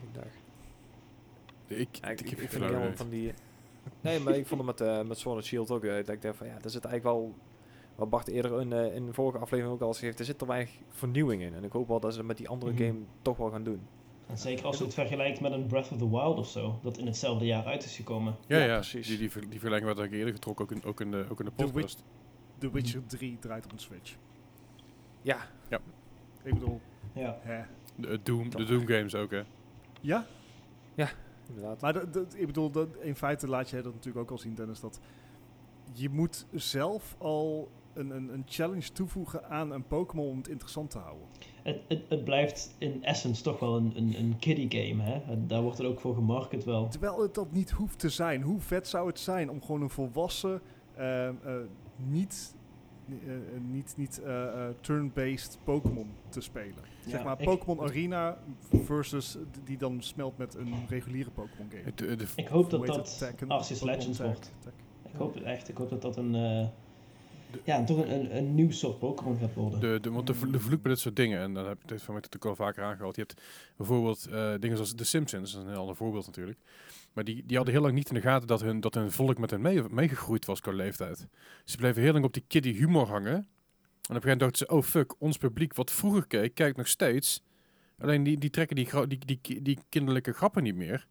Ik, 1.68 1.88
Ja, 2.02 2.08
ik, 2.10 2.22
ik, 2.22 2.38
vind 2.50 2.64
helemaal 2.64 2.96
van 2.96 3.10
die... 3.10 3.34
Nee, 4.02 4.20
maar 4.20 4.36
ik 4.36 4.48
vond 4.48 4.62
het 4.68 4.80
met, 4.80 4.88
eh 4.90 5.02
met 5.08 5.18
Sword 5.18 5.36
and 5.36 5.46
Shield 5.46 5.72
ook. 5.72 5.84
eh, 5.84 5.96
dat 5.96 6.10
ik 6.10 6.22
dacht 6.22 6.38
van 6.38 6.48
ja, 6.48 6.54
daar 6.60 6.72
zit 6.72 6.86
eigenlijk 6.86 7.16
wel... 7.16 7.34
Wat 7.96 8.10
Bart 8.10 8.28
eerder 8.28 8.62
in, 8.62 8.74
eh, 8.74 8.96
in 8.96 9.06
de 9.06 9.14
vorige 9.14 9.38
aflevering 9.38 9.76
ook 9.76 9.82
al 9.82 9.88
eens 9.88 10.00
heeft, 10.00 10.20
er 10.20 10.26
zit 10.26 10.42
er 10.42 10.48
weinig 10.48 10.72
vernieuwing 10.90 11.42
in. 11.42 11.54
En 11.54 11.64
ik 11.64 11.72
hoop 11.72 11.88
wel 11.88 12.00
dat 12.00 12.12
ze 12.12 12.18
dat 12.18 12.28
met 12.28 12.38
die 12.38 12.50
andere 12.50 12.72
Mhm. 12.72 12.84
game 12.84 13.00
toch 13.22 13.38
wel 13.38 13.50
gaan 13.50 13.64
doen. 13.64 13.82
En 14.28 14.38
zeker 14.38 14.66
als 14.66 14.78
je 14.78 14.84
het 14.84 14.94
vergelijkt 14.94 15.42
met 15.42 15.52
een 15.52 15.66
Breath 15.68 15.92
of 15.92 15.98
the 15.98 16.10
Wild 16.10 16.38
of 16.38 16.48
zo, 16.50 16.80
dat 16.84 16.98
in 16.98 17.06
hetzelfde 17.06 17.46
jaar 17.46 17.66
uit 17.66 17.84
is 17.86 17.96
gekomen. 17.96 18.36
Ja, 18.48 18.58
Ja, 18.58 18.66
ja, 18.66 18.74
precies. 18.76 19.08
Die, 19.08 19.18
die, 19.18 19.32
ver- 19.32 19.42
die 19.50 19.60
vergelijking 19.60 19.94
werd 19.96 20.08
ook 20.08 20.14
eerder 20.14 20.34
getrokken, 20.34 20.66
ook 20.66 20.72
in, 20.72 20.84
ook 20.84 21.02
in 21.02 21.12
de, 21.12 21.26
ook 21.32 21.40
in 21.40 21.46
de 21.46 21.52
The 21.56 21.64
Witch- 21.64 21.74
podcast. 21.74 22.04
The 22.58 22.72
Witcher 22.72 23.02
3 23.06 23.38
draait 23.40 23.66
op 23.66 23.72
een 23.72 23.80
Switch. 23.80 24.16
Ja, 25.22 25.38
Ik 26.44 26.54
bedoel, 26.54 26.80
Ja. 27.14 27.38
hè. 27.42 27.62
De, 27.96 28.08
eh, 28.08 28.18
Doom, 28.24 28.50
de 28.50 28.64
Doom 28.64 28.88
games 28.88 29.16
ook, 29.16 29.32
hè. 29.32 29.42
Ja, 30.02 30.26
inderdaad. 31.48 31.82
maar 31.82 31.94
dat, 31.94 32.14
dat- 32.14 32.36
ik 32.38 32.46
bedoel, 32.46 32.72
dat, 32.72 32.88
in 33.02 33.16
feite 33.16 33.48
laat 33.48 33.70
je 33.70 33.82
dat 33.82 33.94
natuurlijk 33.94 34.18
ook 34.26 34.32
al 34.32 34.38
zien, 34.38 34.56
Dennis, 34.56 34.80
dat 34.80 35.00
je 35.94 36.10
moet 36.10 36.46
zelf 36.54 37.16
al 37.18 37.70
een, 37.94 38.10
een, 38.10 38.34
een 38.34 38.44
challenge 38.48 38.92
toevoegen 38.92 39.50
aan 39.50 39.72
een 39.72 39.88
Pokémon 39.88 40.28
om 40.30 40.38
het 40.38 40.48
interessant 40.48 40.90
te 40.90 40.98
houden. 40.98 41.26
Het, 41.64 41.80
het, 41.88 42.02
het 42.10 42.24
blijft 42.24 42.76
in 42.78 43.04
essence 43.04 43.44
toch 43.44 43.60
wel 43.60 43.78
een, 43.78 43.92
een, 43.98 44.20
een 44.20 44.36
kiddie 44.40 44.68
game, 44.88 45.04
hè? 45.04 45.32
En 45.32 45.48
Daar 45.48 45.62
wordt 45.62 45.78
het 45.78 45.88
ook 45.88 46.00
voor 46.00 46.16
gemarket 46.16 46.64
wel. 46.64 46.88
Terwijl 46.88 47.22
het 47.22 47.34
dat 47.34 47.52
niet 47.52 47.72
hoeft 47.72 48.00
te 48.00 48.10
zijn. 48.10 48.42
Hoe 48.42 48.60
vet 48.60 48.88
zou 48.88 49.08
het 49.08 49.20
zijn 49.20 49.50
om 49.50 49.62
gewoon 49.62 49.82
een 49.82 49.90
volwassen, 49.90 50.62
eh, 50.94 51.28
eh, 51.28 51.34
niet, 51.96 52.56
niet, 53.72 53.94
niet 53.98 54.22
eh, 54.24 54.44
eh, 54.68 54.74
turn-based 54.82 55.58
Pokémon 55.64 56.12
te 56.30 56.42
spelen? 56.42 56.84
zeg 57.08 57.24
maar 57.24 57.38
Pokémon 57.38 57.82
Arena 57.82 58.38
versus 58.84 59.38
die 59.64 59.78
dan 59.78 60.02
smelt 60.02 60.38
met 60.38 60.56
een 60.56 60.74
reguliere 60.90 61.30
Pokémon 61.30 61.68
game. 61.72 61.94
De, 61.96 62.16
de, 62.16 62.26
Ik 62.36 62.48
hoop 62.48 62.70
dat 62.70 62.86
dat? 62.86 63.34
Arceus 63.48 63.82
Legends 63.82 64.20
wordt. 64.20 64.52
Ik 65.04 65.18
hoop 65.18 65.34
het 65.34 65.44
echt. 65.44 65.70
Ik 65.70 65.78
hoop 65.78 65.90
dat 65.90 66.02
dat 66.02 66.18
een, 66.18 66.36
eh, 66.36 66.68
De- 67.52 67.60
ja, 67.64 67.84
toch 67.84 67.98
een, 67.98 68.12
een, 68.14 68.38
een 68.38 68.56
nieuw 68.56 68.72
soort 68.72 69.00
Pokémon 69.00 69.38
gaat 69.38 69.54
worden. 69.54 69.80
De, 69.80 70.00
de, 70.02 70.12
want 70.12 70.28
de, 70.28 70.34
vl- 70.34 70.52
de 70.52 70.60
vloek 70.60 70.82
bij 70.82 70.92
dit 70.92 71.02
soort 71.02 71.16
dingen, 71.16 71.40
en 71.42 71.54
dan 71.54 71.68
heb 71.68 71.82
ik 71.82 71.88
dit 71.88 72.02
van 72.02 72.14
mij 72.14 72.24
natuurlijk 72.24 72.46
al 72.46 72.66
vaker 72.66 72.84
aangehaald. 72.84 73.16
Je 73.16 73.22
hebt 73.22 73.42
bijvoorbeeld 73.78 74.26
eh, 74.26 74.52
dingen 74.60 74.76
zoals 74.78 74.94
The 74.94 75.06
Simpsons, 75.06 75.52
dat 75.52 75.62
is 75.62 75.66
een 75.66 75.72
heel 75.72 75.82
ander 75.82 75.96
voorbeeld 75.96 76.26
natuurlijk. 76.26 76.58
Maar 77.14 77.24
die, 77.24 77.44
die 77.46 77.56
hadden 77.56 77.74
heel 77.74 77.84
lang 77.84 77.96
niet 77.96 78.10
in 78.10 78.16
de 78.16 78.22
gaten 78.22 78.48
dat 78.48 78.62
hun, 78.62 78.80
dat 78.80 78.94
hun 78.94 79.12
volk 79.12 79.38
met 79.38 79.50
hen 79.52 79.62
mee, 79.62 79.84
meegegroeid 79.90 80.46
was 80.46 80.62
qua 80.62 80.72
leeftijd. 80.72 81.28
Ze 81.66 81.78
bleven 81.78 82.02
heel 82.02 82.14
lang 82.14 82.26
op 82.26 82.34
die 82.34 82.44
kiddie 82.48 82.76
humor 82.76 83.08
hangen. 83.08 83.34
En 84.12 84.18
op 84.18 84.24
een 84.24 84.30
gegeven 84.30 84.30
moment 84.30 84.40
dachten 84.40 84.58
ze, 84.58 84.74
oh 84.74 84.84
fuck, 84.84 85.22
ons 85.22 85.38
publiek 85.38 85.74
wat 85.76 85.92
vroeger 85.92 86.28
keek, 86.28 86.56
kijkt 86.56 86.78
nog 86.78 86.88
steeds. 86.88 87.44
Alleen 87.98 88.24
die, 88.24 88.38
die 88.38 88.50
trekken 88.50 88.76
die, 88.76 89.08
die, 89.26 89.62
die, 89.62 89.80
kinderlijke 89.90 90.34
grappen 90.34 90.64
niet 90.64 90.76
meer. 90.76 91.08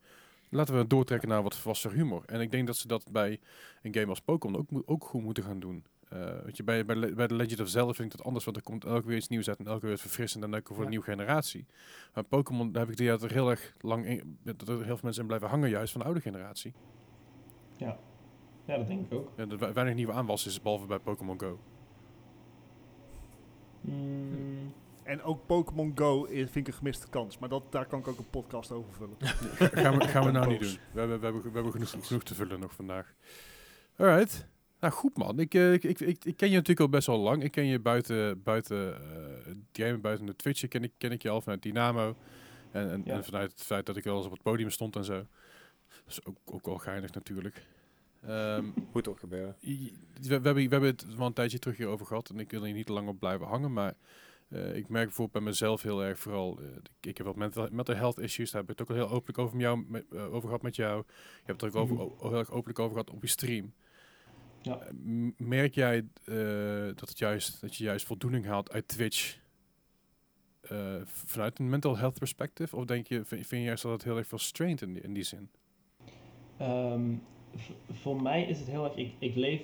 Laten 0.48 0.76
we 0.76 0.86
doortrekken 0.86 1.28
naar 1.28 1.42
wat 1.42 1.57
volwassen 1.57 1.92
humor. 1.92 2.22
En 2.26 2.40
ik 2.40 2.51
denk 2.51 2.66
dat 2.66 2.76
ze 2.76 2.86
dat 2.86 3.11
bij 3.12 3.40
een 3.82 3.94
game 3.94 4.07
als 4.07 4.20
Pokémon 4.20 4.59
ook, 4.59 4.82
ook 4.84 5.05
goed 5.05 5.22
moeten 5.22 5.44
gaan 5.44 5.61
doen. 5.61 5.84
Eh 6.11 6.42
weet 6.44 6.56
je, 6.56 6.62
bij, 6.64 6.84
bij, 6.84 6.96
Le- 6.96 7.14
bij 7.14 7.26
The 7.26 7.34
Legend 7.34 7.61
of 7.61 7.68
Zelda 7.68 7.92
vind 7.92 8.12
ik 8.12 8.16
dat 8.18 8.26
anders, 8.26 8.44
want 8.44 8.56
er 8.56 8.62
komt 8.62 8.84
elke 8.84 9.06
weer 9.06 9.16
iets 9.16 9.28
nieuws 9.28 9.48
uit 9.48 9.58
en 9.58 9.66
elke 9.66 9.84
weer 9.86 9.94
is 9.94 10.00
verfrissend 10.00 10.44
en 10.44 10.50
leuk 10.50 10.66
voor 10.66 10.76
Ja. 10.76 10.82
een 10.82 10.88
nieuwe 10.88 11.04
generatie. 11.04 11.66
Maar 12.14 12.24
Pokémon, 12.24 12.72
daar 12.72 12.86
heb 12.86 12.98
ik 13.00 13.06
dat 13.06 13.22
er 13.22 13.32
heel 13.32 13.50
erg 13.50 13.74
lang 13.80 14.06
in, 14.06 14.38
dat 14.42 14.61
er 14.61 14.68
heel 14.68 14.84
veel 14.84 14.98
mensen 15.02 15.20
in 15.22 15.26
blijven 15.28 15.48
hangen, 15.48 15.68
juist 15.70 15.92
van 15.92 16.00
de 16.00 16.06
oude 16.06 16.20
generatie. 16.20 16.72
Ja, 17.76 17.98
dat 18.76 18.86
denk 18.86 19.06
ik 19.06 19.12
ook. 19.18 19.32
En 19.36 19.48
dat 19.48 19.58
we- 19.61 19.72
weinig 19.72 19.94
nieuwe 19.94 20.12
aanwas 20.12 20.46
is, 20.46 20.62
behalve 20.62 20.86
bij 20.86 20.98
Pokémon 20.98 21.40
Go. 21.40 21.58
Mm, 23.80 24.72
En 25.02 25.22
ook 25.22 25.46
Pokémon 25.46 25.92
Go 25.94 26.24
is, 26.24 26.42
vind 26.50 26.56
ik 26.56 26.66
een 26.66 26.72
gemiste 26.78 27.08
kans. 27.08 27.38
Maar 27.38 27.48
dat, 27.48 27.72
daar 27.72 27.86
kan 27.86 27.98
ik 27.98 28.08
ook 28.08 28.18
een 28.18 28.30
podcast 28.30 28.72
over 28.72 28.92
vullen. 28.94 29.16
gaan 29.84 29.98
we, 29.98 30.08
gaan 30.08 30.24
we 30.24 30.30
nou 30.30 30.46
niet 30.48 30.61
doen. 30.61 30.76
We 30.92 30.98
hebben, 30.98 31.18
we 31.18 31.24
hebben, 31.24 31.42
we 31.42 31.50
hebben 31.52 31.72
genoeg, 31.72 32.06
genoeg 32.06 32.22
te 32.22 32.34
vullen 32.34 32.61
nog 32.61 32.72
vandaag. 32.74 33.14
Alright. 33.96 34.48
Nou 34.80 34.92
goed 34.92 35.16
man, 35.16 35.38
ik, 35.38 35.54
eh, 35.54 35.72
ik, 35.72 35.84
ik, 35.84 36.00
ik, 36.00 36.24
ik 36.24 36.36
ken 36.36 36.48
je 36.48 36.54
natuurlijk 36.54 36.80
al 36.80 36.88
best 36.88 37.06
wel 37.06 37.18
lang. 37.18 37.42
Ik 37.42 37.50
ken 37.50 37.66
je 37.66 37.78
buiten, 37.78 38.42
buiten 38.42 38.94
game, 39.72 39.98
buiten 39.98 40.26
de 40.26 40.36
Twitch, 40.36 40.68
ken 40.68 40.82
ik, 40.84 40.92
ken 40.98 41.12
ik 41.12 41.22
je 41.22 41.28
al 41.28 41.40
vanuit 41.40 41.62
Dynamo. 41.62 42.16
En, 42.70 42.90
en, 42.90 43.02
Ja. 43.04 43.14
en 43.14 43.24
vanuit 43.24 43.50
het 43.50 43.62
feit 43.62 43.86
dat 43.86 43.96
ik 43.96 44.04
wel 44.04 44.16
eens 44.16 44.26
op 44.26 44.32
het 44.32 44.42
podium 44.42 44.70
stond 44.70 44.96
en 44.96 45.04
zo. 45.04 45.14
Dat 45.14 46.06
is 46.06 46.24
ook, 46.24 46.36
ook 46.44 46.66
wel 46.66 46.78
geinig 46.78 47.12
natuurlijk. 47.12 47.66
Ehm, 48.26 48.64
Moet 48.92 49.04
toch 49.04 49.20
gebeuren. 49.20 49.56
We, 49.60 49.90
we, 50.20 50.28
hebben, 50.32 50.54
we 50.54 50.60
hebben 50.60 50.88
het 50.90 51.14
wel 51.16 51.26
een 51.26 51.32
tijdje 51.32 51.58
terug 51.58 51.76
hierover 51.76 52.06
gehad 52.06 52.28
en 52.30 52.38
ik 52.38 52.50
wil 52.50 52.64
hier 52.64 52.74
niet 52.74 52.88
lang 52.88 53.08
op 53.08 53.18
blijven 53.18 53.46
hangen, 53.46 53.72
maar 53.72 53.94
eh, 54.48 54.76
ik 54.76 54.88
merk 54.88 55.04
bijvoorbeeld 55.06 55.32
bij 55.32 55.52
mezelf 55.52 55.82
heel 55.82 56.02
erg 56.04 56.18
vooral, 56.18 56.60
ik, 57.00 57.16
heb 57.16 57.26
wat 57.26 57.36
mental, 57.36 57.68
mental 57.72 57.94
health 57.94 58.18
issues, 58.18 58.50
daar 58.50 58.60
heb 58.60 58.70
ik 58.70 58.78
het 58.78 58.88
ook 58.88 58.96
al 58.96 59.02
heel 59.06 59.14
openlijk 59.14 59.38
over, 59.38 59.56
met 59.56 59.64
jou, 59.64 59.84
met, 59.88 60.14
over 60.14 60.48
gehad 60.48 60.62
met 60.62 60.76
jou. 60.76 61.04
Je 61.06 61.42
hebt 61.44 61.60
het 61.60 61.74
er 61.74 61.78
ook 61.80 61.90
over, 61.90 62.04
Mhm. 62.06 62.28
heel 62.28 62.38
erg 62.38 62.50
openlijk 62.50 62.78
over 62.78 62.92
gehad 62.92 63.10
op 63.10 63.22
je 63.22 63.28
stream. 63.28 63.72
Ja. 64.62 64.78
Merk 65.36 65.74
jij 65.74 66.04
eh, 66.24 66.34
dat, 66.84 67.08
het 67.08 67.18
juist, 67.18 67.61
dat 67.61 67.76
je 67.76 67.84
juist 67.84 68.06
voldoening 68.06 68.46
haalt 68.46 68.72
uit 68.72 68.88
Twitch 68.88 69.38
eh, 70.61 70.94
vanuit 71.04 71.58
een 71.58 71.68
mental 71.68 71.96
health 71.96 72.18
perspective? 72.18 72.76
Of 72.76 72.84
denk 72.84 73.06
je, 73.06 73.14
vind, 73.24 73.46
vind 73.46 73.62
je 73.62 73.66
juist 73.66 73.82
dat 73.82 73.92
het 73.92 74.04
heel 74.04 74.16
erg 74.16 74.26
veel 74.26 74.38
straint 74.38 74.82
in 74.82 74.92
die, 74.92 75.02
in 75.02 75.14
die 75.14 75.22
zin? 75.22 75.50
Ehm, 76.56 77.14
voor 77.90 78.22
mij 78.22 78.44
is 78.44 78.58
het 78.58 78.68
heel 78.68 78.84
erg, 78.84 78.96
ik, 78.96 79.12
ik 79.18 79.34
leef 79.34 79.62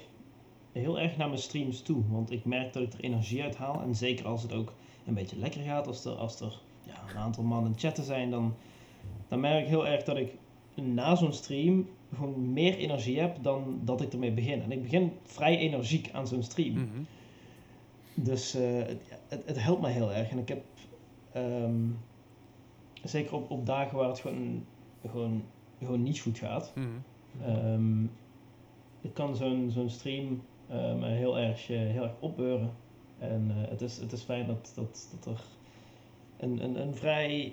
heel 0.73 1.01
erg 1.01 1.17
naar 1.17 1.29
mijn 1.29 1.41
streams 1.41 1.83
toe, 1.83 2.09
want 2.09 2.31
ik 2.31 2.45
merk 2.45 2.73
dat 2.73 2.83
ik 2.83 2.93
er 2.93 3.01
energie 3.01 3.43
uit 3.43 3.57
haal. 3.57 3.83
En 3.83 3.95
zeker 3.95 4.27
als 4.27 4.43
het 4.43 4.53
ook 4.53 4.73
een 5.07 5.15
beetje 5.15 5.39
lekker 5.39 5.61
gaat, 5.61 5.87
als 5.87 6.05
er, 6.05 6.13
als 6.13 6.41
er 6.41 6.61
ja, 6.83 7.03
een 7.11 7.17
aantal 7.17 7.45
mannen 7.45 7.73
chatten 7.77 8.05
zijn, 8.05 8.31
dan, 8.31 8.57
dan 9.29 9.41
merk 9.41 9.63
ik 9.63 9.69
heel 9.69 9.87
erg 9.87 10.03
dat 10.03 10.17
ik 10.17 10.33
na 10.77 11.15
zo'n 11.15 11.33
stream 11.33 11.89
gewoon 12.15 12.53
meer 12.53 12.77
energie 12.77 13.21
heb 13.21 13.43
dan 13.43 13.81
dat 13.85 14.01
ik 14.01 14.13
ermee 14.13 14.33
begin. 14.33 14.63
En 14.63 14.73
ik 14.73 14.83
begin 14.83 15.13
vrij 15.23 15.59
energiek 15.59 16.11
aan 16.13 16.27
zo'n 16.27 16.43
stream. 16.43 16.73
Mhm. 16.75 17.03
Dus 18.15 18.55
eh, 18.55 18.77
het, 18.77 19.21
het, 19.29 19.43
het 19.47 19.63
helpt 19.63 19.83
me 19.83 19.89
heel 19.89 20.13
erg. 20.13 20.31
En 20.31 20.39
ik 20.39 20.49
heb 20.49 20.65
ehm, 21.33 21.85
zeker 23.03 23.35
op, 23.35 23.51
op 23.51 23.67
dagen 23.67 23.99
waar 23.99 24.09
het 24.09 24.21
gewoon, 24.21 24.65
gewoon, 25.09 25.43
gewoon 25.79 26.03
niet 26.03 26.21
goed 26.21 26.39
gaat. 26.39 26.73
Ehm 27.45 28.05
ik 29.07 29.15
kan 29.15 29.37
zo'n 29.37 29.71
zo'n 29.71 29.91
stream 29.91 30.43
me 30.69 31.07
heel 31.07 31.39
erg, 31.39 31.71
eh, 31.71 31.79
heel 31.79 32.03
erg 32.03 32.15
opbeuren. 32.19 32.71
En 33.19 33.51
het, 33.51 33.81
is, 33.81 33.97
het 33.97 34.13
is 34.13 34.23
fijn 34.23 34.47
dat, 34.47 34.73
dat, 34.75 35.09
dat 35.15 35.35
er 35.35 35.43
een, 36.37 36.65
een, 36.65 36.81
een 36.81 36.95
vrij 36.95 37.53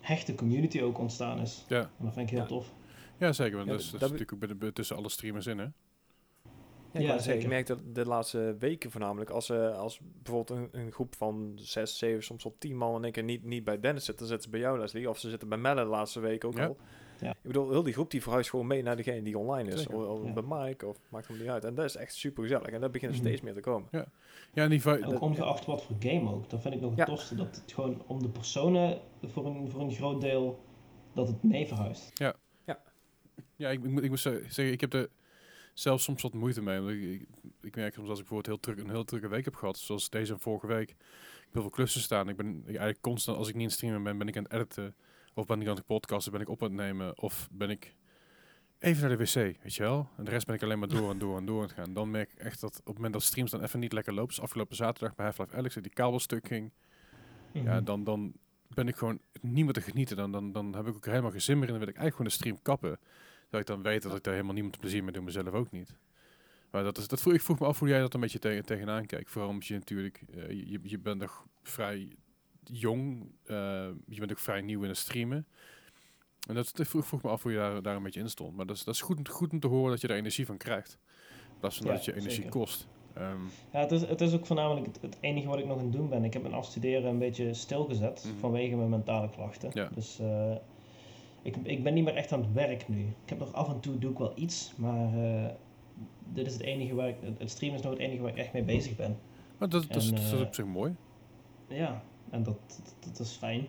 hechte 0.00 0.34
community 0.34 0.80
ook 0.82 0.98
ontstaan 0.98 1.40
is. 1.40 1.64
Ja. 1.68 1.80
En 1.80 2.04
dat 2.04 2.12
vind 2.12 2.26
ik 2.26 2.32
heel 2.32 2.42
Ja. 2.42 2.46
tof. 2.48 2.72
Ja, 3.16 3.32
zeker. 3.32 3.54
Want 3.56 3.66
Ja, 3.66 3.72
dat 3.72 3.80
is, 3.82 3.90
dat 3.90 4.00
dat 4.00 4.10
is 4.10 4.18
natuurlijk 4.18 4.32
ook 4.32 4.38
bij 4.38 4.48
de- 4.48 4.54
bij- 4.64 4.72
tussen 4.72 4.96
alle 4.96 5.08
streamers 5.08 5.46
in, 5.46 5.58
hè? 5.58 5.64
Ja, 6.92 7.00
ik, 7.00 7.06
Ja, 7.06 7.06
zeggen, 7.12 7.16
ik 7.16 7.40
zeker. 7.40 7.48
merk 7.48 7.66
dat 7.66 7.78
de 7.94 8.06
laatste 8.06 8.56
weken 8.58 8.90
voornamelijk, 8.90 9.30
als, 9.30 9.50
eh, 9.50 9.78
als 9.78 10.00
bijvoorbeeld 10.22 10.58
een, 10.58 10.80
een 10.80 10.92
groep 10.92 11.14
van 11.16 11.52
zes, 11.54 11.98
zeven, 11.98 12.22
soms 12.22 12.42
wel 12.44 12.54
tien 12.58 12.76
man 12.76 12.94
en 12.96 13.04
ik 13.04 13.16
er 13.16 13.22
niet, 13.22 13.44
niet 13.44 13.64
bij 13.64 13.80
Dennis 13.80 14.04
zit, 14.04 14.18
dan 14.18 14.26
zitten 14.26 14.44
ze 14.44 14.50
bij 14.50 14.60
jou 14.60 14.78
Leslie, 14.78 15.08
of 15.08 15.18
ze 15.18 15.28
zitten 15.28 15.48
bij 15.48 15.58
Melle 15.58 15.82
de 15.82 15.88
laatste 15.88 16.20
week 16.20 16.44
ook 16.44 16.56
Ja. 16.56 16.66
al. 16.66 16.76
Ja. 17.20 17.30
Ik 17.30 17.36
bedoel, 17.42 17.70
heel 17.70 17.82
die 17.82 17.92
groep 17.92 18.10
die 18.10 18.22
verhuist 18.22 18.50
gewoon 18.50 18.66
mee 18.66 18.82
naar 18.82 18.96
degene 18.96 19.22
die 19.22 19.38
online 19.38 19.70
is, 19.70 19.78
Zeker. 19.82 19.96
of, 19.96 20.18
of 20.20 20.26
Ja. 20.26 20.32
bij 20.32 20.42
Mike, 20.58 20.86
of 20.86 20.96
maakt 21.08 21.28
hem 21.28 21.38
niet 21.38 21.48
uit. 21.48 21.64
En 21.64 21.74
dat 21.74 21.84
is 21.84 21.96
echt 21.96 22.14
super 22.14 22.42
gezellig 22.42 22.66
en 22.66 22.80
dat 22.80 22.92
begint 22.92 23.12
er 23.12 23.18
Mhm. 23.18 23.26
steeds 23.26 23.42
meer 23.42 23.54
te 23.54 23.60
komen. 23.60 23.88
Ja, 23.90 24.06
en 24.54 24.70
die 24.70 24.82
En 24.84 25.06
ook 25.06 25.20
ongeacht 25.20 25.64
wat 25.64 25.82
voor 25.84 25.96
game 25.98 26.30
ook. 26.30 26.50
Dat 26.50 26.60
vind 26.62 26.74
ik 26.74 26.80
nog 26.80 26.90
het 26.90 26.98
Ja. 26.98 27.04
tofste. 27.04 27.34
Dat 27.34 27.56
het 27.64 27.72
gewoon 27.72 28.02
om 28.06 28.22
de 28.22 28.28
personen 28.28 29.00
voor 29.22 29.46
een, 29.46 29.70
voor 29.70 29.80
een 29.80 29.92
groot 29.92 30.20
deel 30.20 30.64
dat 31.14 31.28
het 31.28 31.42
mee 31.42 31.66
verhuist. 31.66 32.10
Ja, 33.56 33.68
ik, 33.70 33.84
ik, 33.84 33.90
moet- 33.90 34.02
ik 34.02 34.08
moet 34.10 34.20
ze- 34.20 34.44
zeggen, 34.48 34.72
ik 34.72 34.80
heb 34.80 34.92
er 34.94 35.08
zelf 35.74 36.00
soms 36.00 36.22
wat 36.22 36.32
moeite 36.34 36.62
mee. 36.62 36.80
Ik, 37.12 37.20
ik, 37.20 37.28
ik 37.60 37.76
merk 37.76 37.94
soms 37.94 38.08
als 38.08 38.18
ik 38.20 38.24
bijvoorbeeld 38.28 38.46
heel 38.64 38.74
druk, 38.74 38.84
een 38.84 38.90
heel 38.94 39.04
drukke 39.04 39.28
week 39.28 39.44
heb 39.44 39.54
gehad, 39.54 39.78
zoals 39.78 40.10
deze 40.10 40.32
en 40.32 40.40
vorige 40.40 40.66
week. 40.66 40.90
Ik 40.90 40.96
heb 41.40 41.52
heel 41.52 41.62
veel 41.62 41.70
klussen 41.70 42.00
staan. 42.00 42.28
Ik 42.28 42.36
ben 42.36 42.56
ik 42.60 42.66
eigenlijk 42.66 43.00
constant, 43.00 43.38
als 43.38 43.48
ik 43.48 43.54
niet 43.54 43.64
in 43.64 43.70
streamen 43.70 44.02
ben, 44.02 44.18
ben 44.18 44.28
ik 44.28 44.36
aan 44.36 44.42
het 44.42 44.52
editen. 44.52 44.94
Of 45.40 45.46
ben 45.46 45.60
ik 45.60 45.68
aan 45.68 45.74
het 45.76 45.86
podcasten, 45.86 46.32
ben 46.32 46.40
ik 46.40 46.48
op 46.48 46.62
aan 46.62 46.68
het 46.68 46.76
nemen. 46.76 47.18
Of 47.22 47.48
ben 47.52 47.70
ik 47.70 47.94
even 48.78 49.08
naar 49.08 49.16
de 49.18 49.24
wc, 49.24 49.34
weet 49.62 49.74
je 49.74 49.82
wel. 49.82 50.08
En 50.16 50.24
de 50.24 50.30
rest 50.30 50.46
ben 50.46 50.54
ik 50.54 50.62
alleen 50.62 50.78
maar 50.78 50.88
door 50.88 51.10
en 51.10 51.18
door 51.18 51.36
en 51.36 51.44
door 51.46 51.56
aan 51.56 51.62
het 51.68 51.72
gaan. 51.72 51.92
Dan 51.92 52.10
merk 52.10 52.32
ik 52.32 52.38
echt 52.38 52.60
dat 52.60 52.78
op 52.78 52.84
het 52.86 52.94
moment 52.94 53.12
dat 53.12 53.22
streams 53.22 53.50
dan 53.50 53.62
even 53.62 53.80
niet 53.80 53.92
lekker 53.92 54.12
lopen, 54.14 54.28
dus 54.34 54.40
afgelopen 54.40 54.76
zaterdag 54.76 55.14
bij 55.14 55.24
Half-Life 55.24 55.56
Alex, 55.56 55.74
dat 55.74 55.82
die 55.82 55.92
kabelstuk 55.92 56.46
ging, 56.46 56.70
Mhm. 57.52 57.64
ja, 57.64 57.80
dan, 57.80 58.04
dan 58.04 58.32
ben 58.68 58.88
ik 58.88 58.96
gewoon 58.96 59.20
niet 59.40 59.64
meer 59.64 59.72
te 59.72 59.80
genieten. 59.80 60.16
Dan, 60.16 60.32
dan, 60.32 60.52
dan 60.52 60.74
heb 60.74 60.86
ik 60.86 60.94
ook 60.94 61.04
helemaal 61.04 61.30
geen 61.30 61.40
zin 61.42 61.58
meer 61.58 61.64
en 61.66 61.70
dan 61.70 61.78
wil 61.78 61.88
ik 61.88 61.96
eigenlijk 61.96 62.16
gewoon 62.16 62.30
de 62.52 62.58
stream 62.58 62.62
kappen. 62.62 62.98
Dat 63.48 63.60
ik 63.60 63.66
dan 63.66 63.82
weet 63.82 64.02
dat 64.02 64.16
ik 64.16 64.22
daar 64.22 64.32
helemaal 64.34 64.54
niemand 64.54 64.78
plezier 64.78 65.04
mee 65.04 65.12
doe, 65.12 65.22
mezelf 65.22 65.48
ook 65.48 65.70
niet. 65.70 65.94
Maar 66.70 66.82
dat 66.82 66.98
is, 66.98 67.08
dat 67.08 67.20
vroeg, 67.20 67.34
ik 67.34 67.40
vroeg 67.40 67.58
me 67.58 67.66
af 67.66 67.78
hoe 67.78 67.88
jij 67.88 68.00
dat 68.00 68.14
een 68.14 68.20
beetje 68.20 68.38
tegen, 68.38 68.64
tegenaan 68.64 69.06
kijkt. 69.06 69.30
Vooral 69.30 69.50
omdat 69.50 69.66
je 69.66 69.74
natuurlijk, 69.74 70.22
eh, 70.34 70.48
je, 70.48 70.78
je 70.82 70.98
bent 70.98 71.20
nog 71.20 71.44
vrij 71.62 72.08
jong, 72.70 73.22
eh, 73.44 73.56
je 74.06 74.18
bent 74.18 74.30
ook 74.30 74.38
vrij 74.38 74.60
nieuw 74.60 74.82
in 74.82 74.88
het 74.88 74.96
streamen. 74.98 75.46
En 76.48 76.54
dat, 76.54 76.70
dat 76.76 76.88
vroeg, 76.88 77.06
vroeg 77.06 77.22
me 77.22 77.28
af 77.30 77.42
hoe 77.42 77.52
je 77.52 77.58
daar, 77.58 77.82
daar 77.82 77.96
een 77.96 78.02
beetje 78.02 78.20
in 78.20 78.28
stond. 78.30 78.56
Maar 78.56 78.66
dat 78.66 78.76
is, 78.76 78.84
dat 78.84 78.94
is 78.94 79.00
goed, 79.00 79.28
goed 79.28 79.52
om 79.52 79.60
te 79.60 79.66
horen 79.66 79.90
dat 79.90 80.00
je 80.00 80.08
er 80.08 80.16
energie 80.16 80.46
van 80.46 80.56
krijgt. 80.56 80.98
In 81.52 81.58
plaats 81.60 81.76
van 81.76 81.86
Ja, 81.86 81.92
dat 81.92 82.04
je 82.04 82.10
energie 82.12 82.32
zeker. 82.32 82.50
kost. 82.50 82.88
Ehm, 83.14 83.40
Ja, 83.72 83.78
het 83.80 83.92
is, 83.92 84.00
het 84.06 84.20
is 84.20 84.34
ook 84.34 84.46
voornamelijk 84.46 84.86
het, 84.86 84.98
het 85.02 85.16
enige 85.20 85.48
wat 85.48 85.58
ik 85.58 85.66
nog 85.66 85.78
aan 85.78 85.84
het 85.84 85.92
doen 85.92 86.08
ben. 86.08 86.24
Ik 86.24 86.32
heb 86.32 86.42
mijn 86.42 86.54
afstuderen 86.54 87.10
een 87.10 87.18
beetje 87.18 87.54
stilgezet 87.54 88.24
Mhm. 88.26 88.38
vanwege 88.38 88.76
mijn 88.76 88.88
mentale 88.88 89.30
klachten. 89.30 89.70
Ja. 89.74 89.88
Dus 89.94 90.18
eh, 90.18 90.54
ik, 91.42 91.56
ik 91.62 91.82
ben 91.82 91.94
niet 91.94 92.04
meer 92.04 92.14
echt 92.14 92.32
aan 92.32 92.40
het 92.40 92.52
werk 92.52 92.88
nu. 92.88 93.00
Ik 93.00 93.28
heb 93.28 93.38
nog 93.38 93.52
af 93.52 93.68
en 93.68 93.80
toe 93.80 93.98
doe 93.98 94.10
ik 94.12 94.18
wel 94.18 94.32
iets, 94.34 94.72
maar 94.76 95.14
eh, 95.14 95.50
dit 96.32 96.46
is 96.46 96.52
het 96.52 96.62
enige 96.62 96.94
waar 96.94 97.08
ik, 97.08 97.16
het- 97.38 97.50
streamen 97.50 97.78
is 97.78 97.84
nog 97.84 97.92
het 97.92 98.02
enige 98.02 98.22
waar 98.22 98.30
ik 98.30 98.36
echt 98.38 98.52
mee 98.52 98.62
bezig 98.64 98.96
ben. 98.96 99.18
maar 99.58 99.68
dat, 99.68 99.86
dat, 99.88 99.96
is, 100.02 100.08
En, 100.10 100.14
dat 100.14 100.24
is 100.24 100.32
op 100.40 100.54
zich 100.54 100.64
mooi. 100.66 100.94
Ja, 101.68 102.02
en 102.30 102.42
dat, 102.42 102.58
dat, 102.84 102.96
dat 103.16 103.26
is 103.26 103.32
fijn. 103.32 103.66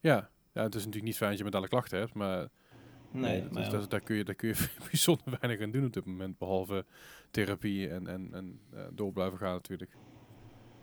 Ja. 0.00 0.30
ja, 0.52 0.62
het 0.62 0.74
is 0.74 0.80
natuurlijk 0.80 1.04
niet 1.04 1.16
fijn 1.16 1.28
dat 1.30 1.38
je 1.38 1.44
mentale 1.44 1.68
klachten 1.68 1.98
hebt, 1.98 2.14
maar 2.14 2.48
Nee, 3.10 3.42
dat 3.42 3.50
maar 3.52 3.62
is- 3.62 3.70
ja. 3.70 3.78
dat- 3.78 3.90
daar, 3.90 4.00
kun 4.00 4.16
je, 4.16 4.24
daar 4.24 4.34
kun 4.34 4.48
je 4.48 4.68
bijzonder 4.90 5.38
weinig 5.40 5.64
aan 5.66 5.70
doen 5.70 5.84
op 5.84 5.92
dit 5.92 6.04
moment. 6.04 6.38
Behalve 6.38 6.84
therapie 7.30 7.88
en, 7.88 8.06
en, 8.06 8.28
en 8.34 8.60
eh, 8.72 8.84
door 8.92 9.12
blijven 9.12 9.38
gaan 9.38 9.52
natuurlijk. 9.54 9.96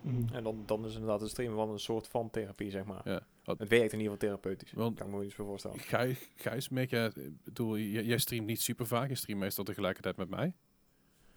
Mhm. 0.02 0.34
En 0.34 0.44
dan, 0.44 0.64
dan 0.66 0.86
is 0.86 0.94
inderdaad 0.94 1.22
het 1.22 1.30
streamen 1.30 1.58
wel 1.58 1.72
een 1.72 1.80
soort 1.80 2.08
van 2.08 2.30
therapie, 2.30 2.70
zeg 2.72 2.84
maar. 2.84 3.02
Ja. 3.10 3.26
Wat- 3.44 3.60
Het 3.60 3.70
werkt 3.70 3.94
in 3.94 4.00
ieder 4.00 4.14
geval 4.14 4.18
therapeutisch. 4.30 4.72
Want- 4.72 4.98
kan 4.98 5.08
ik 5.08 5.14
me 5.14 5.32
voor 5.32 5.46
voorstellen. 5.46 5.80
Gijs, 5.80 6.30
Gijs 6.36 6.70
merk 6.70 6.90
jij, 6.90 7.06
ik 7.06 7.44
bedoel, 7.44 7.78
j- 7.78 8.00
jij 8.00 8.18
streamt 8.18 8.46
niet 8.48 8.62
super 8.62 8.88
vaak, 8.88 9.10
je 9.10 9.16
streamt 9.16 9.40
meestal 9.40 9.64
tegelijkertijd 9.64 10.18
met 10.18 10.30
mij. 10.30 10.54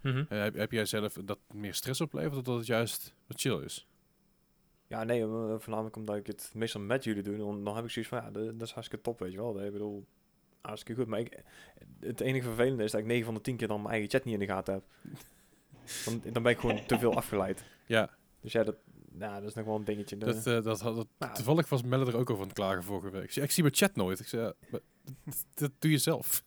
Mhm. 0.01 0.25
Eh, 0.29 0.43
heb, 0.43 0.55
heb 0.55 0.73
jij 0.73 0.85
zelf 0.85 1.13
dat 1.25 1.39
meer 1.53 1.75
stress 1.75 2.01
oplevert 2.01 2.37
of 2.37 2.43
dat 2.43 2.57
het 2.57 2.67
juist 2.67 3.15
wat 3.27 3.41
chill 3.41 3.63
is? 3.65 3.87
Ja, 4.89 5.05
nee, 5.05 5.21
eh, 5.23 5.55
voornamelijk 5.59 5.97
omdat 5.97 6.17
ik 6.17 6.27
het 6.27 6.51
meestal 6.55 6.81
met 6.81 7.05
jullie 7.05 7.23
doe. 7.23 7.37
Dan, 7.37 7.65
dan 7.65 7.75
heb 7.77 7.85
ik 7.85 7.91
zoiets 7.91 8.11
van, 8.11 8.23
ja, 8.23 8.31
dat, 8.31 8.45
dat 8.59 8.69
is 8.69 8.75
hartstikke 8.75 9.05
top, 9.05 9.19
weet 9.19 9.33
je 9.33 9.37
wel. 9.39 9.63
Ik 9.65 9.73
bedoel, 9.73 10.07
hartstikke 10.61 11.01
goed. 11.01 11.11
Maar 11.11 11.21
ik, 11.21 11.43
het 12.01 12.21
enige 12.21 12.47
vervelende 12.47 12.85
is 12.85 12.91
dat 12.91 13.01
ik 13.01 13.07
9 13.07 13.25
van 13.25 13.35
de 13.35 13.41
10 13.41 13.57
keer 13.57 13.69
dan 13.69 13.81
mijn 13.83 13.93
eigen 13.93 14.11
chat 14.11 14.25
niet 14.25 14.35
in 14.35 14.41
de 14.41 14.47
gaten 14.47 14.75
heb. 14.75 14.85
Dan, 16.05 16.21
dan 16.33 16.43
ben 16.43 16.53
ik 16.53 16.59
gewoon 16.59 16.87
te 16.87 16.99
veel 16.99 17.15
afgeleid. 17.15 17.65
Ja, 17.87 18.11
Dus 18.41 18.53
ja, 18.53 18.63
dat, 18.65 18.77
nou, 19.13 19.41
dat 19.41 19.49
is 19.49 19.55
nog 19.55 19.65
wel 19.65 19.77
een 19.77 19.85
dingetje. 19.85 20.17
Dat, 20.17 20.47
eh, 20.47 20.63
dat, 20.63 20.81
had- 20.81 20.97
dat, 20.97 21.07
Nou. 21.19 21.35
toevallig 21.35 21.69
was 21.69 21.83
Melle 21.83 22.07
er 22.07 22.17
ook 22.17 22.31
over 22.31 22.43
aan 22.43 22.49
het 22.49 22.59
klagen 22.59 22.83
vorige 22.83 23.11
week. 23.11 23.23
Ik 23.23 23.31
zei, 23.33 23.45
ik 23.45 23.51
zie 23.51 23.63
mijn 23.63 23.75
chat 23.75 23.97
nooit. 23.97 24.21
Ik 24.21 24.27
zei, 24.27 24.43
ja, 24.43 24.53
maar 24.71 24.81
dat, 25.25 25.45
dat 25.55 25.71
doe 25.79 25.91
je 25.91 25.99
zelf. 25.99 26.45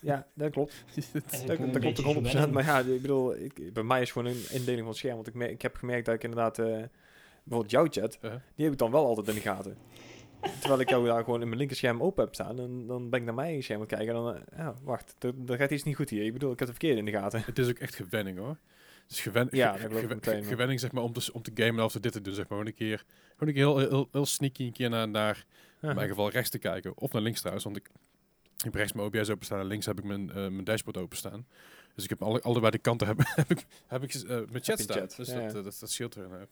ja, 0.00 0.26
dat 0.34 0.50
klopt. 0.50 0.84
Dat, 1.12 1.46
dat 1.46 1.78
klopt 1.78 2.04
ook 2.04 2.14
100%. 2.16 2.18
gewenning. 2.18 2.52
Maar 2.52 2.64
ja, 2.64 2.78
ik 2.78 3.00
bedoel, 3.02 3.36
ik, 3.36 3.72
bij 3.72 3.82
mij 3.82 4.00
is 4.02 4.12
gewoon 4.12 4.28
een 4.32 4.44
indeling 4.50 4.78
van 4.78 4.86
het 4.88 4.96
scherm. 4.96 5.14
Want 5.14 5.26
ik, 5.26 5.34
ik 5.34 5.62
heb 5.62 5.76
gemerkt 5.76 6.06
dat 6.06 6.14
ik 6.14 6.22
inderdaad, 6.24 6.58
eh, 6.58 6.82
bijvoorbeeld 7.46 7.70
jouw 7.70 7.86
chat, 8.02 8.18
Uh-huh. 8.22 8.40
die 8.54 8.64
heb 8.64 8.72
ik 8.72 8.78
dan 8.78 8.90
wel 8.90 9.06
altijd 9.06 9.28
in 9.28 9.34
de 9.34 9.40
gaten. 9.40 9.76
Terwijl 10.60 10.80
ik 10.80 10.88
jou 10.88 11.06
daar 11.06 11.24
gewoon 11.24 11.40
in 11.40 11.46
mijn 11.46 11.58
linkerscherm 11.58 12.02
open 12.02 12.24
heb 12.24 12.34
staan. 12.34 12.58
En 12.60 12.86
dan 12.86 13.10
ben 13.10 13.18
ik 13.20 13.24
naar 13.26 13.34
mijn 13.34 13.62
scherm 13.62 13.80
aan 13.80 13.86
het 13.86 13.96
kijken. 13.96 14.14
En 14.16 14.22
dan, 14.22 14.34
eh, 14.34 14.40
ja, 14.58 14.74
wacht, 14.82 15.14
er, 15.46 15.56
gaat 15.56 15.70
iets 15.70 15.82
niet 15.82 15.96
goed 15.96 16.10
hier. 16.10 16.24
Ik 16.24 16.32
bedoel, 16.32 16.52
ik 16.52 16.58
heb 16.58 16.68
het 16.68 16.76
verkeerde 16.78 16.98
in 16.98 17.04
de 17.12 17.18
gaten. 17.20 17.42
Het 17.46 17.58
is 17.58 17.68
ook 17.68 17.78
echt 17.78 17.94
gewenning 17.94 18.38
hoor. 18.38 18.56
Het 19.02 19.10
is 19.14 19.20
gewen 19.20 19.48
Ja, 19.50 19.72
ge- 19.72 19.78
ge- 19.78 19.88
meteen, 20.06 20.18
ge- 20.20 20.30
man. 20.38 20.44
gewenning 20.44 20.80
zeg 20.80 20.92
maar 20.92 21.02
om 21.02 21.12
te, 21.12 21.30
om 21.32 21.42
te 21.42 21.50
gamen 21.54 21.84
of 21.84 21.92
te 21.92 22.00
dit 22.00 22.12
te 22.12 22.20
doen. 22.20 22.34
Zeg 22.34 22.48
maar. 22.48 22.58
Gewoon 22.58 22.66
een 22.66 22.74
keer, 22.78 23.04
gewoon 23.36 23.48
een 23.48 23.54
keer 23.54 23.64
heel, 23.66 23.78
heel, 23.78 24.08
heel 24.12 24.26
sneaky 24.26 24.64
een 24.64 24.72
keer 24.72 24.90
naar, 24.90 25.08
naar 25.08 25.46
in 25.82 25.94
mijn 25.94 26.08
geval 26.08 26.30
rechts 26.30 26.50
te 26.50 26.58
kijken. 26.58 26.96
Of 26.98 27.12
naar 27.12 27.22
links 27.22 27.38
trouwens. 27.38 27.64
Want 27.64 27.76
ik, 27.76 27.90
ik 28.56 28.64
heb 28.64 28.74
rechts 28.74 28.92
mijn 28.92 29.06
OBS 29.06 29.30
openstaan 29.30 29.60
en 29.60 29.66
links 29.66 29.86
heb 29.86 29.98
ik 29.98 30.04
mijn, 30.04 30.28
eh, 30.30 30.34
mijn 30.34 30.64
dashboard 30.64 30.96
openstaan. 30.96 31.46
Dus 31.94 32.04
ik 32.04 32.10
heb 32.10 32.22
alle, 32.22 32.40
allebei 32.42 32.70
de 32.70 32.78
kanten 32.78 33.06
heb, 33.06 33.18
heb 33.34 33.50
ik, 33.50 33.64
heb 33.86 34.02
ik 34.02 34.14
eh, 34.14 34.28
mijn 34.28 34.62
chat 34.64 34.78
staan. 34.80 34.96
chat, 34.98 35.14
Dus 35.16 35.28
ja, 35.28 35.34
dat, 35.40 35.52
ja. 35.52 35.62
dat, 35.62 35.76
dat 35.80 35.90
scheelt 35.90 36.14
een 36.16 36.30
hoop. 36.30 36.48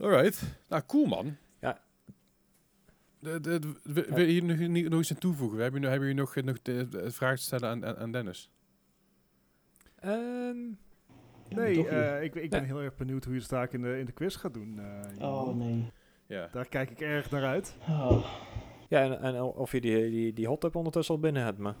Alright. 0.00 0.42
Nou, 0.68 0.82
cool 0.86 1.06
man. 1.06 1.36
Ja. 1.60 1.80
De, 3.18 3.40
de, 3.40 3.58
de- 3.58 3.80
wil- 3.82 4.04
wil 4.08 4.18
je 4.26 4.40
hier 4.40 4.44
nog, 4.44 4.88
nog 4.90 5.00
iets 5.00 5.10
aan 5.12 5.18
toevoegen? 5.18 5.56
We 5.56 5.62
hebben, 5.62 5.80
nu- 5.80 5.86
hebben 5.88 6.08
jullie 6.08 6.22
nog, 6.22 6.34
nog 6.34 6.62
de, 6.62 6.88
de 6.88 7.10
vraag 7.10 7.36
te 7.36 7.42
stellen 7.42 7.68
aan, 7.68 7.86
aan, 7.86 7.96
aan 7.96 8.12
Dennis? 8.12 8.50
Ehm, 9.98 10.56
Nee, 11.48 11.88
eh, 11.88 12.22
ik, 12.22 12.34
ik 12.34 12.50
ben 12.50 12.60
Ja. 12.60 12.66
heel 12.66 12.80
erg 12.80 12.96
benieuwd 12.96 13.24
hoe 13.24 13.32
je 13.32 13.38
het 13.38 13.46
straks 13.48 13.72
in 13.74 13.82
de, 13.82 13.98
in 13.98 14.04
de 14.04 14.12
quiz 14.12 14.36
gaat 14.38 14.54
doen. 14.54 14.78
eh. 14.78 15.28
Oh 15.28 15.54
nee. 15.56 15.92
Ja. 16.26 16.48
Daar 16.52 16.68
kijk 16.68 16.90
ik 16.90 17.00
erg 17.00 17.30
naar 17.30 17.44
uit. 17.44 17.76
Oh. 17.88 18.26
ja, 18.88 19.02
en, 19.02 19.20
en 19.20 19.40
of 19.42 19.72
je 19.72 19.80
die, 19.80 20.10
die, 20.10 20.32
die 20.32 20.46
hot 20.46 20.60
tub 20.60 20.74
ondertussen 20.76 21.14
al 21.14 21.20
binnen 21.20 21.42
hebt, 21.44 21.58
maar... 21.58 21.74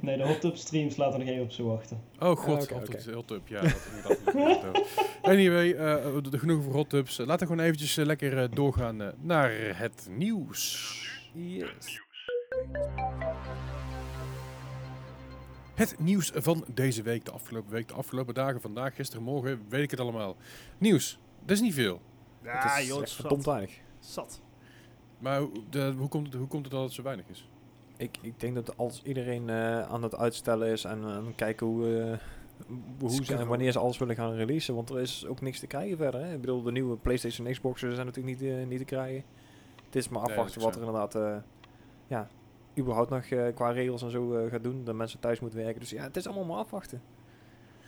Nee, 0.00 0.16
de 0.16 0.26
hot 0.26 0.40
tub 0.40 0.56
streams 0.56 0.96
laten 0.96 1.18
we 1.18 1.24
nog 1.24 1.32
even 1.34 1.44
op 1.44 1.52
ze 1.52 1.62
wachten. 1.62 2.00
Oh 2.18 2.28
god, 2.36 2.68
hot 2.68 2.72
oké. 2.72 2.84
tubs, 2.90 3.04
heel 3.04 3.24
tub. 3.24 3.48
Ja, 3.48 3.62
dat 3.62 4.18
anyway, 5.22 5.72
eh, 5.72 6.14
de- 6.22 6.30
de- 6.30 6.38
genoeg 6.38 6.64
voor 6.64 6.72
hot 6.72 6.88
tubs. 6.90 7.18
Eh, 7.18 7.26
Laten 7.26 7.46
we 7.46 7.52
gewoon 7.52 7.66
eventjes 7.68 7.96
eh, 7.96 8.04
lekker 8.06 8.38
eh, 8.42 8.48
doorgaan 8.54 9.02
eh, 9.02 9.08
naar 9.20 9.52
het 9.76 10.08
nieuws. 10.10 10.88
Yes. 11.32 12.00
Het 15.74 15.96
nieuws 15.98 16.30
van 16.34 16.64
deze 16.74 17.02
week, 17.02 17.24
de 17.24 17.30
afgelopen 17.30 17.70
week, 17.72 17.88
de 17.88 17.94
afgelopen 17.94 18.34
dagen, 18.34 18.60
vandaag, 18.60 18.94
gisteren, 18.94 19.22
morgen, 19.24 19.60
weet 19.68 19.82
ik 19.82 19.90
het 19.90 20.00
allemaal. 20.00 20.36
Nieuws, 20.78 21.18
dat 21.40 21.50
is 21.50 21.60
niet 21.60 21.74
veel. 21.74 22.00
Ja, 22.42 22.68
het 22.68 22.80
is 22.80 22.86
joh, 22.86 22.92
het 22.94 23.00
echt 23.02 23.10
is 23.10 23.14
verdomd 23.16 23.44
zat. 23.44 23.54
weinig. 23.54 23.78
Zat. 24.00 24.40
Maar 25.18 25.40
hoe- 25.40 25.52
de, 25.70 25.94
hoe, 25.98 26.08
komt 26.08 26.26
het, 26.26 26.34
hoe 26.36 26.46
komt 26.46 26.64
het 26.64 26.72
dat 26.74 26.82
het 26.82 26.92
zo 26.92 27.02
weinig 27.02 27.26
is? 27.28 27.48
Ik, 28.00 28.18
ik 28.20 28.40
denk 28.40 28.54
dat 28.54 28.76
als 28.76 29.02
iedereen 29.02 29.48
eh, 29.48 29.82
aan 29.82 30.02
het 30.02 30.16
uitstellen 30.16 30.68
is 30.68 30.84
en 30.84 31.04
eh, 31.04 31.18
kijken 31.36 31.66
hoe, 31.66 32.00
eh, 32.00 32.18
hoe 32.98 33.24
ze 33.24 33.34
en 33.34 33.46
wanneer 33.46 33.72
ze 33.72 33.78
alles 33.78 33.98
willen 33.98 34.14
gaan 34.14 34.34
releasen, 34.34 34.74
want 34.74 34.90
er 34.90 35.00
is 35.00 35.26
ook 35.26 35.40
niks 35.40 35.58
te 35.58 35.66
krijgen 35.66 35.96
verder. 35.96 36.20
Hè? 36.20 36.34
Ik 36.34 36.40
bedoel, 36.40 36.62
de 36.62 36.72
nieuwe 36.72 36.96
PlayStation 36.96 37.46
en 37.46 37.52
Xboxen 37.52 37.94
zijn 37.94 38.06
natuurlijk 38.06 38.40
niet, 38.40 38.68
niet 38.68 38.78
te 38.78 38.84
krijgen. 38.84 39.24
Het 39.84 39.96
is 39.96 40.08
maar 40.08 40.22
afwachten 40.22 40.56
is 40.56 40.64
wat 40.64 40.74
er 40.74 40.82
inderdaad, 40.82 41.42
ja, 42.06 42.28
überhaupt 42.78 43.10
nog 43.10 43.54
qua 43.54 43.70
regels 43.70 44.02
en 44.02 44.10
zo 44.10 44.48
gaat 44.50 44.62
doen. 44.62 44.84
Dat 44.84 44.94
mensen 44.94 45.20
thuis 45.20 45.40
moeten 45.40 45.58
werken. 45.58 45.80
Dus 45.80 45.90
ja, 45.90 46.02
het 46.02 46.16
is 46.16 46.26
allemaal 46.26 46.44
maar 46.44 46.56
afwachten. 46.56 47.02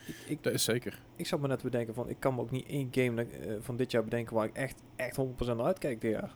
Ik, 0.07 0.15
ik, 0.27 0.43
Dat 0.43 0.53
is 0.53 0.63
zeker. 0.63 1.01
ik 1.15 1.27
zat 1.27 1.39
me 1.39 1.47
net 1.47 1.59
te 1.59 1.65
bedenken 1.65 1.93
van, 1.93 2.09
ik 2.09 2.19
kan 2.19 2.35
me 2.35 2.41
ook 2.41 2.51
niet 2.51 2.65
één 2.65 2.87
game 2.91 3.27
van 3.59 3.75
dit 3.75 3.91
jaar 3.91 4.03
bedenken 4.03 4.35
waar 4.35 4.45
ik 4.45 4.55
echt, 4.55 4.81
echt 4.95 5.17
100% 5.17 5.45
naar 5.45 5.61
uitkijk 5.61 6.01
dit 6.01 6.11
jaar. 6.11 6.35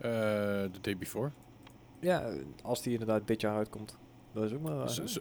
The 0.00 0.80
day 0.80 0.96
before. 0.96 1.30
Ja, 2.00 2.32
als 2.62 2.82
die 2.82 2.92
inderdaad 2.92 3.26
dit 3.26 3.40
jaar 3.40 3.56
uitkomt. 3.56 3.98
Dat 4.32 4.44
is 4.44 4.52
ook 4.52 4.60
maar... 4.60 4.88
Z- 4.88 5.04
z- 5.04 5.18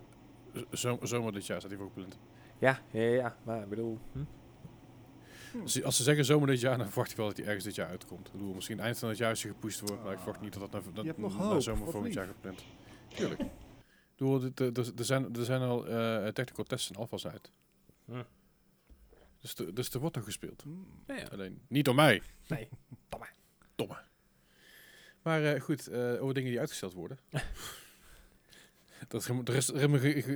zo- 0.72 1.00
zomer 1.02 1.32
dit 1.32 1.46
jaar 1.46 1.60
staat 1.60 1.72
hij 1.72 1.80
voor 1.80 1.90
gepland. 1.90 2.18
Ja, 2.60 2.80
ja, 2.92 3.02
ja, 3.02 3.38
maar 3.44 3.62
ik 3.64 3.70
bedoel... 3.70 3.98
Hm? 4.12 4.20
Als, 5.62 5.72
ze- 5.74 5.84
als 5.86 5.98
ze 5.98 6.04
zeggen 6.04 6.26
zomer 6.26 6.48
dit 6.48 6.60
jaar, 6.60 6.78
dan 6.78 6.88
verwacht 6.88 7.12
ik 7.12 7.18
wel 7.18 7.28
dat 7.28 7.38
hij 7.38 7.46
ergens 7.46 7.64
dit 7.64 7.76
jaar 7.76 7.88
uitkomt. 7.88 8.26
Ik 8.28 8.32
bedoel, 8.32 8.54
misschien 8.54 8.80
eind 8.80 8.98
van 9.00 9.10
het 9.10 9.18
jaar 9.18 9.30
als 9.30 9.42
je 9.42 9.48
gepusht 9.48 9.80
wordt, 9.80 10.04
maar 10.04 10.12
ik 10.14 10.18
verwacht 10.20 10.42
niet 10.42 10.54
dat 10.54 10.62
dat 10.62 10.72
naar, 10.72 10.94
dat 10.94 11.04
Je 11.04 11.10
hebt 11.10 11.22
nog 11.22 11.38
naar 11.38 11.62
zomer 11.62 11.84
volgend 11.84 12.04
lief. 12.04 12.14
jaar 12.14 12.28
gepland. 12.28 12.64
Tuurlijk. 13.08 13.40
Ik 13.42 13.48
bedoel, 14.26 14.40
dit, 14.40 14.60
eh, 14.78 14.78
er, 14.98 15.06
zijn, 15.06 15.36
er 15.36 15.46
zijn 15.46 15.62
al 15.62 15.88
eh, 15.88 16.28
technical 16.28 16.64
tests 16.64 16.90
en 16.90 16.96
alvast 16.96 17.26
uit. 17.26 17.52
Hm. 18.06 18.24
Dus, 19.42 19.56
er- 19.56 19.74
dus 19.74 19.90
er 19.90 20.00
wordt 20.00 20.16
nog 20.16 20.26
gespeeld. 20.26 20.62
Hmm. 20.62 20.86
Ja, 21.08 21.16
ja. 21.16 21.28
Alleen 21.32 21.62
niet 21.68 21.86
door 21.86 21.96
mij. 21.96 22.22
Nee, 22.48 22.68
domme. 23.10 23.26
Domme. 23.76 23.98
Maar 25.22 25.44
eh, 25.44 25.62
goed, 25.62 25.88
eh, 25.88 26.22
over 26.22 26.34
dingen 26.34 26.50
die 26.50 26.60
uitgesteld 26.60 26.94
worden. 26.94 27.20
Dat 29.08 29.22
is, 29.22 29.28
er 29.30 29.56
is, 29.56 29.68
er 29.74 29.90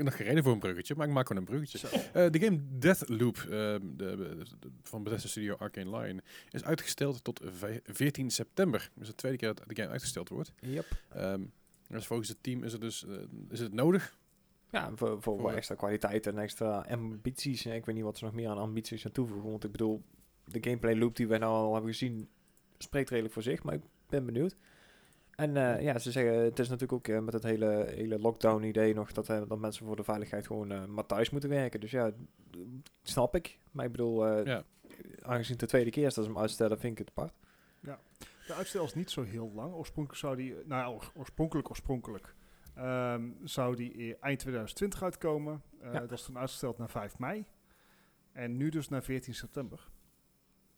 nog 0.04 0.16
geen 0.16 0.26
reden 0.28 0.44
voor 0.44 0.52
een 0.54 0.60
bruggetje, 0.60 0.96
maar 0.96 1.08
ik 1.08 1.14
maak 1.14 1.28
gewoon 1.28 1.42
een 1.42 1.48
bruggetje. 1.50 1.88
Eh, 2.14 2.30
de 2.32 2.40
game 2.40 2.60
Deathloop 2.80 3.36
de, 3.48 3.80
de, 3.98 4.16
de- 4.60 4.72
van 4.84 5.04
Bethesda 5.04 5.28
Studio 5.28 5.56
Arcane 5.56 5.98
Lion 5.98 6.22
is 6.52 6.64
uitgesteld 6.64 7.24
tot 7.24 7.42
ve- 7.44 7.82
14 7.86 8.30
september. 8.32 8.90
Dus 8.96 9.08
de 9.08 9.16
tweede 9.16 9.38
keer 9.38 9.54
dat 9.54 9.64
de 9.68 9.76
game 9.76 9.90
uitgesteld 9.92 10.30
wordt. 10.30 10.54
Yep. 10.60 10.86
Ehm, 11.10 11.42
dus 11.88 12.06
volgens 12.06 12.30
het 12.30 12.38
team 12.42 12.64
is 12.64 12.72
het 12.72 12.82
dus 12.82 13.06
is 13.50 13.60
het 13.60 13.74
nodig. 13.74 14.18
Ja, 14.72 14.88
voor, 14.90 15.08
voor, 15.08 15.22
voor 15.22 15.40
Voor- 15.40 15.52
extra 15.54 15.76
kwaliteit 15.76 16.28
en 16.28 16.38
extra 16.38 16.86
ambities. 16.90 17.66
Ik 17.66 17.86
weet 17.86 17.96
niet 17.96 18.04
wat 18.04 18.18
ze 18.18 18.24
nog 18.24 18.34
meer 18.34 18.50
aan 18.50 18.58
ambities 18.58 19.06
aan 19.06 19.12
toevoegen. 19.12 19.50
Want 19.52 19.64
ik 19.64 19.72
bedoel, 19.72 20.04
de 20.46 20.64
gameplay 20.64 20.96
loop 20.96 21.16
die 21.16 21.28
wij 21.28 21.38
nou 21.38 21.54
al 21.54 21.74
hebben 21.74 21.92
gezien, 21.92 22.30
spreekt 22.78 23.10
redelijk 23.10 23.34
voor 23.34 23.44
zich. 23.44 23.64
Maar 23.64 23.74
ik 23.74 23.82
ben 24.10 24.26
benieuwd. 24.26 24.56
En 25.36 25.58
eh, 25.58 25.82
ja, 25.84 26.00
ze 26.00 26.12
zeggen, 26.12 26.34
het 26.44 26.60
is 26.60 26.70
natuurlijk 26.70 26.94
ook 26.94 27.08
eh, 27.16 27.20
met 27.24 27.34
het 27.34 27.44
hele, 27.44 27.86
hele 27.96 28.20
lockdown 28.20 28.64
idee 28.64 28.94
nog 28.94 29.12
dat, 29.12 29.30
eh, 29.30 29.42
dat 29.48 29.60
mensen 29.60 29.86
voor 29.86 29.96
de 29.96 30.04
veiligheid 30.04 30.48
gewoon 30.48 30.72
eh 30.72 30.86
maar 30.86 31.06
thuis 31.06 31.30
moeten 31.30 31.50
werken. 31.50 31.80
Dus 31.80 31.92
ja, 31.92 32.12
snap 33.02 33.36
ik. 33.36 33.60
Maar 33.72 33.86
ik 33.86 33.92
bedoel, 33.92 34.28
eh, 34.28 34.46
Ja. 34.46 34.64
aangezien 35.22 35.52
het 35.52 35.60
de 35.60 35.66
tweede 35.66 35.90
keer 35.90 36.06
is 36.06 36.14
dat 36.14 36.24
ze 36.26 36.30
hem 36.32 36.40
uitstellen, 36.40 36.80
vind 36.80 37.00
ik 37.00 37.06
het 37.08 37.10
apart. 37.16 37.34
De 38.48 38.54
uitstel 38.54 38.84
is 38.86 38.94
niet 38.94 39.12
zo 39.12 39.24
heel 39.24 39.52
lang. 39.56 39.74
Oorspronkelijk 39.74 40.22
zou 40.22 40.36
die, 40.36 40.54
nou 40.54 40.66
ja, 40.82 40.88
oor- 40.90 41.12
oorspronkelijk, 41.16 41.70
oorspronkelijk, 41.70 42.36
ehm, 42.76 43.30
zou 43.44 43.76
die 43.76 44.18
eind 44.18 44.40
2020 44.40 45.04
uitkomen. 45.04 45.62
Eh, 45.82 45.94
Ja. 45.94 46.00
Dat 46.00 46.12
is 46.12 46.24
toen 46.24 46.38
uitgesteld 46.38 46.78
naar 46.78 46.90
5 46.90 47.20
mei. 47.20 47.46
En 48.32 48.58
nu 48.58 48.70
dus 48.70 48.90
naar 48.90 49.04
14 49.04 49.34
september. 49.34 49.88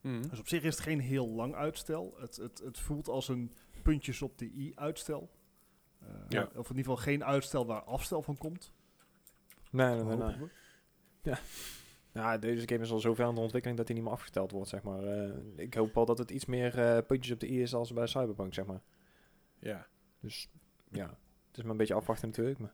Mhm. 0.01 0.21
Dus 0.29 0.39
op 0.39 0.47
zich 0.47 0.63
is 0.63 0.75
het 0.75 0.83
geen 0.83 0.99
heel 0.99 1.27
lang 1.29 1.55
uitstel. 1.55 2.15
Het, 2.19 2.35
het, 2.35 2.59
het 2.65 2.79
voelt 2.79 3.07
als 3.07 3.27
een 3.27 3.51
puntjes 3.85 4.21
op 4.21 4.37
de 4.37 4.45
i 4.45 4.71
uitstel. 4.75 5.29
Eh, 5.99 6.07
Ja. 6.27 6.41
Of 6.43 6.69
in 6.69 6.75
ieder 6.77 6.91
geval 6.91 6.95
geen 6.95 7.23
uitstel 7.25 7.65
waar 7.65 7.81
afstel 7.83 8.21
van 8.21 8.37
komt. 8.37 8.73
Nee, 9.71 10.03
nee, 10.03 10.15
nee. 10.17 10.35
Ja, 12.13 12.37
deze 12.37 12.67
game 12.67 12.81
is 12.83 12.91
al 12.91 12.99
zo 12.99 13.13
ver 13.13 13.27
in 13.27 13.35
de 13.35 13.41
ontwikkeling 13.41 13.77
dat 13.77 13.87
hij 13.87 13.95
niet 13.95 14.05
meer 14.05 14.13
afgesteld 14.15 14.51
wordt, 14.51 14.69
zeg 14.69 14.83
maar. 14.83 15.03
Eh, 15.03 15.33
ik 15.55 15.73
hoop 15.73 15.93
wel 15.93 16.05
dat 16.05 16.17
het 16.17 16.31
iets 16.31 16.45
meer 16.45 16.79
eh, 16.79 17.05
puntjes 17.07 17.33
op 17.33 17.39
de 17.39 17.51
i 17.51 17.61
is 17.61 17.73
als 17.73 17.93
bij 17.93 18.07
Cyberpunk, 18.07 18.53
zeg 18.53 18.65
maar. 18.65 18.81
Ja, 19.59 19.87
Dus 20.19 20.49
ja, 20.91 21.05
het 21.47 21.57
is 21.57 21.61
maar 21.61 21.71
een 21.71 21.77
beetje 21.77 21.93
afwachten 21.93 22.27
natuurlijk. 22.27 22.59
Maar 22.59 22.73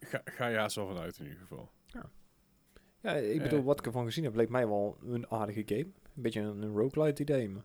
ga, 0.00 0.20
ga 0.24 0.52
haast 0.52 0.76
wel 0.76 0.86
vanuit 0.86 1.18
in 1.18 1.24
ieder 1.24 1.40
geval. 1.40 1.70
ja, 3.00 3.12
ik 3.14 3.36
Eh. 3.36 3.42
bedoel, 3.42 3.62
wat 3.62 3.78
ik 3.78 3.86
ervan 3.86 4.04
gezien 4.04 4.24
heb, 4.24 4.34
leek 4.34 4.48
mij 4.48 4.68
wel 4.68 4.98
een 5.02 5.30
aardige 5.30 5.62
game. 5.66 5.90
Een 6.16 6.22
beetje 6.22 6.40
een, 6.40 6.62
een 6.62 6.76
roguelite 6.76 7.22
idee. 7.22 7.48
Maar. 7.48 7.64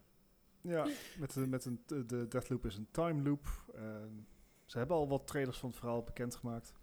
Ja, 0.68 0.88
met, 1.18 1.34
de, 1.34 1.48
met 1.48 1.66
een, 1.66 1.82
de- 1.86 2.06
de 2.06 2.28
Deathloop 2.28 2.66
is 2.66 2.76
een 2.76 2.88
time 2.92 3.22
loop. 3.30 3.48
Ze 4.66 4.78
hebben 4.78 4.96
al 4.98 5.08
wat 5.08 5.28
trailers 5.28 5.58
van 5.58 5.70
het 5.70 5.78
verhaal 5.78 6.04
bekendgemaakt. 6.04 6.74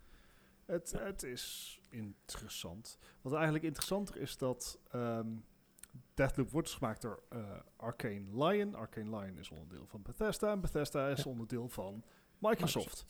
Het, 0.65 0.93
het 0.99 1.23
is 1.23 1.81
interessant. 1.91 2.99
Wat 3.23 3.33
eigenlijk 3.33 3.65
interessanter 3.65 4.17
is 4.17 4.37
dat 4.37 4.79
ehm, 4.91 5.29
Deathloop 6.15 6.51
wordt 6.51 6.67
dus 6.69 6.77
gemaakt 6.77 7.03
door 7.03 7.23
eh, 7.29 7.39
Arcane 7.77 8.45
Lion. 8.47 8.75
Arcane 8.75 9.19
Lion 9.19 9.39
is 9.39 9.51
onderdeel 9.51 9.87
van 9.87 10.03
Bethesda. 10.03 10.51
En 10.53 10.61
Bethesda 10.61 11.09
is 11.09 11.23
Ja. 11.23 11.31
onderdeel 11.31 11.69
van 11.69 12.05
Microsoft. 12.39 13.05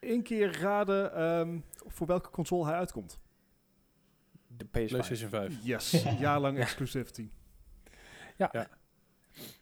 Eén 0.00 0.22
keer 0.22 0.60
raden 0.60 1.12
ehm, 1.14 1.60
voor 1.86 2.06
welke 2.06 2.30
console 2.30 2.64
hij 2.66 2.74
uitkomt. 2.74 3.18
De 4.46 4.64
PS5. 4.66 4.70
PlayStation 4.70 5.30
5. 5.30 5.64
Yes, 5.64 5.90
jaarlang 6.18 6.58
exclusivity. 6.58 7.30
Ja, 8.36 8.48
Ja. 8.52 8.68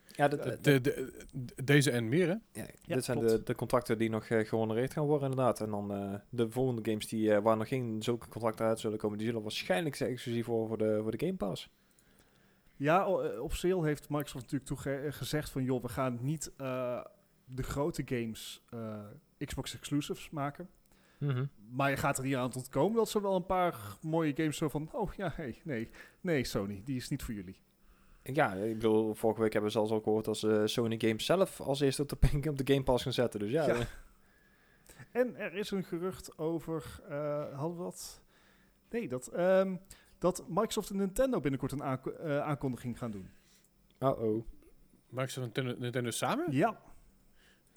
ja. 0.06 0.28
dat, 0.28 0.38
Eh, 0.40 0.46
dat- 0.46 0.64
de, 0.64 0.80
de, 0.80 1.12
de- 1.32 1.64
deze 1.64 1.90
en 1.90 2.08
meer, 2.08 2.26
hè? 2.26 2.32
ja, 2.60 2.66
Ja, 2.82 2.94
dit 2.94 3.04
zijn 3.04 3.18
de, 3.18 3.42
de 3.42 3.54
contracten 3.54 3.98
die 3.98 4.10
nog 4.10 4.28
uh, 4.28 4.48
gehonoreerd 4.48 4.92
gaan 4.92 5.04
worden 5.06 5.30
inderdaad. 5.30 5.60
En 5.60 5.70
dan 5.70 5.92
eh, 5.92 6.14
de 6.28 6.50
volgende 6.50 6.90
games 6.90 7.08
die, 7.08 7.34
eh, 7.34 7.42
waar 7.42 7.56
nog 7.56 7.68
geen 7.68 8.02
zulke 8.02 8.28
contracten 8.28 8.66
uit 8.66 8.80
zullen 8.80 8.98
komen, 8.98 9.18
die 9.18 9.26
zullen 9.26 9.42
waarschijnlijk 9.42 9.94
zijn 9.94 10.10
exclusief 10.10 10.46
worden 10.46 10.68
voor 10.68 10.78
de, 10.78 10.98
voor 11.02 11.10
de 11.16 11.26
Game 11.26 11.36
Pass. 11.38 11.70
Ja, 12.76 13.04
o- 13.04 13.20
eh, 13.20 13.40
officieel 13.42 13.82
heeft 13.82 14.08
Microsoft 14.08 14.34
natuurlijk 14.52 14.64
toege- 14.64 14.96
eh, 14.96 15.12
gezegd 15.12 15.50
van... 15.50 15.64
joh, 15.64 15.82
we 15.82 15.88
gaan 15.88 16.18
niet 16.20 16.52
eh, 16.56 17.04
de 17.44 17.62
grote 17.62 18.02
games 18.06 18.62
eh, 18.70 19.04
Xbox 19.38 19.74
exclusives 19.74 20.30
maken. 20.30 20.68
Maar 21.70 21.90
je 21.90 21.96
gaat 21.96 22.18
er 22.18 22.24
niet 22.24 22.34
aan 22.36 22.50
te 22.50 22.58
ontkomen 22.58 22.96
dat 22.96 23.08
ze 23.08 23.20
wel 23.20 23.34
een 23.34 23.46
paar 23.46 23.96
mooie 24.02 24.32
games 24.36 24.56
zo 24.56 24.68
van... 24.68 24.88
oh 24.92 25.12
ja, 25.12 25.32
hey, 25.34 25.60
nee, 25.64 25.90
nee 26.20 26.44
Sony, 26.44 26.82
die 26.84 26.96
is 26.96 27.08
niet 27.08 27.22
voor 27.22 27.34
jullie. 27.34 27.56
Ja, 28.32 28.52
ik 28.52 28.74
bedoel, 28.74 29.14
vorige 29.14 29.40
week 29.40 29.52
hebben 29.52 29.70
we 29.70 29.76
zelfs 29.76 29.92
ook 29.92 30.02
gehoord 30.04 30.28
als 30.28 30.42
eh, 30.42 30.62
Sony 30.64 30.94
Games 31.00 31.24
zelf 31.24 31.60
als 31.60 31.80
eerste 31.80 32.02
op 32.02 32.08
de, 32.08 32.16
op 32.50 32.58
de 32.66 32.72
Game 32.72 32.82
Pass 32.84 33.02
gaan 33.02 33.12
zetten. 33.12 33.40
Dus 33.40 33.50
ja, 33.50 33.66
Ja. 33.66 33.74
eh, 33.74 33.80
En 35.12 35.36
er 35.36 35.54
is 35.54 35.70
een 35.70 35.84
gerucht 35.84 36.38
over... 36.38 37.00
eh, 37.08 37.58
hadden 37.58 37.76
we 37.76 37.82
dat? 37.82 38.22
Nee, 38.90 39.08
dat, 39.08 39.26
ehm, 39.28 39.76
dat 40.18 40.44
Microsoft 40.48 40.90
en 40.90 40.96
Nintendo 40.96 41.40
binnenkort 41.40 41.72
een 41.72 41.82
aanko- 41.82 42.10
eh, 42.10 42.40
aankondiging 42.40 42.98
gaan 42.98 43.10
doen. 43.10 43.28
uh-oh. 44.00 44.44
Microsoft 45.08 45.36
en 45.36 45.42
Nintendo, 45.64 45.80
Nintendo 45.80 46.10
samen? 46.10 46.52
Ja, 46.52 46.80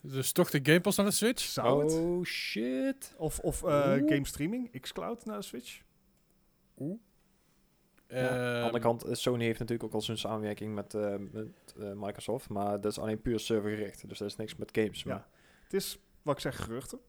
Dus 0.02 0.32
toch 0.32 0.50
de 0.50 0.60
Game 0.64 0.82
Pass 0.82 0.98
naar 0.98 1.06
de 1.06 1.12
Switch? 1.12 1.44
zou 1.44 1.84
het? 1.84 1.94
Oh 1.94 2.24
shit. 2.24 3.16
Of, 3.18 3.40
of 3.40 3.64
eh, 3.64 3.70
Oeh. 3.70 4.10
game 4.12 4.26
streaming, 4.26 4.82
xCloud 4.82 5.26
naar 5.26 5.38
de 5.38 5.44
Switch. 5.44 5.82
Ja, 8.10 8.30
aan 8.30 8.38
de 8.38 8.54
Ehm, 8.54 8.64
andere 8.64 8.84
kant, 8.84 9.04
eh, 9.04 9.14
Sony 9.14 9.44
heeft 9.44 9.60
natuurlijk 9.60 9.88
ook 9.90 9.94
al 9.96 10.02
zijn 10.02 10.18
samenwerking 10.18 10.76
met, 10.76 10.94
eh, 10.94 11.16
met 11.32 11.76
eh, 11.80 11.92
Microsoft, 11.94 12.50
maar 12.50 12.82
dat 12.82 12.92
is 12.92 13.00
alleen 13.00 13.22
puur 13.22 13.40
servergericht. 13.40 14.10
Dus 14.10 14.18
dat 14.18 14.28
is 14.28 14.36
niks 14.36 14.56
met 14.56 14.70
games. 14.74 15.04
Ja. 15.04 15.28
Het 15.64 15.74
is, 15.74 16.00
wat 16.22 16.36
ik 16.36 16.42
zeg, 16.42 16.64
geruchten. 16.64 17.00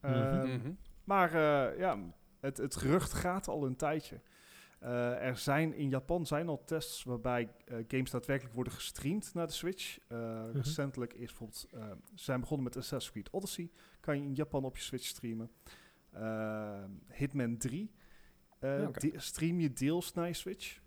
Mhm. 0.00 0.12
Ehm, 0.14 0.48
mhm. 0.54 0.72
Maar 1.04 1.28
eh, 1.34 1.78
ja, 1.78 1.98
het, 2.40 2.56
het 2.56 2.76
gerucht 2.76 3.12
gaat 3.12 3.48
al 3.48 3.66
een 3.66 3.76
tijdje. 3.76 4.20
Eh, 4.78 5.26
er 5.26 5.36
zijn 5.36 5.74
in 5.74 5.88
Japan 5.88 6.26
zijn 6.26 6.48
al 6.48 6.64
tests 6.64 7.02
waarbij 7.04 7.48
eh, 7.64 7.76
games 7.88 8.10
daadwerkelijk 8.10 8.54
worden 8.54 8.72
gestreamd 8.72 9.34
naar 9.34 9.46
de 9.46 9.52
Switch. 9.52 9.98
Eh, 10.08 10.44
Recentelijk 10.52 11.12
is 11.12 11.26
bijvoorbeeld, 11.26 11.68
ze 12.14 12.24
zijn 12.24 12.40
begonnen 12.40 12.64
met 12.64 12.76
Assassin's 12.76 13.12
Creed 13.12 13.30
Odyssey. 13.30 13.70
Kan 14.00 14.16
je 14.16 14.22
in 14.22 14.34
Japan 14.34 14.64
op 14.64 14.76
je 14.76 14.82
Switch 14.82 15.04
streamen. 15.04 15.50
Eh, 16.10 16.84
Hitman 17.08 17.56
3 17.56 17.90
die- 18.98 19.12
stream 19.16 19.60
je 19.60 19.72
deels 19.72 20.12
naar 20.12 20.26
je 20.26 20.32
Switch. 20.34 20.80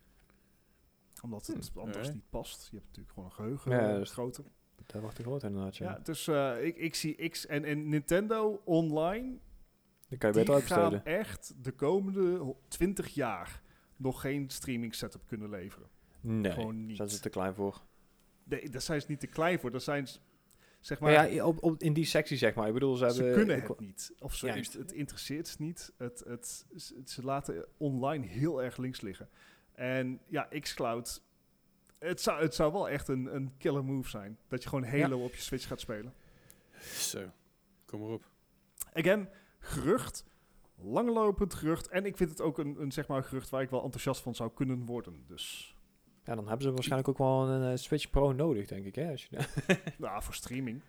Omdat 1.21 1.47
het 1.47 1.69
Hm, 1.73 1.79
anders 1.79 2.13
niet 2.13 2.29
past. 2.29 2.67
Je 2.71 2.75
hebt 2.77 2.87
natuurlijk 2.87 3.13
gewoon 3.13 3.29
een 3.29 3.35
geheugen 3.35 3.71
Ja, 3.71 3.89
eh, 3.91 3.95
dus- 3.95 4.11
grootte. 4.11 4.43
dat 4.85 5.01
wordt 5.01 5.15
te 5.15 5.21
groot 5.23 5.43
inderdaad, 5.43 5.77
ja. 5.77 5.91
Ja, 5.91 5.99
dus 6.03 6.27
eh, 6.27 6.65
ik, 6.65 6.75
ik 6.77 6.95
zie 6.95 7.29
X 7.29 7.45
en, 7.45 7.63
en 7.65 7.89
Nintendo 7.89 8.61
online 8.65 9.37
Dan 10.07 10.17
kan 10.17 10.29
je 10.29 10.35
die 10.35 10.43
beter 10.45 10.53
uitbesteden. 10.53 10.91
gaan 10.91 11.03
echt 11.03 11.53
de 11.63 11.71
komende 11.71 12.37
ho- 12.37 12.59
20 12.67 13.07
jaar 13.07 13.61
nog 13.95 14.21
geen 14.21 14.49
streaming 14.49 14.95
setup 14.95 15.21
kunnen 15.27 15.49
leveren. 15.49 15.87
Nee, 16.21 16.51
Gewoon 16.51 16.75
daar 16.77 16.85
niet. 16.85 16.95
zijn 16.97 17.09
ze 17.09 17.19
te 17.19 17.29
klein 17.29 17.53
voor. 17.55 17.81
Nee, 18.43 18.69
daar 18.69 18.81
zijn 18.81 19.01
ze 19.01 19.07
niet 19.09 19.19
te 19.19 19.27
klein 19.27 19.59
voor. 19.59 19.71
Daar 19.71 19.81
zijn 19.81 20.07
ze, 20.07 20.19
zeg 20.79 20.99
Maar, 20.99 21.13
maar, 21.13 21.31
ja, 21.31 21.45
op, 21.45 21.63
op, 21.63 21.81
in 21.81 21.93
die 21.93 22.05
sectie 22.05 22.37
zeg 22.37 22.55
maar. 22.55 22.67
Ik 22.67 22.73
bedoel, 22.73 22.95
ze, 22.95 23.09
ze 23.09 23.15
hebben... 23.15 23.33
kunnen 23.33 23.57
ik- 23.57 23.67
het 23.67 23.79
niet. 23.79 24.13
Of 24.19 24.35
ze, 24.35 24.45
Juist. 24.45 24.73
het, 24.73 24.81
het 24.81 24.91
interesseert 24.91 25.47
ze 25.47 25.55
niet. 25.59 25.93
Het, 25.97 26.23
het, 26.27 26.65
ze, 26.75 27.01
ze 27.05 27.23
laten 27.23 27.65
online 27.77 28.25
heel 28.25 28.63
erg 28.63 28.77
links 28.77 29.01
liggen. 29.01 29.29
En 29.73 30.19
ja, 30.27 30.47
xCloud, 30.59 31.21
het 31.99 32.21
zou, 32.21 32.41
het 32.41 32.55
zou 32.55 32.71
wel 32.71 32.89
echt 32.89 33.07
een, 33.07 33.35
een 33.35 33.53
killer 33.57 33.83
move 33.85 34.09
zijn. 34.09 34.37
Dat 34.47 34.63
je 34.63 34.69
gewoon 34.69 34.85
Halo 34.85 35.23
op 35.23 35.35
je 35.35 35.41
Switch 35.41 35.67
gaat 35.67 35.79
spelen. 35.79 36.13
Zo, 36.93 37.31
kom 37.85 37.99
maar 37.99 38.09
op. 38.09 38.29
Again, 38.93 39.29
gerucht. 39.59 40.25
Langlopend 40.81 41.53
gerucht. 41.53 41.87
En 41.87 42.05
ik 42.05 42.17
vind 42.17 42.29
het 42.29 42.41
ook 42.41 42.57
een, 42.57 42.81
een, 42.81 42.91
zeg 42.91 43.07
maar, 43.07 43.23
gerucht 43.23 43.49
waar 43.49 43.61
ik 43.61 43.69
wel 43.69 43.83
enthousiast 43.83 44.21
van 44.21 44.35
zou 44.35 44.51
kunnen 44.53 44.85
worden. 44.85 45.23
Dus, 45.27 45.75
Ja, 46.29 46.35
dan 46.35 46.47
hebben 46.47 46.65
ze 46.65 46.71
waarschijnlijk 46.71 47.09
ook 47.09 47.17
wel 47.17 47.47
een 47.47 47.71
eh, 47.71 47.77
Switch 47.77 48.09
Pro 48.09 48.31
nodig, 48.31 48.67
denk 48.67 48.85
ik. 48.85 48.95
Hè? 48.95 49.11
Als 49.11 49.25
je, 49.29 49.37
nou, 49.97 50.23
voor 50.23 50.33
streaming. 50.33 50.81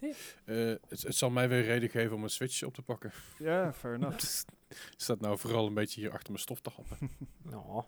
Eh, 0.00 0.56
het, 0.88 1.02
het 1.02 1.14
zal 1.16 1.30
mij 1.30 1.48
weer 1.48 1.62
reden 1.62 1.88
geven 1.90 2.16
om 2.16 2.22
een 2.22 2.30
Switch 2.30 2.62
op 2.62 2.74
te 2.74 2.82
pakken. 2.82 3.12
Ja, 3.38 3.72
fair 3.72 3.94
enough. 3.98 4.18
Het 4.68 4.92
staat 4.96 5.20
nou 5.20 5.38
vooral 5.38 5.66
een 5.66 5.74
beetje 5.74 6.00
hier 6.00 6.10
achter 6.10 6.30
mijn 6.30 6.42
stof 6.42 6.60
te 6.60 6.70
happen. 6.74 7.10
nou, 7.50 7.82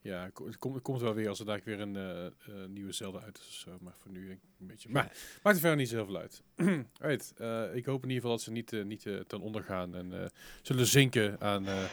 Ja, 0.00 0.22
het 0.24 0.32
ko- 0.32 0.46
het 0.46 0.58
komt, 0.58 0.74
het 0.92 1.00
wel 1.02 1.14
weer 1.14 1.28
als 1.28 1.38
er 1.40 1.46
daar 1.46 1.60
weer 1.64 1.80
een 1.80 1.96
eh, 1.96 2.64
nieuwe 2.68 2.92
Zelda 2.92 3.20
uit 3.20 3.38
is 3.38 3.46
of 3.46 3.52
zo. 3.54 3.78
Maar 3.80 3.94
voor 4.02 4.10
nu 4.10 4.30
een 4.30 4.66
beetje. 4.66 4.88
Maar 4.88 5.12
maakt 5.42 5.56
er 5.56 5.60
verder 5.62 5.76
niet 5.78 5.88
zoveel 5.88 6.16
uit. 6.16 6.42
right, 7.00 7.32
eh, 7.36 7.74
ik 7.74 7.86
hoop 7.86 8.02
in 8.02 8.08
ieder 8.08 8.22
geval 8.22 8.30
dat 8.36 8.42
ze 8.42 8.50
niet, 8.50 8.84
niet 8.84 9.02
ten 9.26 9.40
onder 9.40 9.62
gaan 9.62 9.94
en 9.94 10.22
eh, 10.22 10.28
zullen 10.62 10.86
zinken 10.86 11.40
aan, 11.40 11.66
eh, 11.66 11.84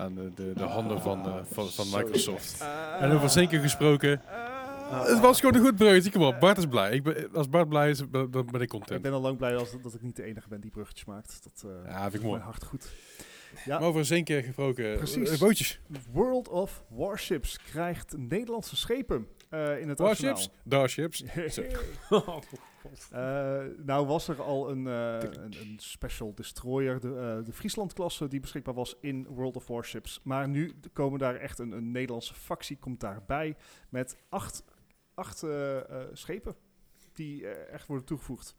aan 0.00 0.14
de, 0.14 0.32
de, 0.34 0.52
de 0.54 0.62
handen 0.62 1.00
van, 1.00 1.26
eh, 1.26 1.34
van, 1.50 1.68
van 1.68 1.86
Microsoft. 1.90 2.64
En 3.00 3.10
over 3.10 3.30
zinken 3.30 3.60
gesproken. 3.60 4.22
Ah. 4.90 5.06
het 5.06 5.20
was 5.20 5.40
gewoon 5.40 5.54
een 5.54 5.60
goed 5.66 5.76
bruggetje. 5.76 6.10
Kom 6.10 6.22
op, 6.22 6.40
Bart 6.40 6.58
is 6.58 6.66
blij. 6.66 6.92
Ik 6.92 7.02
ben, 7.02 7.28
als 7.34 7.48
Bart 7.48 7.68
blij 7.68 7.90
is, 7.90 7.98
dan 8.10 8.30
dan 8.30 8.46
ben 8.46 8.54
ik 8.54 8.60
Ik 8.62 8.68
content. 8.68 9.02
ben 9.02 9.12
al 9.12 9.20
lang 9.20 9.36
blij 9.36 9.56
als, 9.56 9.70
dat 9.82 9.94
ik 9.94 10.02
niet 10.02 10.16
de 10.16 10.22
enige 10.22 10.48
ben 10.48 10.60
die 10.60 10.70
bruggetjes 10.70 11.04
maakt. 11.06 11.40
Dat 11.42 11.70
eh 11.70 11.90
Ja, 11.92 12.00
vind 12.02 12.14
ik 12.14 12.20
mooi. 12.22 12.32
mijn 12.32 12.42
hart 12.50 12.64
goed. 12.64 12.88
Ja, 13.64 13.78
Maar 13.78 13.88
over 13.88 14.04
zinken 14.04 14.42
gesproken. 14.42 14.96
Precies. 14.96 15.30
eh, 15.30 15.38
bootjes. 15.38 15.80
World 16.12 16.48
of 16.48 16.82
Warships 16.88 17.58
krijgt 17.70 18.14
Nederlandse 18.16 18.76
schepen 18.76 19.26
eh, 19.48 19.80
in 19.80 19.88
het 19.88 19.98
Warships. 19.98 20.50
Darships. 20.64 21.22
Eh, 23.10 23.62
nou 23.76 24.06
was 24.06 24.28
er 24.28 24.42
al 24.42 24.70
een, 24.70 24.86
eh, 24.86 25.30
een, 25.30 25.54
een 25.60 25.74
special 25.76 26.34
destroyer, 26.34 27.00
de, 27.00 27.40
de 27.44 27.52
Friesland-klasse, 27.52 28.28
die 28.28 28.40
beschikbaar 28.40 28.74
was 28.74 28.96
in 29.00 29.26
World 29.26 29.56
of 29.56 29.66
Warships. 29.66 30.20
Maar 30.22 30.48
nu 30.48 30.74
komen 30.92 31.18
daar 31.18 31.34
echt 31.34 31.58
een, 31.58 31.72
een 31.72 31.90
Nederlandse 31.90 32.34
factie 32.34 32.76
komt 32.76 33.00
daarbij 33.00 33.56
met 33.88 34.16
acht, 34.28 34.64
acht 35.14 35.46
schepen 36.12 36.56
die 37.12 37.48
echt 37.48 37.86
worden 37.86 38.06
toegevoegd. 38.06 38.56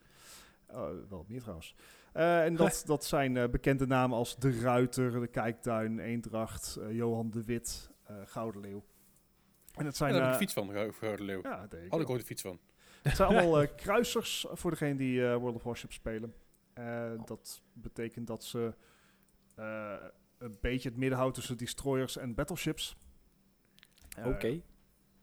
Wel 1.09 1.25
meer 1.27 1.41
trouwens. 1.41 1.75
En 2.13 2.55
dat, 2.55 2.83
dat 2.85 3.05
zijn 3.05 3.51
bekende 3.51 3.87
namen 3.87 4.17
als 4.17 4.35
De 4.35 4.59
Ruiter, 4.59 5.19
De 5.19 5.27
Kijktuin, 5.27 5.99
Eendracht, 5.99 6.79
Johan 6.89 7.29
de 7.29 7.43
Wit, 7.43 7.89
Gouden 8.25 8.61
Leeuw. 8.61 8.83
En 9.75 9.85
het 9.85 9.95
zijn... 9.95 10.13
Daar 10.13 10.21
heb 10.21 10.29
ik 10.29 10.33
een 10.33 10.47
fiets 10.47 10.53
van, 10.53 10.93
Grote 10.93 11.23
Leeuw. 11.23 11.39
ja, 11.43 11.67
Had 11.89 12.01
ik 12.01 12.09
ooit 12.09 12.19
een 12.19 12.25
fiets 12.25 12.41
van. 12.41 12.59
Het 13.01 13.15
zijn 13.15 13.29
allemaal 13.29 13.61
eh, 13.61 13.75
kruisers 13.75 14.45
voor 14.51 14.71
degene 14.71 14.95
die 14.95 15.27
eh, 15.27 15.35
World 15.35 15.55
of 15.55 15.63
Warships 15.63 15.95
spelen. 15.95 16.33
Eh, 16.73 17.11
dat 17.25 17.61
betekent 17.73 18.27
dat 18.27 18.43
ze 18.43 18.73
een 20.37 20.57
beetje 20.61 20.89
het 20.89 20.97
midden 20.97 21.17
houden 21.17 21.39
tussen 21.39 21.57
destroyers 21.57 22.17
en 22.17 22.33
battleships. 22.33 22.95
Oké. 24.25 24.61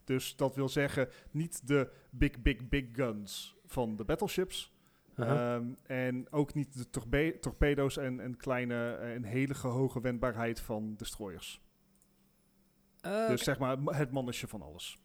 Dus 0.04 0.36
dat 0.36 0.54
wil 0.54 0.68
zeggen, 0.68 1.08
niet 1.30 1.66
de 1.66 1.90
big, 2.10 2.42
big, 2.42 2.68
big 2.68 2.84
guns 2.92 3.56
van 3.66 3.96
de 3.96 4.04
battleships. 4.04 4.72
Aha. 5.14 5.56
Ehm, 5.56 5.74
en 5.86 6.32
ook 6.32 6.54
niet 6.54 6.78
de 6.78 6.90
torpe- 6.90 7.38
torpedo's 7.40 7.96
en, 7.96 8.20
en 8.20 8.36
kleine 8.36 8.94
en 8.94 9.24
hele 9.24 9.54
hoge 9.56 10.00
wendbaarheid 10.00 10.60
van 10.60 10.94
destroyers. 10.96 11.60
Dus 13.00 13.42
zeg 13.42 13.58
maar 13.58 13.78
het 13.84 14.10
mannetje 14.10 14.48
van 14.48 14.62
alles. 14.62 14.98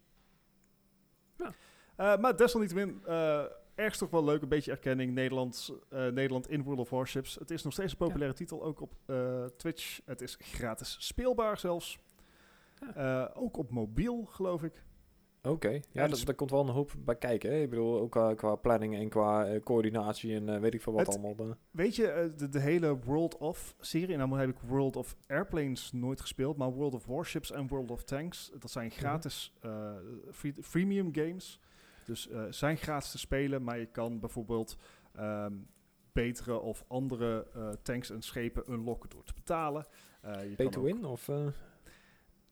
Ja. 1.38 1.54
Eh, 1.96 2.18
maar 2.18 2.36
desalniettemin, 2.38 3.02
eh 3.06 3.44
ergens 3.76 3.98
toch 3.98 4.10
wel 4.10 4.24
leuk. 4.24 4.42
Een 4.42 4.48
beetje 4.50 4.72
erkenning. 4.72 5.14
Nederland, 5.14 5.74
eh, 5.90 6.00
Nederland 6.08 6.50
in 6.50 6.64
World 6.64 6.80
of 6.80 6.90
Warships. 6.90 7.36
Het 7.36 7.52
is 7.52 7.64
nog 7.64 7.74
steeds 7.74 7.92
een 7.92 7.98
populaire 7.98 8.34
titel, 8.36 8.64
ook 8.64 8.82
op 8.82 8.94
eh, 9.06 9.46
Twitch. 9.46 10.00
Het 10.06 10.22
is 10.22 10.38
gratis 10.40 10.96
speelbaar 11.00 11.58
zelfs. 11.58 12.00
Eh, 12.96 13.26
ook 13.34 13.58
op 13.58 13.70
mobiel, 13.72 14.26
geloof 14.26 14.64
ik. 14.64 14.84
Oké, 15.42 15.80
ja, 15.92 16.08
dat, 16.08 16.22
daar 16.26 16.36
komt 16.36 16.52
wel 16.52 16.60
een 16.62 16.74
hoop 16.74 16.92
bij 16.98 17.16
kijken. 17.16 17.52
Hè? 17.52 17.62
Ik 17.62 17.70
bedoel, 17.70 18.00
ook 18.00 18.12
qua, 18.12 18.34
qua 18.34 18.56
planning 18.56 18.96
en 18.96 19.10
qua 19.10 19.46
eh, 19.46 19.62
coördinatie 19.64 20.36
en 20.36 20.50
eh, 20.50 20.60
weet 20.60 20.74
ik 20.74 20.82
veel 20.82 20.94
wat 20.94 21.08
Het- 21.08 21.18
allemaal. 21.24 21.56
Weet 21.72 21.96
je, 21.96 22.34
de, 22.38 22.50
de 22.50 22.60
hele 22.60 23.00
World 23.00 23.38
of 23.38 23.76
serie, 23.80 24.14
en 24.14 24.20
dan 24.20 24.38
heb 24.40 24.50
ik 24.50 24.58
World 24.60 24.96
of 24.96 25.16
Airplanes 25.28 25.92
nooit 25.92 26.22
gespeeld, 26.22 26.58
maar 26.58 26.72
World 26.72 26.94
of 26.94 27.06
Warships 27.06 27.52
en 27.52 27.68
World 27.68 27.92
of 27.92 28.04
Tanks, 28.04 28.52
dat 28.60 28.72
zijn 28.72 28.92
gratis 28.92 29.54
eh, 29.62 29.92
free- 30.32 30.54
freemium 30.62 31.10
games. 31.16 31.60
Dus 32.06 32.30
eh, 32.30 32.44
zijn 32.50 32.78
gratis 32.78 33.12
te 33.12 33.18
spelen, 33.18 33.64
maar 33.64 33.80
je 33.80 33.86
kan 33.86 34.20
bijvoorbeeld 34.20 34.78
ehm, 35.16 35.54
betere 36.12 36.60
of 36.60 36.84
andere 36.88 37.48
eh, 37.54 37.70
tanks 37.70 38.10
en 38.10 38.22
schepen 38.22 38.72
unlocken 38.72 39.10
door 39.10 39.24
te 39.24 39.34
betalen. 39.34 39.86
Eh, 40.22 40.50
je 40.50 40.56
Pay 40.56 40.70
to 40.70 40.82
win? 40.82 41.06
Of, 41.06 41.30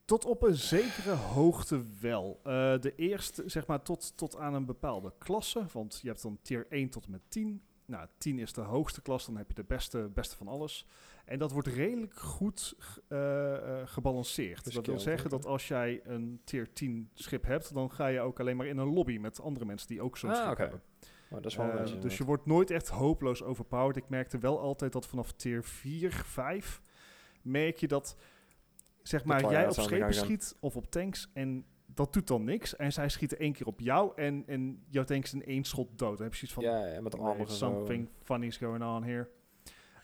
Tot 0.06 0.26
op 0.26 0.44
een 0.44 0.56
zekere 0.56 1.12
hoogte 1.12 1.84
wel. 2.02 2.40
De 2.82 2.94
eerste, 2.96 3.44
zeg 3.46 3.68
maar, 3.68 3.82
tot, 3.82 4.18
tot 4.18 4.38
aan 4.38 4.54
een 4.54 4.66
bepaalde 4.66 5.14
klasse. 5.18 5.66
Want 5.74 6.00
je 6.02 6.08
hebt 6.08 6.22
dan 6.22 6.40
tier 6.42 6.66
1 6.70 6.90
tot 6.90 7.06
en 7.06 7.12
met 7.12 7.22
10. 7.28 7.62
Nou, 7.86 8.08
10 8.18 8.40
is 8.40 8.54
de 8.54 8.62
hoogste 8.62 9.02
klas, 9.02 9.26
dan 9.26 9.38
heb 9.38 9.48
je 9.48 9.54
de 9.54 9.64
beste, 9.64 10.10
beste 10.14 10.36
van 10.36 10.48
alles. 10.48 10.88
En 11.32 11.40
dat 11.40 11.52
wordt 11.52 11.68
redelijk 11.68 12.14
goed 12.20 12.76
eh, 13.08 13.54
eh, 13.56 13.88
gebalanceerd. 13.88 14.74
dat 14.74 14.86
wil 14.86 15.00
zeggen 15.00 15.30
dat 15.30 15.46
als 15.46 15.68
jij 15.68 16.02
een 16.04 16.42
tier 16.44 16.74
10 16.74 17.10
schip 17.14 17.44
hebt, 17.44 17.74
dan 17.74 17.92
ga 17.92 18.08
je 18.08 18.20
ook 18.20 18.40
alleen 18.40 18.58
maar 18.58 18.68
in 18.68 18.78
een 18.78 18.94
lobby 18.94 19.18
met 19.18 19.42
andere 19.42 19.66
mensen 19.66 19.88
die 19.88 20.02
ook 20.02 20.18
zo'n 20.18 20.30
Ah, 20.30 20.36
schip 20.46 20.58
hebben. 20.58 20.82
maar 21.30 21.42
dat 21.42 21.52
is 21.52 21.58
wel 21.58 21.70
Eh, 21.70 22.02
dus 22.02 22.18
je 22.18 22.24
wordt 22.24 22.46
nooit 22.46 22.72
echt 22.72 22.90
hopeloos 22.90 23.44
overpowered. 23.44 23.96
Ik 23.96 24.10
merkte 24.10 24.38
wel 24.38 24.60
altijd 24.60 24.92
dat 24.92 25.08
vanaf 25.08 25.32
tier 25.32 25.64
4, 25.64 26.12
5 26.12 26.82
merk 27.42 27.78
je 27.78 27.88
dat 27.88 28.18
zeg 29.02 29.24
maar 29.26 29.52
jij 29.52 29.68
op 29.68 29.74
schepen 29.74 30.14
schiet 30.14 30.56
of 30.60 30.76
op 30.76 30.92
tanks 30.92 31.30
en 31.34 31.66
dat 31.86 32.14
doet 32.14 32.28
dan 32.28 32.44
niks. 32.44 32.76
En 32.76 32.94
zij 32.94 33.10
schieten 33.10 33.40
één 33.40 33.54
keer 33.54 33.68
op 33.68 33.80
jou 33.80 34.12
en, 34.16 34.44
en 34.48 34.84
jouw 34.90 35.04
tank 35.04 35.24
is 35.24 35.34
in 35.34 35.46
één 35.46 35.64
schot 35.64 35.98
dood. 35.98 36.18
Dan 36.18 36.26
heb 36.28 36.36
je 36.36 36.48
zoiets 36.48 36.54
van 36.54 36.64
ja, 36.64 36.94
ja, 36.94 37.02
met 37.02 37.50
something 37.52 38.10
funny 38.24 38.46
is 38.46 38.58
going 38.58 38.84
on 38.84 39.04
here. 39.04 39.30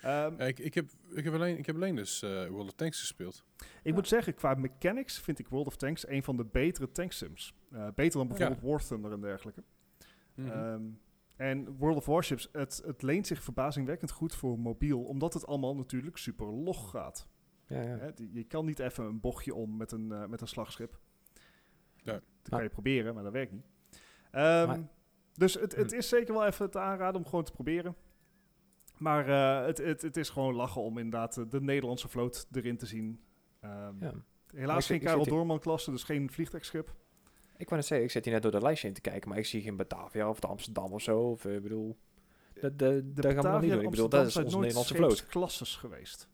Ehm, 0.02 0.42
ik, 0.42 0.60
ik, 0.60 0.74
heb, 0.74 0.90
ik, 1.10 1.24
heb 1.24 1.34
alleen, 1.34 1.58
ik 1.58 1.66
heb 1.66 1.76
alleen 1.76 1.96
dus 1.96 2.22
eh, 2.22 2.48
World 2.48 2.68
of 2.68 2.74
Tanks 2.74 3.00
gespeeld. 3.00 3.44
ik 3.84 3.94
moet 3.94 4.08
zeggen, 4.08 4.34
qua 4.34 4.54
mechanics 4.54 5.20
vind 5.20 5.40
ik 5.40 5.48
World 5.48 5.68
of 5.68 5.76
Tanks 5.76 6.08
een 6.08 6.24
van 6.24 6.38
de 6.38 6.46
betere 6.46 6.92
tank 6.92 7.12
sims. 7.12 7.54
Eh, 7.72 7.88
beter 7.96 8.18
dan 8.20 8.28
bijvoorbeeld 8.28 8.62
War 8.62 8.80
Thunder 8.86 9.12
en 9.12 9.22
dergelijke. 9.22 9.64
Mhm. 10.36 10.50
Ehm, 10.52 10.84
en 11.36 11.78
World 11.78 11.98
of 11.98 12.06
Warships, 12.06 12.50
het, 12.52 12.82
het 12.86 13.02
leent 13.02 13.28
zich 13.28 13.44
verbazingwekkend 13.44 14.12
goed 14.12 14.36
voor 14.36 14.60
mobiel, 14.60 15.04
omdat 15.04 15.34
het 15.34 15.46
allemaal 15.48 15.76
natuurlijk 15.76 16.18
super 16.18 16.46
log 16.48 16.90
gaat. 16.90 17.28
Ja, 17.68 17.82
ja. 17.82 18.12
Je 18.32 18.44
kan 18.44 18.66
niet 18.66 18.80
even 18.80 19.06
een 19.06 19.20
bochtje 19.20 19.56
om 19.56 19.78
met 19.78 19.92
een, 19.92 20.12
eh, 20.12 20.26
met 20.26 20.42
een 20.42 20.48
slagschip. 20.48 21.00
Ja. 22.04 22.14
Dat 22.14 22.50
kan 22.50 22.64
je 22.64 22.70
proberen, 22.70 23.14
maar 23.14 23.24
dat 23.24 23.32
werkt 23.32 23.52
niet. 23.52 23.66
Ehm, 24.32 24.68
Maar- 24.68 24.88
dus 25.34 25.54
het, 25.54 25.76
het 25.76 25.92
Hm. 25.92 25.98
is 25.98 26.10
zeker 26.10 26.34
wel 26.34 26.46
even 26.46 26.70
te 26.70 26.80
aanraden 26.80 27.22
om 27.22 27.26
gewoon 27.28 27.44
te 27.44 27.52
proberen. 27.52 27.96
Maar 28.98 29.28
eh, 29.30 29.66
het, 29.66 29.78
het, 29.78 30.02
het 30.02 30.18
is 30.18 30.30
gewoon 30.30 30.56
lachen 30.56 30.82
om 30.82 30.98
inderdaad 30.98 31.38
eh, 31.38 31.44
de 31.50 31.62
Nederlandse 31.62 32.08
vloot 32.08 32.48
erin 32.52 32.78
te 32.78 32.86
zien. 32.86 33.22
Ehm, 33.62 33.94
ja. 34.00 34.14
Helaas 34.56 34.86
geen 34.86 35.00
Karel 35.00 35.26
Doorman-klasse, 35.26 35.92
dus 35.92 36.04
geen 36.04 36.32
vliegtuigschip. 36.32 36.94
Ik 37.58 37.66
wou 37.70 37.76
net 37.76 37.86
zeggen, 37.86 38.06
ik 38.06 38.12
zit 38.12 38.24
hier 38.26 38.34
net 38.34 38.42
door 38.42 38.52
de 38.52 38.62
lijstje 38.62 38.88
heen 38.88 38.96
te 38.96 39.02
kijken, 39.02 39.30
maar 39.30 39.38
ik 39.38 39.46
zie 39.46 39.62
geen 39.62 39.76
Batavia 39.76 40.30
of 40.30 40.40
de 40.40 40.48
Amsterdam 40.48 40.92
of 40.92 41.02
zo. 41.02 41.20
Of, 41.20 41.46
eh, 41.46 41.56
ik 41.56 41.62
bedoel, 41.62 41.98
de, 42.54 42.76
de, 42.76 43.12
De 43.14 43.22
daar 43.22 43.34
gaan 43.34 43.44
we 43.44 43.50
nog 43.50 43.62
niet 43.62 43.72
en 43.72 43.82
Ik 43.82 43.90
bedoel, 43.90 44.10
dat 44.10 44.28
is 44.28 44.36
onze 44.36 44.50
nooit 44.50 44.60
Nederlandse 44.60 44.96
vloot. 44.96 45.12
scheepsklasses 45.18 45.76
geweest. 45.76 46.28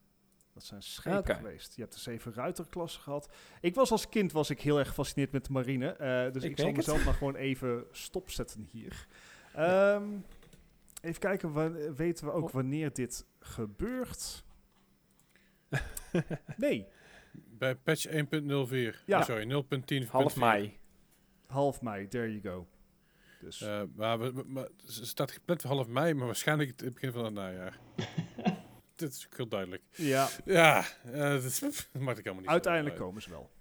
Dat 0.53 0.63
zijn 0.63 0.81
schepen 0.83 1.35
geweest. 1.35 1.75
Je 1.75 1.81
hebt 1.81 1.93
de 1.93 1.99
Zeven 1.99 2.33
Ruiter-klasse 2.33 2.99
gehad. 2.99 3.29
Ik 3.61 3.75
was 3.75 3.91
als 3.91 4.09
kind 4.09 4.31
was 4.31 4.49
ik 4.49 4.61
heel 4.61 4.79
erg 4.79 4.87
gefascineerd 4.87 5.31
met 5.31 5.45
de 5.45 5.51
marine. 5.51 5.87
eh, 5.91 6.31
dus 6.31 6.43
Ik 6.43 6.49
ik, 6.51 6.57
zal 6.57 6.65
merk 6.65 6.77
het. 6.77 6.85
mezelf 6.85 7.05
maar 7.05 7.13
gewoon 7.13 7.35
even 7.35 7.83
stopzetten 7.91 8.67
hier. 8.71 9.07
Ehm, 9.53 10.03
even 11.03 11.19
kijken, 11.19 11.95
weten 11.95 12.25
we 12.25 12.31
ook 12.31 12.43
Oh. 12.47 12.51
wanneer 12.53 12.93
dit 12.93 13.25
gebeurt? 13.39 14.43
nee, 16.57 16.87
Bij 17.31 17.75
patch 17.75 18.07
1.04. 18.07 18.11
Ja. 19.05 19.19
Oh, 19.19 19.23
sorry, 19.25 19.63
0.10. 20.03 20.07
Half 20.09 20.35
mei. 20.35 20.79
half 21.47 21.81
mei, 21.81 22.07
there 22.07 22.39
you 22.39 22.41
go. 22.41 22.67
Dus 23.39 23.61
Eh, 23.61 23.81
maar, 23.95 24.19
maar 24.47 24.63
het 24.63 25.07
staat 25.07 25.31
gepland 25.31 25.61
voor 25.61 25.69
half 25.71 25.87
mei, 25.87 26.13
maar 26.13 26.25
waarschijnlijk 26.25 26.81
het 26.81 26.93
begin 26.93 27.11
van 27.11 27.25
het 27.25 27.33
najaar. 27.33 27.79
Dit 28.95 29.11
is 29.11 29.25
ook 29.25 29.37
heel 29.37 29.47
duidelijk. 29.47 29.81
ja, 29.91 30.27
Ja, 30.45 30.83
eh, 31.05 31.13
dat, 31.13 31.43
is- 31.43 31.59
dat 31.91 32.01
maakt 32.01 32.17
ik 32.17 32.23
helemaal 32.23 32.41
niet 32.41 32.47
uiteindelijk 32.51 32.95
komen 32.95 33.21
ze 33.21 33.29
wel. 33.29 33.51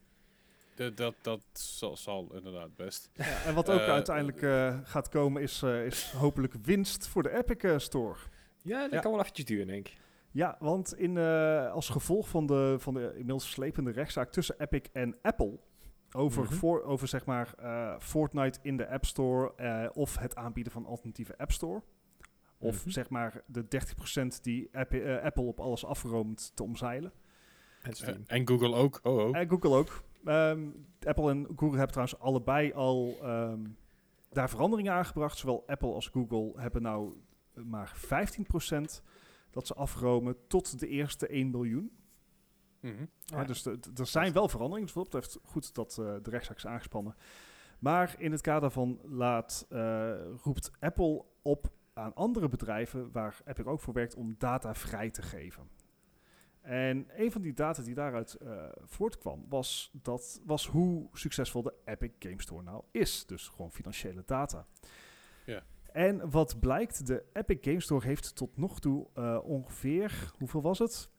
Dat, 0.74 0.96
dat, 0.96 1.14
dat 1.22 1.40
zal, 1.52 1.96
zal 1.96 2.28
inderdaad 2.34 2.76
best. 2.76 3.10
Ja, 3.14 3.42
en 3.44 3.54
wat 3.54 3.70
ook 3.70 3.80
Eh, 3.80 3.88
uiteindelijk 3.88 4.42
eh, 4.42 4.78
gaat 4.84 5.08
komen 5.08 5.42
is, 5.42 5.62
eh, 5.62 5.86
is 5.86 6.12
hopelijk 6.12 6.54
winst 6.62 7.08
voor 7.08 7.22
de 7.22 7.30
Epic 7.36 7.82
Store. 7.84 8.16
Ja, 8.62 8.80
dat 8.82 8.92
Ja. 8.92 9.00
kan 9.00 9.10
wel 9.10 9.20
eventjes 9.20 9.44
duren, 9.46 9.66
denk 9.66 9.88
ik. 9.88 9.96
Ja, 10.30 10.56
want 10.60 10.94
in, 10.98 11.16
eh, 11.16 11.70
als 11.72 11.88
gevolg 11.88 12.28
van 12.28 12.46
de, 12.46 12.74
van 12.78 12.94
de 12.94 13.10
inmiddels 13.10 13.50
slepende 13.50 13.90
rechtszaak 13.90 14.32
tussen 14.32 14.54
Epic 14.58 14.82
en 14.92 15.16
Apple... 15.22 15.58
over, 16.14 16.42
Mhm. 16.44 16.52
voor, 16.52 16.82
over 16.82 17.08
zeg 17.08 17.24
maar 17.24 17.54
eh, 17.58 17.94
Fortnite 17.98 18.58
in 18.62 18.76
de 18.76 18.88
App 18.88 19.04
Store... 19.04 19.52
eh, 19.56 19.88
of 19.92 20.18
het 20.18 20.34
aanbieden 20.36 20.72
van 20.72 20.86
alternatieve 20.86 21.38
App 21.38 21.52
Store... 21.52 21.82
of 22.58 22.80
Mhm. 22.84 22.90
zeg 22.90 23.08
maar 23.08 23.42
de 23.46 23.68
30% 23.68 24.42
die 24.42 24.68
Apple 25.22 25.42
op 25.42 25.60
alles 25.60 25.84
afroomt 25.84 26.52
te 26.54 26.62
omzeilen. 26.62 27.12
En 27.82 28.24
en 28.26 28.48
Google 28.48 28.74
ook. 28.74 29.00
Oh, 29.02 29.16
oh. 29.28 29.36
En 29.36 29.48
Google 29.48 29.76
ook. 29.76 30.02
Ehm, 30.24 30.68
Apple 31.04 31.30
en 31.30 31.44
Google 31.46 31.68
hebben 31.78 31.88
trouwens 31.88 32.18
allebei 32.18 32.72
al 32.72 33.18
ehm, 33.22 33.60
daar 34.30 34.50
veranderingen 34.50 34.92
aangebracht. 34.92 35.38
Zowel 35.38 35.64
Apple 35.66 35.92
als 35.92 36.08
Google 36.08 36.52
hebben 36.60 36.82
nou 36.82 37.12
eh, 37.54 37.62
maar 37.62 37.92
15% 37.96 39.02
dat 39.50 39.66
ze 39.66 39.74
afromen 39.74 40.36
tot 40.46 40.80
de 40.80 40.88
eerste 40.88 41.26
1 41.34 41.50
miljoen. 41.50 41.90
Mhm. 42.80 43.04
Ja, 43.24 43.38
Ja. 43.40 43.44
dus 43.44 43.66
er 43.66 44.06
zijn 44.06 44.32
wel 44.32 44.48
veranderingen. 44.48 44.86
Dus 44.86 44.94
wat 44.94 45.10
dat 45.10 45.20
betreft 45.20 45.38
goed 45.50 45.74
dat 45.74 45.98
eh, 45.98 46.14
de 46.22 46.30
rechtszaak 46.30 46.56
is 46.56 46.66
aangespannen. 46.66 47.14
Maar 47.78 48.14
in 48.18 48.32
het 48.32 48.40
kader 48.40 48.70
van 48.70 49.00
laat, 49.02 49.66
eh, 49.68 50.12
roept 50.42 50.70
Apple 50.80 51.24
op 51.42 51.72
aan 51.92 52.14
andere 52.14 52.48
bedrijven, 52.48 53.12
waar 53.12 53.40
Epic 53.44 53.64
ook 53.64 53.80
voor 53.80 53.94
werkt, 53.94 54.14
om 54.14 54.34
data 54.38 54.74
vrij 54.74 55.10
te 55.10 55.22
geven. 55.22 55.68
En 56.62 57.06
een 57.16 57.32
van 57.32 57.42
die 57.42 57.52
data 57.52 57.82
die 57.82 57.94
daaruit 57.94 58.34
eh, 58.34 58.68
voortkwam, 58.84 59.44
was, 59.48 59.90
dat, 60.02 60.40
was 60.44 60.66
hoe 60.66 61.08
succesvol 61.12 61.62
de 61.62 61.74
Epic 61.84 62.10
Game 62.18 62.42
Store 62.42 62.62
nou 62.62 62.82
is. 62.90 63.26
Dus 63.26 63.48
gewoon 63.48 63.72
financiële 63.72 64.22
data. 64.26 64.66
Ja. 65.46 65.62
En 65.92 66.30
wat 66.30 66.60
blijkt, 66.60 67.06
de 67.06 67.24
Epic 67.32 67.58
Game 67.60 67.80
Store 67.80 68.06
heeft 68.06 68.34
tot 68.36 68.56
nog 68.56 68.80
toe 68.80 69.06
eh, 69.14 69.38
ongeveer, 69.42 70.32
hoeveel 70.38 70.62
was 70.62 70.78
het? 70.78 71.10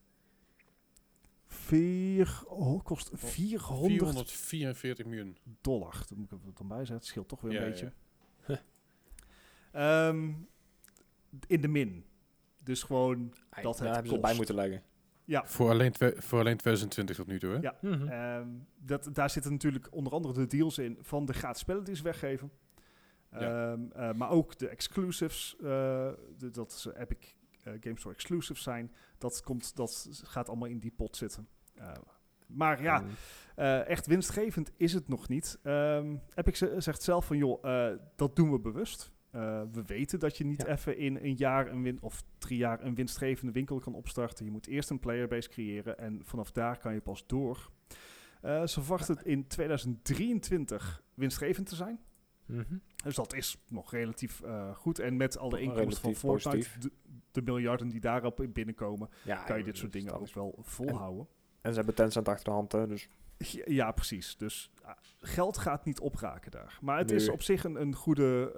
Vier, 1.46 2.44
oh, 2.48 2.84
kost 2.84 3.10
400 3.14 4.32
444 4.32 5.06
miljoen. 5.06 5.38
dollar. 5.62 5.92
Dat 6.08 6.18
moet 6.18 6.32
ik 6.32 6.32
er 6.32 6.54
dan 6.54 6.68
bij 6.68 6.78
zeggen. 6.78 6.96
Het 6.96 7.06
scheelt 7.06 7.28
toch 7.28 7.42
weer 7.42 7.62
een 7.62 7.70
beetje. 7.70 7.94
ja. 8.48 8.62
Ehm, 9.72 10.32
in 11.48 11.62
de 11.62 11.68
min. 11.68 12.06
Dus 12.64 12.84
gewoon, 12.84 13.34
dat 13.62 13.78
daar 13.78 13.88
het 13.88 13.96
hebben 13.96 14.12
ze 14.12 14.20
bij 14.20 14.36
moeten 14.36 14.56
leggen. 14.56 14.84
Ja. 15.26 15.46
Voor 15.46 15.70
alleen, 15.70 15.94
voor 16.18 16.40
alleen 16.40 16.58
2020 16.58 17.16
tot 17.16 17.28
nu 17.28 17.40
toe, 17.40 17.52
hè? 17.52 17.58
Ja. 17.60 17.76
Mhm. 17.82 18.08
Ehm, 18.08 18.48
dat, 18.80 19.10
daar 19.14 19.30
zitten 19.30 19.52
natuurlijk 19.52 19.88
onder 19.92 20.14
andere 20.14 20.34
de 20.34 20.48
deals 20.48 20.78
in 20.78 20.98
van 21.02 21.26
de 21.26 21.34
gratis 21.34 21.62
spellen 21.62 21.84
die 21.84 21.96
ze 21.96 22.04
weggeven. 22.04 22.52
Ja. 23.32 23.72
Ehm, 23.72 23.82
eh, 23.92 24.14
maar 24.14 24.30
ook 24.30 24.58
de 24.58 24.68
exclusives, 24.68 25.56
eh, 25.58 25.64
de, 26.38 26.50
dat 26.52 26.74
ze 26.74 27.00
Epic 27.00 27.34
eh, 27.64 27.74
Game 27.80 27.98
Store 28.00 28.16
exclusives 28.16 28.64
zijn. 28.64 28.92
Dat, 29.18 29.42
komt, 29.44 29.76
dat 29.76 30.10
gaat 30.24 30.48
allemaal 30.50 30.68
in 30.70 30.80
die 30.80 30.92
pot 30.92 31.18
zitten. 31.18 31.48
Eh, 31.76 31.92
maar 32.48 32.82
ja, 32.82 33.04
Eh, 33.56 33.88
echt 33.88 34.06
winstgevend 34.08 34.72
is 34.78 34.94
het 34.94 35.08
nog 35.08 35.28
niet. 35.28 35.60
Ehm 35.64 36.16
Epic 36.36 36.58
ze- 36.58 36.76
zegt 36.78 37.02
zelf 37.04 37.26
van, 37.26 37.38
joh, 37.38 37.66
eh, 37.92 37.98
dat 38.16 38.36
doen 38.36 38.52
we 38.52 38.60
bewust. 38.60 39.12
Eh, 39.34 39.62
we 39.72 39.84
weten 39.86 40.20
dat 40.20 40.38
je 40.38 40.44
niet 40.46 40.62
Ja. 40.62 40.68
even 40.68 40.98
in 40.98 41.16
een 41.22 41.36
jaar 41.36 41.68
een 41.72 41.84
win 41.84 41.98
of 42.02 42.24
drie 42.38 42.58
jaar 42.58 42.84
een 42.84 42.96
winstgevende 42.96 43.52
winkel 43.52 43.80
kan 43.80 43.94
opstarten. 43.96 44.46
Je 44.46 44.52
moet 44.52 44.68
eerst 44.68 44.90
een 44.90 45.00
playerbase 45.00 45.50
creëren 45.50 45.98
en 45.98 46.22
vanaf 46.24 46.52
daar 46.52 46.78
kan 46.78 46.94
je 46.94 47.02
pas 47.02 47.28
door. 47.28 47.72
Eh, 48.42 48.66
ze 48.66 48.80
verwachten 48.82 49.16
het 49.16 49.26
in 49.26 49.48
2023 49.48 51.04
winstgevend 51.14 51.68
te 51.70 51.76
zijn. 51.76 52.00
Mhm. 52.46 52.76
Dus 53.04 53.16
dat 53.16 53.34
is 53.34 53.58
nog 53.68 53.92
relatief 53.92 54.42
eh, 54.42 54.76
goed. 54.76 55.00
En 55.00 55.18
met 55.18 55.38
alle 55.38 55.62
inkomsten 55.62 56.02
van 56.02 56.16
Fortnite, 56.16 56.80
de, 56.80 56.92
de 57.32 57.42
miljarden 57.42 57.88
die 57.90 58.00
daarop 58.00 58.42
in 58.42 58.52
binnenkomen, 58.52 59.10
Ja, 59.24 59.44
kan 59.44 59.58
je 59.58 59.64
dit 59.64 59.78
soort 59.78 59.92
dingen 59.94 60.14
ook 60.14 60.22
is- 60.28 60.34
wel 60.34 60.56
volhouden. 60.62 61.28
En 61.62 61.70
ze 61.72 61.78
hebben 61.78 61.96
Tencent 61.96 62.28
achter 62.28 62.46
de 62.46 62.52
hand, 62.52 62.72
hè, 62.72 62.88
dus... 62.88 63.08
Ja, 63.38 63.64
Ja, 63.66 63.92
precies. 63.92 64.38
Dus 64.38 64.72
geld 65.20 65.58
gaat 65.58 65.86
niet 65.86 66.00
opraken 66.00 66.52
daar. 66.52 66.78
Maar 66.82 66.98
het 66.98 67.12
is 67.12 67.30
op 67.30 67.42
zich 67.42 67.64
een, 67.64 67.82
een 67.82 67.96
goede. 67.96 68.52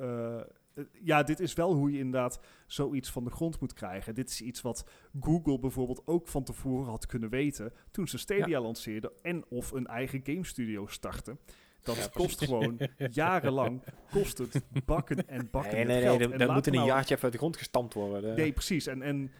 Eh, 0.75 0.83
ja, 1.01 1.23
dit 1.23 1.39
is 1.39 1.53
wel 1.53 1.73
hoe 1.73 1.91
je 1.91 1.97
inderdaad 1.97 2.39
zoiets 2.67 3.11
van 3.11 3.23
de 3.23 3.29
grond 3.29 3.59
moet 3.59 3.73
krijgen. 3.73 4.15
Dit 4.15 4.29
is 4.29 4.41
iets 4.41 4.61
wat 4.61 4.85
Google 5.19 5.59
bijvoorbeeld 5.59 6.01
ook 6.05 6.27
van 6.27 6.43
tevoren 6.43 6.89
had 6.89 7.05
kunnen 7.05 7.29
weten. 7.29 7.73
toen 7.91 8.07
ze 8.07 8.17
Stadia 8.17 8.61
lanceerden 8.61 9.11
en 9.21 9.45
of 9.49 9.71
een 9.71 9.87
eigen 9.87 10.19
game 10.23 10.45
studio 10.45 10.87
starten. 10.87 11.39
Dat 11.83 11.95
Ja, 11.95 12.07
kost 12.13 12.43
gewoon 12.43 12.79
jarenlang. 13.11 13.81
Kost 14.11 14.37
het 14.37 14.61
bakken 14.85 15.27
en 15.27 15.47
bakken. 15.51 15.73
Nee, 15.73 15.85
nee, 15.85 16.17
nee, 16.17 16.27
dat, 16.27 16.39
laat 16.39 16.53
moet 16.55 16.67
in 16.67 16.73
een 16.73 16.79
nou- 16.79 16.91
jaartje 16.91 17.11
even 17.13 17.23
uit 17.23 17.33
de 17.33 17.37
grond 17.39 17.57
gestampt 17.57 17.93
worden. 17.93 18.35
Nee, 18.35 18.51
precies. 18.51 18.87
En, 18.87 19.01
en 19.01 19.31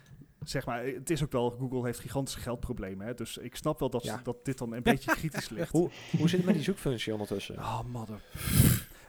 zeg 0.43 0.65
maar, 0.65 0.85
het 0.85 1.09
is 1.09 1.23
ook 1.23 1.31
wel, 1.31 1.49
Google 1.49 1.83
heeft 1.85 1.99
gigantische 1.99 2.39
geldproblemen. 2.39 3.07
Hè? 3.07 3.13
Dus 3.13 3.37
ik 3.37 3.55
snap 3.55 3.79
wel 3.79 3.89
dat, 3.89 4.03
Ja. 4.03 4.19
dat 4.23 4.45
dit 4.45 4.57
dan 4.57 4.73
een 4.73 4.83
beetje 4.83 5.11
kritisch 5.19 5.49
ligt. 5.49 5.71
Hoe, 5.71 5.89
hoe 6.17 6.29
zit 6.29 6.37
het 6.37 6.45
met 6.45 6.55
die 6.55 6.63
zoekfunctie 6.63 7.11
ondertussen? 7.13 7.57
Oh, 7.57 7.81
mother. 7.83 8.21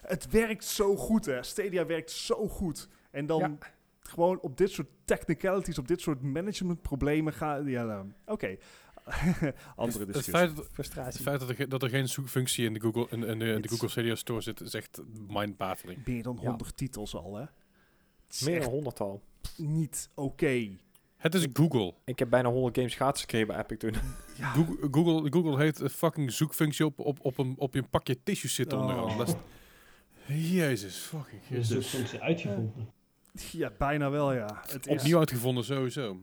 Het 0.08 0.30
werkt 0.30 0.64
zo 0.64 0.96
goed, 0.96 1.24
hè. 1.26 1.42
Stadia 1.42 1.86
werkt 1.86 2.10
zo 2.10 2.48
goed. 2.48 2.88
En 3.10 3.26
dan 3.26 3.38
Ja. 3.40 3.56
gewoon 4.00 4.40
op 4.40 4.56
dit 4.56 4.70
soort 4.70 4.88
technicalities, 5.04 5.78
op 5.78 5.88
dit 5.88 6.00
soort 6.00 6.22
managementproblemen 6.22 7.32
gaan... 7.32 7.66
Ja, 7.66 7.84
nou, 7.84 8.12
oké. 8.26 8.56
Andere 9.76 9.98
Het 10.04 10.06
discussie. 10.06 10.32
feit, 10.32 10.56
dat- 10.56 10.64
het 10.64 10.72
Frustratie. 10.74 11.22
feit 11.22 11.40
dat, 11.40 11.48
er, 11.48 11.68
dat 11.68 11.82
er 11.82 11.88
geen 11.88 12.08
zoekfunctie 12.08 12.64
in 12.64 12.72
de 12.72 12.80
Google, 12.80 13.06
in, 13.10 13.24
in 13.24 13.38
de, 13.38 13.44
in 13.46 13.60
de 13.60 13.68
Google 13.68 13.88
Stadia 13.88 14.14
Store 14.14 14.40
zit, 14.40 14.60
is 14.60 14.74
echt 14.74 15.00
mind-baffling. 15.28 16.06
Meer 16.06 16.22
dan 16.22 16.38
Ja. 16.40 16.48
100 16.48 16.76
titels 16.76 17.14
al, 17.14 17.34
hè. 17.36 17.44
Het 18.26 18.40
Meer 18.44 18.52
dan 18.54 18.62
echt 18.62 18.70
honderdtal. 18.70 19.22
niet 19.56 20.10
oké. 20.14 20.68
Het 21.16 21.34
is 21.34 21.46
Google. 21.52 21.94
Ik 22.04 22.18
heb 22.18 22.30
bijna 22.30 22.48
100 22.48 22.76
games 22.76 22.94
gratis 22.94 23.20
gekregen 23.20 23.46
bij 23.46 23.58
Epic 23.58 23.78
toen. 23.78 23.94
Ja. 24.36 24.52
Google, 24.56 24.88
Google, 24.90 25.30
Google 25.32 25.58
heeft 25.58 25.80
een 25.80 25.90
fucking 25.90 26.32
zoekfunctie 26.32 26.84
op, 26.86 26.98
op, 26.98 27.18
op, 27.22 27.38
een, 27.38 27.54
op 27.58 27.74
je 27.74 27.82
pakje 27.82 28.22
tissues 28.22 28.54
zitten 28.54 28.78
Oh. 28.78 28.84
onderaan. 28.84 29.18
Dat 29.18 29.28
is- 29.28 29.34
Jezus, 30.28 30.97
fucking 30.97 31.40
De 31.40 31.47
Christus. 31.47 31.69
zoekfunctie 31.90 32.20
uitgevonden. 32.20 32.93
ja, 33.32 33.70
bijna 33.78 34.11
wel, 34.11 34.32
ja. 34.32 34.62
Het 34.66 34.86
is, 34.86 34.93
Opnieuw 35.01 35.19
uitgevonden, 35.19 35.65
sowieso. 35.65 36.20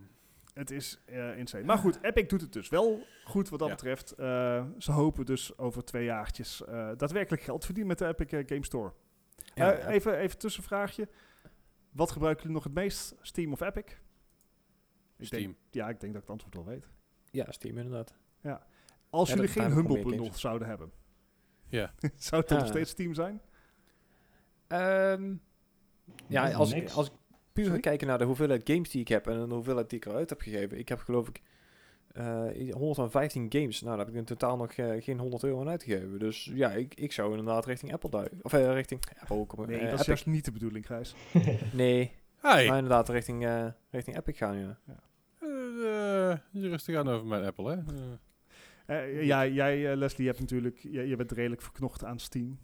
het 0.54 0.72
is 0.72 1.00
eh, 1.06 1.38
insane. 1.38 1.64
Maar 1.64 1.78
goed, 1.78 2.00
Epic 2.02 2.28
doet 2.28 2.42
het 2.42 2.54
dus 2.54 2.70
wel 2.70 3.06
goed 3.24 3.50
wat 3.50 3.60
dat 3.60 3.68
Ja. 3.68 3.74
betreft. 3.76 4.12
Eh, 4.12 4.66
ze 4.78 4.92
hopen 4.92 5.26
dus 5.26 5.58
over 5.58 5.84
twee 5.86 6.06
jaartjes 6.06 6.66
eh, 6.66 6.90
daadwerkelijk 6.98 7.42
geld 7.44 7.66
verdienen 7.66 7.90
met 7.98 7.98
de 8.00 8.08
Epic 8.20 8.44
Game 8.50 8.66
Store. 8.66 8.94
Ja, 9.54 9.72
Eh, 9.74 9.80
ja. 9.80 9.88
even, 9.88 10.18
even 10.18 10.38
tussenvraagje. 10.38 11.08
Wat 11.92 12.12
gebruiken 12.12 12.42
jullie 12.42 12.58
nog 12.58 12.66
het 12.66 12.74
meest? 12.84 13.16
Steam 13.22 13.52
of 13.52 13.62
Epic? 13.62 13.84
Ik 15.18 15.26
Steam. 15.26 15.42
Denk, 15.44 15.56
ja, 15.72 15.90
ik 15.90 16.00
denk 16.00 16.14
dat 16.14 16.22
ik 16.22 16.28
het 16.30 16.30
antwoord 16.30 16.56
wel 16.56 16.66
weet. 16.66 16.88
Ja, 17.32 17.52
Steam 17.52 17.78
inderdaad. 17.78 18.14
Als 19.10 19.30
Ja, 19.30 19.36
jullie 19.36 19.54
dat 19.54 19.64
geen 19.64 19.74
Humble 19.74 20.02
Bundle 20.04 20.30
zouden 20.38 20.68
hebben, 20.68 20.92
Ja. 21.68 21.94
zou 22.16 22.42
het 22.42 22.50
dan 22.50 22.58
nog 22.58 22.68
steeds 22.68 22.90
Steam 22.92 23.14
zijn? 23.14 23.42
Ehm, 24.80 25.34
ja, 26.28 26.52
als 26.52 26.74
ik, 26.74 26.90
als 26.90 27.08
ik 27.08 27.14
puur 27.54 27.70
ga 27.70 27.78
kijken 27.80 28.08
naar 28.08 28.18
de 28.18 28.24
hoeveelheid 28.24 28.62
games 28.70 28.90
die 28.90 29.02
ik 29.02 29.08
heb 29.08 29.28
en 29.28 29.48
de 29.48 29.54
hoeveelheid 29.54 29.90
die 29.90 30.00
ik 30.00 30.06
eruit 30.06 30.30
heb 30.30 30.41
gegeven. 30.41 30.78
Ik 30.78 30.90
heb 30.90 31.00
geloof 31.00 31.28
ik 31.28 31.41
eh 32.12 32.72
115 32.72 33.45
games. 33.50 33.82
Nou, 33.82 33.98
daar 33.98 34.06
heb 34.06 34.14
ik 34.14 34.20
in 34.20 34.26
totaal 34.26 34.58
nog 34.58 34.72
eh, 34.72 35.04
geen 35.04 35.20
100 35.20 35.44
euro 35.44 35.60
aan 35.62 35.70
uitgegeven. 35.70 36.20
Dus 36.20 36.52
ja, 36.54 36.72
ik, 36.72 36.94
ik 36.95 37.12
zou 37.12 37.30
inderdaad 37.30 37.66
richting 37.66 37.94
Apple 37.94 38.10
duiken. 38.10 38.40
Of 38.41 38.54
eh, 38.54 38.74
richting 38.74 39.02
Apple 39.20 39.45
komen. 39.45 39.70
Nee, 39.70 39.80
eh, 39.80 39.90
dat 39.90 40.00
is 40.00 40.06
juist 40.06 40.26
niet 40.26 40.45
de 40.45 40.52
bedoeling, 40.52 40.86
Gijs. 40.86 41.16
Nee, 41.74 42.12
Hey, 42.38 42.68
maar 42.68 42.78
inderdaad 42.78 43.10
richting, 43.10 43.45
eh, 43.45 43.66
richting 43.90 44.18
Epic 44.18 44.38
gaan, 44.38 44.58
ja. 44.58 44.80
eh, 45.40 45.50
eh, 46.32 46.38
je 46.52 46.70
rustig 46.70 46.95
aan 46.95 47.10
over 47.10 47.28
mijn 47.28 47.44
Apple, 47.45 47.70
hè? 47.70 47.76
Eh, 47.78 48.04
Eh, 48.86 49.24
ja, 49.24 49.45
jij, 49.48 49.91
eh, 49.91 49.98
Leslie, 49.98 50.22
je, 50.24 50.28
hebt 50.28 50.40
natuurlijk, 50.40 50.80
je, 50.80 51.08
je 51.08 51.16
bent 51.16 51.32
redelijk 51.32 51.62
verknocht 51.62 52.04
aan 52.04 52.20
Steam. 52.20 52.60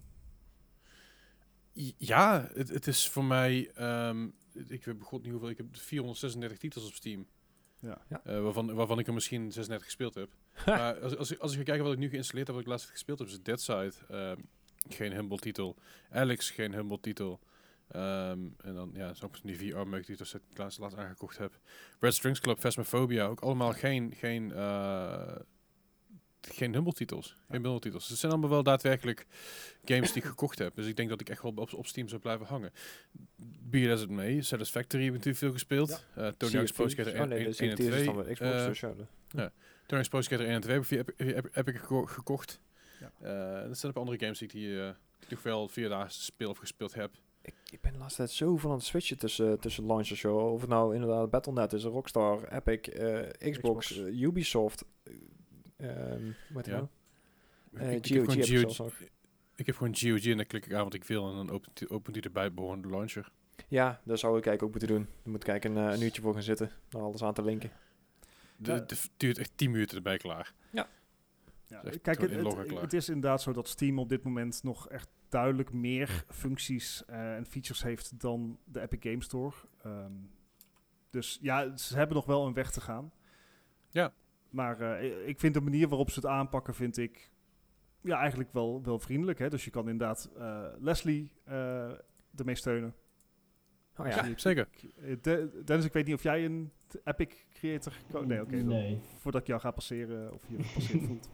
Ja, 1.98 2.50
het, 2.54 2.70
het 2.70 2.88
is 2.88 3.10
voor 3.10 3.24
mij. 3.26 3.72
ehm, 3.76 4.28
ik 4.68 4.86
weet 4.86 4.98
begon 4.98 5.22
niet 5.22 5.32
hoeveel. 5.32 5.50
Ik 5.50 5.58
heb 5.58 5.68
436 5.78 6.58
titels 6.58 6.88
op 6.88 6.94
Steam. 6.94 7.28
Ja. 7.80 8.02
Ja. 8.10 8.22
Eh, 8.24 8.42
waarvan, 8.42 8.74
waarvan 8.74 9.00
ik 9.00 9.08
er 9.08 9.14
misschien 9.14 9.52
36 9.52 9.86
gespeeld 9.86 10.14
heb. 10.16 10.30
maar 10.66 11.00
als, 11.00 11.18
als, 11.18 11.32
ik- 11.32 11.40
als 11.40 11.52
ik 11.52 11.58
ga 11.58 11.64
kijken 11.64 11.84
wat 11.84 11.94
ik 11.94 12.00
nu 12.00 12.10
geïnstalleerd 12.10 12.48
heb, 12.48 12.56
wat 12.56 12.66
ik 12.66 12.72
laatst 12.72 12.90
gespeeld 12.90 13.20
heb, 13.20 13.28
is 13.28 13.42
Deadside. 13.42 13.94
ehm 14.10 14.38
geen 14.90 15.12
Humble 15.14 15.38
titel. 15.38 15.76
Alex, 16.10 16.50
geen 16.50 16.74
Humble 16.74 17.00
titel. 17.00 17.40
Ehm, 17.88 18.40
en 18.58 18.74
dan, 18.74 18.92
ja, 18.94 19.14
zo 19.14 19.30
die 19.44 19.58
VR-meuk 19.58 20.02
die 20.06 20.12
ik 20.12 20.18
dus 20.18 20.36
laatst, 20.54 20.80
laatst 20.80 20.98
aangekocht 20.98 21.38
heb. 21.38 21.60
Red 22.00 22.14
Strings 22.14 22.40
Club, 22.40 22.60
Phasmophobia, 22.60 23.26
ook 23.26 23.40
allemaal 23.40 23.74
geen, 23.74 24.14
geen, 24.16 24.52
eh, 24.54 25.36
geen 26.42 26.74
Humble 26.74 26.94
titels. 26.94 27.36
Geen 27.50 27.80
titels. 27.80 28.08
Het 28.10 28.18
zijn 28.18 28.32
allemaal 28.32 28.50
wel 28.50 28.64
daadwerkelijk 28.64 29.26
games 29.86 30.12
die 30.14 30.22
ik 30.22 30.28
gekocht 30.28 30.60
heb. 30.60 30.76
Dus 30.76 30.86
ik 30.88 30.96
denk 30.96 31.10
dat 31.10 31.22
ik 31.22 31.30
echt 31.30 31.42
wel 31.42 31.52
op, 31.56 31.74
op 31.74 31.88
Steam 31.88 32.08
zou 32.08 32.22
blijven 32.22 32.46
hangen. 32.46 32.72
Be 33.62 33.92
as 33.92 34.02
it 34.02 34.10
may. 34.10 34.42
Satisfactory 34.42 35.04
heb 35.04 35.12
ik 35.14 35.18
natuurlijk 35.18 35.44
veel 35.44 35.52
gespeeld. 35.54 35.90
Eh 36.16 36.28
Tony 36.28 36.52
Sea 36.52 36.58
Hawk's 36.60 36.72
Pro. 36.72 36.88
Skater 36.88 37.14
Oh 37.14 37.20
1, 37.20 37.30
nee, 37.30 37.38
1 37.38 37.46
dat 37.46 37.54
is 37.54 37.60
en 37.60 37.66
Sea 37.66 37.72
of 37.74 37.80
Thieves 37.80 38.02
2. 38.04 38.06
dan 38.06 38.24
bij 38.24 38.34
Xbox, 38.34 38.52
Eh, 38.52 38.68
dus 38.68 38.80
ja. 38.80 38.88
de- 38.94 39.06
Tony 39.32 39.52
Hawk's 39.88 40.08
Pro 40.08 40.22
Skater 40.22 40.46
1 40.46 40.54
en 40.54 40.62
2 40.62 40.98
heb 40.98 41.12
heb, 41.18 41.48
heb 41.52 41.68
ik 41.68 41.76
geko- 41.78 42.06
gekocht. 42.06 42.62
Ja. 43.00 43.12
Eh, 43.62 43.68
dat 43.68 43.78
zijn 43.78 43.92
ook 43.92 43.98
andere 43.98 44.20
games 44.20 44.38
die 44.40 44.48
ik 44.48 44.54
die, 44.54 44.82
eh, 44.82 44.90
die 45.28 45.38
ik 45.38 45.44
wel 45.44 45.68
vier 45.68 45.90
dagen 45.90 46.12
speel 46.12 46.50
of 46.50 46.58
gespeeld 46.58 46.94
heb. 46.94 47.12
Ik, 47.42 47.54
ik 47.72 47.82
ben 47.82 47.92
de 47.94 47.98
laatste 48.00 48.18
tijd 48.18 48.32
zoveel 48.32 48.70
aan 48.70 48.76
het 48.76 48.86
switchen 48.86 49.18
tussen, 49.18 49.60
tussen 49.60 49.86
launchers. 49.86 50.26
Of 50.26 50.62
het 50.62 50.70
nou 50.70 50.94
inderdaad 50.94 51.30
Battle.net 51.30 51.74
is, 51.74 51.84
Rockstar, 51.84 52.48
Epic, 52.54 52.80
eh, 52.94 53.52
Xbox, 53.52 53.88
Xbox. 53.88 53.98
eh, 53.98 54.22
Ubisoft. 54.22 54.86
Eh, 55.80 56.12
ehm, 56.14 56.32
het 56.54 56.66
Ja. 56.66 56.72
nou? 56.72 56.88
Ik- 57.72 57.80
Eh, 57.80 57.94
ik, 57.94 58.08
GOG 58.08 58.36
heb 58.36 58.46
ik 58.46 58.70
zelfs 58.70 58.82
ik 59.56 59.66
heb 59.66 59.76
gewoon 59.76 59.96
GOG 59.96 60.26
en 60.26 60.38
dan 60.38 60.46
klik 60.46 60.66
ik 60.66 60.74
aan 60.74 60.84
wat 60.84 60.94
ik 60.94 61.04
wil 61.04 61.30
en 61.30 61.36
dan 61.36 61.50
opent 61.50 61.78
die, 61.78 61.90
opent 61.90 62.14
die 62.14 62.24
erbij 62.24 62.54
behorende 62.54 62.88
launcher. 62.90 63.32
Ja, 63.68 64.02
daar 64.04 64.18
zou 64.18 64.38
ik 64.38 64.46
eigenlijk 64.46 64.64
ook 64.64 64.70
moeten 64.82 64.88
doen. 64.88 65.08
Je 65.24 65.30
moet 65.30 65.44
kijken 65.44 65.76
een, 65.76 65.94
een 65.94 66.02
uurtje 66.02 66.22
voor 66.22 66.34
gaan 66.34 66.44
zitten. 66.44 66.72
Daar 66.90 67.02
alles 67.02 67.24
aan 67.24 67.34
te 67.34 67.44
linken. 67.44 67.72
De- 68.58 68.72
Ja. 68.72 68.78
Het 68.80 69.10
duurt 69.18 69.38
echt 69.38 69.52
10 69.56 69.72
minuten 69.72 69.98
erbij 69.98 70.18
klaar. 70.18 70.54
Ja, 70.72 70.88
Echt 71.84 72.02
kijk, 72.02 72.22
het, 72.82 72.94
is 72.94 73.08
inderdaad 73.10 73.42
zo 73.42 73.54
dat 73.54 73.68
Steam 73.68 74.00
op 74.00 74.10
dit 74.10 74.24
moment 74.24 74.64
nog 74.64 74.90
echt 74.90 75.10
duidelijk 75.30 75.74
meer 75.74 76.24
functies 76.30 77.06
eh, 77.06 77.36
en 77.36 77.46
features 77.46 77.84
heeft 77.84 78.20
dan 78.20 78.60
de 78.66 78.82
Epic 78.82 79.00
Game 79.12 79.24
Store. 79.24 79.56
Ehm, 79.84 80.12
dus 81.10 81.38
ja, 81.42 81.78
ze 81.78 81.96
hebben 81.96 82.16
nog 82.16 82.26
wel 82.26 82.46
een 82.48 82.54
weg 82.54 82.72
te 82.72 82.82
gaan. 82.82 83.12
Ja. 83.90 84.14
Maar 84.50 84.80
eh, 85.00 85.28
ik 85.28 85.40
vind 85.40 85.54
de 85.54 85.62
manier 85.62 85.88
waarop 85.88 86.10
ze 86.10 86.20
het 86.20 86.30
aanpakken, 86.30 86.74
vind 86.74 86.98
ik 86.98 87.32
ja, 88.02 88.18
eigenlijk 88.20 88.54
wel, 88.54 88.84
wel 88.84 89.00
vriendelijk. 89.00 89.40
Hè? 89.40 89.50
Dus 89.50 89.66
je 89.66 89.72
kan 89.72 89.90
inderdaad 89.90 90.30
eh, 90.38 90.66
Leslie 90.80 91.32
eh 91.44 91.92
ermee 92.36 92.56
steunen. 92.56 92.94
Oh 93.98 94.08
ja. 94.08 94.28
Zeker. 94.36 94.68
De- 95.22 95.62
Dennis, 95.66 95.86
ik 95.86 95.94
weet 95.94 96.06
niet 96.06 96.16
of 96.16 96.24
jij 96.24 96.46
een 96.46 96.72
Epic 97.04 97.46
Creator... 97.54 97.94
Nee, 98.26 98.42
oké. 98.42 98.56
Nee. 98.56 99.00
Voordat 99.18 99.42
ik 99.42 99.48
jou 99.48 99.60
ga 99.60 99.72
passeren 99.72 100.34
of 100.34 100.44
je 100.48 100.64
gepasseerd 100.64 101.04
voelt. 101.04 101.30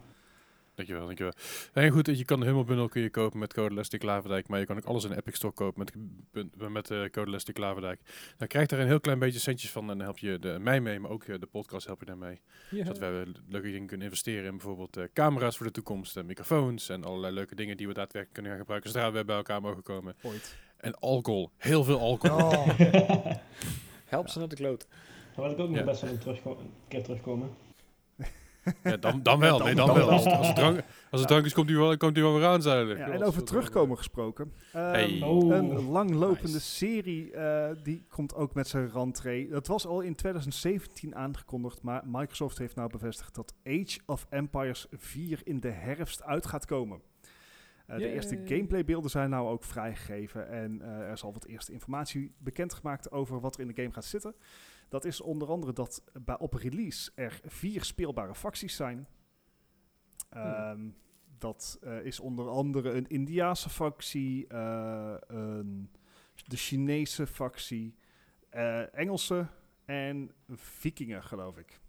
Dankjewel, 0.76 1.06
dankjewel. 1.06 1.34
En 1.74 1.90
goed, 1.92 2.06
je 2.18 2.26
kan 2.26 2.40
de 2.40 2.46
Humble 2.46 2.64
Bundle 2.64 2.90
kun 2.90 3.02
je 3.02 3.10
kopen 3.10 3.40
met 3.40 3.54
code 3.54 3.74
Leslie 3.76 4.00
Klaverdijk, 4.00 4.48
maar 4.48 4.60
je 4.60 4.66
kan 4.66 4.78
ook 4.78 4.86
alles 4.86 5.04
in 5.04 5.10
de 5.10 5.16
Epic 5.16 5.36
Store 5.36 5.54
kopen 5.54 5.86
met, 6.32 6.54
met 6.72 6.88
de 6.88 7.10
code 7.12 7.30
Leslie 7.32 7.54
Klaverdijk. 7.54 8.00
Dan 8.38 8.48
krijg 8.48 8.70
je 8.70 8.76
er 8.76 8.82
een 8.82 8.88
heel 8.88 9.00
klein 9.00 9.20
beetje 9.20 9.40
centjes 9.40 9.72
van 9.72 9.82
en 9.82 9.88
dan 9.88 10.00
help 10.00 10.18
je 10.18 10.40
de, 10.40 10.58
mij 10.60 10.82
mee, 10.82 11.00
maar 11.00 11.12
ook 11.12 11.24
eh, 11.24 11.40
de 11.40 11.46
podcast 11.46 11.86
help 11.86 12.00
je 12.00 12.06
daarmee. 12.06 12.40
Ja. 12.70 12.86
Zodat 12.86 12.98
weer 13.00 13.28
leuke 13.50 13.72
dingen 13.72 13.88
kunnen 13.88 14.06
investeren 14.06 14.46
in 14.46 14.52
bijvoorbeeld 14.58 14.98
eh, 14.98 15.04
camera's 15.14 15.58
voor 15.58 15.66
de 15.66 15.72
toekomst, 15.72 16.18
en 16.18 16.26
microfoons 16.26 16.90
en 16.90 17.04
allerlei 17.04 17.34
leuke 17.34 17.56
dingen 17.56 17.78
die 17.78 17.88
we 17.88 17.94
daadwerkelijk 17.94 18.34
kunnen 18.34 18.52
gaan 18.52 18.60
gebruiken 18.62 18.90
zodra 18.92 19.12
we 19.12 19.26
bij 19.26 19.36
elkaar 19.36 19.62
mogen 19.62 19.84
komen. 19.84 20.16
Ooit. 20.22 20.56
En 20.78 21.00
alcohol, 21.00 21.50
heel 21.58 21.84
veel 21.84 22.00
alcohol. 22.00 22.66
Help 24.06 24.28
ze 24.30 24.40
naar 24.40 24.48
de 24.48 24.56
kloot. 24.56 24.88
Daar 25.36 25.46
wil 25.46 25.54
ik 25.54 25.60
ook 25.60 25.70
nog 25.70 25.78
Ja. 25.78 25.84
best 25.84 26.02
wel 26.02 26.12
een, 26.12 26.18
terugko- 26.20 26.58
een 26.60 26.72
keer 26.88 27.04
terugkomen. 27.04 27.50
Ja, 28.84 28.98
dan, 28.98 29.24
dan 29.24 29.40
wel, 29.40 29.58
Dan- 29.58 29.66
nee, 29.68 29.76
dan, 29.76 29.88
dan 29.88 29.96
wel. 29.96 30.10
Als, 30.10 30.24
het- 30.24 30.34
als, 30.34 30.48
het 30.48 30.56
drank, 30.56 30.84
als 31.12 31.20
het 31.20 31.30
drank 31.30 31.46
is, 31.46 31.54
komt 31.54 31.70
hij 31.70 31.78
wel, 31.78 31.98
komt 31.98 32.16
hij 32.16 32.24
wel 32.26 32.34
weer 32.36 32.46
aan, 32.48 32.62
zeiden. 32.62 32.98
Ja, 32.98 33.08
en 33.10 33.24
over 33.24 33.44
terugkomen 33.44 33.98
gesproken. 33.98 34.54
Ehm, 34.74 34.84
Hey. 34.86 35.22
Oh. 35.22 35.56
Een 35.56 35.82
langlopende 35.82 36.52
Nice. 36.52 36.60
serie, 36.60 37.32
eh, 37.32 37.70
die 37.84 38.06
komt 38.10 38.36
ook 38.36 38.54
met 38.54 38.68
zijn 38.68 38.90
rentree. 38.92 39.50
Dat 39.50 39.68
was 39.68 39.86
al 39.88 40.02
in 40.02 40.16
2017 40.16 41.16
aangekondigd, 41.16 41.82
maar 41.82 42.02
Microsoft 42.06 42.58
heeft 42.58 42.76
nou 42.76 42.90
bevestigd 42.90 43.36
dat 43.36 43.54
Age 43.64 44.00
of 44.06 44.26
Empires 44.30 44.88
4 44.92 45.40
in 45.44 45.60
de 45.60 45.70
herfst 45.72 46.24
uit 46.24 46.46
gaat 46.46 46.66
komen. 46.66 47.02
Eh, 47.88 47.98
de 47.98 48.10
eerste 48.14 48.40
gameplaybeelden 48.46 49.10
zijn 49.12 49.30
nou 49.30 49.48
ook 49.50 49.64
vrijgegeven 49.64 50.50
en 50.50 50.82
eh, 50.82 50.88
er 51.00 51.12
is 51.12 51.24
al 51.24 51.34
wat 51.34 51.46
eerste 51.46 51.72
informatie 51.72 52.36
bekendgemaakt 52.38 53.12
over 53.12 53.40
wat 53.40 53.56
er 53.56 53.62
in 53.62 53.68
de 53.68 53.82
game 53.82 53.92
gaat 53.94 54.06
zitten. 54.06 54.36
Dat 54.90 55.06
is 55.06 55.22
onder 55.22 55.48
andere 55.48 55.74
dat 55.74 56.04
bij, 56.22 56.38
op 56.38 56.54
release 56.54 57.12
er 57.16 57.40
vier 57.46 57.84
speelbare 57.84 58.36
facties 58.36 58.76
zijn. 58.76 59.08
Ehm, 60.30 60.90
Dat 61.38 61.80
eh, 61.82 62.06
is 62.06 62.20
onder 62.20 62.50
andere 62.50 62.92
een 62.92 63.08
Indiaanse 63.08 63.70
factie, 63.70 64.48
eh, 64.48 65.16
een, 65.28 65.92
de 66.46 66.58
Chinese 66.58 67.28
factie, 67.28 67.96
eh, 68.50 68.96
Engelse 68.96 69.48
en 69.86 70.32
Vikingen, 70.50 71.24
geloof 71.24 71.58
ik. 71.58 71.80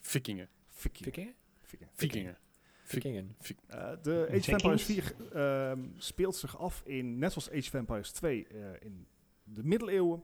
Vikingen. 0.00 0.48
Vikingen. 0.68 1.34
Vikingen? 1.62 1.88
Vikingen. 1.92 2.38
Vikingen. 2.82 3.36
Vikingen. 3.38 3.78
Eh, 3.80 4.02
de 4.02 4.26
Age 4.28 4.36
of? 4.36 4.46
Empires 4.48 4.84
4 4.84 5.14
ehm, 5.32 5.80
speelt 5.96 6.36
zich 6.36 6.58
af 6.58 6.82
in, 6.84 7.18
net 7.18 7.32
zoals 7.32 7.50
Age 7.50 7.66
of 7.66 7.74
Empires 7.74 8.10
2, 8.10 8.46
eh, 8.46 8.58
in 8.80 9.06
de 9.44 9.64
middeleeuwen. 9.64 10.22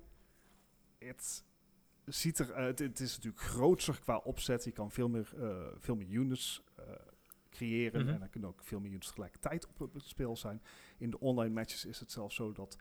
Het 0.98 1.44
ziet 2.08 2.38
er, 2.38 2.50
eh, 2.52 2.64
het, 2.64 2.78
het 2.78 3.00
is 3.00 3.16
natuurlijk 3.16 3.42
groter 3.42 4.00
qua 4.00 4.16
opzet. 4.16 4.64
Je 4.64 4.72
kan 4.72 4.90
veel 4.90 5.08
meer, 5.08 5.32
eh, 5.36 5.66
veel 5.78 5.96
meer 5.96 6.08
units 6.08 6.62
eh, 6.76 6.84
creëren 7.50 8.04
Mhm. 8.04 8.14
en 8.14 8.22
er 8.22 8.28
kunnen 8.28 8.48
ook 8.48 8.62
veel 8.64 8.80
meer 8.80 8.90
units 8.90 9.06
tegelijkertijd 9.06 9.66
op, 9.66 9.80
op 9.80 9.94
het 9.94 10.04
spel 10.04 10.36
zijn. 10.36 10.62
In 10.98 11.10
de 11.10 11.20
online 11.20 11.54
matches 11.54 11.84
is 11.84 12.00
het 12.00 12.10
zelfs 12.10 12.34
zo 12.34 12.52
dat 12.52 12.76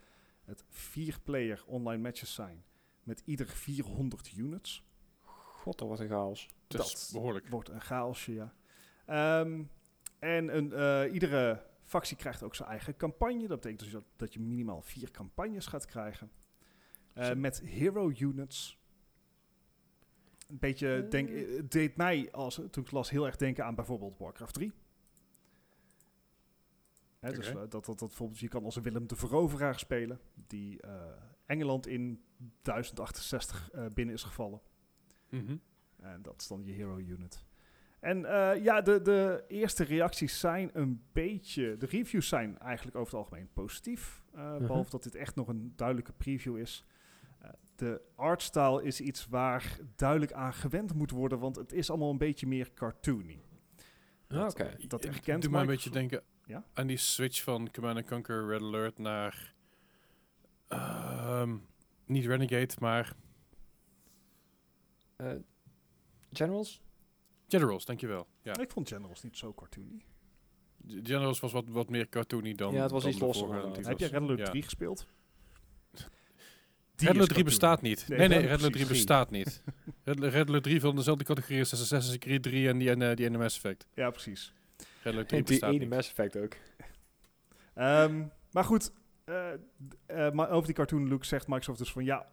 het 0.45 0.63
vier-player 0.69 1.63
online 1.65 2.01
matches 2.01 2.33
zijn 2.33 2.63
met 3.03 3.21
ieder 3.25 3.47
400 3.47 4.35
units. 4.37 4.83
God, 5.23 5.77
dat 5.79 5.87
was 5.87 5.99
een 5.99 6.07
chaos. 6.07 6.49
Dat 6.67 7.09
behoorlijk. 7.13 7.47
Wordt 7.47 7.69
een 7.69 7.81
chaosje, 7.81 8.33
ja. 8.33 8.53
Ehm, 9.05 9.63
en 10.19 10.57
een, 10.57 10.73
eh, 10.73 11.13
iedere 11.13 11.63
factie 11.83 12.17
krijgt 12.17 12.43
ook 12.43 12.55
zijn 12.55 12.69
eigen 12.69 12.95
campagne. 12.97 13.47
Dat 13.47 13.59
betekent 13.59 13.79
dus 13.79 13.91
dat, 13.91 14.03
dat 14.15 14.33
je 14.33 14.39
minimaal 14.39 14.81
vier 14.81 15.11
campagnes 15.11 15.65
gaat 15.65 15.85
krijgen. 15.85 16.31
Eh, 17.13 17.33
met 17.33 17.61
hero 17.61 18.11
units. 18.17 18.79
Een 20.47 20.57
beetje, 20.59 20.95
Eh. 21.03 21.09
denk, 21.09 21.29
eh, 21.29 21.55
het 21.57 21.71
deed 21.71 21.95
mij 21.97 22.31
als, 22.31 22.55
toen 22.55 22.65
ik 22.67 22.73
het 22.75 22.91
las 22.91 23.09
heel 23.09 23.25
erg 23.25 23.35
denken 23.35 23.65
aan 23.65 23.75
bijvoorbeeld 23.75 24.17
Warcraft 24.17 24.53
3. 24.53 24.71
Hè, 27.19 27.31
dus 27.31 27.47
eh, 27.47 27.53
dat, 27.55 27.71
dat, 27.71 27.85
dat 27.85 27.97
bijvoorbeeld, 27.99 28.39
je 28.39 28.47
kan 28.47 28.63
als 28.63 28.75
een 28.75 28.83
Willem 28.83 29.07
de 29.07 29.15
Veroveraar 29.15 29.79
spelen, 29.79 30.19
die 30.47 30.81
eh, 30.81 30.91
Engeland 31.45 31.87
in 31.87 32.23
1068 32.61 33.71
eh, 33.71 33.85
binnen 33.93 34.15
is 34.15 34.23
gevallen. 34.23 34.61
Mhm. 35.29 35.57
En 35.99 36.21
dat 36.21 36.41
is 36.41 36.47
dan 36.47 36.63
je 36.65 36.71
hero 36.71 36.97
unit. 36.97 37.45
En 37.99 38.25
eh, 38.25 38.63
ja, 38.63 38.81
de, 38.81 39.01
de 39.01 39.43
eerste 39.47 39.83
reacties 39.83 40.39
zijn 40.39 40.69
een 40.73 41.03
beetje... 41.11 41.77
De 41.77 41.85
reviews 41.85 42.27
zijn 42.27 42.57
eigenlijk 42.59 42.97
over 42.97 43.13
het 43.17 43.23
algemeen 43.23 43.49
positief. 43.53 44.23
eh, 44.33 44.51
Mhm. 44.51 44.57
Behalve 44.67 44.89
dat 44.89 45.03
dit 45.03 45.15
echt 45.15 45.35
nog 45.35 45.47
een 45.47 45.73
duidelijke 45.75 46.13
preview 46.13 46.57
is. 46.57 46.85
Eh, 47.81 47.87
de 47.87 48.01
artstyle 48.15 48.83
is 48.83 49.01
iets 49.01 49.27
waar 49.27 49.77
duidelijk 49.95 50.31
aan 50.33 50.53
gewend 50.53 50.93
moet 50.93 51.11
worden... 51.11 51.39
want 51.39 51.55
het 51.55 51.73
is 51.73 51.89
allemaal 51.89 52.09
een 52.09 52.17
beetje 52.17 52.47
meer 52.47 52.73
cartoony. 52.73 53.39
Ah, 54.27 54.37
Dat- 54.37 54.51
Oké. 54.51 54.75
Dat 54.87 55.03
Ik- 55.05 55.11
erkent 55.13 55.41
Doe 55.41 55.51
me 55.51 55.59
een 55.59 55.65
beetje 55.65 55.89
denken 55.89 56.23
Ja? 56.45 56.63
aan 56.73 56.87
die 56.87 56.97
switch 56.97 57.43
van 57.43 57.71
Command 57.71 58.05
Conquer 58.07 58.47
Red 58.47 58.61
Alert 58.61 58.97
naar... 58.97 59.53
ehm, 60.67 61.55
niet 62.05 62.25
Renegade, 62.25 62.73
maar 62.79 63.15
Eh, 65.15 65.31
Generals? 66.31 66.81
Generals, 67.47 67.85
dankjewel. 67.85 68.27
Ja. 68.41 68.57
Ik 68.59 68.71
vond 68.71 68.87
Generals 68.87 69.23
niet 69.23 69.37
zo 69.37 69.53
cartoony. 69.53 70.05
Generals 70.87 71.39
was 71.39 71.51
wat, 71.51 71.67
wat 71.69 71.89
meer 71.89 72.09
cartoony 72.09 72.53
dan 72.53 72.73
Ja, 72.73 72.81
het 72.81 72.91
was 72.91 73.01
dan 73.01 73.11
iets 73.11 73.19
de 73.19 73.25
losser. 73.25 73.87
Heb 73.87 73.99
jij 73.99 74.09
Red 74.09 74.21
Alert 74.21 74.39
Ja. 74.39 74.45
3 74.49 74.63
gespeeld? 74.63 75.07
Red 77.05 77.15
Alert 77.15 77.29
3 77.29 77.37
is 77.39 77.43
bestaat 77.49 77.81
niet. 77.81 78.05
Nee, 78.07 78.17
Nee, 78.17 78.27
nee, 78.27 78.37
ja, 78.41 78.47
Red 78.47 78.57
Alert 78.59 78.73
3 78.73 78.85
precies. 78.85 78.89
bestaat 79.05 79.31
niet. 79.31 79.63
Red, 80.03 80.19
Red 80.19 80.47
Alert 80.47 80.63
3 80.63 80.79
van 80.79 80.95
dezelfde 80.95 81.23
categorie 81.23 81.59
als 81.59 81.73
Assassin's 81.73 82.17
Creed 82.17 82.43
3 82.43 82.67
en 82.69 82.77
die, 82.77 82.89
en, 82.89 83.01
eh, 83.01 83.15
die 83.15 83.25
ene 83.25 83.37
Mass 83.37 83.55
Effect. 83.55 83.87
Ja, 83.93 84.09
precies. 84.09 84.53
Red 85.03 85.13
Alert 85.13 85.27
3 85.27 85.39
En 85.41 85.45
die 85.45 85.53
bestaat 85.53 85.69
ene 85.73 85.79
niet. 85.79 85.89
Mass 85.89 86.09
Effect 86.09 86.37
ook. 86.37 86.55
Ehm, 87.73 88.23
maar 88.51 88.63
goed, 88.63 88.91
eh, 89.25 89.53
eh, 90.05 90.31
maar 90.31 90.49
over 90.49 90.65
die 90.65 90.75
cartoon 90.75 91.07
look 91.09 91.23
zegt 91.25 91.47
Microsoft 91.47 91.79
dus 91.79 91.91
van 91.91 92.03
ja, 92.05 92.27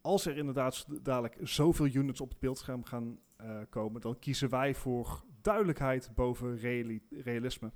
als 0.00 0.26
er 0.26 0.36
inderdaad 0.36 0.86
dadelijk 1.02 1.36
zoveel 1.42 1.86
units 1.86 2.20
op 2.20 2.28
het 2.28 2.38
beeldscherm 2.38 2.84
gaan 2.84 3.18
eh, 3.36 3.58
komen, 3.70 4.00
dan 4.00 4.18
kiezen 4.18 4.48
wij 4.50 4.74
voor 4.74 5.24
duidelijkheid 5.40 6.10
boven 6.14 6.56
reali- 6.58 7.02
realisme. 7.10 7.70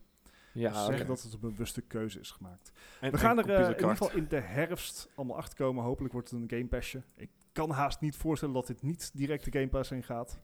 Ja, 0.53 0.71
dus 0.73 0.85
zeggen 0.85 1.07
dat 1.07 1.23
het 1.23 1.33
een 1.33 1.41
bewuste 1.41 1.81
keuze 1.81 2.21
is 2.21 2.31
gemaakt. 2.31 2.73
En- 3.01 3.11
We 3.11 3.17
en 3.17 3.23
gaan 3.23 3.39
er 3.39 3.51
eh, 3.51 3.61
in 3.69 3.69
ieder 3.75 3.89
geval 3.89 4.13
in 4.13 4.27
de 4.29 4.41
herfst 4.41 5.09
allemaal 5.15 5.37
achter 5.37 5.57
komen. 5.59 5.85
Hopelijk 5.85 6.13
wordt 6.13 6.31
het 6.31 6.41
een 6.41 6.51
Game 6.51 6.67
Passje. 6.69 7.03
Ik 7.17 7.31
kan 7.53 7.71
haast 7.71 8.01
niet 8.01 8.17
voorstellen 8.17 8.55
dat 8.55 8.67
dit 8.67 8.83
niet 8.83 9.11
direct 9.15 9.45
de 9.45 9.51
Game 9.53 9.69
Pass 9.69 9.91
in 9.91 10.03
gaat. 10.03 10.41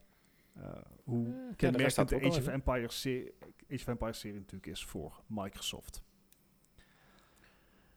Eh, 0.55 0.63
hoe 1.03 1.25
ja, 1.25 1.31
de 1.71 1.77
rest 1.77 1.95
kenmerkend 1.95 2.09
de 2.09 2.15
Age 2.15 2.39
of. 2.39 2.47
Empires 2.47 3.01
serie, 3.01 3.33
Age 3.71 3.81
of 3.81 3.87
Empires 3.87 4.19
serie 4.19 4.37
natuurlijk 4.39 4.65
is 4.71 4.85
voor 4.85 5.21
Microsoft. 5.27 6.01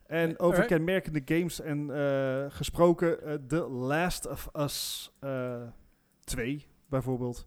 En 0.07 0.39
over 0.39 0.65
kenmerkende 0.67 1.23
games 1.25 1.61
en 1.61 1.91
eh, 1.97 2.45
gesproken, 2.49 3.47
The 3.47 3.69
Last 3.69 4.27
of 4.27 4.49
Us 4.53 5.11
eh 5.21 5.63
2 6.25 6.67
bijvoorbeeld, 6.89 7.47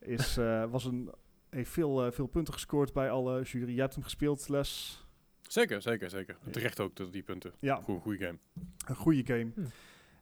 is, 0.00 0.36
eh, 0.36 0.64
was 0.70 0.84
een, 0.84 1.10
heeft 1.56 1.70
veel, 1.70 2.06
eh, 2.06 2.12
veel 2.12 2.26
punten 2.26 2.52
gescoord 2.54 2.92
bij 2.92 3.10
alle 3.10 3.42
jury. 3.42 3.72
Jij 3.72 3.80
hebt 3.82 3.94
hem 3.94 4.02
gespeeld, 4.02 4.48
Les. 4.48 5.00
Zeker, 5.42 5.82
zeker, 5.82 6.10
zeker. 6.10 6.36
Terecht 6.50 6.80
ook 6.80 6.94
tot 6.94 7.12
die 7.12 7.22
punten. 7.22 7.52
Ja, 7.60 7.76
Goeie, 7.80 8.00
goeie 8.00 8.18
game. 8.18 8.38
een 8.86 8.94
goede 8.96 9.26
game. 9.26 9.50
Hm. 9.54 9.60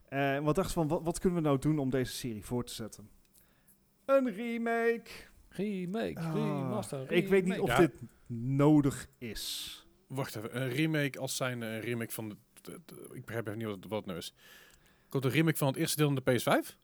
En 0.08 0.42
wat 0.42 0.54
dacht 0.54 0.68
je 0.68 0.74
van, 0.74 0.88
wat, 0.88 1.02
wat 1.02 1.18
kunnen 1.18 1.38
we 1.42 1.44
nou 1.46 1.58
doen 1.60 1.78
om 1.78 1.90
deze 1.90 2.12
serie 2.12 2.44
voor 2.44 2.64
te 2.64 2.72
zetten? 2.74 3.08
Een 4.04 4.30
remake. 4.32 5.10
Remake, 5.48 6.18
Ah, 6.20 6.34
remaster, 6.34 7.12
ik 7.12 7.28
weet 7.28 7.44
niet 7.44 7.58
of 7.58 7.68
Ja. 7.68 7.76
dit 7.78 7.92
nodig 8.26 9.06
is. 9.18 9.86
Wacht 10.06 10.36
even, 10.36 10.60
een 10.62 10.68
remake 10.68 11.18
als 11.18 11.36
zijn 11.36 11.60
een 11.62 11.80
remake 11.80 12.12
van... 12.12 12.28
De, 12.28 12.36
de- 12.62 12.80
de- 12.86 13.08
ik 13.12 13.24
begrijp 13.24 13.46
even 13.46 13.58
niet 13.58 13.66
wat, 13.68 13.78
wat 13.88 13.98
het 13.98 14.06
nou 14.06 14.18
is. 14.18 14.34
Komt 15.08 15.24
een 15.24 15.30
remake 15.30 15.56
van 15.56 15.68
het 15.68 15.76
eerste 15.76 15.96
deel 15.96 16.08
in 16.08 16.14
de 16.14 16.22
PS5? 16.40 16.76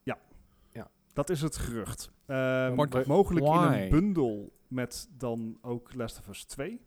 Dat 1.12 1.30
is 1.30 1.40
het 1.42 1.56
gerucht. 1.56 2.10
Ehm, 2.26 2.74
Maar- 2.74 3.04
mogelijk 3.06 3.46
in 3.46 3.52
een 3.52 3.88
bundel 3.90 4.52
met 4.68 5.08
dan 5.16 5.58
ook 5.62 5.94
Last 5.94 6.18
of 6.18 6.28
Us 6.28 6.44
2. 6.44 6.80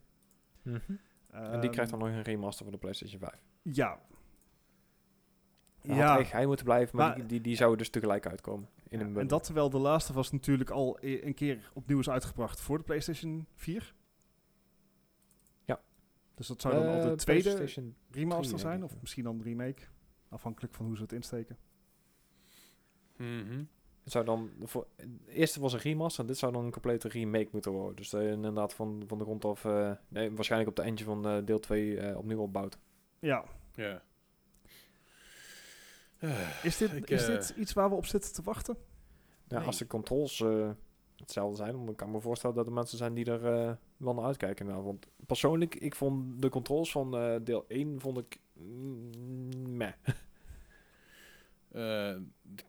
Mhm. 0.61 0.75
En 1.27 1.51
die 1.51 1.59
Ehm, 1.61 1.71
krijgt 1.71 1.91
dan 1.91 1.99
nog 1.99 2.07
een 2.07 2.21
remaster 2.21 2.63
voor 2.63 2.73
de 2.73 2.79
PlayStation 2.79 3.19
5. 3.19 3.39
Ja. 3.61 3.99
Hij 5.81 5.95
Ja, 5.95 6.15
had 6.17 6.31
hij 6.31 6.45
moeten 6.45 6.65
blijven, 6.65 6.97
maar, 6.97 7.07
Maar- 7.07 7.15
die, 7.17 7.25
die, 7.25 7.41
die 7.41 7.55
zouden 7.55 7.77
dus 7.77 7.89
tegelijk 7.89 8.27
uitkomen. 8.27 8.69
In 8.87 8.99
Ja, 8.99 9.05
een 9.05 9.17
en 9.17 9.27
dat 9.27 9.43
terwijl 9.43 9.69
Last 9.71 10.09
of 10.09 10.15
Us 10.15 10.31
natuurlijk 10.31 10.69
al 10.69 10.97
e- 11.01 11.21
een 11.25 11.33
keer 11.33 11.71
opnieuw 11.73 11.99
is 11.99 12.09
uitgebracht 12.09 12.59
voor 12.61 12.77
de 12.77 12.83
PlayStation 12.83 13.47
4. 13.55 13.93
Ja. 15.65 15.81
Dus 16.35 16.47
dat 16.47 16.61
zou 16.61 16.73
dan 16.73 16.85
al 16.87 17.01
de 17.01 17.09
Eh, 17.09 17.15
tweede 17.15 17.41
PlayStation 17.43 17.95
remaster 18.11 18.59
zijn, 18.59 18.83
of 18.83 19.01
misschien 19.01 19.23
dan 19.23 19.35
een 19.35 19.43
remake. 19.43 19.81
Afhankelijk 20.29 20.73
van 20.73 20.85
hoe 20.85 20.95
ze 20.95 21.01
het 21.01 21.11
insteken. 21.11 21.57
Mhm. 23.17 23.63
Het 24.03 24.11
zou 24.11 24.25
dan 24.25 24.49
voor, 24.63 24.88
het 24.95 25.09
eerste 25.27 25.59
was 25.59 25.73
een 25.73 25.80
remaster 25.80 26.21
en 26.21 26.27
dit 26.27 26.38
zou 26.38 26.51
dan 26.51 26.65
een 26.65 26.71
complete 26.71 27.07
remake 27.07 27.47
moeten 27.51 27.71
worden. 27.71 27.95
Dus 27.95 28.13
eh, 28.13 28.31
inderdaad 28.31 28.73
van, 28.73 29.03
van 29.07 29.17
de 29.17 29.23
grond 29.23 29.45
af, 29.45 29.65
eh, 29.65 29.91
nee, 30.07 30.31
waarschijnlijk 30.31 30.69
op 30.69 30.75
de 30.75 30.81
engine 30.81 31.09
van 31.09 31.27
eh, 31.27 31.45
deel 31.45 31.59
2 31.59 31.99
eh, 31.99 32.17
opnieuw 32.17 32.39
opbouwt. 32.39 32.77
Ja. 33.19 33.45
Ja. 33.75 34.01
Is 36.63 36.77
dit, 36.77 36.93
Ik, 36.93 37.09
is 37.09 37.25
dit 37.25 37.53
iets 37.57 37.73
waar 37.73 37.89
we 37.89 37.95
op 37.95 38.05
zitten 38.05 38.34
te 38.34 38.41
wachten? 38.41 38.77
Ja, 39.47 39.57
Nee. 39.57 39.67
Als 39.67 39.77
de 39.77 39.88
controls 39.88 40.41
eh, 40.41 40.69
hetzelfde 41.17 41.55
zijn, 41.55 41.85
dan 41.85 41.95
kan 41.95 42.07
ik 42.07 42.13
me 42.13 42.21
voorstellen 42.21 42.55
dat 42.55 42.65
er 42.65 42.71
mensen 42.71 42.97
zijn 42.97 43.13
die 43.13 43.25
er 43.25 43.45
eh, 43.45 43.71
wel 43.97 44.13
naar 44.13 44.25
uitkijken. 44.25 44.65
Nou, 44.65 44.84
want 44.84 45.07
persoonlijk, 45.25 45.75
ik 45.75 45.95
vond 45.95 46.41
de 46.41 46.49
controls 46.49 46.91
van 46.91 47.17
eh, 47.17 47.35
deel 47.43 47.65
1 47.67 47.99
vond 47.99 48.17
ik 48.17 48.39
mm, 48.53 49.77
meh. 49.77 49.93
Eh, 51.73 52.15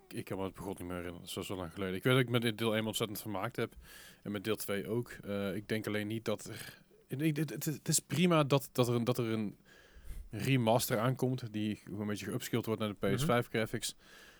ik 0.08 0.24
kan 0.24 0.38
me 0.38 0.44
het 0.44 0.54
begon 0.54 0.68
niet 0.78 0.78
meer 0.86 0.96
herinneren. 0.96 1.26
Dat 1.26 1.36
is 1.42 1.46
zo 1.46 1.56
lang 1.56 1.72
geleden. 1.72 1.94
Ik 1.94 2.02
weet 2.02 2.12
dat 2.12 2.22
ik 2.22 2.28
met 2.28 2.42
dit 2.42 2.58
deel 2.58 2.76
1 2.76 2.86
ontzettend 2.86 3.20
vermaakt 3.20 3.56
heb. 3.56 3.74
En 4.22 4.32
met 4.32 4.44
deel 4.44 4.56
2 4.56 4.88
ook. 4.88 5.10
Eh, 5.24 5.54
ik 5.54 5.68
denk 5.68 5.86
alleen 5.86 6.06
niet 6.06 6.24
dat 6.24 6.44
er... 6.44 6.82
Het, 7.08 7.88
is 7.88 7.98
prima 7.98 8.44
dat, 8.44 8.68
dat, 8.72 8.88
er, 8.88 8.94
een- 8.94 9.04
dat 9.04 9.18
er 9.18 9.24
een 9.32 9.58
remaster 10.30 10.98
aankomt. 10.98 11.52
Die 11.52 11.82
een 11.98 12.06
beetje 12.06 12.26
geupskilled 12.26 12.66
wordt 12.66 12.80
naar 12.80 12.88
de 13.00 13.06
PS5 13.16 13.26
Mhm. 13.26 13.42
graphics. 13.42 13.96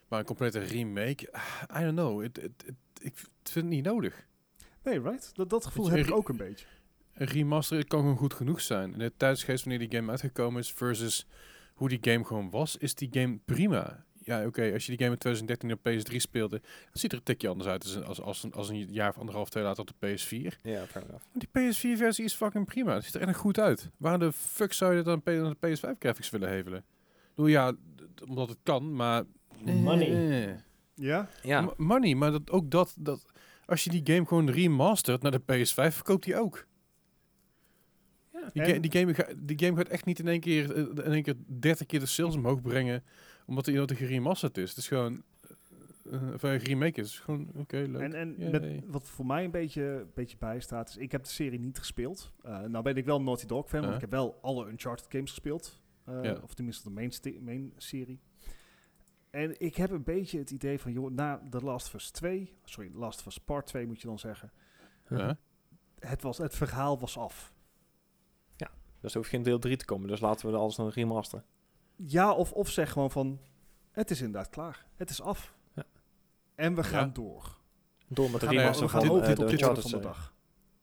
Maar 0.09 0.19
een 0.19 0.25
complete 0.25 0.59
remake... 0.59 1.33
ah, 1.33 1.81
I 1.81 1.85
don't 1.85 1.97
know. 1.97 2.23
Ik 2.23 3.13
vind 3.43 3.55
het 3.55 3.65
niet 3.65 3.85
nodig. 3.85 4.27
Nee, 4.83 5.01
right? 5.01 5.31
Dat, 5.35 5.51
dat 5.51 5.67
gevoel 5.67 5.91
heb 5.91 6.07
ik 6.07 6.15
ook 6.15 6.29
een 6.29 6.37
beetje. 6.37 6.67
Een 7.15 7.27
remaster 7.27 7.79
het 7.79 7.89
kan 7.89 8.01
gewoon 8.01 8.17
goed 8.17 8.35
genoeg 8.35 8.61
zijn. 8.61 8.93
In 8.93 8.99
de 8.99 9.13
tijdsgeest 9.17 9.65
wanneer 9.65 9.89
die 9.89 9.99
game 9.99 10.11
uitgekomen 10.11 10.61
is 10.61 10.73
versus 10.73 11.27
hoe 11.75 11.89
die 11.89 11.99
game 12.01 12.25
gewoon 12.25 12.51
was, 12.51 12.77
is 12.77 12.95
die 12.95 13.09
game 13.13 13.39
prima. 13.45 14.04
Ja, 14.27 14.47
oké, 14.47 14.73
als 14.73 14.87
je 14.87 14.97
die 14.97 14.99
game 15.07 15.13
in 15.13 15.19
2013 15.19 15.73
op 15.73 15.79
PS3 15.89 16.17
speelde, 16.17 16.59
dan 16.61 16.91
ziet 16.93 17.13
er 17.13 17.19
een 17.19 17.25
tikje 17.25 17.49
anders 17.49 17.69
uit 17.69 17.85
als, 17.85 18.03
als, 18.03 18.21
als, 18.21 18.43
een, 18.43 18.53
als 18.53 18.69
een 18.69 18.93
jaar 18.93 19.09
of 19.09 19.19
anderhalf, 19.19 19.49
twee 19.51 19.63
later 19.65 19.81
op 19.85 19.91
de 19.99 20.07
PS4. 20.07 20.61
Ja, 20.63 20.87
fair 20.87 21.05
enough. 21.07 21.25
Die 21.33 21.49
PS4-versie 21.49 22.25
is 22.25 22.35
fucking 22.35 22.67
prima. 22.67 22.95
Het 22.95 23.05
ziet 23.05 23.15
er 23.15 23.29
echt 23.29 23.39
goed 23.39 23.59
uit. 23.59 23.91
Waarom 23.97 24.21
de 24.21 24.33
fuck 24.33 24.73
zou 24.73 24.95
je 24.97 25.03
dan 25.03 25.21
de 25.25 25.57
PS5-graphics 25.67 26.31
willen 26.31 26.49
hevelen? 26.49 26.85
Bedoel, 27.35 27.51
ja, 27.51 27.73
omdat 28.29 28.49
het 28.49 28.59
kan, 28.63 28.95
maar... 28.97 29.25
Money. 29.65 30.43
Eh. 30.49 30.55
Ja? 30.95 31.29
Ja, 31.43 31.61
M- 31.61 31.73
money, 31.77 32.15
maar 32.15 32.31
dat, 32.31 32.51
ook 32.51 32.71
dat, 32.71 32.95
dat... 32.99 33.25
als 33.67 33.85
je 33.85 33.91
die 33.91 34.15
game 34.15 34.27
gewoon 34.27 34.51
remastert 34.51 35.23
naar 35.23 35.31
de 35.31 35.41
PS5, 35.41 35.95
verkoopt 35.95 36.25
die 36.25 36.37
ook. 36.37 36.67
Ja. 38.33 38.51
Die, 38.53 38.65
ga- 38.65 38.79
die, 38.79 38.91
game, 38.93 39.15
ga- 39.15 39.33
die 39.37 39.59
game 39.59 39.77
gaat 39.77 39.89
echt 39.89 40.05
niet 40.05 40.19
in 40.19 40.29
één 40.29 40.41
keer, 40.41 40.73
eh, 40.75 40.81
in 41.07 41.13
één 41.13 41.23
keer 41.23 41.35
30 41.47 41.87
keer 41.87 42.01
de 42.01 42.07
sales 42.07 42.35
omhoog 42.35 42.61
brengen, 42.63 43.05
omdat 43.45 43.67
hij 43.67 43.87
geremasterd 43.87 44.59
is. 44.59 44.69
Het 44.69 44.79
is 44.79 44.89
gewoon, 44.89 45.23
eh, 46.11 46.33
of 46.35 46.43
een 46.43 46.57
remake 46.57 47.01
is. 47.01 47.19
Gewoon, 47.19 47.51
oké, 47.55 47.77
leuk. 47.77 48.01
En, 48.03 48.15
en 48.15 48.51
met, 48.51 48.83
wat 48.87 49.09
voor 49.09 49.27
mij 49.27 49.45
een 49.45 49.51
beetje, 49.51 50.07
beetje 50.15 50.37
bijstaat, 50.37 50.89
is 50.89 50.97
ik 50.97 51.13
heb 51.13 51.23
de 51.23 51.31
serie 51.31 51.59
niet 51.61 51.79
gespeeld. 51.79 52.33
Eh, 52.43 52.61
nou 52.61 52.83
ben 52.85 52.97
ik 52.97 53.05
wel 53.05 53.17
een 53.17 53.25
Naughty 53.25 53.47
Dog 53.47 53.69
fan, 53.69 53.81
want 53.81 53.95
ik 53.95 54.01
heb 54.01 54.11
wel 54.11 54.39
alle 54.43 54.69
Uncharted 54.69 55.07
games 55.09 55.31
gespeeld. 55.31 55.83
Eh, 56.05 56.23
Ja. 56.23 56.39
Of 56.43 56.55
tenminste 56.55 56.89
de 56.89 56.95
main, 56.95 57.13
main 57.41 57.73
serie. 57.77 58.21
En 59.31 59.61
ik 59.61 59.77
heb 59.77 59.91
een 59.91 60.05
beetje 60.05 60.39
het 60.39 60.51
idee 60.51 60.79
van, 60.81 60.93
joh, 60.93 61.11
na 61.11 61.43
The 61.51 61.61
Last 61.61 61.87
of 61.87 61.95
Us 61.95 62.11
2, 62.11 62.53
sorry, 62.65 62.91
The 62.91 62.99
Last 62.99 63.19
of 63.19 63.27
Us 63.27 63.39
Part 63.39 63.67
2 63.67 63.87
moet 63.87 64.01
je 64.01 64.07
dan 64.07 64.19
zeggen, 64.19 64.53
Ja. 65.09 65.39
het, 65.99 66.23
was, 66.23 66.39
het 66.39 66.55
verhaal 66.55 66.99
was 66.99 67.19
af. 67.19 67.53
Dus 69.01 69.13
er 69.13 69.19
hoeft 69.19 69.31
geen 69.33 69.43
deel 69.43 69.59
3 69.59 69.77
te 69.77 69.85
komen, 69.85 70.09
dus 70.09 70.21
laten 70.21 70.51
we 70.51 70.57
alles 70.57 70.77
dan 70.77 70.89
remasteren. 70.89 71.45
Ja, 71.97 72.33
of, 72.33 72.53
of 72.53 72.71
zeg 72.71 72.91
gewoon 72.93 73.11
van, 73.11 73.41
het 73.91 74.11
is 74.11 74.21
inderdaad 74.21 74.49
klaar. 74.51 74.85
Het 74.97 75.11
is 75.11 75.23
af. 75.23 75.55
Ja. 75.75 75.85
En 76.55 76.75
we 76.75 76.85
gaan 76.85 77.07
Ja. 77.07 77.13
door. 77.13 77.59
Door 78.09 78.31
met 78.31 78.41
de 78.41 78.47
gaan- 78.47 78.73
we 78.81 78.89
gaan 78.89 79.03
eh, 79.03 79.07
de 79.09 79.13
op 79.15 79.25
dit 79.25 79.39
Uncharted 79.39 79.61
van 79.67 79.75
de 79.75 79.81
serie. 79.89 80.01
dag. 80.07 80.35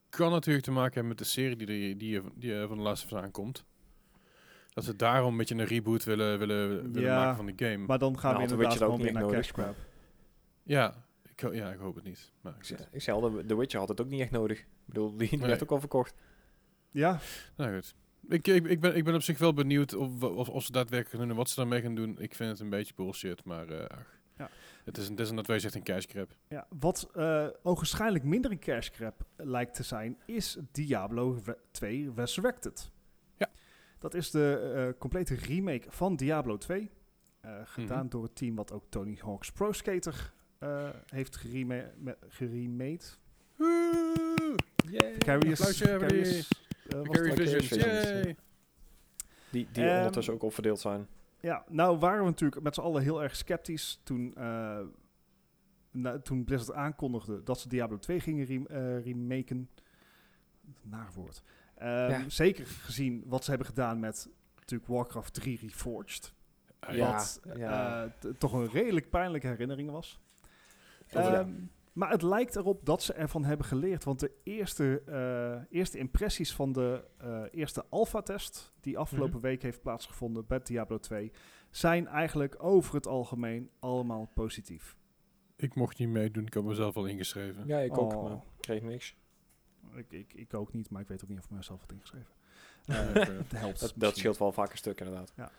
Kan 0.09 0.31
natuurlijk 0.31 0.65
te 0.65 0.71
maken 0.71 0.91
hebben 0.93 1.07
met 1.09 1.17
de 1.17 1.23
serie 1.23 1.55
die, 1.55 1.95
die, 1.97 2.21
die 2.35 2.65
van 2.67 2.77
de 2.77 2.83
laatste 2.83 3.07
van 3.07 3.21
aankomt. 3.23 3.65
Dat 4.69 4.83
ze 4.83 4.95
daarom 4.95 5.31
een 5.31 5.38
beetje 5.38 5.55
een 5.55 5.65
reboot 5.65 6.03
willen, 6.03 6.39
willen, 6.39 6.69
willen 6.91 7.01
Ja, 7.09 7.15
maken 7.19 7.35
van 7.35 7.45
de 7.45 7.53
game. 7.65 7.85
Maar 7.85 7.99
dan 7.99 8.19
gaan 8.19 8.33
Nou, 8.33 8.45
we 8.45 8.51
inderdaad 8.51 8.77
gewoon 8.77 9.01
weer 9.01 9.11
naar 9.13 9.27
cash 9.27 9.51
grab. 9.51 9.75
ja, 10.63 11.05
ik, 11.35 11.53
ja, 11.53 11.71
ik 11.71 11.79
hoop 11.79 11.95
het 11.95 12.03
niet. 12.03 12.31
Maar 12.41 12.53
Ik 12.59 12.69
Ik 12.91 13.01
zei 13.01 13.21
al, 13.21 13.29
de- 13.31 13.45
The 13.45 13.57
Witcher 13.57 13.79
had 13.79 13.89
het 13.89 14.01
ook 14.01 14.07
niet 14.07 14.21
echt 14.21 14.31
nodig. 14.31 14.59
Ik 14.59 14.67
bedoel, 14.85 15.09
die, 15.17 15.29
die 15.29 15.38
Nee. 15.39 15.47
werd 15.47 15.63
ook 15.63 15.71
al 15.71 15.79
verkocht. 15.79 16.13
Ja, 16.91 17.19
Nou 17.55 17.73
goed. 17.73 17.95
Ik, 18.30 18.48
ik, 18.48 18.65
ik, 18.65 18.80
ben, 18.80 18.95
ik 18.95 19.03
ben 19.03 19.15
op 19.15 19.22
zich 19.22 19.38
wel 19.38 19.53
benieuwd 19.53 19.93
of, 19.93 20.23
of, 20.23 20.49
of 20.49 20.64
ze 20.64 20.72
daadwerkelijk 20.72 21.10
gaan 21.10 21.19
doen 21.19 21.30
en 21.30 21.35
wat 21.35 21.49
ze 21.49 21.56
daarmee 21.56 21.81
gaan 21.81 21.95
doen. 21.95 22.19
Ik 22.19 22.35
vind 22.35 22.49
het 22.52 22.60
een 22.60 22.69
beetje 22.69 22.93
bullshit, 22.95 23.43
maar 23.43 23.68
eh, 23.69 23.98
ach. 23.98 24.19
Ja. 24.38 24.49
Het 24.84 24.98
is 24.98 25.07
een 25.10 25.15
desnoods 25.15 25.48
wij 25.48 25.60
zegt 25.60 25.76
een 25.76 25.84
cash 25.84 26.06
grab. 26.07 26.35
Ja, 26.48 26.68
wat 26.80 27.10
eh 27.14 27.48
ogenschijnlijk 27.64 28.23
minder 28.23 28.52
een 28.52 28.60
cash 28.60 28.89
grab 28.89 29.26
lijkt 29.38 29.73
te 29.76 29.84
zijn, 29.84 30.18
is 30.26 30.57
Diablo 30.72 31.39
Re- 31.45 31.57
2 31.72 32.11
Resurrected. 32.15 32.91
Ja. 33.38 33.49
Dat 33.99 34.14
is 34.14 34.31
de 34.31 34.72
eh, 34.76 34.99
complete 34.99 35.35
remake 35.35 35.88
van 35.91 36.15
Diablo 36.15 36.57
2. 36.57 36.89
eh, 37.41 37.52
gedaan 37.64 37.99
Mhm. 37.99 38.10
door 38.10 38.23
het 38.23 38.35
team 38.35 38.56
wat 38.56 38.72
ook 38.72 38.84
Tony 38.89 39.18
Hawk's 39.22 39.52
Pro 39.52 39.72
Skater 39.72 40.34
heeft 41.06 41.35
geremade. 41.35 41.91
Vicarious, 44.85 45.61
Applausje, 45.61 46.43
Vicarious, 46.87 47.37
eh, 47.39 47.45
Visions, 47.45 47.67
Visions, 47.67 48.03
yay! 48.09 48.35
Die, 49.51 49.67
die 49.71 49.83
Ehm, 49.85 49.97
ondertussen 49.97 50.33
ook 50.33 50.41
al 50.43 50.51
verdeeld 50.51 50.79
zijn. 50.79 51.07
Ja, 51.39 51.63
nou 51.69 51.97
waren 51.97 52.19
we 52.19 52.25
natuurlijk 52.29 52.61
met 52.61 52.73
z'n 52.75 52.81
allen 52.81 53.01
heel 53.03 53.23
erg 53.23 53.35
sceptisch 53.35 53.99
toen, 54.03 54.33
eh, 54.35 54.79
na- 55.91 56.19
toen 56.19 56.43
Blizzard 56.43 56.77
aankondigde 56.77 57.43
dat 57.43 57.59
ze 57.59 57.67
Diablo 57.69 57.97
2 57.99 58.19
gingen 58.19 58.45
rem 58.45 58.65
eh, 58.67 59.03
remaken. 59.03 59.69
Naar 60.81 61.09
woord. 61.15 61.43
Ehm, 61.75 61.89
Ja. 62.09 62.29
Zeker 62.29 62.65
gezien 62.67 63.23
wat 63.25 63.43
ze 63.43 63.49
hebben 63.49 63.67
gedaan 63.67 63.99
met 63.99 64.29
natuurlijk 64.59 64.89
Warcraft 64.89 65.33
3 65.33 65.59
Reforged. 65.61 66.33
Ja. 66.91 67.11
wat 67.13 67.39
ja. 67.57 68.13
toch 68.37 68.53
een 68.53 68.69
redelijk 68.69 69.09
pijnlijke 69.09 69.47
herinnering 69.47 69.91
was. 69.91 70.19
Ja. 71.07 71.33
Ehm, 71.33 71.51
Maar 71.93 72.09
het 72.11 72.22
lijkt 72.22 72.55
erop 72.55 72.85
dat 72.85 73.03
ze 73.03 73.13
ervan 73.13 73.43
hebben 73.43 73.65
geleerd. 73.65 74.03
Want 74.03 74.19
de 74.19 74.31
eerste, 74.43 75.01
eh, 75.05 75.77
eerste 75.77 75.97
impressies 75.97 76.53
van 76.53 76.72
de 76.72 77.03
eh, 77.18 77.43
eerste 77.51 77.85
alpha-test... 77.89 78.73
die 78.80 78.97
afgelopen 78.97 79.34
Mhm. 79.38 79.41
week 79.41 79.61
heeft 79.61 79.81
plaatsgevonden 79.81 80.45
bij 80.47 80.59
Diablo 80.63 80.97
2... 80.99 81.31
zijn 81.69 82.07
eigenlijk 82.07 82.63
over 82.63 82.95
het 82.95 83.07
algemeen 83.07 83.69
allemaal 83.80 84.31
positief. 84.34 84.97
Ik 85.55 85.76
mocht 85.76 85.97
niet 85.97 86.09
meedoen, 86.09 86.45
ik 86.45 86.53
heb 86.53 86.63
mezelf 86.63 86.95
al 86.95 87.05
ingeschreven. 87.05 87.68
Ja, 87.68 87.80
ik 87.80 87.97
ook, 87.97 88.13
Oh. 88.13 88.23
maar 88.23 88.31
ik 88.31 88.39
kreeg 88.59 88.81
niks. 88.81 89.15
Ik, 89.95 90.11
ik, 90.11 90.34
ik 90.34 90.53
ook 90.53 90.73
niet, 90.73 90.89
maar 90.89 91.01
ik 91.01 91.07
weet 91.07 91.23
ook 91.23 91.30
niet 91.30 91.39
of 91.39 91.45
ik 91.45 91.51
mezelf 91.51 91.80
had 91.80 91.91
ingeschreven. 91.91 92.34
Eh. 92.85 92.95
Het 93.13 93.51
helpt. 93.63 93.80
Dat, 93.80 93.93
dat 93.95 94.18
scheelt 94.18 94.38
wel 94.38 94.51
vaak 94.51 94.72
een 94.72 94.77
stuk 94.77 94.99
inderdaad. 94.99 95.34
Ja. 95.35 95.51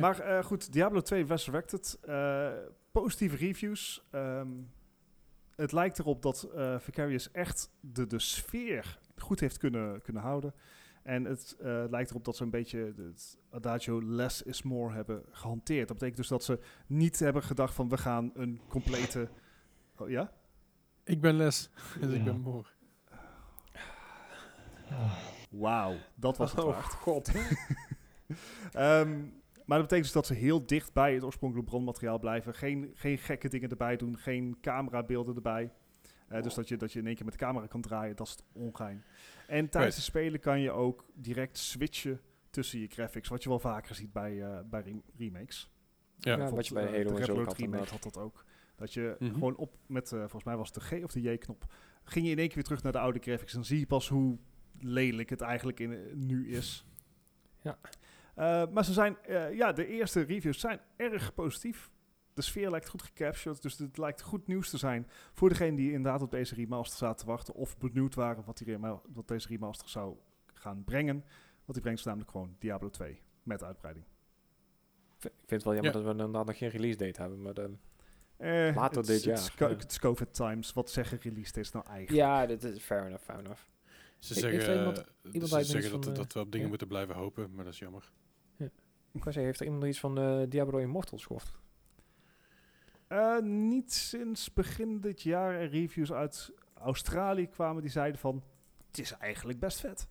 Maar 0.00 0.20
eh, 0.20 0.44
goed, 0.44 0.72
Diablo 0.72 1.00
2 1.00 1.24
Resurrected. 1.24 1.98
eh, 2.02 2.52
positieve 2.92 3.36
reviews. 3.36 4.06
Ehm, 4.10 4.48
het 5.60 5.72
lijkt 5.72 5.98
erop 5.98 6.22
dat 6.22 6.42
eh, 6.42 6.78
Vicarious 6.78 7.30
echt 7.30 7.70
de, 7.80 8.06
de 8.06 8.18
sfeer 8.18 8.98
goed 9.16 9.40
heeft 9.40 9.58
kunnen, 9.58 10.02
kunnen 10.02 10.22
houden. 10.22 10.54
En 11.02 11.24
het 11.24 11.56
eh, 11.60 11.84
lijkt 11.90 12.10
erop 12.10 12.24
dat 12.24 12.36
ze 12.36 12.42
een 12.42 12.50
beetje 12.50 12.94
het 12.96 13.38
adagio 13.50 14.02
less 14.02 14.42
is 14.42 14.62
more 14.62 14.94
hebben 14.94 15.22
gehanteerd. 15.30 15.88
Dat 15.88 15.96
betekent 15.96 16.16
dus 16.16 16.28
dat 16.28 16.44
ze 16.44 16.58
niet 16.86 17.18
hebben 17.18 17.42
gedacht 17.42 17.74
van 17.74 17.88
we 17.88 17.98
gaan 17.98 18.30
een 18.34 18.60
complete... 18.68 19.28
Oh, 19.96 20.08
ja? 20.10 20.32
Ik 21.04 21.20
ben 21.20 21.34
les, 21.34 21.70
dus 22.00 22.12
ik 22.12 22.24
ben 22.24 22.40
moe. 22.40 22.64
Wauw, 25.50 25.96
dat 26.14 26.36
was 26.36 26.50
het 26.50 26.60
Oh, 26.64 26.70
waard. 26.70 26.92
god. 26.92 27.30
Ehm, 28.72 29.24
maar 29.70 29.78
dat 29.78 29.88
betekent 29.88 30.12
dus 30.12 30.22
dat 30.22 30.26
ze 30.36 30.44
heel 30.44 30.66
dicht 30.66 30.92
bij 30.92 31.14
het 31.14 31.22
oorspronkelijke 31.24 31.70
bronmateriaal 31.70 32.18
blijven. 32.18 32.54
Geen, 32.54 32.90
geen 32.94 33.18
gekke 33.18 33.48
dingen 33.48 33.68
erbij 33.70 33.96
doen, 33.96 34.18
geen 34.18 34.56
camerabeelden 34.60 35.34
erbij. 35.34 35.72
Eh, 36.28 36.42
Dus 36.42 36.54
dat 36.54 36.68
je, 36.68 36.76
dat 36.76 36.92
je 36.92 36.98
in 36.98 37.06
één 37.06 37.14
keer 37.14 37.24
met 37.24 37.34
de 37.34 37.40
camera 37.44 37.66
kan 37.66 37.80
draaien, 37.80 38.16
dat 38.16 38.26
is 38.26 38.32
het 38.32 38.44
ongein. 38.52 39.04
En 39.46 39.68
tijdens 39.68 39.94
het 39.96 40.04
spelen 40.04 40.40
kan 40.40 40.60
je 40.60 40.70
ook 40.70 41.04
direct 41.14 41.58
switchen 41.58 42.20
tussen 42.50 42.80
je 42.80 42.86
graphics, 42.86 43.28
wat 43.28 43.42
je 43.42 43.48
wel 43.48 43.58
vaker 43.58 43.94
ziet 43.94 44.12
bij, 44.12 44.42
eh, 44.42 44.58
bij 44.64 44.80
rem- 44.82 45.02
remakes. 45.16 45.70
Ja. 46.18 46.36
Ja, 46.36 46.50
wat 46.50 46.66
je 46.66 46.74
bij 46.74 46.86
eh, 46.86 46.90
Halo 46.92 47.02
de 47.02 47.18
en 47.18 47.24
zo 47.24 47.32
Reload 47.32 47.46
had 47.46 47.56
remake 47.58 47.90
had 47.90 48.02
dat 48.02 48.18
ook. 48.18 48.44
Dat 48.76 48.92
je 48.94 49.16
Mhm. 49.18 49.32
gewoon 49.32 49.56
op 49.56 49.76
met, 49.86 50.12
eh, 50.12 50.18
volgens 50.18 50.44
mij 50.44 50.56
was 50.56 50.70
het 50.74 50.82
de 50.90 50.98
G 51.00 51.04
of 51.04 51.12
de 51.12 51.20
J-knop, 51.20 51.64
ging 52.04 52.24
je 52.26 52.30
in 52.32 52.38
één 52.38 52.46
keer 52.46 52.54
weer 52.56 52.64
terug 52.64 52.82
naar 52.82 52.92
de 52.92 52.98
oude 52.98 53.18
graphics. 53.18 53.52
Dan 53.52 53.64
zie 53.64 53.78
je 53.78 53.86
pas 53.86 54.08
hoe 54.08 54.38
lelijk 54.78 55.30
het 55.30 55.40
eigenlijk 55.40 55.80
in, 55.80 56.10
nu 56.26 56.48
is. 56.48 56.84
Ja. 57.62 57.78
Eh, 58.40 58.62
maar 58.72 58.84
ze 58.84 58.92
zijn, 58.92 59.16
eh, 59.22 59.54
ja, 59.54 59.72
de 59.72 59.86
eerste 59.86 60.20
reviews 60.20 60.60
zijn 60.60 60.80
erg 60.96 61.34
positief. 61.34 61.90
De 62.34 62.42
sfeer 62.42 62.70
lijkt 62.70 62.88
goed 62.88 63.02
gecaptured, 63.02 63.62
dus 63.62 63.78
het 63.78 63.98
lijkt 63.98 64.22
goed 64.22 64.46
nieuws 64.46 64.70
te 64.70 64.78
zijn 64.78 65.06
voor 65.32 65.48
degene 65.48 65.76
die 65.76 65.92
inderdaad 65.92 66.22
op 66.22 66.30
deze 66.30 66.54
remaster 66.54 66.98
zaten 66.98 67.16
te 67.24 67.30
wachten 67.30 67.54
of 67.54 67.78
benieuwd 67.78 68.14
waren 68.14 68.44
wat, 68.44 68.58
die 68.58 68.78
wat 69.12 69.28
deze 69.28 69.48
remaster 69.48 69.88
zou 69.88 70.16
gaan 70.54 70.84
brengen. 70.84 71.14
Want 71.64 71.72
die 71.72 71.80
brengt 71.80 72.00
ze 72.00 72.06
namelijk 72.08 72.30
gewoon 72.30 72.56
Diablo 72.58 72.90
2 72.90 73.20
met 73.42 73.62
uitbreiding. 73.64 74.06
Ik 75.20 75.30
vind 75.30 75.50
het 75.50 75.62
wel 75.64 75.74
jammer 75.74 75.92
Ja. 75.92 75.98
dat 75.98 76.02
we 76.04 76.10
inderdaad 76.10 76.46
nog 76.46 76.58
geen 76.58 76.68
release 76.70 76.98
date 76.98 77.20
hebben. 77.20 77.42
Maar 77.42 77.54
de, 77.54 77.70
Eh, 78.36 78.48
Later 78.76 78.96
het- 78.98 79.06
dit 79.06 79.24
het 79.24 79.38
is 79.38 79.50
jaar. 79.58 79.68
Het 79.70 79.90
is 79.90 79.98
COVID 79.98 80.34
times. 80.34 80.72
Wat 80.72 80.90
zeggen 80.90 81.18
release 81.20 81.52
dates 81.52 81.70
nou 81.72 81.86
eigenlijk? 81.86 82.26
ja, 82.26 82.46
dit 82.46 82.64
is 82.64 82.82
fair 82.82 83.06
enough, 83.06 83.24
fair 83.24 83.38
enough. 83.38 83.62
Ze 84.18 84.34
Ik- 84.34 84.40
zeggen, 84.40 84.78
iemand- 84.78 84.98
eh, 84.98 85.04
iemand 85.32 85.50
ze 85.50 85.56
uit 85.56 85.66
zeggen 85.66 85.90
dat, 85.92 86.04
van, 86.04 86.14
dat 86.14 86.32
we 86.32 86.38
op 86.40 86.46
dingen 86.46 86.62
ja. 86.62 86.68
moeten 86.68 86.88
blijven 86.88 87.14
hopen, 87.14 87.54
maar 87.54 87.64
dat 87.64 87.72
is 87.72 87.78
jammer. 87.78 88.10
Ik 89.12 89.22
zeggen, 89.22 89.42
heeft 89.44 89.58
er 89.60 89.64
iemand 89.64 89.82
nog 89.82 89.90
iets 89.92 90.00
van 90.00 90.18
eh, 90.18 90.42
Diablo 90.48 90.78
Immortals 90.78 91.24
gehoord? 91.26 91.52
Eh, 93.06 93.38
niet 93.42 93.92
sinds 93.92 94.52
begin 94.52 95.00
dit 95.00 95.22
jaar 95.22 95.54
er 95.54 95.68
reviews 95.68 96.12
uit 96.12 96.52
Australië 96.74 97.46
kwamen 97.46 97.82
die 97.82 97.90
zeiden 97.90 98.20
van... 98.20 98.42
Het 98.86 98.98
is 98.98 99.12
eigenlijk 99.12 99.58
best 99.58 99.80
vet. 99.80 100.08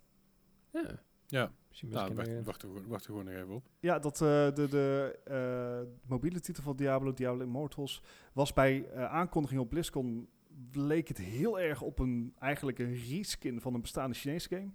Ja, 0.71 0.81
Ja, 1.27 1.51
nou, 1.81 2.13
wacht, 2.15 2.27
eh, 2.27 2.43
wacht, 2.43 2.61
er 2.61 2.67
gewoon- 2.69 2.87
wacht 2.87 3.03
er 3.05 3.09
gewoon 3.09 3.25
nog 3.25 3.33
even 3.33 3.53
op. 3.53 3.69
Ja, 3.79 3.99
dat 3.99 4.13
eh, 4.13 4.19
de, 4.53 4.67
de 4.69 5.19
eh, 5.25 6.09
mobiele 6.09 6.39
titel 6.39 6.63
van 6.63 6.75
Diablo, 6.75 7.13
Diablo 7.13 7.43
Immortals, 7.43 8.01
was 8.33 8.53
bij 8.53 8.95
aankondiging 9.07 9.61
op 9.61 9.69
BlizzCon... 9.69 10.29
leek 10.71 11.07
het 11.07 11.17
heel 11.17 11.59
erg 11.59 11.81
op 11.81 11.99
een, 11.99 12.35
eigenlijk 12.39 12.79
een 12.79 12.93
reskin 12.93 13.61
van 13.61 13.73
een 13.73 13.81
bestaande 13.81 14.15
Chinese 14.15 14.49
game. 14.49 14.69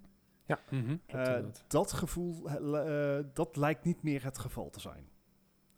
Mhm. 0.69 0.97
klopt 1.05 1.27
Eh, 1.27 1.43
dat 1.67 1.91
gevoel, 1.93 2.49
eh, 2.49 3.23
dat 3.33 3.55
lijkt 3.55 3.83
niet 3.83 4.03
meer 4.03 4.23
het 4.23 4.37
geval 4.37 4.69
te 4.69 4.79
zijn. 4.79 5.09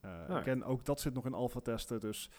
Eh 0.01 0.11
Ah. 0.27 0.35
again, 0.35 0.63
ook 0.63 0.85
dat 0.85 1.01
zit 1.01 1.13
nog 1.13 1.25
in 1.25 1.33
alpha-testen, 1.33 1.99
dus 1.99 2.29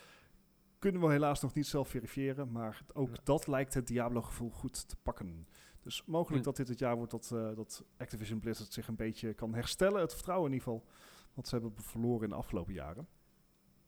kunnen 0.79 1.01
we 1.01 1.11
helaas 1.11 1.41
nog 1.41 1.55
niet 1.55 1.67
zelf 1.67 1.89
verifiëren. 1.89 2.53
Maar 2.53 2.83
ook 2.93 3.09
Ja. 3.15 3.21
dat 3.25 3.47
lijkt 3.47 3.75
het 3.75 3.87
Diablo-gevoel 3.87 4.51
goed 4.51 4.89
te 4.89 4.97
pakken. 5.03 5.47
Dus 5.81 6.05
mogelijk 6.05 6.39
Hm. 6.39 6.45
dat 6.49 6.57
dit 6.57 6.69
het 6.69 6.79
jaar 6.79 6.97
wordt 6.97 7.11
dat, 7.11 7.31
eh, 7.35 7.55
dat 7.57 7.85
Activision 7.99 8.41
Blizzard 8.41 8.73
zich 8.73 8.89
een 8.89 8.97
beetje 8.97 9.35
kan 9.35 9.55
herstellen. 9.55 10.01
Het 10.01 10.13
vertrouwen 10.15 10.47
in 10.51 10.53
ieder 10.57 10.69
geval, 10.73 10.87
wat 11.35 11.49
ze 11.49 11.55
hebben 11.59 11.73
verloren 11.85 12.23
in 12.23 12.29
de 12.29 12.35
afgelopen 12.35 12.73
jaren. 12.75 13.09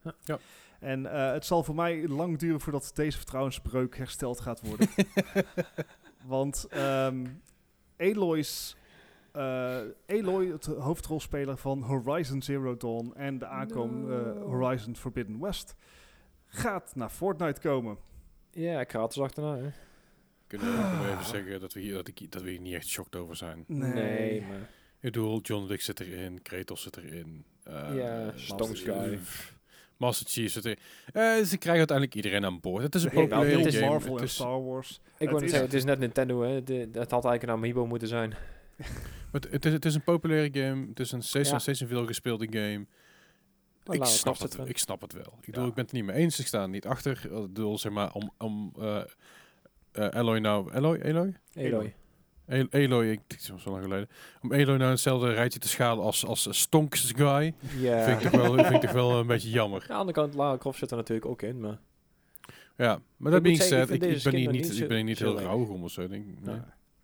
Ja. 0.02 0.14
Ja. 0.20 0.38
En 0.80 1.06
eh, 1.06 1.32
het 1.32 1.44
zal 1.44 1.62
voor 1.64 1.74
mij 1.74 2.08
lang 2.08 2.38
duren 2.38 2.60
voordat 2.60 2.90
deze 2.94 3.16
vertrouwensbreuk 3.16 3.96
hersteld 3.96 4.40
gaat 4.40 4.60
worden. 4.60 4.88
Want 6.26 6.66
ehm 6.70 7.26
Aloy's, 8.00 8.76
eh, 9.32 9.80
Aloy, 10.06 10.46
het 10.52 10.66
hoofdrolspeler 10.66 11.56
van 11.56 11.82
Horizon 11.82 12.42
Zero 12.42 12.76
Dawn 12.76 13.12
en 13.16 13.38
de 13.38 13.46
aankomende 13.46 14.34
No. 14.34 14.46
Horizon 14.46 14.96
Forbidden 14.96 15.40
West, 15.40 15.74
gaat 16.46 16.92
naar 16.94 17.10
Fortnite 17.10 17.60
komen. 17.60 17.96
Ja, 18.52 18.84
gratis 18.84 19.20
achterna. 19.20 19.56
Hè? 19.56 19.68
Kunnen 20.46 20.66
we, 20.76 20.82
kunnen 20.82 21.00
we 21.06 21.12
even 21.12 21.24
zeggen 21.24 21.60
dat 21.60 21.72
we, 21.72 21.80
hier, 21.80 21.92
dat, 21.94 22.08
ik, 22.08 22.32
dat 22.32 22.42
we 22.42 22.50
hier 22.50 22.60
niet 22.60 22.74
echt 22.74 22.86
shocked 22.88 23.16
over 23.16 23.36
zijn. 23.36 23.64
Nee. 23.66 24.40
maar... 24.40 24.56
Ik 25.02 25.12
bedoel, 25.12 25.40
John 25.40 25.66
Wick 25.66 25.80
zit 25.80 26.00
erin, 26.00 26.42
Kratos 26.42 26.82
zit 26.82 26.96
erin. 26.96 27.44
eh, 27.64 27.96
Ja, 27.96 28.32
Stone 28.36 28.74
Sky. 28.76 29.18
Master 30.00 30.26
Chief 30.26 30.52
zit 30.52 30.64
erin. 30.64 30.78
Eh, 31.12 31.22
ze 31.22 31.58
krijgen 31.58 31.78
uiteindelijk 31.78 32.14
iedereen 32.14 32.44
aan 32.44 32.60
boord. 32.60 32.82
Het 32.82 32.94
is 32.94 33.04
een 33.04 33.10
populaire 33.10 33.48
het 33.50 33.58
heel 33.58 33.66
is 33.66 33.74
game. 33.74 33.86
Marvel 33.90 34.12
Het 34.12 34.22
en 34.22 34.28
Star 34.28 34.64
Wars. 34.64 34.90
Ik 34.90 35.00
Het 35.18 35.30
wou 35.30 35.40
zeggen, 35.48 35.60
het 35.66 35.74
is 35.74 35.84
net 35.84 35.98
Nintendo, 35.98 36.42
hè. 36.42 36.62
De, 36.62 36.74
het 36.74 37.10
had 37.10 37.24
eigenlijk 37.24 37.42
een 37.42 37.50
Amiibo 37.50 37.86
moeten 37.86 38.08
zijn. 38.08 38.34
het, 39.32 39.50
het, 39.50 39.64
is, 39.64 39.72
het 39.72 39.84
is 39.84 39.94
een 39.94 40.02
populaire 40.02 40.60
game. 40.60 40.86
Het 40.88 41.00
is 41.00 41.12
een 41.12 41.22
steeds, 41.22 41.50
Ja. 41.50 41.58
steeds 41.58 41.80
een 41.80 41.88
veel 41.88 42.06
gespeelde 42.06 42.46
game. 42.50 42.86
Maar 43.84 43.96
ik, 43.96 44.02
het 44.02 44.10
snap 44.10 44.38
het, 44.38 44.58
ik 44.64 44.78
snap 44.78 45.00
het 45.00 45.12
wel. 45.12 45.34
Ik, 45.40 45.46
bedoel, 45.46 45.62
Ja. 45.62 45.68
ik 45.68 45.74
ben 45.74 45.84
het 45.84 45.92
er 45.92 45.98
niet 45.98 46.06
mee 46.06 46.16
eens. 46.16 46.40
Ik 46.40 46.46
sta 46.46 46.62
er 46.62 46.68
niet 46.68 46.86
achter. 46.86 47.20
Ik 47.24 47.30
bedoel, 47.30 47.78
zeg 47.78 47.92
maar, 47.92 48.12
om, 48.12 48.32
om 48.38 48.72
eh 48.78 49.02
eh, 49.92 50.08
Eloy 50.12 50.38
nou... 50.38 50.72
Eloy? 50.72 50.98
Eloy? 50.98 51.36
Eloy. 51.54 51.94
El- 52.50 52.66
Eloy, 52.70 53.06
ik, 53.10 53.20
het 53.28 53.40
is 53.40 53.52
al 53.52 53.58
zo 53.58 53.70
lang 53.70 53.82
geleden. 53.82 54.08
Om 54.42 54.52
Eloy 54.52 54.72
nou 54.74 54.82
in 54.84 54.88
hetzelfde 54.90 55.32
rijtje 55.32 55.58
te 55.58 55.68
schalen 55.68 56.04
als, 56.04 56.26
als 56.26 56.48
Stonks 56.58 57.12
Guy, 57.16 57.54
Ja. 57.78 58.04
vind, 58.04 58.20
ik 58.24 58.30
toch 58.30 58.40
wel, 58.40 58.54
vind 58.54 58.74
ik 58.74 58.80
toch 58.80 58.92
wel 58.92 59.18
een 59.18 59.26
beetje 59.26 59.50
jammer. 59.50 59.80
Aan 59.80 59.86
de 59.88 59.94
andere 59.94 60.12
kant, 60.12 60.34
Lara 60.34 60.58
Croft 60.58 60.78
zit 60.78 60.90
er 60.90 60.96
natuurlijk 60.96 61.26
ook 61.26 61.42
in, 61.42 61.60
maar... 61.60 61.78
Ja, 62.76 63.00
maar 63.16 63.32
dat 63.32 63.42
being 63.42 63.62
said, 63.62 63.90
ik, 63.90 64.02
ik 64.02 64.22
ben 64.22 64.34
hier 64.34 64.50
niet, 64.50 64.64
ik 64.66 64.78
niet 64.78 64.88
ben 64.88 64.96
hier 64.96 65.04
niet 65.04 65.18
heel 65.18 65.40
rauw 65.40 65.66
om 65.66 65.82
of 65.82 65.90
zo. 65.90 66.08
Denk, 66.08 66.26
ik. 66.28 66.40
nee. 66.40 66.60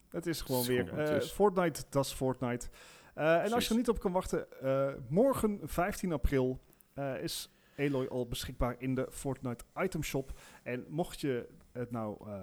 Het 0.09 0.27
is 0.27 0.41
gewoon 0.41 0.65
weer 0.65 0.99
eh. 0.99 1.21
Fortnite, 1.21 1.83
dat 1.91 2.05
is 2.05 2.13
Fortnite. 2.13 2.67
Eh, 3.15 3.45
en 3.45 3.53
als 3.53 3.65
je 3.65 3.71
er 3.71 3.77
niet 3.77 3.89
op 3.89 4.01
kan 4.01 4.13
wachten, 4.13 4.61
eh, 4.63 4.89
morgen 5.09 5.61
15 5.65 6.13
april 6.13 6.61
eh, 6.95 7.23
is 7.23 7.51
Aloy 7.79 8.07
al 8.07 8.27
beschikbaar 8.27 8.75
in 8.79 8.95
de 8.95 9.07
Fortnite 9.11 9.65
item 9.79 10.03
shop. 10.03 10.39
En 10.63 10.85
mocht 10.89 11.21
je 11.21 11.49
het 11.73 11.91
nou 11.91 12.17
eh, 12.27 12.35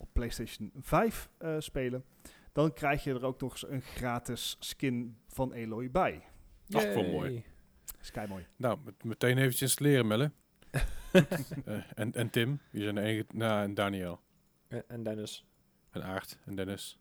op 0.00 0.08
PlayStation 0.12 0.72
5 0.80 1.30
eh, 1.38 1.54
spelen, 1.58 2.04
dan 2.52 2.72
krijg 2.72 3.04
je 3.04 3.14
er 3.14 3.24
ook 3.24 3.40
nog 3.40 3.52
eens 3.52 3.68
een 3.68 3.82
gratis 3.82 4.56
skin 4.60 5.16
van 5.28 5.52
Aloy 5.54 5.90
bij. 5.90 6.22
Ach, 6.70 6.82
wel 6.82 7.02
Yay. 7.02 7.10
mooi. 7.12 7.44
Sky 8.00 8.26
mooi. 8.28 8.46
Nou, 8.56 8.78
met- 8.84 9.04
meteen 9.04 9.36
eventjes 9.38 9.62
installeren, 9.62 10.06
Melle. 10.06 10.30
Eh, 11.64 11.82
en, 11.94 12.12
en 12.14 12.30
Tim, 12.30 12.60
die 12.72 12.82
zijn 12.82 12.94
de 12.94 13.00
enige... 13.00 13.26
Nou, 13.32 13.62
en 13.62 13.74
Daniel. 13.74 14.20
En- 14.68 14.84
En 14.88 15.02
Dennis. 15.02 15.44
En 15.90 16.02
Aart. 16.04 16.38
En 16.44 16.54
Dennis. 16.56 16.98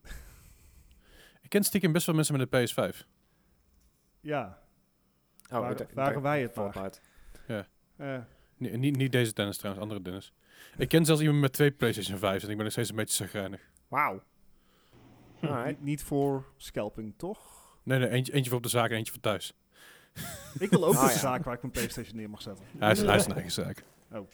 ik 1.42 1.50
ken 1.50 1.64
stiekem 1.64 1.92
best 1.92 2.06
wel 2.06 2.16
mensen 2.16 2.38
met 2.38 2.54
een 2.54 2.68
PS5. 2.94 3.06
Ja, 4.22 4.62
Oh, 5.52 5.70
ik 5.70 5.90
waren 5.94 6.22
wij 6.22 6.42
het 6.42 6.56
maar? 6.56 6.72
Fortnite. 6.74 7.00
eh, 7.98 8.18
Nee, 8.58 8.78
niet, 8.78 8.96
niet 8.96 9.12
deze 9.12 9.34
Dennis 9.34 9.58
trouwens, 9.58 9.84
andere 9.84 10.02
Dennis. 10.02 10.34
Ik 10.78 10.90
ken 10.90 11.06
zelfs 11.06 11.22
iemand 11.22 11.40
met 11.40 11.54
twee 11.54 11.72
PlayStation 11.72 12.18
5 12.18 12.44
en 12.44 12.50
ik 12.50 12.56
ben 12.56 12.64
nog 12.64 12.72
steeds 12.74 12.90
een 12.90 12.96
beetje 12.96 13.16
zagrijnig. 13.24 13.62
Wauw. 13.88 14.24
Hm. 15.40 15.46
Alright. 15.46 15.68
niet, 15.68 15.82
niet 15.84 16.04
voor 16.04 16.46
scalping, 16.58 17.14
toch? 17.18 17.40
Nee, 17.84 18.00
nee, 18.00 18.10
eentje, 18.10 18.34
eentje 18.34 18.50
voor 18.50 18.58
op 18.58 18.64
de 18.64 18.70
zaak 18.70 18.90
en 18.90 18.98
eentje 18.98 19.12
voor 19.12 19.22
thuis. 19.22 19.54
Ik 20.60 20.70
wil 20.70 20.86
ook 20.86 20.96
Ah, 20.96 21.04
een 21.04 21.10
ja. 21.10 21.18
zaak 21.18 21.44
waar 21.44 21.54
ik 21.54 21.62
mijn 21.62 21.74
PlayStation 21.74 22.16
neer 22.16 22.30
mag 22.30 22.42
zetten. 22.42 22.66
Hij 22.78 22.92
is, 22.92 23.02
hij 23.02 23.16
is 23.16 23.26
een 23.26 23.34
eigen 23.34 23.52
zaak. 23.52 23.84
Oh. 24.12 24.28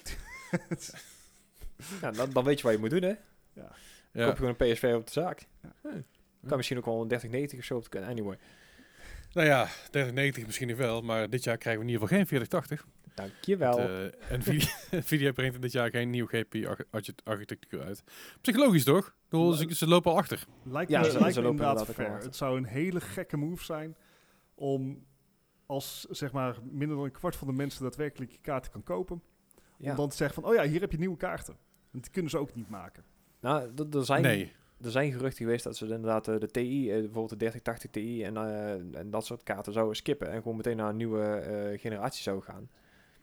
Ja, 2.01 2.11
dan, 2.11 2.29
dan 2.29 2.43
weet 2.43 2.57
je 2.57 2.63
wat 2.63 2.73
je 2.73 2.79
moet 2.79 2.89
doen, 2.89 3.01
hè. 3.01 3.13
Ja. 3.53 3.67
Koop 4.13 4.29
je 4.29 4.35
gewoon 4.35 4.55
een 4.57 4.73
PSV 4.73 4.93
op 4.95 5.05
de 5.05 5.11
zaak. 5.11 5.45
Ja. 5.63 5.73
Hm. 5.81 6.47
Kan 6.47 6.57
misschien 6.57 6.77
ook 6.77 6.85
wel 6.85 7.01
een 7.01 7.07
3090 7.07 7.59
of 7.59 7.65
zo 7.65 7.75
op 7.75 7.89
kunnen. 7.89 8.09
Anyway. 8.09 8.37
Nou 9.33 9.47
ja, 9.47 9.67
3090 9.91 10.45
misschien 10.45 10.75
wel, 10.75 11.01
maar 11.01 11.29
dit 11.29 11.43
jaar 11.43 11.57
krijgen 11.57 11.81
we 11.83 11.87
in 11.87 11.93
ieder 11.93 12.07
geval 12.07 12.17
geen 12.17 12.27
4080. 12.27 12.85
Dankjewel. 13.15 13.79
Eh, 13.79 14.11
Nvidia, 14.37 14.67
Nvidia 15.01 15.31
brengt 15.31 15.61
dit 15.61 15.71
jaar 15.71 15.89
geen 15.89 16.09
nieuw 16.09 16.25
GPU-architectuur 16.25 17.83
uit. 17.83 18.03
Psychologisch 18.41 18.83
toch? 18.83 19.15
Ze, 19.29 19.65
ze 19.69 19.87
lopen 19.87 20.11
al 20.11 20.17
achter. 20.17 20.45
Lijkt 20.63 20.91
Ja, 20.91 20.99
me, 21.01 21.09
ze- 21.11 21.19
lijkt 21.19 21.33
ze 21.33 21.39
me 21.41 21.45
lopen 21.47 21.61
inderdaad 21.65 21.95
wel 21.95 22.05
achter. 22.07 22.23
Het 22.25 22.35
zou 22.35 22.57
een 22.57 22.65
hele 22.65 22.99
gekke 23.01 23.37
move 23.37 23.63
zijn 23.63 23.95
om 24.55 25.05
als 25.65 26.01
zeg 26.09 26.31
maar 26.31 26.57
minder 26.71 26.95
dan 26.97 27.05
een 27.05 27.11
kwart 27.11 27.35
van 27.35 27.47
de 27.47 27.53
mensen 27.53 27.81
daadwerkelijk 27.83 28.31
je 28.31 28.37
kaarten 28.41 28.71
kan 28.71 28.83
kopen. 28.83 29.21
ja. 29.77 29.89
Om 29.91 29.95
dan 29.97 30.09
te 30.09 30.15
zeggen 30.15 30.41
van, 30.41 30.51
oh 30.51 30.55
ja, 30.57 30.63
hier 30.63 30.81
heb 30.81 30.91
je 30.91 30.97
nieuwe 30.97 31.17
kaarten. 31.17 31.55
Die 31.91 32.11
kunnen 32.11 32.31
ze 32.31 32.37
ook 32.37 32.55
niet 32.55 32.69
maken. 32.69 33.03
Nou, 33.39 33.73
d- 33.73 33.95
er 33.95 34.05
zijn, 34.05 34.21
Nee. 34.21 34.51
er 34.81 34.91
zijn 34.91 35.11
geruchten 35.11 35.45
geweest 35.45 35.63
dat 35.63 35.77
ze 35.77 35.83
inderdaad 35.85 36.27
eh, 36.27 36.39
de 36.39 36.47
TI, 36.51 36.89
eh, 36.89 36.95
bijvoorbeeld 36.95 37.29
de 37.29 37.35
3080 37.35 37.91
Ti 37.91 38.23
en, 38.23 38.37
eh, 38.37 38.99
en 38.99 39.09
dat 39.09 39.25
soort 39.25 39.43
kaarten 39.43 39.73
zouden 39.73 39.95
skippen 39.95 40.31
en 40.31 40.41
gewoon 40.41 40.57
meteen 40.57 40.77
naar 40.77 40.89
een 40.89 40.95
nieuwe 40.97 41.23
eh, 41.23 41.79
generatie 41.79 42.23
zouden 42.23 42.45
gaan. 42.45 42.69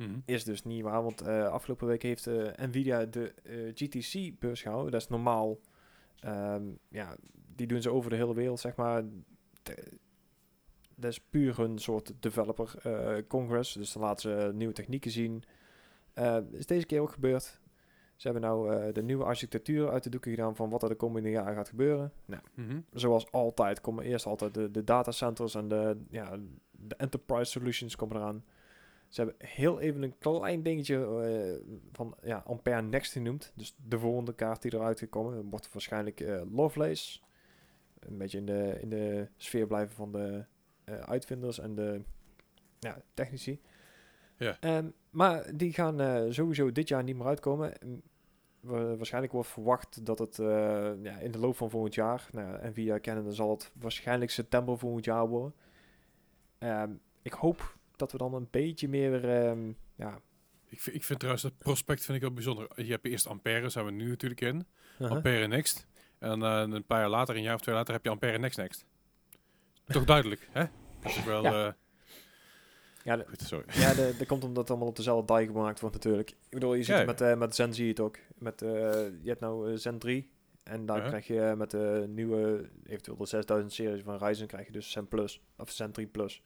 Mhm. 0.09 0.19
Is 0.25 0.45
dus 0.45 0.65
niet 0.65 0.83
waar, 0.83 1.03
want 1.03 1.21
eh, 1.21 1.47
afgelopen 1.49 1.87
week 1.87 2.03
heeft 2.03 2.27
eh, 2.27 2.67
Nvidia 2.67 3.05
de 3.05 3.35
eh, 3.43 3.71
GTC-beurs 3.75 4.63
gehouden. 4.63 4.93
Dat 4.93 5.01
is 5.01 5.09
normaal. 5.09 5.59
Ehm, 6.21 6.63
ja, 6.89 7.17
die 7.57 7.67
doen 7.67 7.83
ze 7.83 7.91
over 7.91 8.11
de 8.11 8.17
hele 8.17 8.35
wereld, 8.35 8.61
zeg 8.61 8.77
maar. 8.77 9.03
De- 9.63 9.99
dat 10.95 11.11
is 11.11 11.21
puur 11.21 11.59
een 11.59 11.79
soort 11.79 12.13
developer 12.21 12.75
congress. 13.29 13.73
Dus 13.73 13.93
dan 13.93 14.03
laten 14.03 14.31
ze 14.31 14.51
nieuwe 14.55 14.73
technieken 14.73 15.11
zien. 15.11 15.43
Is 16.53 16.67
deze 16.67 16.87
keer 16.87 17.01
ook 17.01 17.11
gebeurd. 17.13 17.61
Ze 18.17 18.29
hebben 18.29 18.49
nou 18.49 18.93
de 18.93 19.03
nieuwe 19.03 19.25
architectuur 19.25 19.91
uit 19.91 20.03
de 20.03 20.11
doeken 20.11 20.31
gedaan 20.31 20.57
van 20.57 20.71
wat 20.71 20.83
er 20.83 20.89
de 20.89 20.95
komende 20.95 21.31
jaren 21.31 21.55
gaat 21.55 21.69
gebeuren. 21.69 22.13
Nou, 22.25 22.43
Mhm. 22.55 22.81
zoals 22.93 23.31
altijd 23.33 23.81
komen 23.81 24.05
eerst 24.05 24.27
altijd 24.27 24.55
de, 24.55 24.71
de 24.71 24.85
datacenters 24.85 25.55
en 25.55 25.69
de, 25.69 25.97
ja, 26.11 26.39
de 26.71 26.95
enterprise 26.97 27.51
solutions 27.51 27.97
komen 27.97 28.17
eraan. 28.17 28.45
Ze 29.13 29.21
hebben 29.23 29.49
heel 29.49 29.81
even 29.81 30.03
een 30.03 30.19
klein 30.19 30.63
dingetje 30.63 30.97
eh, 30.97 31.75
van 31.93 32.17
ja, 32.23 32.43
Ampere 32.47 32.83
Next 32.83 33.13
genoemd. 33.13 33.53
Dus 33.55 33.77
de 33.87 33.99
volgende 33.99 34.35
kaart 34.35 34.63
die 34.63 34.75
eruit 34.75 34.99
gekomen 34.99 35.51
wordt 35.51 35.73
waarschijnlijk 35.73 36.21
eh 36.21 36.43
Lovelace. 36.51 37.21
Een 37.99 38.19
beetje 38.19 38.39
in 38.39 38.47
de, 38.47 38.79
in 38.81 38.89
de 38.89 39.29
sfeer 39.37 39.67
blijven 39.67 39.95
van 39.95 40.13
de 40.13 40.45
eh, 40.85 40.95
uitvinders 41.01 41.59
en 41.59 41.75
de 41.75 42.03
ja, 42.79 43.03
technici. 43.15 43.61
Ja. 44.37 44.57
Ehm, 44.61 44.89
maar 45.11 45.57
die 45.57 45.73
gaan 45.73 46.33
sowieso 46.33 46.73
dit 46.73 46.89
jaar 46.89 47.03
niet 47.03 47.17
meer 47.17 47.27
uitkomen. 47.27 47.79
En 47.81 48.03
wa- 48.61 48.97
waarschijnlijk 48.97 49.33
wordt 49.33 49.49
verwacht 49.49 50.07
dat 50.07 50.19
het 50.19 50.37
ja, 51.03 51.19
in 51.19 51.31
de 51.31 51.39
loop 51.39 51.57
van 51.57 51.71
volgend 51.71 51.95
jaar, 51.95 52.29
nou, 52.31 52.57
en 52.57 52.75
via 52.75 53.01
Canada 53.01 53.31
zal 53.31 53.51
het 53.51 53.73
waarschijnlijk 53.75 54.31
september 54.31 54.79
volgend 54.79 55.05
jaar 55.05 55.29
worden. 55.29 55.55
Ehm, 56.59 56.91
ik 57.23 57.33
hoop 57.33 57.81
dat 58.03 58.13
we 58.13 58.19
dan 58.19 58.35
een 58.35 58.49
beetje 58.51 58.89
meer, 58.89 59.29
ehm, 59.29 59.73
ja, 59.97 60.21
Ik, 60.69 60.81
vind, 60.81 60.97
ik 60.97 61.05
vind 61.05 61.19
trouwens 61.19 61.45
dat 61.45 61.59
prospect 61.59 62.05
vind 62.05 62.17
ik 62.17 62.23
wel 62.23 62.33
bijzonder. 62.33 62.69
Je 62.85 62.91
hebt 62.91 63.07
eerst 63.07 63.27
Ampère, 63.27 63.69
zijn 63.69 63.85
we 63.85 63.91
nu 63.91 64.09
natuurlijk 64.09 64.41
in. 64.41 64.67
uh-huh. 64.99 65.11
Ampère 65.17 65.47
Next. 65.47 65.87
En 66.19 66.43
eh, 66.43 66.65
een 66.69 66.85
paar 66.87 67.01
jaar 67.01 67.09
later, 67.11 67.37
een 67.37 67.43
jaar 67.43 67.55
of 67.55 67.61
twee 67.61 67.75
later, 67.75 67.95
heb 67.95 68.05
je 68.05 68.11
Ampère 68.11 68.39
Next 68.39 68.59
Next. 68.59 68.85
Toch 69.87 70.05
duidelijk, 70.05 70.49
hè? 70.53 70.65
Dat 71.01 71.11
is 71.17 71.25
wel... 71.25 71.43
Ja. 71.43 71.67
eh, 71.67 71.73
ja, 73.05 73.17
de- 73.17 73.25
goed, 73.29 73.41
sorry. 73.41 73.65
ja 73.73 73.95
de- 73.95 74.15
dat 74.19 74.27
komt 74.27 74.45
omdat 74.45 74.63
het 74.63 74.71
allemaal 74.71 74.89
op 74.89 74.97
dezelfde 74.97 75.37
die 75.37 75.47
gemaakt 75.47 75.81
wordt 75.81 75.95
natuurlijk. 75.95 76.31
Ik 76.31 76.37
bedoel, 76.51 76.75
je 76.75 76.83
ziet 76.83 76.93
Ja, 76.93 76.97
het 76.97 77.07
met, 77.07 77.21
eh, 77.21 77.37
met 77.37 77.55
Zen 77.55 77.75
zie 77.75 77.85
je 77.85 77.91
het 77.91 78.01
ook. 78.01 78.19
Met, 78.39 78.61
je 78.61 79.23
hebt 79.25 79.41
nou 79.41 79.79
Zen 79.79 79.99
3 79.99 80.31
en 80.63 80.87
dan 80.87 81.03
krijg 81.03 81.27
je 81.27 81.55
met 81.57 81.71
de 81.71 82.05
nieuwe, 82.09 82.71
eventueel 82.85 83.17
de 83.17 83.27
6000 83.27 83.73
series 83.73 84.03
van 84.03 84.17
Ryzen, 84.19 84.47
krijg 84.47 84.67
je 84.67 84.73
dus 84.73 84.91
Zen 84.91 85.09
Plus, 85.09 85.41
of 85.57 85.71
Zen 85.71 85.93
3 85.93 86.07
Plus. 86.07 86.43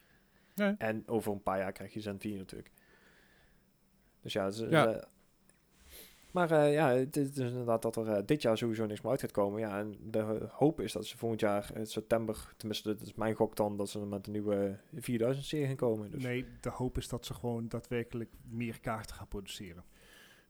En 0.79 1.03
over 1.09 1.33
een 1.33 1.43
paar 1.43 1.59
jaar 1.59 1.73
krijg 1.73 1.93
je 1.93 2.01
Zen 2.01 2.21
4 2.21 2.37
natuurlijk. 2.37 2.71
Dus 4.21 4.33
ja, 4.33 4.51
ze, 4.51 4.67
Ja. 4.71 4.83
ze- 4.93 5.07
maar 6.31 6.51
eh, 6.51 6.73
ja, 6.73 6.89
het 6.95 7.17
is 7.17 7.33
dus 7.33 7.51
inderdaad 7.51 7.83
dat 7.83 7.97
er 7.97 8.09
eh, 8.09 8.23
dit 8.27 8.43
jaar 8.43 8.59
sowieso 8.59 8.87
niks 8.87 9.01
meer 9.01 9.11
uit 9.11 9.21
gaat 9.21 9.31
komen. 9.31 9.61
Ja, 9.61 9.79
en 9.79 9.95
de 10.11 10.47
hoop 10.51 10.81
is 10.81 10.93
dat 10.93 11.07
ze 11.07 11.17
volgend 11.19 11.41
jaar 11.41 11.71
in 11.75 11.87
september, 11.87 12.53
tenminste 12.57 12.89
dat 12.89 13.01
is 13.07 13.15
mijn 13.15 13.35
gok 13.35 13.57
dan, 13.57 13.77
dat 13.77 13.89
ze 13.91 13.99
met 14.07 14.27
een 14.27 14.33
nieuwe 14.33 14.79
4000 14.95 15.47
serie 15.47 15.67
gaan 15.67 15.77
komen. 15.77 16.11
Dus. 16.11 16.23
Nee, 16.23 16.45
de 16.61 16.71
hoop 16.71 16.97
is 16.99 17.09
dat 17.09 17.27
ze 17.27 17.35
gewoon 17.35 17.69
daadwerkelijk 17.69 18.31
meer 18.49 18.81
kaarten 18.81 19.17
gaan 19.17 19.29
produceren. 19.29 19.85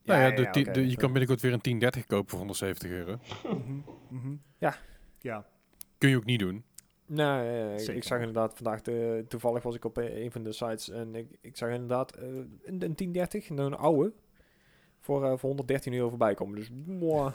nou 0.03 0.21
ja, 0.21 0.51
de- 0.51 0.89
je 0.89 0.95
kan 0.95 1.09
binnenkort 1.11 1.41
weer 1.41 1.53
een 1.53 1.61
1030 1.61 2.05
kopen 2.05 2.29
voor 2.29 2.37
170 2.39 2.89
euro. 2.91 3.17
Mhm, 3.43 3.79
mhm. 4.09 4.35
Ja. 4.57 4.75
Ja, 5.19 5.45
Kun 5.97 6.09
je 6.09 6.15
ook 6.17 6.25
niet 6.25 6.39
doen. 6.39 6.63
Nou, 7.09 7.75
ik- 7.75 8.03
zag 8.03 8.17
inderdaad 8.19 8.55
vandaag, 8.55 8.81
de, 8.81 9.25
toevallig 9.27 9.63
was 9.63 9.75
ik 9.75 9.85
op 9.85 9.97
eh, 9.97 10.23
een 10.23 10.31
van 10.31 10.43
de 10.43 10.51
sites 10.51 10.89
en 10.89 11.15
ik, 11.15 11.37
ik 11.41 11.57
zag 11.57 11.69
inderdaad 11.69 12.15
eh, 12.15 12.27
een, 12.63 12.83
een 12.83 12.95
1030, 12.95 13.49
een 13.49 13.73
oude, 13.73 14.13
voor, 14.99 15.23
eh, 15.23 15.29
voor 15.29 15.49
113 15.49 15.93
euro 15.93 16.09
voorbij 16.09 16.33
komen. 16.33 16.55
Dus, 16.55 16.69
mwah, 16.85 17.33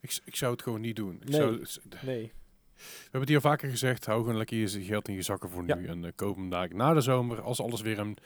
Ik, 0.00 0.36
zou 0.36 0.52
het 0.52 0.62
gewoon 0.62 0.80
niet 0.80 0.96
doen. 0.96 1.14
Ik 1.14 1.28
Nee. 1.28 1.40
zou, 1.40 1.62
nee. 2.04 2.32
we 2.76 2.82
hebben 3.02 3.20
het 3.20 3.28
hier 3.28 3.36
al 3.36 3.50
vaker 3.50 3.70
gezegd. 3.70 4.06
Hou 4.06 4.20
gewoon 4.20 4.36
lekker 4.36 4.56
je 4.56 4.68
geld 4.84 5.08
in 5.08 5.14
je 5.14 5.22
zakken 5.22 5.50
voor 5.50 5.62
Ja. 5.66 5.74
nu. 5.74 5.86
En 5.86 6.14
koop 6.14 6.36
hem 6.36 6.50
daar 6.50 6.74
na 6.74 6.94
de 6.94 7.00
zomer. 7.00 7.40
Als 7.40 7.60
alles 7.60 7.80
weer 7.80 7.98
een 7.98 8.16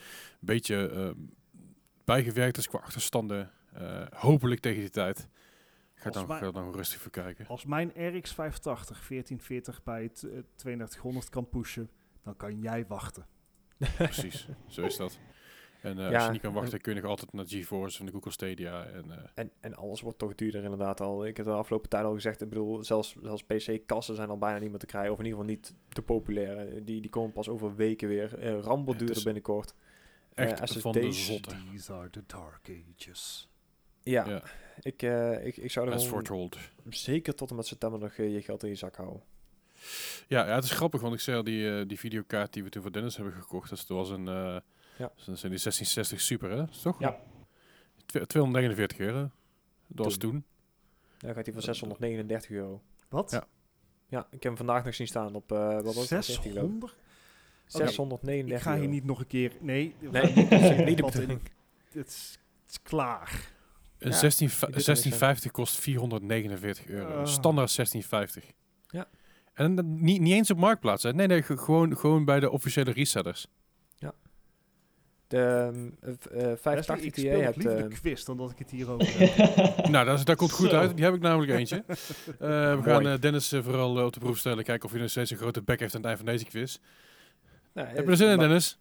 beetje 0.40 1.14
bijgewerkt 2.04 2.56
is 2.56 2.68
qua 2.68 2.78
achterstanden. 2.78 3.50
hopelijk 4.14 4.60
tegen 4.60 4.80
die 4.80 4.90
tijd. 4.90 5.28
Ga 6.00 6.10
dan, 6.10 6.26
mij- 6.26 6.38
ga 6.38 6.50
dan 6.50 6.72
rustig 6.74 7.00
voor 7.00 7.10
kijken. 7.10 7.46
als 7.46 7.64
mijn 7.64 7.88
RX 7.88 8.34
580 8.34 8.96
1440 9.08 9.82
bij 9.82 10.02
het 10.02 10.22
eh, 10.22 10.38
3200 10.54 11.28
kan 11.28 11.48
pushen, 11.48 11.90
dan 12.22 12.36
kan 12.36 12.58
jij 12.60 12.86
wachten. 12.86 13.26
Precies, 13.96 14.48
zo 14.68 14.82
is 14.84 14.96
dat. 14.96 15.18
En 15.82 15.98
eh, 15.98 16.14
als 16.14 16.24
je 16.24 16.30
niet 16.30 16.40
kan 16.40 16.52
wachten, 16.52 16.72
en- 16.72 16.80
kun 16.80 16.94
je 16.94 17.00
nog 17.00 17.10
altijd 17.10 17.32
naar 17.32 17.46
GeForce 17.48 18.00
of 18.00 18.06
de 18.06 18.12
Google 18.12 18.30
Stadia. 18.30 18.84
En, 18.84 19.10
eh, 19.10 19.28
En, 19.34 19.50
en 19.60 19.74
alles 19.74 20.00
wordt 20.00 20.18
toch 20.18 20.34
duurder 20.34 20.62
inderdaad 20.62 21.00
al. 21.00 21.26
Ik 21.26 21.36
heb 21.36 21.46
de 21.46 21.52
afgelopen 21.52 21.88
tijd 21.88 22.04
al 22.04 22.14
gezegd, 22.14 22.40
ik 22.42 22.48
bedoel, 22.48 22.84
zelfs, 22.84 23.16
zelfs 23.22 23.44
PC-kassen 23.44 24.14
zijn 24.14 24.28
al 24.30 24.38
bijna 24.38 24.58
niet 24.58 24.70
meer 24.70 24.78
te 24.78 24.86
krijgen. 24.86 25.12
Of 25.12 25.18
in 25.18 25.24
ieder 25.24 25.38
geval 25.40 25.54
niet 25.54 25.74
te 25.88 26.02
populair. 26.02 26.58
Eh, 26.58 26.80
Die, 26.84 27.00
die 27.00 27.10
komen 27.10 27.32
pas 27.32 27.48
over 27.48 27.74
weken 27.76 28.08
weer. 28.08 28.38
Eh 28.38 28.60
Rambo 28.60 28.96
duurder 28.96 29.24
binnenkort. 29.24 29.74
echt 30.34 30.78
van 30.80 30.92
de 30.92 31.12
zotte. 31.12 31.56
These 31.70 31.92
are 31.92 32.10
the 32.10 32.22
dark 32.26 32.70
ages. 32.96 33.50
Ja, 34.02 34.28
Ja. 34.28 34.42
Ik, 34.82 35.02
eh, 35.02 35.46
ik, 35.46 35.56
ik 35.56 35.70
zou 35.70 35.86
er 35.86 35.92
gewoon 35.92 36.08
foretold. 36.08 36.56
zeker 36.88 37.34
tot 37.34 37.50
en 37.50 37.56
met 37.56 37.66
september 37.66 38.00
nog 38.00 38.12
eh, 38.12 38.32
je 38.34 38.42
geld 38.42 38.62
in 38.62 38.68
je 38.68 38.74
zak 38.74 38.96
houden. 38.96 39.22
Ja, 40.26 40.46
ja, 40.46 40.54
het 40.54 40.64
is 40.64 40.70
grappig, 40.70 41.00
want 41.00 41.14
ik 41.14 41.20
zei 41.20 41.36
al, 41.36 41.44
die, 41.44 41.78
eh, 41.78 41.88
die 41.88 41.98
videokaart 41.98 42.52
die 42.52 42.62
we 42.64 42.68
toen 42.68 42.82
voor 42.82 42.92
Dennis 42.92 43.16
hebben 43.16 43.34
gekocht, 43.34 43.70
dat 43.70 43.86
was 43.86 44.10
een, 44.10 44.28
eh 44.28 44.56
Ja. 44.98 45.12
dat 45.26 45.38
zijn 45.38 45.52
die 45.52 45.60
1660 45.60 46.20
Super, 46.20 46.50
hè? 46.50 46.62
Is 46.70 46.80
toch? 46.82 47.00
Ja. 47.00 47.20
Twe- 48.06 48.26
249 48.26 48.98
euro. 48.98 49.30
Dat 49.86 50.04
was 50.04 50.16
toen. 50.16 50.44
Dan 51.18 51.34
gaat 51.34 51.44
hij 51.44 51.54
voor 51.54 51.62
639 51.62 52.50
euro. 52.50 52.82
Wat? 53.08 53.30
Ja. 53.30 53.46
Ja, 54.08 54.20
ik 54.24 54.30
heb 54.32 54.42
hem 54.42 54.56
vandaag 54.56 54.84
nog 54.84 54.94
zien 54.94 55.06
staan 55.06 55.34
op, 55.34 55.52
eh 55.52 55.74
wat 55.80 55.94
was 55.94 56.10
het? 56.10 56.26
13 56.26 56.34
geloof 56.52 56.70
ik. 56.70 56.70
600? 56.70 56.94
639 57.66 58.56
Ik 58.56 58.62
ga 58.62 58.78
hier 58.78 58.88
niet 58.88 59.04
nog 59.04 59.18
een 59.20 59.26
keer... 59.26 59.52
Nee, 59.60 59.94
Nee, 60.00 60.22
niet 60.88 60.96
de 60.96 61.02
bedoeling. 61.02 61.40
Het 61.92 62.06
is, 62.06 62.38
het 62.62 62.70
is 62.70 62.82
klaar. 62.82 63.48
Een 64.00 64.10
Ja, 64.10 64.16
16, 64.16 64.46
die 64.46 64.56
doet 64.56 64.62
er 64.68 64.70
niks 64.74 64.84
1650 64.84 65.50
kost 65.50 65.76
449 65.80 66.86
euro. 66.86 67.06
Ah. 67.20 67.26
Standaard 67.26 67.74
1650. 67.76 68.44
Ja. 68.88 69.08
En 69.54 69.74
dan 69.74 70.02
niet, 70.04 70.20
niet 70.20 70.32
eens 70.32 70.50
op 70.50 70.56
Marktplaats. 70.58 71.02
Hè. 71.02 71.12
Nee, 71.12 71.26
nee, 71.26 71.42
ge- 71.42 71.56
gewoon, 71.56 71.96
gewoon 71.96 72.24
bij 72.24 72.40
de 72.40 72.50
officiële 72.50 72.90
resellers. 72.92 73.46
De 75.26 75.36
ehm, 75.38 75.90
eh, 76.32 76.50
eh, 76.52 76.58
85 76.58 77.06
ik 77.06 77.14
speel 77.16 77.40
hebt... 77.40 77.56
liever 77.56 77.88
de 77.88 77.94
quiz 78.00 78.24
dan 78.24 78.36
dat 78.36 78.50
ik 78.50 78.58
het 78.58 78.70
hier 78.70 78.90
over 78.90 79.06
heb. 79.18 79.88
nou, 79.88 80.04
dat, 80.06 80.18
is- 80.18 80.24
dat 80.24 80.36
komt 80.36 80.50
goed 80.52 80.70
Zo. 80.70 80.76
uit. 80.76 80.96
Die 80.96 81.04
heb 81.04 81.14
ik 81.14 81.20
namelijk 81.20 81.52
eentje. 81.52 81.84
Eh, 81.88 81.94
we 82.38 82.46
Mooi. 82.76 82.82
gaan 82.82 83.06
eh, 83.06 83.18
Dennis 83.20 83.52
eh, 83.52 83.62
vooral 83.62 84.04
op 84.04 84.12
de 84.12 84.20
proef 84.20 84.38
stellen. 84.38 84.64
Kijken 84.64 84.84
of 84.84 84.90
hij 84.90 85.00
nog 85.00 85.10
steeds 85.10 85.30
een 85.30 85.36
grote 85.36 85.62
bek 85.62 85.80
heeft 85.80 85.94
aan 85.94 86.00
het 86.00 86.08
eind 86.10 86.18
van 86.22 86.32
deze 86.32 86.44
quiz. 86.44 86.78
nou, 87.74 87.88
Heb 87.88 88.04
je 88.04 88.10
er 88.10 88.16
zin 88.16 88.28
in, 88.28 88.36
maar- 88.36 88.46
Dennis? 88.46 88.78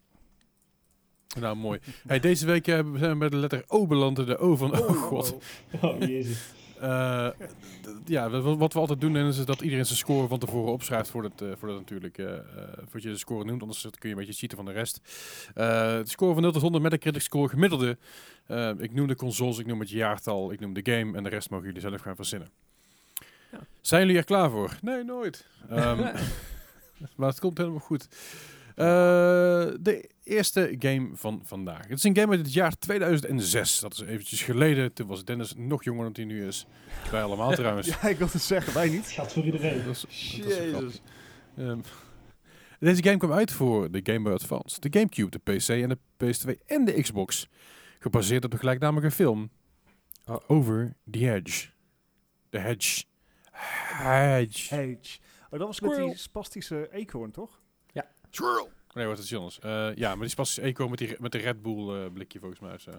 Nou, 1.38 1.56
mooi. 1.56 1.80
Hey, 2.06 2.20
deze 2.20 2.46
week 2.46 2.66
eh, 2.66 2.74
zijn 2.74 3.12
we 3.12 3.16
bij 3.16 3.28
de 3.28 3.36
letter 3.36 3.64
O 3.66 3.86
beland. 3.86 4.16
De 4.16 4.38
O 4.38 4.56
van 4.56 4.78
oh, 4.78 5.02
god. 5.02 5.36
Oh, 5.80 6.00
jezus. 6.00 6.52
Eh, 6.80 7.28
ja, 8.04 8.30
wat 8.40 8.72
we 8.72 8.78
altijd 8.78 9.00
doen 9.00 9.16
is 9.16 9.44
dat 9.44 9.60
iedereen 9.60 9.86
zijn 9.86 9.98
score 9.98 10.28
van 10.28 10.38
tevoren 10.38 10.72
opschrijft 10.72 11.10
voordat, 11.10 11.40
eh 11.40 11.48
voordat 11.58 11.78
natuurlijk, 11.78 12.18
eh, 12.18 12.34
eh, 12.34 12.42
voordat 12.74 13.02
je 13.02 13.08
de 13.08 13.16
score 13.16 13.44
noemt. 13.44 13.62
Anders 13.62 13.82
kun 13.82 14.08
je 14.08 14.08
een 14.08 14.16
beetje 14.16 14.32
cheaten 14.32 14.56
van 14.56 14.66
de 14.66 14.72
rest. 14.72 15.00
Eh, 15.54 15.64
de 15.98 16.02
score 16.04 16.32
van 16.32 16.42
0 16.42 16.52
tot 16.52 16.62
100 16.62 16.82
met 16.82 16.92
de 16.92 16.98
critic 16.98 17.22
score 17.22 17.48
gemiddelde. 17.48 17.98
Ik 18.78 18.94
noem 18.94 19.06
de 19.06 19.16
consoles, 19.16 19.58
ik 19.58 19.66
noem 19.66 19.80
het 19.80 19.90
jaartal, 19.90 20.52
ik 20.52 20.60
noem 20.60 20.72
de 20.72 20.92
game 20.92 21.16
en 21.16 21.22
de 21.22 21.28
rest 21.28 21.50
mogen 21.50 21.66
jullie 21.66 21.80
zelf 21.80 22.00
gaan 22.00 22.16
verzinnen. 22.16 22.48
Ja. 23.52 23.58
Zijn 23.80 24.00
jullie 24.00 24.16
er 24.16 24.24
klaar 24.24 24.50
voor? 24.50 24.78
Nee, 24.82 25.04
nooit. 25.04 25.46
Ehm, 25.70 25.98
maar 27.16 27.28
het 27.28 27.40
komt 27.40 27.58
helemaal 27.58 27.80
goed. 27.80 28.08
Eh, 28.80 29.74
de 29.80 30.10
eerste 30.24 30.76
game 30.78 31.08
van 31.12 31.40
vandaag. 31.44 31.82
Het 31.88 31.98
is 31.98 32.04
een 32.04 32.16
game 32.16 32.30
uit 32.36 32.40
het 32.40 32.52
jaar 32.52 32.76
2006. 32.78 33.80
Dat 33.80 33.92
is 33.92 34.00
eventjes 34.00 34.42
geleden. 34.42 34.92
Toen 34.92 35.06
was 35.06 35.24
Dennis 35.24 35.54
nog 35.56 35.84
jonger 35.84 36.02
dan 36.04 36.12
hij 36.12 36.24
nu 36.24 36.46
is. 36.46 36.66
Wij 37.10 37.22
allemaal 37.22 37.52
trouwens. 37.60 37.86
ja, 37.86 38.02
ik 38.02 38.18
wilde 38.18 38.38
zeggen, 38.38 38.74
wij 38.74 38.82
Het 38.84 38.92
niet. 38.92 39.06
gaat 39.06 39.32
voor 39.32 39.44
iedereen. 39.44 39.84
Dat 39.84 39.94
is, 39.94 40.00
dat 40.40 40.50
is 40.50 40.58
wel 40.58 40.68
grappig. 40.68 40.98
Ehm, 41.56 41.78
deze 42.78 43.02
game 43.02 43.16
kwam 43.16 43.32
uit 43.32 43.52
voor 43.52 43.90
de 43.90 44.00
Game 44.02 44.20
Boy 44.20 44.32
Advance, 44.32 44.80
de 44.80 44.88
Gamecube, 44.98 45.30
de 45.30 45.38
PC 45.38 45.68
en 45.68 45.88
de 45.88 45.98
PS2 46.16 46.64
en 46.66 46.84
de 46.84 47.00
Xbox. 47.02 47.48
Gebaseerd 47.98 48.44
op 48.44 48.50
de 48.50 48.58
gelijknamige 48.58 49.10
film 49.10 49.50
Oh. 50.24 50.36
Over 50.46 50.96
the 51.10 51.32
Edge. 51.34 51.68
The 52.50 52.58
Hedge. 52.58 53.04
Hedge. 53.52 54.74
Hedge. 54.74 55.18
Oh, 55.50 55.58
dat 55.58 55.60
was 55.60 55.80
met 55.80 55.90
Squirrel. 55.90 56.06
die 56.08 56.16
spastische 56.18 56.88
eekhoorn, 56.92 57.30
toch? 57.30 57.60
Squirrel. 58.30 58.70
Nee, 58.94 59.06
wat 59.06 59.18
is 59.18 59.30
het 59.30 59.38
anders? 59.38 59.58
Eh, 59.58 59.94
ja, 59.94 60.08
maar 60.10 60.20
die 60.20 60.28
spastische 60.28 60.60
eco 60.62 60.88
met, 60.88 60.98
die, 60.98 61.16
met 61.18 61.32
de 61.32 61.38
Red 61.38 61.62
Bull 61.62 62.04
eh, 62.04 62.10
blikje 62.12 62.38
volgens 62.38 62.60
mij. 62.60 62.78
zo. 62.78 62.90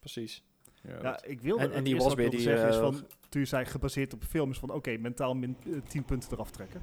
Precies. 0.00 0.42
Ja, 0.82 0.90
Ja, 0.94 1.00
dat- 1.00 1.24
ik 1.26 1.40
wilde 1.40 1.62
En- 1.62 1.72
en 1.72 1.84
die 1.84 1.96
was 1.96 2.06
weer 2.06 2.16
wilde 2.16 2.30
die, 2.36 2.40
zeggen 2.40 2.68
is 2.68 2.74
eh, 2.74 2.80
van, 2.80 3.06
toen 3.28 3.40
je 3.40 3.46
zei 3.46 3.64
gebaseerd 3.64 4.12
op 4.14 4.20
een 4.22 4.28
film, 4.28 4.50
is 4.50 4.58
van, 4.58 4.70
oké, 4.70 4.96
mentaal 4.96 5.34
min 5.34 5.56
eh, 5.66 5.72
10 5.88 6.04
punten 6.04 6.32
eraf 6.32 6.50
trekken. 6.50 6.80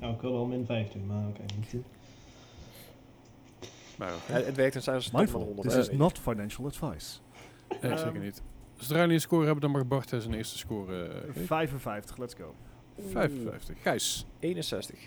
Nou, 0.00 0.14
ik 0.14 0.20
wil 0.20 0.32
wel 0.32 0.44
min 0.46 0.66
5 0.66 0.88
doen, 0.92 1.06
maar 1.06 1.28
oké. 1.28 1.42
niet. 1.56 1.74
maar 3.98 4.14
oké. 4.14 4.32
Eh, 4.32 4.46
het 4.46 4.56
werkt 4.56 4.74
in 4.74 4.82
met 4.94 5.12
Mindful, 5.12 5.40
100. 5.44 5.68
this 5.68 5.88
is 5.88 5.96
not 5.96 6.18
financial 6.18 6.66
advice. 6.66 7.18
Nee, 7.68 7.78
zeker 7.98 8.06
Ehm, 8.14 8.20
niet. 8.20 8.42
Zodra 8.76 8.98
jullie 8.98 9.14
een 9.14 9.20
score 9.20 9.44
hebben, 9.44 9.60
dan 9.60 9.70
mag 9.70 9.86
Bart 9.86 10.08
zijn 10.08 10.34
eerste 10.34 10.58
score. 10.58 11.04
eh, 11.08 11.20
geven. 11.26 11.46
55, 11.46 12.16
let's 12.18 12.34
go. 12.34 12.54
55. 13.10 13.82
Gijs. 13.82 14.26
61. 14.38 14.98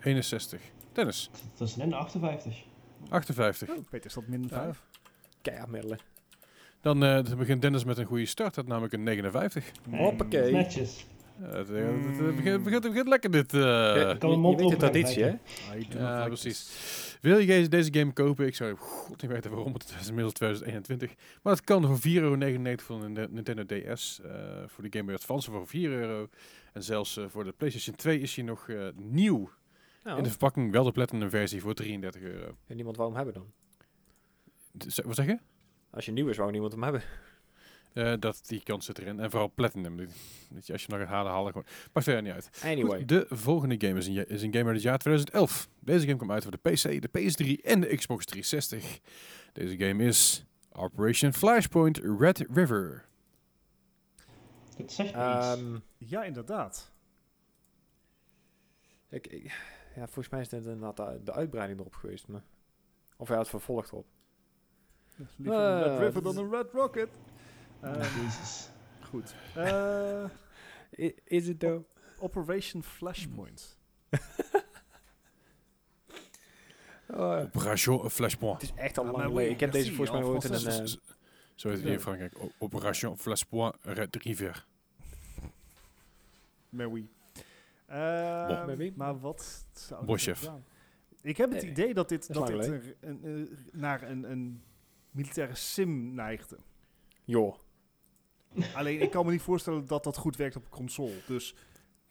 61. 0.00 0.60
Dennis. 0.92 1.30
Tussenin 1.54 1.92
58. 1.92 2.64
58. 3.08 3.68
Peter, 3.90 4.06
is 4.06 4.14
dat 4.14 4.26
min 4.26 4.42
Ja. 4.42 4.48
5? 4.48 4.82
Keihard 5.42 5.70
middelen. 5.70 5.98
Dan 6.80 7.04
eh, 7.04 7.24
dan 7.24 7.36
begint 7.38 7.62
Dennis 7.62 7.84
met 7.84 7.98
een 7.98 8.04
goede 8.06 8.26
start. 8.26 8.54
Dat 8.54 8.66
namelijk 8.66 8.92
een 8.92 9.02
59. 9.02 9.70
Hoppakee. 9.90 10.52
Netjes. 10.52 11.06
Ja, 11.40 11.46
het, 11.46 11.70
eh, 11.70 11.84
het, 11.84 12.18
het 12.18 12.36
begint, 12.36 12.64
begint, 12.64 12.82
begint 12.82 13.08
lekker 13.08 13.30
dit. 13.30 13.54
eh. 13.54 13.60
Ja, 13.60 14.14
kan 14.18 14.30
een 14.30 14.40
je, 14.40 14.48
je 14.48 14.56
weet 14.56 14.78
traditie, 14.78 15.22
hè? 15.22 15.34
Ja, 15.88 16.24
precies. 16.26 16.70
Wil 17.20 17.38
je 17.38 17.68
deze, 17.68 17.94
game 17.94 18.12
kopen? 18.12 18.46
Ik 18.46 18.54
zou 18.54 18.76
god 18.76 19.22
niet 19.22 19.30
weten 19.30 19.50
waarom. 19.50 19.72
Het 19.72 19.94
is 20.00 20.06
inmiddels 20.08 20.34
2021. 20.34 21.14
Maar 21.42 21.52
het 21.52 21.64
kan 21.64 21.86
voor 21.86 21.98
4,99 21.98 22.02
euro 22.12 22.36
voor 22.76 23.02
een 23.04 23.26
Nintendo 23.30 23.64
DS. 23.64 24.20
eh, 24.20 24.30
voor 24.66 24.84
de 24.84 24.88
Game 24.90 25.04
Boy 25.04 25.14
Advance 25.14 25.50
voor 25.50 25.66
4 25.66 25.90
euro. 25.90 26.28
En 26.72 26.82
zelfs 26.82 27.16
eh, 27.16 27.24
voor 27.28 27.44
de 27.44 27.52
PlayStation 27.52 27.96
2 27.96 28.20
is 28.20 28.34
hij 28.36 28.44
nog 28.44 28.68
eh, 28.68 28.88
nieuw. 28.94 29.50
Nou, 30.08 30.20
In 30.20 30.24
de 30.24 30.30
verpakking 30.30 30.72
wel 30.72 30.84
de 30.84 30.92
Platinum 30.92 31.30
versie 31.30 31.60
voor 31.60 31.74
33 31.74 32.22
euro. 32.22 32.56
en 32.66 32.74
niemand 32.76 32.96
wou 32.96 33.08
hem 33.08 33.16
hebben 33.16 33.34
dan. 33.34 33.52
Wat 35.04 35.16
zeg 35.16 35.26
je? 35.26 35.38
Als 35.90 36.04
je 36.04 36.12
nieuw 36.12 36.28
is, 36.28 36.36
wou 36.36 36.50
niemand 36.50 36.72
hem 36.72 36.82
hebben. 36.82 37.02
Eh, 37.92 38.14
dat, 38.18 38.40
die 38.46 38.62
kans 38.62 38.84
zit 38.86 38.98
erin. 38.98 39.20
En 39.20 39.30
vooral 39.30 39.52
Platinum. 39.54 39.96
Dat 40.50 40.66
je, 40.66 40.72
als 40.72 40.82
je 40.82 40.88
nog 40.88 40.98
gaat 40.98 41.08
halen, 41.08 41.32
halen 41.32 41.52
gewoon. 41.52 41.66
Maakt 41.92 42.06
verder 42.06 42.22
niet 42.22 42.32
uit. 42.32 42.50
Anyway. 42.64 42.98
Goed, 42.98 43.08
de 43.08 43.26
volgende 43.28 43.86
game 43.86 43.98
is 43.98 44.06
een, 44.06 44.28
is 44.28 44.42
een 44.42 44.52
game 44.52 44.64
uit 44.64 44.74
het 44.74 44.82
jaar 44.82 44.98
2011. 44.98 45.68
Deze 45.80 46.04
game 46.06 46.16
kwam 46.16 46.32
uit 46.32 46.42
voor 46.42 46.52
de 46.62 46.70
PC, 46.70 46.82
de 47.02 47.08
PS3 47.08 47.64
en 47.64 47.80
de 47.80 47.96
Xbox 47.96 48.24
360. 48.24 49.00
Deze 49.52 49.76
game 49.78 50.04
is 50.04 50.44
Operation 50.72 51.32
Flashpoint 51.32 51.98
Red 52.18 52.38
River. 52.52 53.04
Het 54.76 54.92
zegt. 54.92 55.12
Ehm, 55.14 55.76
Ja, 55.98 56.24
inderdaad. 56.24 56.92
ik, 59.10 59.26
ik- 59.26 59.76
ja, 59.98 60.04
volgens 60.04 60.28
mij 60.28 60.40
is 60.40 60.48
dit 60.48 60.64
inderdaad 60.64 60.96
de, 60.96 61.20
de 61.24 61.32
uitbreiding 61.32 61.80
erop 61.80 61.94
geweest. 61.94 62.28
Maar, 62.28 62.42
of 63.16 63.28
hij 63.28 63.36
had 63.36 63.48
vervolgd 63.48 63.92
op. 63.92 64.06
Liever 65.36 65.54
een 65.60 65.82
Red 65.82 65.98
River 65.98 66.22
dat 66.22 66.34
dan 66.34 66.44
een 66.44 66.50
Red 66.50 66.72
Rocket. 66.72 67.08
Eh, 67.80 68.16
Jezus. 68.16 68.70
goed. 69.04 69.34
Eh, 69.54 70.24
Is 71.24 71.46
het 71.48 71.60
though? 71.60 71.84
Operation 72.18 72.82
Flashpoint. 72.82 73.78
Oh, 77.10 77.40
Operation 77.40 78.10
Flashpoint. 78.10 78.60
het 78.62 78.70
is 78.70 78.82
echt 78.82 78.98
al 78.98 79.04
Ah, 79.06 79.12
lang 79.12 79.24
geleden. 79.24 79.52
Ik 79.52 79.60
heb 79.60 79.72
deze 79.72 79.88
volgens 79.94 80.10
mij 80.10 80.20
en 80.20 80.26
ooit 80.26 80.44
in 80.44 80.52
een... 80.52 80.66
eh, 80.66 80.86
Zo 81.54 81.68
heet 81.68 81.76
het 81.76 81.82
hier 81.86 81.92
in 81.92 82.00
Frankrijk. 82.00 82.34
Operation 82.58 83.18
Flashpoint 83.18 83.74
Red 83.82 84.16
River. 84.16 84.66
Maar 86.68 86.86
oui. 86.86 87.08
Eh, 87.88 88.66
Bon. 88.66 88.76
Oui. 88.76 88.92
Maar 88.96 89.20
wat 89.20 89.64
zou 89.72 90.00
ik 90.00 90.06
Boschef. 90.06 90.38
gedaan? 90.38 90.64
Ik 91.22 91.36
heb 91.36 91.50
het 91.52 91.62
Nee, 91.62 91.70
idee 91.70 91.94
dat 91.94 92.08
dit, 92.08 92.32
dat 92.34 92.48
een, 92.48 92.94
een, 93.00 93.24
eh, 93.24 93.56
naar 93.80 94.02
een, 94.10 94.30
een 94.30 94.62
militaire 95.10 95.54
sim 95.54 96.14
neigde. 96.14 96.56
joh. 97.24 97.54
Alleen 98.74 99.00
ik 99.00 99.10
kan 99.10 99.26
me 99.26 99.32
niet 99.32 99.42
voorstellen 99.42 99.86
dat 99.86 100.04
dat 100.04 100.16
goed 100.16 100.36
werkt 100.36 100.56
op 100.56 100.64
een 100.64 100.70
console. 100.70 101.14
Dus 101.26 101.54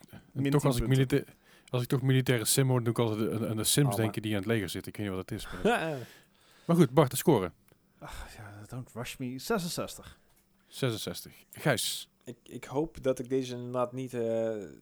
En 0.09 0.19
toch 0.49 0.61
10 0.61 0.69
als 0.71 0.77
ik, 0.79 0.87
militair, 0.87 1.23
als 1.69 1.81
ik 1.81 1.87
toch 1.87 2.01
militaire 2.01 2.45
sim 2.45 2.67
hoor, 2.69 2.79
doe 2.83 2.89
ik 2.89 2.99
altijd 2.99 3.31
aan- 3.31 3.47
aan 3.47 3.57
de 3.57 3.63
sims 3.63 3.85
Oh, 3.87 3.91
maar- 3.93 4.01
denken 4.01 4.21
die 4.21 4.31
aan 4.31 4.37
het 4.37 4.47
leger 4.47 4.69
zitten. 4.69 4.91
Ik 4.91 4.97
weet 4.97 5.07
niet 5.07 5.15
wat 5.15 5.29
het 5.29 5.39
is. 5.39 5.47
Maar, 5.63 5.97
maar 6.65 6.75
goed, 6.75 6.89
Bart, 6.91 7.11
de 7.11 7.17
score. 7.17 7.51
ach, 7.99 8.35
ja, 8.35 8.63
don't 8.67 8.91
rush 8.93 9.17
me. 9.17 9.39
66. 9.39 10.19
66. 10.67 11.33
Gijs. 11.51 12.09
ik, 12.23 12.37
ik 12.43 12.63
hoop 12.63 13.03
dat 13.03 13.19
ik 13.19 13.29
deze 13.29 13.55
inderdaad 13.55 13.93
niet 13.93 14.13
eh, 14.13 14.21
me- 14.21 14.77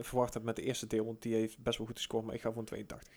verwacht 0.00 0.34
heb 0.34 0.42
met 0.42 0.56
de 0.56 0.62
eerste 0.62 0.86
deel. 0.86 1.04
Want 1.04 1.22
die 1.22 1.34
heeft 1.34 1.58
best 1.58 1.78
wel 1.78 1.86
goed 1.86 1.96
gescoord. 1.96 2.24
Maar 2.24 2.34
ik 2.34 2.40
ga 2.40 2.50
voor 2.52 2.58
een 2.60 2.64
82. 2.66 3.14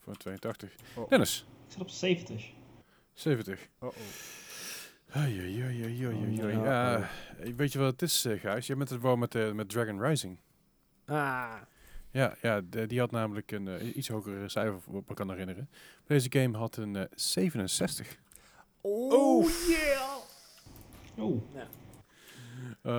Voor 0.00 0.16
82. 0.16 0.74
Oh. 0.96 1.08
Dennis. 1.08 1.46
Ik 1.66 1.72
zit 1.72 1.80
op 1.80 1.88
70. 1.90 2.50
70. 3.12 3.68
Oh, 3.78 3.88
oh. 3.88 3.94
Oh, 5.16 5.28
Ja, 6.64 7.08
weet 7.56 7.72
je 7.72 7.78
wat 7.78 7.92
het 7.92 8.02
is, 8.02 8.24
eh, 8.24 8.40
Gijs? 8.40 8.66
Jij 8.66 8.76
bent 8.76 8.88
het 8.90 9.00
wel 9.02 9.16
met, 9.16 9.34
eh, 9.34 9.52
met 9.52 9.68
Dragon 9.68 10.02
Rising. 10.02 10.38
Ah. 11.06 11.54
Ja, 12.10 12.36
ja 12.42 12.60
de- 12.60 12.86
die 12.86 12.98
had 12.98 13.10
namelijk 13.10 13.50
een 13.52 13.68
eh, 13.68 13.96
iets 13.96 14.08
hoger 14.08 14.50
cijfer, 14.50 14.80
wat 14.86 15.02
ik 15.02 15.08
me 15.08 15.14
kan 15.14 15.30
herinneren. 15.30 15.70
Deze 16.06 16.26
game 16.32 16.56
had 16.58 16.76
een 16.76 16.96
eh, 16.96 17.04
67. 17.14 18.16
Oh, 18.80 19.48
yeah! 19.68 20.16
Oeh. 21.18 21.42
Eh, 22.82 22.92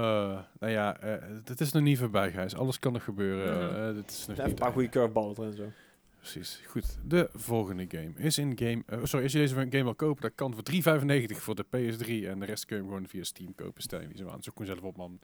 nou 0.59 0.71
ja, 0.71 0.97
eh, 0.99 1.27
het 1.43 1.61
is 1.61 1.71
nog 1.71 1.83
niet 1.83 1.97
voorbij, 1.97 2.31
Gijs. 2.31 2.55
Alles 2.55 2.79
kan 2.79 2.93
nog 2.93 3.03
gebeuren. 3.03 3.65
Mhm. 3.65 3.89
eh, 3.89 3.95
dit 3.95 4.09
is 4.09 4.25
nog 4.27 4.37
Even 4.37 4.49
niet 4.49 4.59
een 4.59 4.65
paar 4.65 4.71
goede 4.73 4.89
curveballen 4.89 5.35
erin 5.37 5.53
zo. 5.53 5.71
Precies. 6.17 6.61
Goed. 6.65 6.97
De 7.05 7.29
volgende 7.33 7.85
game 7.87 8.11
is 8.15 8.37
in 8.37 8.57
game... 8.57 8.83
sorry, 9.03 9.23
als 9.23 9.31
je 9.31 9.39
deze 9.39 9.55
game 9.55 9.83
wil 9.83 9.95
kopen, 9.95 10.21
dat 10.21 10.31
kan 10.35 10.53
voor 10.53 10.63
3,95 10.63 11.37
voor 11.37 11.55
de 11.55 11.65
PS3. 11.65 12.27
En 12.27 12.39
de 12.39 12.45
rest 12.45 12.65
kun 12.65 12.75
je 12.75 12.81
hem 12.81 12.91
gewoon 12.91 13.07
via 13.07 13.23
Steam 13.23 13.55
kopen. 13.55 13.81
Stel 13.81 14.01
je 14.01 14.07
niet 14.07 14.17
zo 14.17 14.29
aan. 14.29 14.43
Zoek 14.43 14.57
hem 14.57 14.67
zelf 14.67 14.81
op, 14.81 14.97
man. 14.97 15.19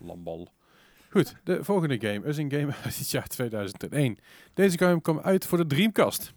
Lambal. 0.00 0.48
Goed. 1.10 1.36
De 1.44 1.64
volgende 1.64 2.00
game 2.00 2.26
is 2.26 2.36
een 2.36 2.50
game 2.50 2.72
uit 2.84 2.98
het 2.98 3.10
jaar 3.10 3.26
2001. 3.26 4.18
Deze 4.54 4.78
game 4.78 5.00
kwam 5.00 5.18
uit 5.18 5.46
voor 5.46 5.58
de 5.58 5.66
Dreamcast. 5.66 6.32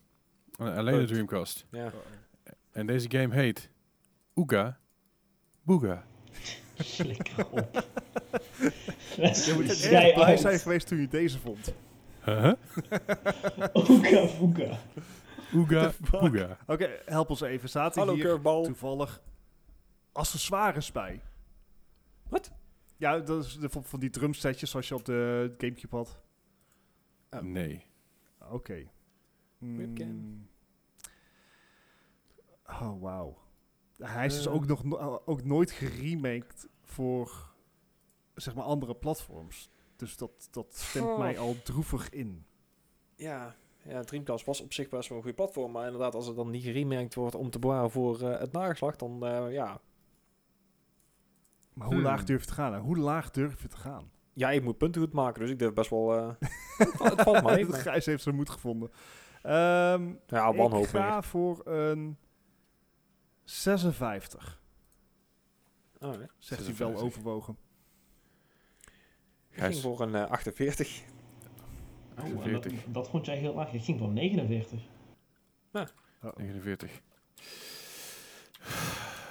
Alleen 0.58 1.00
de. 1.00 1.06
Dreamcast. 1.06 1.66
Ja. 1.72 1.92
En 2.72 2.86
deze 2.86 3.12
game 3.12 3.34
heet... 3.34 3.70
Ooga 4.34 4.80
Booga. 5.64 6.06
Flikker 6.84 7.48
op. 7.50 7.84
Je 9.46 9.54
moet 9.56 10.14
blij 10.16 10.38
zijn 10.38 10.60
geweest 10.60 10.88
toen 10.88 11.00
je 11.02 11.08
deze 11.08 11.40
vond. 11.40 11.74
Huh? 12.26 12.52
The 15.68 15.92
fuck? 16.04 16.10
Booga. 16.22 16.58
Oké, 16.68 16.90
help 17.06 17.30
ons 17.30 17.42
even. 17.42 17.70
Zaten 17.70 18.00
Hallo 18.00 18.14
hier 18.14 18.24
curveball. 18.24 18.64
toevallig 18.64 19.22
accessoires 20.12 20.92
bij? 20.92 21.22
Wat? 22.30 22.52
Ja, 22.98 23.20
dat 23.20 23.46
is 23.46 23.58
de, 23.58 23.70
van, 23.70 23.84
van 23.84 24.00
die 24.00 24.10
drumsetjes 24.10 24.70
zoals 24.70 24.88
je 24.88 24.96
op 24.96 25.06
de 25.06 25.54
Gamecube 25.58 25.96
had. 25.96 26.20
Oh. 27.30 27.40
Nee. 27.42 27.86
Oké. 28.52 28.88
Webcam. 29.58 30.08
Mm. 30.08 30.48
Oh, 32.66 33.02
wauw. 33.02 33.38
Hij 33.98 34.26
is 34.26 34.36
dus 34.36 34.46
Eh. 34.46 34.54
ook 34.54 34.66
nog 34.66 34.84
no- 34.84 35.22
ook 35.26 35.44
nooit 35.44 35.72
geremaked 35.72 36.68
voor 36.92 37.54
zeg 38.36 38.56
maar 38.56 38.64
andere 38.64 38.96
platforms. 38.96 39.70
Dus 39.96 40.18
dat, 40.18 40.48
dat 40.52 40.76
stemt 40.76 41.06
Oh. 41.08 41.18
mij 41.18 41.40
al 41.40 41.56
droevig 41.64 42.10
in. 42.10 42.46
Ja, 43.16 43.56
ja, 43.84 44.02
Dreamcast 44.04 44.46
was 44.46 44.62
op 44.62 44.74
zich 44.74 44.90
best 44.90 45.10
wel 45.10 45.18
een 45.18 45.24
goede 45.24 45.38
platform. 45.38 45.72
Maar 45.72 45.86
inderdaad, 45.86 46.16
als 46.16 46.28
het 46.28 46.36
dan 46.36 46.50
niet 46.50 46.64
geremerkt 46.64 47.16
wordt 47.16 47.36
om 47.36 47.50
te 47.50 47.60
bewaren 47.60 47.92
voor 47.92 48.22
eh, 48.22 48.40
het 48.40 48.52
nageslacht, 48.52 49.00
dan 49.00 49.26
eh, 49.26 49.52
ja. 49.54 49.82
Maar 51.74 51.86
hoe 51.88 51.96
Hmm. 51.96 52.04
laag 52.06 52.24
durf 52.24 52.42
je 52.42 52.48
te 52.48 52.54
gaan? 52.54 52.74
hè? 52.74 52.80
Hoe 52.80 52.98
laag 52.98 53.32
durf 53.32 53.62
je 53.62 53.68
te 53.68 53.78
gaan? 53.78 54.12
Ja, 54.34 54.52
ik 54.52 54.64
moet 54.64 54.78
punten 54.78 55.02
goed 55.02 55.14
maken, 55.14 55.42
dus 55.42 55.50
ik 55.50 55.60
durf 55.60 55.74
best 55.74 55.90
wel... 55.90 56.16
eh, 56.18 56.30
het 56.78 56.90
valt- 56.90 57.10
het 57.10 57.22
valt 57.22 57.44
mee. 57.44 57.66
maar- 57.66 57.80
Gijs 57.80 58.06
heeft 58.06 58.24
zijn 58.24 58.36
moed 58.36 58.50
gevonden. 58.50 58.92
Ehm 59.42 60.08
Ja, 60.28 60.50
ik 60.50 60.56
wanhoop 60.58 60.86
ga 60.86 61.14
meer. 61.14 61.24
voor 61.24 61.62
een 61.68 62.18
56. 63.44 64.61
Oh, 66.02 66.10
nee. 66.18 66.28
Zegt 66.38 66.66
hij 66.66 66.76
wel 66.76 66.88
56. 66.90 67.02
overwogen. 67.04 67.58
Ik 69.50 69.64
ging 69.64 69.76
voor 69.76 70.02
een 70.02 70.16
eh, 70.16 70.30
48. 70.30 71.02
Oh, 72.20 72.26
en 72.26 72.34
dat, 72.34 72.44
48. 72.44 72.84
dat 72.88 73.10
vond 73.10 73.26
jij 73.26 73.38
heel 73.38 73.54
laag. 73.54 73.74
Ik 73.74 73.84
ging 73.84 74.00
voor 74.00 74.10
49. 74.10 74.80
Uh-oh. 75.74 76.36
49. 76.38 77.02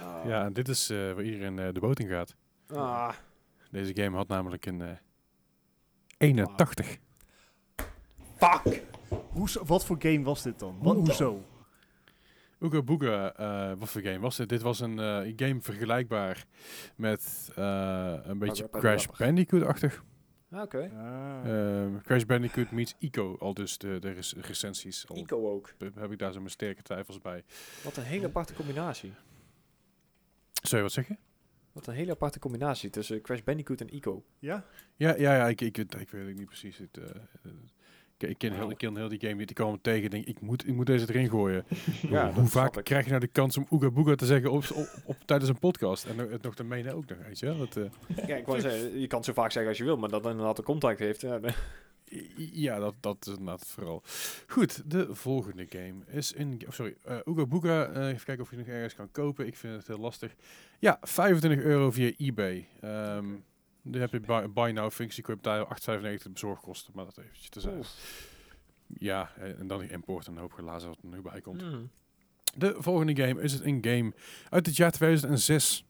Ah. 0.01 0.25
Ja, 0.27 0.45
en 0.45 0.53
dit 0.53 0.69
is 0.69 0.91
eh, 0.91 0.97
waar 1.13 1.23
iedereen 1.25 1.59
eh, 1.59 1.73
de 1.73 1.81
boot 1.81 1.99
in 2.01 2.09
gaat. 2.09 2.35
Ah, 2.69 3.15
Deze 3.71 3.95
game 4.03 4.17
had 4.17 4.29
namelijk 4.29 4.67
een 4.67 4.81
eh 4.83 4.97
81. 6.19 6.99
fuck! 8.37 8.83
Hoezo- 9.33 9.65
wat 9.65 9.85
voor 9.85 9.97
game 9.99 10.23
was 10.23 10.43
dit 10.43 10.59
dan? 10.59 10.79
Wat, 10.83 10.97
hoezo? 10.97 11.43
Ooga 12.63 12.83
Booga, 12.83 13.35
eh, 13.37 13.73
wat 13.79 13.89
voor 13.89 14.01
game 14.03 14.19
was 14.19 14.37
dit? 14.37 14.49
Dit 14.49 14.63
was 14.63 14.81
een 14.81 14.99
eh, 14.99 15.33
game 15.37 15.61
vergelijkbaar 15.61 16.45
met 16.97 17.51
eh, 17.57 18.15
een 18.23 18.39
beetje 18.39 18.71
Crash. 18.71 19.07
Bandicoot-achtig. 19.19 20.05
Ah, 20.51 20.63
Oké. 20.63 20.91
Ah. 20.97 21.41
Ehm, 21.45 21.99
Crash 22.03 22.23
Bandicoot 22.25 22.71
meets 22.71 22.95
Ico, 22.99 23.37
al 23.39 23.55
dus 23.55 23.79
de, 23.79 23.99
de 23.99 24.11
rec- 24.11 24.33
recensies. 24.47 25.09
Al 25.09 25.17
Ico 25.17 25.51
ook. 25.53 25.75
heb 25.95 26.13
ik 26.13 26.19
daar 26.19 26.33
zo 26.33 26.39
mijn 26.39 26.51
sterke 26.51 26.83
twijfels 26.83 27.19
bij. 27.19 27.45
Wat 27.85 27.97
een 27.97 28.03
hele 28.03 28.27
aparte 28.27 28.55
combinatie. 28.55 29.13
Sorry, 30.63 30.83
wat 30.83 30.93
zeg 30.93 31.09
je? 31.09 31.17
Wat 31.73 31.87
een 31.87 31.95
hele 31.95 32.11
aparte 32.11 32.39
combinatie 32.39 32.91
tussen 32.91 33.21
Crash 33.23 33.41
Bandicoot 33.41 33.81
en 33.81 33.95
Ico. 33.95 34.25
ja? 34.39 34.65
Ja, 34.97 35.17
ja, 35.17 35.35
ja 35.37 35.49
ik, 35.49 35.61
ik, 35.61 35.79
ik, 35.79 35.95
ik 35.95 36.11
weet 36.11 36.27
het 36.27 36.37
niet 36.37 36.47
precies. 36.47 36.79
Het, 36.79 36.99
ik, 38.23 38.29
ik, 38.29 38.39
ken 38.39 38.53
heel, 38.53 38.71
ik 38.71 38.79
ken 38.79 38.97
heel 38.97 39.09
die 39.09 39.21
game 39.21 39.35
niet. 39.35 39.51
Ik 39.51 39.57
kwam 39.57 39.69
hem 39.69 39.81
tegen 39.83 40.05
en 40.05 40.11
denk, 40.11 40.25
ik 40.27 40.41
moet, 40.41 40.69
ik 40.69 40.75
moet 40.75 40.87
deze 40.87 41.07
erin 41.09 41.29
gooien. 41.29 41.65
Ja, 42.11 42.33
Hoe 42.33 42.47
vaak 42.47 42.85
krijg 42.85 43.05
je 43.05 43.09
nou 43.11 43.21
de 43.21 43.27
kans 43.27 43.57
om 43.57 43.67
Ooga 43.69 43.91
Booga 43.91 44.15
te 44.15 44.27
zeggen 44.27 44.51
op, 44.51 44.65
op, 44.75 44.89
op- 45.05 45.17
tijdens 45.25 45.51
een 45.51 45.59
podcast? 45.59 46.05
En 46.05 46.19
het 46.19 46.43
nog 46.43 46.55
te 46.55 46.65
menen 46.65 46.95
ook 46.95 47.07
nog, 47.09 47.19
weet 47.27 47.39
je? 47.39 47.57
Dat, 47.59 47.77
eh, 47.77 48.27
Ja, 48.27 48.37
ik 48.37 48.47
wou 48.47 48.61
zeggen, 48.61 49.01
je 49.01 49.07
kan 49.07 49.19
het 49.19 49.27
zo 49.27 49.33
vaak 49.33 49.51
zeggen 49.53 49.71
als 49.71 49.79
je 49.79 49.85
wil, 49.85 49.97
maar 49.97 50.09
dat 50.09 50.23
dan 50.23 50.31
inderdaad 50.33 50.59
een 50.59 50.65
contact 50.65 50.99
heeft. 50.99 51.21
Ja, 51.21 51.39
nee. 51.39 51.53
I- 52.13 52.51
Ja, 52.53 52.79
dat, 52.79 52.95
dat 53.01 53.17
is 53.21 53.33
inderdaad 53.33 53.67
vooral. 53.67 54.03
Goed, 54.47 54.91
de 54.91 55.15
volgende 55.15 55.67
game 55.69 55.95
is 56.07 56.35
een... 56.37 56.61
Oh, 56.67 56.73
sorry, 56.73 56.95
eh 57.05 57.17
Ooga 57.25 57.47
Booga. 57.47 57.85
eh, 57.87 58.09
even 58.09 58.25
kijken 58.25 58.45
of 58.45 58.51
je 58.51 58.57
nog 58.57 58.67
ergens 58.67 58.95
kan 58.95 59.11
kopen. 59.13 59.47
Ik 59.47 59.57
vind 59.57 59.77
het 59.77 59.87
heel 59.87 59.99
lastig. 59.99 60.35
Ja, 60.79 60.99
25 61.01 61.61
euro 61.63 61.91
via 61.91 62.11
eBay. 62.19 62.67
Ehm 62.81 63.25
dan 63.83 64.01
heb 64.01 64.13
je 64.13 64.21
buy, 64.21 64.53
buy 64.53 64.71
now 64.71 64.91
functie. 64.91 65.23
Kun 65.23 65.35
je 65.35 65.41
betalen 65.41 66.19
8,95 66.21 66.33
bezorgkosten. 66.33 66.93
Maar 66.95 67.05
dat 67.05 67.19
eventjes 67.19 67.49
te 67.49 67.61
zeggen. 67.61 67.85
Ja, 68.87 69.33
eh, 69.37 69.59
en 69.59 69.67
dan 69.67 69.81
die 69.81 69.91
import 69.91 70.27
en 70.27 70.33
een 70.33 70.39
hoop 70.39 70.53
glazen 70.53 70.89
wat 70.89 70.99
er 71.03 71.09
nu 71.09 71.21
bij 71.21 71.41
komt. 71.41 71.61
Hmm. 71.61 71.91
De 72.55 72.75
volgende 72.79 73.17
game 73.27 73.43
is 73.43 73.53
het 73.53 73.65
een 73.65 73.79
game 73.81 74.13
uit 74.49 74.67
het 74.67 74.77
jaar 74.77 74.91
2006. 74.91 75.85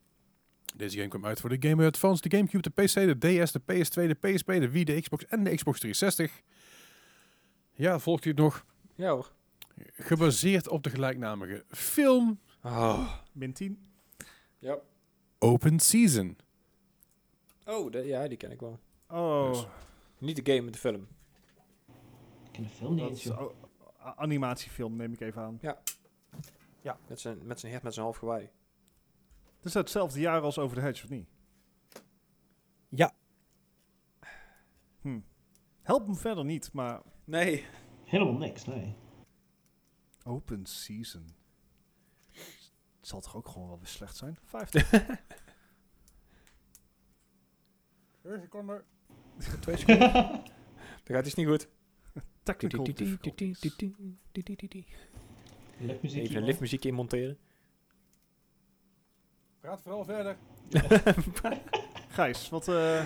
Deze 0.76 0.96
game 0.96 1.08
kwam 1.08 1.26
uit 1.26 1.40
voor 1.40 1.48
de 1.48 1.56
Game 1.60 1.76
Boy 1.76 1.86
Advance, 1.86 2.28
de 2.28 2.36
Gamecube, 2.36 2.70
de 2.74 2.82
PC, 2.82 2.94
de 2.94 3.42
DS, 3.44 3.52
de 3.52 3.60
PS2, 3.60 4.06
de 4.06 4.16
PSP, 4.20 4.46
de 4.46 4.70
Wii, 4.70 4.84
de 4.84 5.00
Xbox 5.00 5.26
en 5.26 5.44
de 5.44 5.54
Xbox 5.54 5.78
360. 5.78 6.42
Ja, 7.72 7.98
volgt 7.98 8.24
u 8.24 8.28
het 8.28 8.38
nog? 8.38 8.64
Ja 8.94 9.10
hoor. 9.10 9.32
Gebaseerd 9.92 10.68
op 10.68 10.82
de 10.82 10.90
gelijknamige 10.90 11.64
film 11.68 12.40
Oh. 12.62 13.12
Min 13.32 13.52
10? 13.52 13.78
Ja. 14.58 14.78
Open 15.38 15.80
Season. 15.80 16.36
Oh, 17.70 17.90
de- 17.90 18.06
ja, 18.06 18.28
die 18.28 18.36
ken 18.36 18.50
ik 18.50 18.60
wel. 18.60 18.78
Oh, 19.08 19.48
Dus- 19.48 19.66
Niet 20.18 20.36
de 20.44 20.50
game, 20.52 20.62
maar 20.62 20.72
de 20.72 20.78
film. 20.78 21.08
Ik 22.44 22.52
ken 22.52 22.62
de 22.62 22.68
film 22.68 22.94
niet 22.94 23.08
eens, 23.08 23.30
oh, 23.30 23.52
animatiefilm 24.16 24.96
neem 24.96 25.12
ik 25.12 25.20
even 25.20 25.42
aan. 25.42 25.58
Met 27.08 27.20
zijn, 27.20 27.46
met 27.46 27.60
zijn 27.60 27.72
hert 27.72 27.84
met 27.84 27.92
zijn 27.94 28.04
half 28.04 28.16
gewaai. 28.16 28.50
Het 29.56 29.64
is 29.64 29.74
hetzelfde 29.74 30.20
jaar 30.20 30.40
als 30.40 30.58
Over 30.58 30.76
the 30.76 30.82
Hedge, 30.82 31.04
of 31.04 31.10
niet? 31.10 31.28
Ja. 32.88 33.14
Hm. 35.00 35.20
Help 35.82 36.06
me 36.06 36.14
verder 36.14 36.44
niet, 36.44 36.72
maar 36.72 37.02
Nee. 37.24 37.66
Helemaal 38.04 38.36
niks, 38.38 38.64
nee. 38.64 38.96
Open 40.24 40.66
Season. 40.66 41.24
Het 43.00 43.08
zal 43.08 43.20
toch 43.20 43.36
ook 43.36 43.48
gewoon 43.48 43.68
wel 43.68 43.78
weer 43.78 43.86
slecht 43.86 44.16
zijn? 44.16 44.38
50. 44.44 44.90
Twee 49.60 49.76
seconden. 49.76 50.08
Dan 51.04 51.16
gaat 51.16 51.26
iets 51.26 51.34
niet 51.34 51.46
goed. 51.46 51.68
Technical. 52.42 52.84
Liftmuziek. 55.78 56.22
Even 56.22 56.36
een 56.36 56.44
liftmuziekje 56.44 56.88
inmonteren. 56.88 57.38
Praat 59.60 59.80
vooral 59.82 60.04
verder. 60.04 60.36
Gijs, 62.08 62.48
wat... 62.48 62.68
eh, 62.68 63.04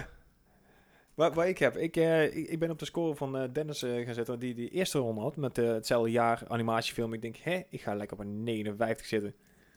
Waar, 1.15 1.33
waar 1.33 1.49
ik 1.49 1.59
heb, 1.59 1.77
ik, 1.77 1.97
eh, 1.97 2.37
ik, 2.37 2.49
ik 2.49 2.59
ben 2.59 2.71
op 2.71 2.79
de 2.79 2.85
score 2.85 3.15
van 3.15 3.37
eh, 3.37 3.53
Dennis 3.53 3.83
eh, 3.83 4.05
gaan 4.05 4.15
zitten, 4.15 4.39
die 4.39 4.55
die 4.55 4.69
eerste 4.71 4.99
ronde 4.99 5.21
had 5.21 5.37
met 5.37 5.59
eh, 5.59 5.67
hetzelfde 5.73 6.11
jaar 6.11 6.43
animatiefilm. 6.49 7.13
Ik 7.13 7.23
denk, 7.23 7.37
hè, 7.37 7.63
ik 7.69 7.81
ga 7.81 7.95
lekker 7.95 8.17
op 8.19 8.23
een 8.25 8.43
59 8.43 9.07
zitten. 9.07 9.35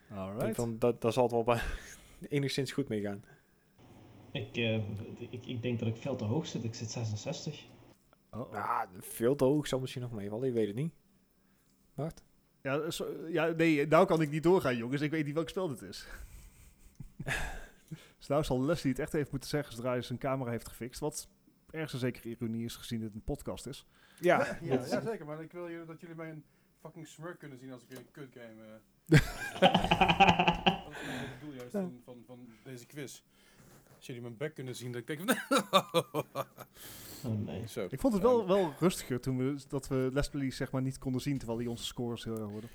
Denk 0.07 0.19
Alright. 0.19 0.55
van, 0.55 0.79
dat, 0.79 1.01
daar 1.01 1.11
zal 1.13 1.23
het 1.23 1.31
wel 1.31 1.43
bij 1.43 1.61
enigszins 2.29 2.71
goed 2.71 2.87
mee 2.87 3.01
gaan. 3.01 3.23
Ik, 4.37 4.57
eh, 4.57 4.75
ik, 5.31 5.45
ik 5.45 5.61
denk 5.61 5.79
dat 5.79 5.87
ik 5.87 5.97
veel 5.97 6.15
te 6.15 6.23
hoog 6.23 6.47
zit. 6.47 6.63
Ik 6.63 6.75
zit 6.75 6.91
66. 6.91 7.65
Oh, 8.31 8.39
oh. 8.39 8.53
Ah, 8.53 8.89
veel 8.99 9.35
te 9.35 9.43
hoog 9.43 9.67
zou 9.67 9.81
misschien 9.81 10.01
nog 10.01 10.11
meevallen, 10.11 10.47
je 10.47 10.53
weet 10.53 10.67
het 10.67 10.75
niet. 10.75 10.93
Wacht. 11.93 12.23
Ja, 12.61 12.81
ja, 13.27 13.45
nee, 13.47 13.87
nou 13.87 14.05
kan 14.05 14.21
ik 14.21 14.29
niet 14.29 14.43
doorgaan, 14.43 14.77
jongens. 14.77 15.01
Ik 15.01 15.11
weet 15.11 15.25
niet 15.25 15.33
welk 15.33 15.49
spel 15.49 15.67
dit 15.67 15.81
is. 15.81 16.07
dus 18.17 18.27
nou 18.27 18.43
zal 18.43 18.61
Leslie 18.61 18.91
het 18.91 19.01
echt 19.01 19.13
even 19.13 19.27
moeten 19.31 19.49
zeggen 19.49 19.73
zodra 19.73 19.91
hij 19.91 20.01
zijn 20.01 20.19
camera 20.19 20.51
heeft 20.51 20.67
gefixt. 20.67 20.99
Wat 20.99 21.29
ergens 21.69 21.93
een 21.93 21.99
zekere 21.99 22.29
ironie 22.29 22.65
is, 22.65 22.75
gezien 22.75 22.99
dit 22.99 23.13
een 23.13 23.23
podcast 23.23 23.65
is. 23.65 23.85
Ja, 24.19 24.57
ja, 24.61 24.73
ja, 24.73 25.01
zeker. 25.01 25.25
Maar 25.25 25.41
ik 25.41 25.51
wil 25.51 25.69
jullie, 25.69 25.85
dat 25.85 26.01
jullie 26.01 26.15
mij 26.15 26.29
een 26.29 26.43
fucking 26.81 27.07
smirk 27.07 27.39
kunnen 27.39 27.57
zien 27.57 27.71
als 27.71 27.83
ik 27.87 27.97
een 27.97 28.11
kut 28.11 28.33
game... 28.33 28.63
eh, 28.63 28.79
dat 30.81 30.91
is 30.91 31.05
mijn 31.05 31.39
doel 31.39 31.53
juist 31.53 31.71
van, 31.71 32.01
van, 32.03 32.23
van 32.25 32.47
deze 32.63 32.85
quiz. 32.85 33.21
Jullie 34.07 34.21
mijn 34.21 34.37
bek 34.37 34.53
kunnen 34.55 34.75
zien, 34.75 34.91
dat 34.91 35.01
ik 35.01 35.07
denk 35.07 35.19
van... 35.25 35.37
Oh 37.25 37.45
nee. 37.45 37.67
Zo. 37.67 37.87
Ik 37.89 37.99
vond 37.99 38.13
het 38.13 38.21
wel, 38.21 38.47
wel 38.47 38.73
rustiger 38.79 39.19
toen 39.19 39.37
we, 39.37 39.55
dat 39.67 39.87
we 39.87 40.09
Leslie 40.13 40.51
zeg 40.51 40.71
maar 40.71 40.81
niet 40.81 40.97
konden 40.97 41.21
zien 41.21 41.37
terwijl 41.37 41.59
hij 41.59 41.67
onze 41.67 41.83
scores 41.83 42.23
heel 42.23 42.39
erg 42.39 42.49
hoorde. 42.49 42.67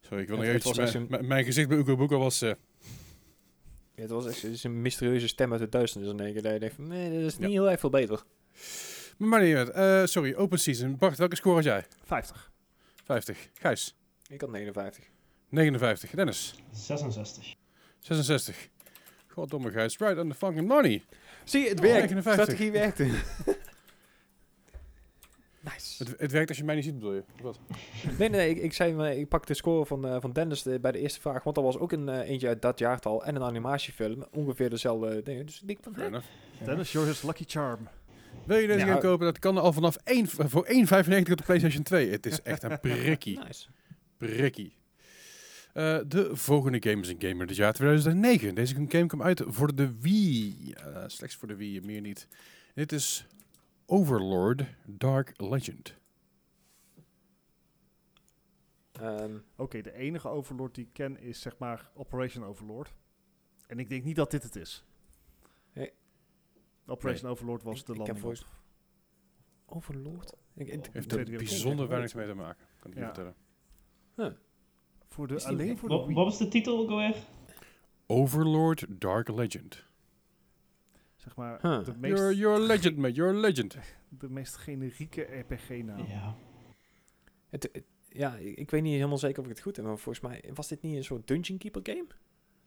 Sorry, 0.00 0.22
ik 0.22 0.28
wil 0.28 0.36
nog 0.36 0.46
eventjes... 0.46 0.76
Mijn, 0.76 0.94
een- 0.96 1.06
mijn- 1.10 1.26
mijn 1.26 1.44
gezicht 1.44 1.68
bij 1.68 1.78
Oeko 1.78 1.96
Boeko 1.96 2.18
was... 2.18 2.42
eh, 2.42 2.48
Ja, 3.94 4.02
het 4.02 4.10
was 4.10 4.26
echt 4.26 4.64
een 4.64 4.82
mysterieuze 4.82 5.28
stem 5.28 5.50
uit 5.52 5.60
de 5.60 5.68
duisternis. 5.68 6.10
En 6.10 6.16
dat 6.16 6.34
je 6.34 6.42
denkt 6.42 6.74
van, 6.74 6.86
nee, 6.86 7.10
dat 7.20 7.30
is 7.32 7.36
Ja. 7.36 7.40
niet 7.40 7.50
heel 7.50 7.70
erg 7.70 7.80
veel 7.80 7.90
beter. 7.90 8.22
maar 9.16 9.42
niet 9.42 9.56
uit. 9.56 9.70
Eh, 9.70 10.04
sorry, 10.04 10.34
open 10.34 10.58
season. 10.58 10.96
Bart, 10.96 11.18
welke 11.18 11.36
score 11.36 11.54
had 11.54 11.64
jij? 11.64 11.84
50. 12.04 12.52
50. 13.04 13.48
Gijs? 13.54 13.96
Ik 14.28 14.40
had 14.40 14.50
59. 14.50 15.04
59. 15.48 16.10
Dennis? 16.10 16.54
66. 16.72 17.54
66. 17.98 18.68
Goddomme 19.34 19.70
Gijs. 19.70 19.98
Right 19.98 20.18
on 20.18 20.28
the 20.28 20.34
fucking 20.34 20.68
money. 20.68 21.02
Zie 21.44 21.62
je, 21.62 21.68
het 21.68 21.78
Oh, 21.78 21.84
werkt. 21.84 22.00
59. 22.10 22.32
Strategie 22.44 22.70
werkte. 22.72 23.04
nice. 25.60 26.04
Het, 26.04 26.14
het 26.18 26.32
werkt 26.32 26.48
als 26.48 26.58
je 26.58 26.64
mij 26.64 26.74
niet 26.74 26.84
ziet, 26.84 26.94
bedoel 26.94 27.12
je? 27.14 27.22
Wat? 27.42 27.58
Nee, 28.18 28.28
nee, 28.28 28.50
ik, 28.50 28.62
ik 28.62 28.72
zei, 28.72 28.92
maar 28.94 29.12
ik 29.12 29.28
pak 29.28 29.46
de 29.46 29.54
score 29.54 29.86
van, 29.86 30.06
eh, 30.06 30.16
van 30.20 30.32
Dennis 30.32 30.66
eh, 30.66 30.80
bij 30.80 30.92
de 30.92 30.98
eerste 30.98 31.20
vraag, 31.20 31.42
want 31.42 31.56
dat 31.56 31.64
was 31.64 31.78
ook 31.78 31.92
een 31.92 32.08
eh, 32.08 32.28
eentje 32.28 32.48
uit 32.48 32.62
dat 32.62 32.78
jaartal 32.78 33.24
en 33.24 33.34
een 33.36 33.42
animatiefilm, 33.42 34.24
ongeveer 34.32 34.70
dezelfde 34.70 35.22
dingen. 35.22 35.46
Dus 35.46 35.60
ik 35.60 35.66
denk 35.66 35.78
van. 35.82 36.22
Dennis, 36.64 36.92
you're 36.92 37.08
his 37.08 37.22
lucky 37.22 37.44
charm. 37.46 37.88
Wil 38.46 38.58
je 38.58 38.66
deze 38.66 38.78
Ja. 38.78 38.86
gaan 38.86 39.00
kopen? 39.00 39.26
Dat 39.26 39.38
kan 39.38 39.58
al 39.58 39.72
vanaf 39.72 39.96
1, 40.04 40.26
voor 40.28 40.66
1,95 40.68 41.32
op 41.32 41.38
de 41.38 41.44
PlayStation 41.44 41.82
2. 41.82 42.10
Het 42.10 42.26
is 42.26 42.42
echt 42.42 42.62
een 42.62 42.80
prikkie. 42.88 43.38
Nice. 43.38 43.66
Prikkie. 44.18 44.76
Eh, 45.74 45.98
de 46.06 46.36
volgende 46.36 46.90
game 46.90 47.00
is 47.02 47.08
een 47.08 47.20
game 47.20 47.40
uit 47.40 47.48
het 47.48 47.58
jaar 47.58 47.72
2009. 47.72 48.54
Deze 48.54 48.74
game 48.74 49.06
kwam 49.06 49.22
uit 49.22 49.42
voor 49.46 49.74
de 49.74 50.00
Wii. 50.00 50.72
Eh, 50.72 51.04
slechts 51.06 51.36
voor 51.36 51.48
de 51.48 51.56
Wii, 51.56 51.80
meer 51.80 52.00
niet. 52.00 52.28
Dit 52.74 52.92
is 52.92 53.26
Overlord 53.86 54.64
Dark 54.86 55.32
Legend. 55.40 55.94
Ehm, 58.92 59.36
Oké, 59.56 59.80
de 59.80 59.92
enige 59.92 60.28
Overlord 60.28 60.74
die 60.74 60.84
ik 60.84 60.92
ken 60.92 61.18
is 61.20 61.40
zeg 61.40 61.58
maar 61.58 61.90
Operation 61.94 62.44
Overlord. 62.44 62.94
En 63.66 63.78
ik 63.78 63.88
denk 63.88 64.04
niet 64.04 64.16
dat 64.16 64.30
dit 64.30 64.42
het 64.42 64.56
is. 64.56 64.84
Nee. 65.72 65.92
Operation 66.86 67.30
Overlord 67.30 67.62
was 67.62 67.80
Ik- 67.80 67.86
de 67.86 67.92
ik 67.92 67.98
landing. 67.98 68.24
heb 68.36 68.46
Overlord? 69.66 70.32
Ik, 70.54 70.68
ik, 70.68 70.86
Heeft 70.92 71.12
er 71.12 71.24
bijzonder 71.24 71.88
weinig 71.88 72.14
mee 72.14 72.26
te 72.26 72.34
maken, 72.34 72.66
kan 72.78 72.90
ik 72.90 72.96
je 72.96 73.02
Ja. 73.02 73.14
vertellen. 73.14 73.34
Voor 75.14 75.26
de, 75.26 75.44
alleen 75.44 75.78
voor 75.78 75.88
de 75.88 75.94
Wat, 75.94 76.24
was 76.24 76.38
de 76.38 76.48
titel 76.48 76.78
ook 76.78 76.90
alweer? 76.90 77.16
Overlord 78.06 78.84
Dark 78.88 79.28
Legend. 79.28 79.84
Zeg 81.16 81.36
maar 81.36 81.58
Huh. 81.62 81.84
de, 81.84 81.94
meest, 81.96 82.16
You're, 82.18 82.36
you're 82.36 82.62
a 82.62 82.66
legend, 82.66 82.96
mate. 82.96 83.14
You're 83.14 83.36
a 83.36 83.40
legend. 83.40 83.76
de 84.08 84.28
meest 84.30 84.56
generieke 84.56 85.22
RPG-naam. 85.22 86.06
Ja. 86.06 86.36
het, 87.48 87.68
het- 87.72 87.84
ja, 88.08 88.34
ik, 88.36 88.70
weet 88.70 88.82
niet 88.82 88.94
helemaal 88.94 89.18
zeker 89.18 89.38
of 89.38 89.44
ik 89.44 89.50
het 89.50 89.60
goed 89.60 89.76
heb, 89.76 89.84
maar 89.84 89.98
volgens 89.98 90.24
mij 90.24 90.50
was 90.54 90.68
dit 90.68 90.82
niet 90.82 90.96
een 90.96 91.04
soort 91.04 91.26
Dungeon 91.26 91.58
Keeper 91.58 91.80
game? 91.84 92.06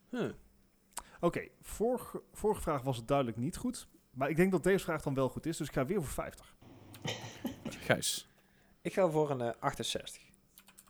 Huh. 0.09 0.31
Oké, 1.19 1.47
vorige, 1.61 2.21
vorige 2.33 2.61
vraag 2.61 2.81
was 2.81 2.97
het 2.97 3.07
duidelijk 3.07 3.37
niet 3.37 3.57
goed. 3.57 3.87
Maar 4.11 4.29
ik 4.29 4.35
denk 4.35 4.51
dat 4.51 4.63
deze 4.63 4.83
vraag 4.83 5.01
dan 5.01 5.13
wel 5.13 5.29
goed 5.29 5.45
is. 5.45 5.57
Dus 5.57 5.67
ik 5.67 5.73
ga 5.73 5.85
weer 5.85 6.03
voor 6.03 6.13
50. 6.23 6.55
Gijs, 7.63 8.29
Ik 8.81 8.93
ga 8.93 9.09
voor 9.09 9.29
een 9.29 9.41
eh, 9.41 9.51
68. 9.59 10.21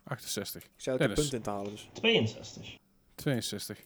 68. 0.08 0.62
Ik 0.62 0.70
zou 0.76 1.02
het 1.02 1.14
punt 1.14 1.32
in 1.32 1.42
te 1.42 1.50
halen, 1.50 1.70
dus. 1.70 1.88
62. 1.92 2.76
62. 3.14 3.78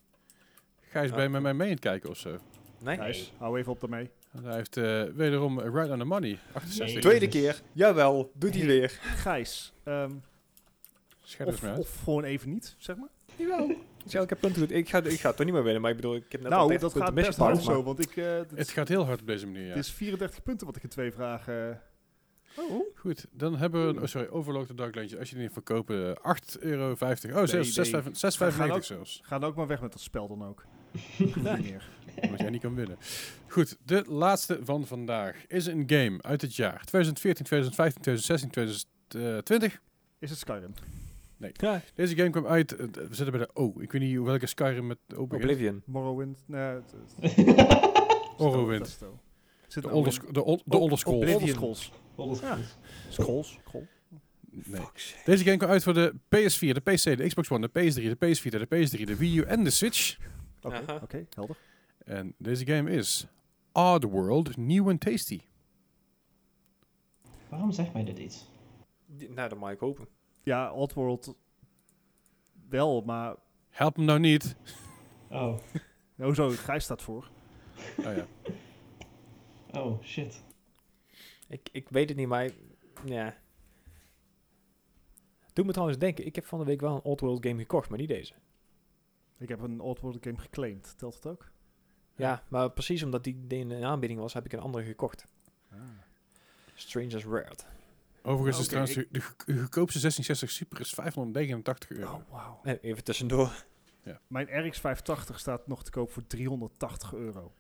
Gijs, 0.81 1.11
ben 1.11 1.23
je 1.23 1.29
met 1.29 1.43
mij 1.43 1.55
mee 1.55 1.67
aan 1.67 1.73
het 1.73 1.83
kijken 1.83 2.11
of 2.11 2.17
zo? 2.19 2.39
Nee? 2.79 2.97
Gijs, 2.97 3.33
hou 3.37 3.59
even 3.59 3.73
op 3.73 3.81
daarmee. 3.81 4.11
Hij 4.43 4.55
heeft 4.55 4.77
eh, 4.77 5.03
wederom 5.03 5.61
eh, 5.61 5.75
right 5.75 5.91
on 5.91 5.99
the 5.99 6.05
money. 6.05 6.39
68. 6.53 6.93
Nee. 6.95 7.03
Tweede 7.03 7.29
keer. 7.29 7.63
Jawel, 7.73 8.33
doet 8.35 8.55
hij 8.55 8.67
weer. 8.67 8.89
Gijs, 9.03 9.73
eens 9.85 11.37
of, 11.45 11.79
of 11.79 12.01
gewoon 12.05 12.25
even 12.25 12.51
niet, 12.51 12.75
zeg 12.79 12.97
maar. 12.97 13.09
Jawel. 13.37 13.71
Ik 14.05 14.29
heb 14.29 14.41
punten 14.41 14.61
goed. 14.61 14.71
Ik 14.71 14.89
ga, 14.89 15.03
ik 15.03 15.21
ga 15.21 15.29
het 15.29 15.37
toch 15.37 15.47
niet 15.47 15.55
meer 15.55 15.65
winnen, 15.65 15.83
maar 15.83 15.91
ik 15.91 15.97
bedoel, 15.97 16.15
ik 16.15 16.33
heb 16.33 16.41
net 16.41 16.53
al 16.53 16.59
nou, 16.59 16.69
30 16.69 16.93
dat 16.93 17.03
gaat 17.03 17.15
best 17.15 17.39
hard 17.39 17.63
zo. 17.63 17.83
Want 17.83 17.99
ik, 17.99 18.17
eh, 18.17 18.41
Het 18.55 18.71
gaat 18.71 18.89
heel 18.89 19.05
hard 19.05 19.21
op 19.21 19.27
deze 19.27 19.47
manier, 19.47 19.63
ja. 19.63 19.69
het 19.69 19.79
is 19.79 19.93
34 19.93 20.43
punten 20.43 20.67
wat 20.67 20.77
ik 20.77 20.83
in 20.83 20.89
twee 20.89 21.13
vragen... 21.13 21.83
Oh, 22.57 22.87
Goed, 22.97 23.27
dan 23.31 23.57
hebben 23.57 23.95
we... 23.95 24.01
Oh, 24.01 24.07
sorry, 24.07 24.29
Overlord 24.29 24.69
de 24.69 24.75
Dark 24.75 24.95
Legend. 24.95 25.19
Als 25.19 25.29
je 25.29 25.35
die 25.35 25.45
niet 25.45 25.53
verkopen, 25.53 26.17
8,50 26.19 26.23
euro. 26.61 26.91
Oh, 26.93 27.01
Nee, 27.01 27.47
zelfs 27.47 27.75
nee. 27.91 28.03
6,95 28.03 28.05
6,95 28.53 28.55
Gaan 28.57 28.71
ook- 28.71 28.85
zelfs. 28.85 29.21
Ga 29.25 29.39
dan 29.39 29.49
ook 29.49 29.57
maar 29.57 29.67
weg 29.67 29.81
met 29.81 29.93
dat 29.93 30.01
spel 30.01 30.29
dan 30.29 30.45
ook. 30.49 30.65
Niet 31.19 31.37
meer. 31.43 31.89
Omdat 32.23 32.41
jij 32.41 32.51
niet 32.51 32.61
kan 32.61 32.75
winnen. 32.75 32.97
Goed, 33.49 33.77
de 33.85 34.05
laatste 34.09 34.59
van 34.63 34.87
vandaag 34.87 35.45
is 35.47 35.67
een 35.67 35.85
game 35.87 36.23
uit 36.23 36.41
het 36.41 36.57
jaar 36.57 36.85
2014, 36.85 37.45
2015, 37.45 38.03
2016, 38.03 38.51
2020. 38.51 39.81
Is 40.19 40.31
het 40.31 40.39
Skyrim? 40.39 40.75
ja. 41.53 41.83
Deze 41.95 42.17
game 42.17 42.31
kwam 42.31 42.47
uit... 42.47 42.73
eh, 42.77 42.87
we 42.93 43.15
zitten 43.15 43.31
bij 43.31 43.39
de 43.47 43.51
O. 43.55 43.73
Ik 43.81 43.93
weet 43.93 44.03
niet 44.03 44.17
hoe- 44.17 44.27
welke 44.27 44.47
Skyrim 44.47 44.87
met 44.87 44.99
O 45.17 45.27
begint. 45.27 45.51
Oblivion. 45.51 45.83
Morrowind? 45.87 46.39
Nee, 46.47 46.79
Morrowind. 48.39 48.99
De 48.99 49.07
er 49.75 50.33
de 50.33 50.45
ol- 50.45 50.61
de 50.65 50.77
Older 50.77 50.99
Scrolls. 50.99 51.93
Alles 52.17 52.41
Ja. 52.41 52.59
Scrolls. 53.09 53.59
Scroll. 53.67 53.87
Nee. 54.51 54.83
Deze 55.25 55.45
game 55.45 55.57
kwam 55.57 55.71
uit 55.71 55.83
voor 55.83 55.95
de 55.95 56.15
PS4, 56.15 56.73
de 56.73 56.81
PC, 56.81 57.03
de 57.17 57.27
Xbox 57.27 57.51
One, 57.51 57.69
de 57.73 57.81
PS3, 57.81 57.95
de 57.95 58.17
PS4, 58.17 58.49
de 58.51 58.67
PS3, 58.67 59.05
de 59.05 59.17
Wii 59.17 59.37
U 59.39 59.43
en 59.43 59.65
de 59.65 59.71
Switch. 59.71 60.19
Oké, 60.63 60.99
oké, 61.03 61.27
helder. 61.35 61.57
En 62.05 62.35
deze 62.39 62.67
game 62.67 62.91
is 62.91 63.27
Oddworld 63.73 64.57
New 64.57 64.89
and 64.89 65.01
Tasty. 65.01 65.41
Waarom 67.49 67.73
zegt 67.73 67.93
mij 67.93 68.05
dit 68.05 68.19
iets? 68.19 68.47
Die- 69.07 69.31
Nou, 69.31 69.49
dat 69.49 69.59
mag 69.59 69.71
ik 69.71 69.79
hopen. 69.79 70.07
Ja, 70.43 70.73
Oddworld 70.73 71.35
wel, 72.69 73.01
maar... 73.01 73.35
Help 73.71 73.97
hem 73.97 74.05
nou 74.05 74.19
niet. 74.19 74.57
Oh. 75.31 75.59
Hoezo, 76.17 76.49
Gijs 76.51 76.85
staat 76.85 77.03
voor. 77.03 77.31
Oh 77.99 78.05
ja. 78.17 78.27
Oh, 79.71 80.03
shit. 80.03 80.43
Ik, 81.53 81.69
ik 81.73 81.89
weet 81.89 82.09
het 82.09 82.19
niet, 82.19 82.29
maar... 82.29 82.51
Ja. 83.05 83.37
Doe 85.53 85.65
me 85.65 85.73
trouwens 85.73 85.99
denken, 85.99 86.27
ik 86.27 86.35
heb 86.35 86.47
van 86.47 86.59
de 86.59 86.65
week 86.65 86.81
wel 86.81 86.95
een 86.95 87.03
Oddworld 87.03 87.47
game 87.47 87.61
gekocht, 87.61 87.89
maar 87.89 87.99
niet 87.99 88.09
deze. 88.09 88.35
Ik 89.39 89.49
heb 89.49 89.61
een 89.61 89.81
Oddworld 89.81 90.25
game 90.25 90.39
geclaimd. 90.39 90.99
Telt 90.99 91.15
het 91.15 91.27
ook? 91.27 91.51
Ja, 92.17 92.43
maar 92.49 92.71
precies 92.71 93.03
omdat 93.03 93.25
die 93.25 93.45
in 93.49 93.71
een 93.71 93.85
aanbieding 93.85 94.21
was, 94.21 94.33
heb 94.33 94.45
ik 94.45 94.53
een 94.53 94.61
andere 94.61 94.85
gekocht. 94.85 95.25
Strange 96.75 97.15
as 97.17 97.25
Rared. 97.25 97.67
Overigens 98.23 98.59
is 98.59 98.67
trouwens 98.67 98.95
de, 98.95 99.09
de 99.11 99.19
de 99.47 99.59
goedkoopste 99.59 100.01
1660 100.01 100.51
Super 100.51 100.81
is 100.81 100.91
589 100.91 101.91
euro. 101.91 102.25
Oh. 102.31 102.59
Eh, 102.63 102.75
Even 102.81 103.05
tussendoor. 103.05 103.65
Mijn 104.27 104.67
RX 104.67 104.81
580 104.81 105.39
staat 105.39 105.67
nog 105.67 105.85
te 105.85 105.91
koop 105.91 106.11
voor 106.11 106.27
380 106.27 107.15
euro. 107.15 107.53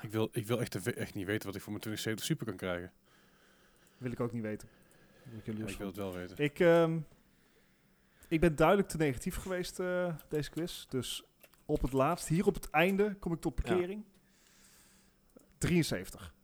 Ik, 0.00 0.10
wil, 0.10 0.28
ik 0.32 0.46
wil 0.46 0.60
echt, 0.60 0.92
echt 0.92 1.14
niet 1.14 1.26
weten 1.26 1.46
wat 1.46 1.56
ik 1.56 1.62
voor 1.62 1.72
mijn 1.72 1.82
2070 1.82 2.24
Super 2.24 2.46
kan 2.46 2.56
krijgen. 2.56 2.92
Wil 3.98 4.10
ik 4.12 4.20
ook 4.20 4.32
niet 4.32 4.42
weten. 4.42 4.68
Wil 5.22 5.38
ik 5.38 5.46
Ja, 5.46 5.52
wil 5.52 5.68
van. 5.68 5.86
het 5.86 5.96
wel 5.96 6.12
weten. 6.12 6.36
Ik, 6.44 6.58
ehm, 6.60 6.98
ik 8.28 8.40
ben 8.40 8.56
duidelijk 8.56 8.88
te 8.88 8.96
negatief 8.96 9.36
geweest, 9.36 9.80
eh, 9.80 10.14
deze 10.28 10.50
quiz. 10.50 10.86
Dus 10.88 11.22
op 11.66 11.82
het 11.82 11.92
laatst, 11.92 12.28
hier 12.28 12.46
op 12.46 12.54
het 12.54 12.70
einde, 12.70 13.14
kom 13.14 13.32
ik 13.32 13.40
tot 13.40 13.54
parkering. 13.54 14.04
73. 15.58 16.34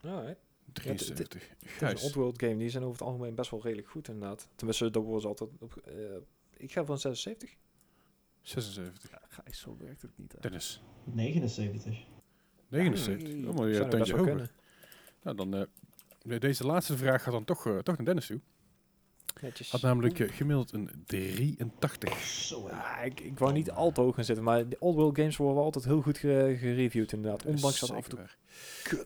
Alright. 0.00 0.40
73. 0.72 1.48
Het 1.48 1.62
is 1.62 1.70
een 1.72 1.76
Gijs. 1.78 2.04
Oddworld 2.04 2.42
game, 2.42 2.56
die 2.56 2.68
zijn 2.68 2.82
over 2.82 2.98
het 2.98 3.08
algemeen 3.08 3.34
best 3.34 3.50
wel 3.50 3.62
redelijk 3.62 3.88
goed 3.88 4.08
inderdaad. 4.08 4.48
Tenminste, 4.54 4.90
dat 4.90 5.20
ze 5.20 5.26
altijd 5.28 5.50
op... 5.58 5.76
eh, 5.76 5.94
ik 6.56 6.72
ga 6.72 6.84
voor 6.84 6.94
een 6.94 7.00
76. 7.00 7.56
76. 8.42 9.10
Ja, 9.10 9.20
Gijs, 9.28 9.60
zo 9.60 9.76
werkt 9.78 10.02
het 10.02 10.10
niet. 10.18 10.32
Hè. 10.32 10.38
Dennis. 10.40 10.82
79. 11.04 12.06
79. 12.68 13.28
Hey. 13.32 13.44
Oh, 13.46 13.54
maar 13.54 13.68
je 13.68 13.88
tandje 13.88 14.16
hoger. 14.16 14.52
Nou, 15.22 15.36
dan... 15.36 15.54
eh, 15.54 15.62
deze 16.38 16.66
laatste 16.66 16.96
vraag 16.96 17.22
gaat 17.22 17.32
dan 17.32 17.44
toch, 17.44 17.66
eh, 17.66 17.78
toch 17.78 17.96
naar 17.96 18.06
Dennis 18.06 18.26
toe. 18.26 18.40
Netjes. 19.40 19.70
Had 19.70 19.80
namelijk 19.80 20.20
eh, 20.20 20.28
gemiddeld 20.32 20.72
een 20.72 20.90
83. 21.06 22.18
Zo. 22.18 22.68
Ja, 22.70 22.98
ik, 23.00 23.20
ik 23.20 23.38
wou 23.38 23.52
niet 23.52 23.70
al 23.70 23.92
te 23.92 24.00
hoog 24.00 24.14
gaan 24.14 24.24
zitten, 24.24 24.44
maar 24.44 24.68
de 24.68 24.76
Oddworld 24.78 25.16
games 25.16 25.36
worden 25.36 25.62
altijd 25.62 25.84
heel 25.84 26.00
goed 26.00 26.18
ge- 26.18 26.56
gereviewd 26.58 27.12
inderdaad. 27.12 27.44
Ondanks 27.44 27.80
dat 27.80 27.90
af 27.90 28.04
en 28.04 28.10
toe 28.10 28.18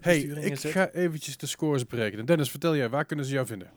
Hey, 0.00 0.18
ik 0.20 0.58
ga 0.58 0.90
eventjes 0.90 1.36
de 1.36 1.46
scores 1.46 1.86
berekenen. 1.86 2.26
Dennis, 2.26 2.50
vertel 2.50 2.76
jij, 2.76 2.88
waar 2.88 3.04
kunnen 3.04 3.24
ze 3.24 3.32
jou 3.32 3.46
vinden? 3.46 3.70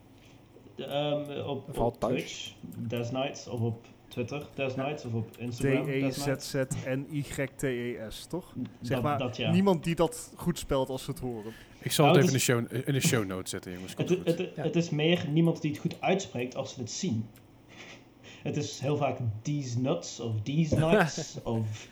De, 0.75 0.85
ehm, 0.85 1.47
op. 1.79 1.99
Twitch, 1.99 2.53
Des 2.77 3.11
Nights, 3.11 3.47
of 3.47 3.59
op 3.59 3.85
Twitter, 4.07 4.47
Des 4.55 4.75
Nights, 4.75 5.05
of 5.05 5.13
op 5.13 5.37
Instagram, 5.37 5.85
Des 5.85 6.25
Nights. 6.25 6.51
D-E-Z-Z-N-Y-T-E-S, 6.51 8.25
toch? 8.25 8.53
Zeg 8.81 8.95
Dat- 8.95 9.03
maar, 9.03 9.17
dat 9.17 9.37
ja. 9.37 9.51
Niemand 9.51 9.83
die 9.83 9.95
dat 9.95 10.33
goed 10.35 10.59
spelt 10.59 10.89
als 10.89 11.03
ze 11.03 11.11
het 11.11 11.19
horen. 11.19 11.53
Ik 11.85 11.91
zal 11.91 12.05
Nou, 12.05 12.17
het 12.17 12.25
even 12.27 12.39
het 12.39 12.47
in 12.47 12.63
de, 12.63 12.71
show, 12.77 12.87
in 12.87 12.93
de 12.93 13.07
show 13.07 13.25
notes 13.25 13.49
zetten, 13.49 13.71
jongens. 13.73 13.93
Het, 13.97 14.09
het, 14.09 14.25
het, 14.25 14.51
Ja. 14.55 14.63
het 14.63 14.75
is 14.75 14.89
meer 14.89 15.25
niemand 15.29 15.61
die 15.61 15.71
het 15.71 15.79
goed 15.79 16.01
uitspreekt 16.01 16.55
als 16.55 16.73
ze 16.73 16.79
het 16.79 16.91
zien. 16.91 17.25
Het 18.43 18.57
is 18.57 18.79
heel 18.79 18.97
vaak 18.97 19.17
these 19.41 19.79
nuts 19.79 20.19
of 20.19 20.41
these 20.43 20.75
nuts 20.85 21.37
of 21.43 21.87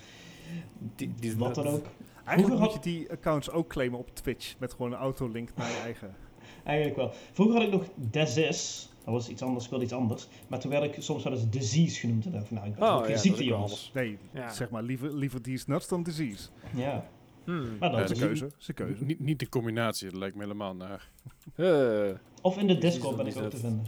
Die, 0.95 1.13
die 1.19 1.37
wat 1.37 1.55
dan 1.55 1.67
ook. 1.67 1.85
Eigenlijk 2.25 2.47
Vroeger 2.47 2.59
moet 2.59 2.73
je 2.73 2.79
die 2.99 3.11
accounts 3.11 3.49
ook 3.51 3.67
claimen 3.69 3.99
op 3.99 4.15
Twitch. 4.15 4.55
Met 4.59 4.71
gewoon 4.73 4.91
een 4.91 4.97
autolink 4.97 5.49
naar 5.55 5.69
je 5.69 5.77
eigen. 5.83 6.15
Eigenlijk 6.63 6.95
wel. 6.97 7.11
Vroeger 7.31 7.55
had 7.55 7.63
ik 7.65 7.71
nog 7.71 7.83
Desis. 7.95 8.89
Dat 9.05 9.13
was 9.13 9.29
iets 9.29 9.41
anders, 9.41 9.63
ik 9.63 9.69
wilde 9.69 9.85
iets 9.85 9.93
anders. 9.93 10.27
Maar 10.47 10.59
toen 10.59 10.71
werd 10.71 10.83
ik 10.83 11.03
soms 11.03 11.23
wel 11.23 11.33
eens 11.33 11.49
disease 11.49 11.99
genoemd. 11.99 12.25
En 12.25 12.31
dacht 12.31 12.43
ik 12.43 12.47
van, 12.47 12.57
nou, 12.57 12.69
ik 12.69 12.75
ben 12.75 12.87
Oh, 12.87 12.95
ook 12.95 13.03
geen 13.03 13.11
ja, 13.13 13.17
ziekte, 13.19 13.39
wel 13.39 13.47
jongens. 13.47 13.91
Nee, 13.93 14.17
Ja. 14.33 14.49
zeg 14.53 14.69
maar 14.69 14.83
liever, 14.83 15.13
liever 15.15 15.41
these 15.41 15.63
nuts 15.67 15.87
dan 15.87 16.03
disease. 16.03 16.47
Ja, 16.75 17.05
Hmm. 17.43 17.77
maar 17.77 17.91
Ja, 17.91 17.97
dat 17.97 18.09
een 18.09 18.17
keuze. 18.17 18.49
Is 18.59 18.67
een 18.67 18.73
keuze. 18.73 19.03
Niet, 19.03 19.19
niet 19.19 19.39
de 19.39 19.49
combinatie, 19.49 20.09
dat 20.09 20.19
lijkt 20.19 20.35
me 20.35 20.41
helemaal 20.41 20.75
naar. 20.75 21.09
Eh, 21.55 22.09
Of 22.41 22.57
in 22.57 22.67
de 22.67 22.77
Discord 22.77 23.17
ben 23.17 23.27
ik 23.27 23.37
ook 23.37 23.49
te 23.49 23.57
vinden. 23.57 23.85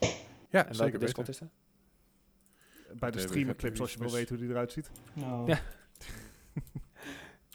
Ja, 0.00 0.08
en 0.50 0.50
welke 0.50 0.74
zeker 0.74 0.98
Discord 0.98 1.28
is 1.28 1.38
dat? 1.38 1.48
Bij 2.98 3.10
de 3.10 3.16
Even 3.16 3.28
streamer 3.28 3.50
gaat 3.52 3.60
clips, 3.60 3.80
als 3.80 3.92
je 3.92 3.98
wil 3.98 4.10
weten 4.12 4.28
hoe 4.36 4.44
die 4.44 4.54
eruit 4.54 4.72
ziet. 4.72 4.90
Nou, 5.12 5.46
Ja. 5.48 5.60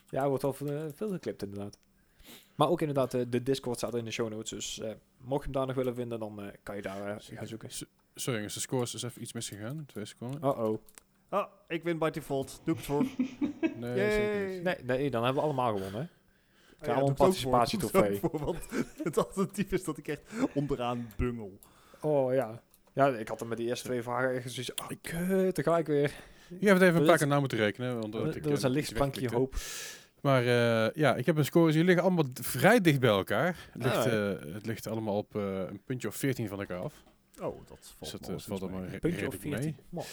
Ja, 0.10 0.22
er 0.24 0.28
wordt 0.28 0.44
wel 0.44 0.54
veel, 0.54 0.92
veel 0.96 1.10
geklipt 1.10 1.44
inderdaad. 1.44 1.78
Maar 2.56 2.70
ook 2.70 2.80
inderdaad, 2.82 3.14
eh, 3.14 3.22
de 3.30 3.44
Discord 3.44 3.78
staat 3.78 3.96
in 3.96 4.06
de 4.06 4.12
show 4.12 4.30
notes. 4.30 4.50
Dus 4.50 4.80
eh, 4.80 4.92
mocht 5.18 5.38
je 5.40 5.44
hem 5.44 5.52
daar 5.52 5.66
nog 5.68 5.76
willen 5.76 5.96
vinden, 5.96 6.20
dan 6.20 6.42
eh, 6.42 6.48
kan 6.64 6.76
je 6.76 6.82
daar 6.82 7.08
eh, 7.18 7.38
gaan 7.38 7.48
zoeken. 7.48 7.72
S- 7.72 7.86
Sorry 8.16 8.36
jongens, 8.36 8.54
de 8.54 8.60
scores 8.60 8.94
is 8.94 9.04
even 9.04 9.22
iets 9.22 9.34
misgegaan. 9.34 9.86
Twee 9.86 10.06
seconden. 10.06 10.44
Oh-oh. 10.44 10.78
Ah, 11.34 11.48
ik 11.68 11.84
win 11.84 11.98
by 11.98 12.10
default. 12.10 12.62
Doe 12.64 12.74
ik 12.74 12.80
het 12.80 12.90
voor. 12.90 13.06
Nee, 13.76 13.96
Yay. 13.96 14.12
zeker 14.12 14.48
niet. 14.54 14.64
Nee, 14.64 14.76
nee, 14.84 15.10
dan 15.10 15.24
hebben 15.24 15.42
we 15.42 15.48
allemaal 15.48 15.74
gewonnen. 15.76 16.02
hè? 16.02 16.08
Ah 16.80 16.88
ja, 16.88 16.94
allemaal 16.94 17.16
doe 17.16 17.28
een 17.28 17.34
ik 18.12 18.22
ik 18.24 18.32
Want 18.32 18.58
het 19.04 19.18
alternatief 19.18 19.72
is 19.72 19.84
dat 19.84 19.98
ik 19.98 20.08
echt 20.08 20.22
onderaan 20.54 21.10
bungel. 21.18 21.60
Oh 22.02 22.34
ja. 22.34 22.62
Ja, 22.94 23.08
ik 23.08 23.28
had 23.28 23.40
hem 23.40 23.50
met 23.50 23.58
die 23.58 23.68
eerste 23.68 23.86
twee 23.88 24.02
vragen 24.04 24.34
echt 24.34 24.52
zoiets. 24.52 24.74
Oh, 24.74 24.88
kut, 25.02 25.56
daar 25.56 25.66
ga 25.66 25.78
ik 25.78 25.88
weer. 25.88 26.12
Je 26.60 26.68
hebt 26.68 26.82
even 26.82 27.00
een 27.00 27.06
paar 27.08 27.18
keer 27.18 27.28
na 27.28 27.40
moeten 27.40 27.58
rekenen. 27.58 28.00
Want 28.00 28.14
Dat, 28.14 28.36
ik, 28.36 28.46
is 28.46 28.64
een 28.64 28.72
wegklikte. 28.74 29.36
hoop. 29.36 29.56
Maar 30.22 30.42
eh, 30.42 30.94
ja, 30.96 31.16
ik 31.16 31.26
heb 31.26 31.38
een 31.38 31.46
score. 31.46 31.72
Jullie 31.72 31.86
liggen 31.86 32.04
allemaal 32.04 32.26
vrij 32.34 32.82
dicht 32.82 33.00
bij 33.00 33.10
elkaar. 33.10 33.70
Het 33.72 33.84
ligt, 33.84 33.96
Ah, 33.96 34.32
eh, 34.32 34.54
het 34.54 34.66
ligt 34.66 34.88
allemaal 34.88 35.18
op 35.18 35.36
eh, 35.36 35.42
een 35.58 35.82
puntje 35.86 36.08
of 36.08 36.16
14 36.16 36.48
van 36.48 36.60
elkaar 36.60 36.80
af. 36.80 36.94
Oh, 37.42 37.68
dat 37.68 37.78
Dus 38.00 38.10
valt, 38.10 38.26
dat 38.26 38.30
eh, 38.42 38.48
valt 38.48 38.62
allemaal 38.62 38.84
re- 38.86 39.00
Puntje 39.00 39.28
of 39.28 39.34
redelijk 39.44 39.64
14. 39.64 39.76
mee. 39.90 40.04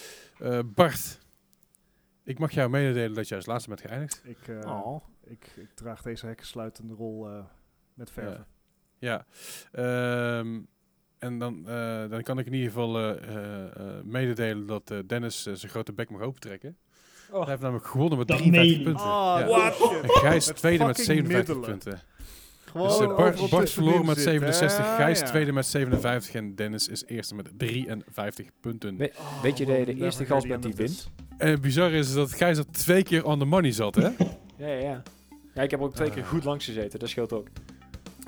Eh, 0.52 0.58
Bart, 0.74 1.18
ik 2.24 2.38
mag 2.38 2.50
jou 2.50 2.70
mededelen 2.70 3.14
dat 3.14 3.28
jij 3.28 3.36
als 3.36 3.46
laatste 3.46 3.68
bent 3.68 3.80
geëindigd. 3.80 4.20
Ik, 4.24 4.48
eh, 4.48 4.70
Oh. 4.86 5.04
ik, 5.26 5.52
ik 5.56 5.70
draag 5.74 6.02
deze 6.02 6.26
hekkensluitende 6.26 6.94
rol 6.94 7.28
eh, 7.30 7.44
met 7.94 8.10
verven. 8.10 8.46
Ja. 8.98 9.26
Ehm, 9.72 10.60
en 11.18 11.38
dan, 11.38 11.68
eh, 11.68 12.08
dan 12.08 12.22
kan 12.22 12.38
ik 12.38 12.46
in 12.46 12.52
ieder 12.52 12.68
geval 12.68 12.98
eh, 12.98 13.10
eh, 13.36 13.64
eh, 13.98 14.04
mededelen 14.04 14.66
dat 14.66 14.94
Dennis 15.06 15.42
zijn 15.42 15.70
grote 15.70 15.92
bek 15.92 16.10
mag 16.10 16.20
opentrekken. 16.20 16.76
Oh. 17.30 17.40
Hij 17.40 17.48
heeft 17.48 17.60
namelijk 17.62 17.86
gewonnen 17.86 18.18
met 18.18 18.28
Dat 18.28 18.36
53 18.38 18.70
meen 18.70 18.78
je 18.78 18.84
punten. 18.84 19.04
Ah, 19.06 19.48
ja. 19.48 19.70
Gijs 20.20 20.44
tweede 20.46 20.84
met 20.84 20.96
fucking 20.96 21.16
57 21.16 21.54
middelen. 21.56 21.60
punten. 21.78 22.00
Gewoon 22.70 22.88
Dus 22.88 22.98
eh, 23.00 23.16
Bart, 23.16 23.50
Bart 23.50 23.70
verloor 23.70 24.04
met 24.04 24.16
zitten, 24.16 24.22
67, 24.54 24.86
hè? 24.86 24.94
Gijs 24.96 25.20
tweede 25.20 25.52
met 25.52 25.66
57 25.66 26.34
en 26.34 26.54
Dennis 26.54 26.88
is 26.88 27.04
eerste 27.06 27.34
met 27.34 27.48
53 27.56 28.46
punten. 28.60 28.96
We- 28.96 29.12
Oh, 29.18 29.42
Weet 29.42 29.58
je 29.58 29.64
de 29.66 29.94
eerste 29.94 30.24
gast 30.24 30.62
die 30.62 30.74
wint? 30.74 31.10
En 31.38 31.50
het 31.50 31.60
bizarre 31.60 31.96
is 31.96 32.12
dat 32.12 32.32
Gijs 32.32 32.58
er 32.58 32.70
twee 32.70 33.02
keer 33.02 33.24
on 33.24 33.38
the 33.38 33.44
money 33.44 33.72
zat, 33.72 33.94
hè? 33.94 34.02
Ja, 34.56 34.66
ja, 34.66 34.72
ja. 34.80 35.02
Ja, 35.54 35.62
ik 35.62 35.70
heb 35.70 35.80
ook 35.80 35.94
twee 35.94 36.10
keer 36.10 36.22
Ah. 36.22 36.28
goed 36.28 36.44
langs 36.44 36.64
gezeten. 36.64 36.98
Dat 36.98 37.08
scheelt 37.08 37.32
ook. 37.32 37.46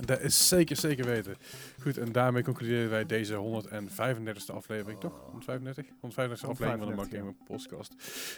Dat 0.00 0.20
is 0.20 0.48
zeker, 0.48 0.76
zeker 0.76 1.04
weten. 1.04 1.34
Goed, 1.80 1.98
en 1.98 2.12
daarmee 2.12 2.42
concluderen 2.42 2.90
wij 2.90 3.06
deze 3.06 3.34
135e 3.34 4.54
aflevering, 4.54 5.00
toch? 5.00 5.20
135? 5.30 5.84
135e 5.84 6.48
aflevering 6.48 6.78
van 6.78 6.88
de 6.88 6.94
Mark 6.94 7.10
135, 7.10 7.18
Gamer 7.18 7.34
podcast. 7.46 7.94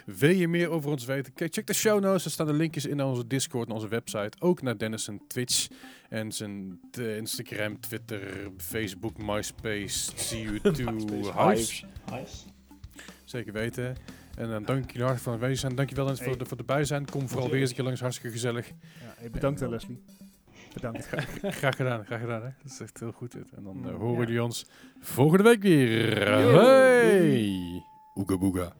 Wil 0.06 0.30
je 0.30 0.48
meer 0.48 0.68
over 0.68 0.90
ons 0.90 1.04
weten? 1.04 1.32
Kijk, 1.32 1.52
check 1.54 1.66
de 1.66 1.72
show 1.74 2.00
notes. 2.00 2.24
Er 2.24 2.30
staan 2.30 2.46
de 2.46 2.52
linkjes 2.52 2.86
in 2.86 2.96
naar 2.96 3.06
onze 3.06 3.26
Discord 3.26 3.68
en 3.68 3.74
onze 3.74 3.88
website. 3.88 4.40
Ook 4.40 4.62
naar 4.62 4.78
Dennis' 4.78 5.04
zijn 5.04 5.20
Twitch 5.28 5.68
en 6.08 6.32
zijn 6.32 6.80
eh, 6.90 7.16
Instagram, 7.16 7.80
Twitter, 7.80 8.50
Facebook, 8.56 9.16
MySpace, 9.18 10.12
CU2, 10.26 10.84
Hives. 11.38 11.84
Zeker 13.24 13.52
weten. 13.52 13.96
En 14.36 14.48
dan 14.48 14.64
dank 14.64 14.90
jullie 14.90 15.06
hartelijk 15.06 15.18
voor 15.22 15.32
het 15.32 15.40
aanwezig 15.42 15.58
zijn. 15.60 15.74
Dankjewel 15.74 16.04
Dennis, 16.04 16.22
voor, 16.22 16.32
Hey. 16.32 16.38
de, 16.38 16.46
voor 16.46 16.58
erbij 16.58 16.84
zijn. 16.84 17.10
Kom 17.10 17.28
vooral 17.28 17.50
weer 17.50 17.60
eens 17.60 17.68
een 17.70 17.76
keer 17.76 17.84
langs, 17.84 18.00
hartstikke 18.00 18.32
gezellig. 18.32 18.68
Ja, 18.68 18.74
hey, 19.16 19.30
bedankt 19.30 19.60
hè, 19.60 19.68
Leslie. 19.68 20.02
Bedankt. 20.74 21.06
Graag 21.42 21.76
gedaan, 21.76 22.04
graag 22.04 22.20
gedaan. 22.20 22.42
Hè? 22.42 22.48
Dat 22.62 22.72
is 22.72 22.80
echt 22.80 23.00
heel 23.00 23.12
goed 23.12 23.32
dit. 23.32 23.52
En 23.56 23.62
dan 23.62 23.76
eh, 23.84 23.90
Mm, 23.90 24.00
horen 24.00 24.20
ja. 24.20 24.26
jullie 24.26 24.42
ons 24.42 24.66
volgende 25.00 25.42
week 25.44 25.62
weer. 25.62 26.40
Yo. 26.40 26.58
Hey! 26.58 27.82
Oega 28.14 28.38
boega. 28.38 28.72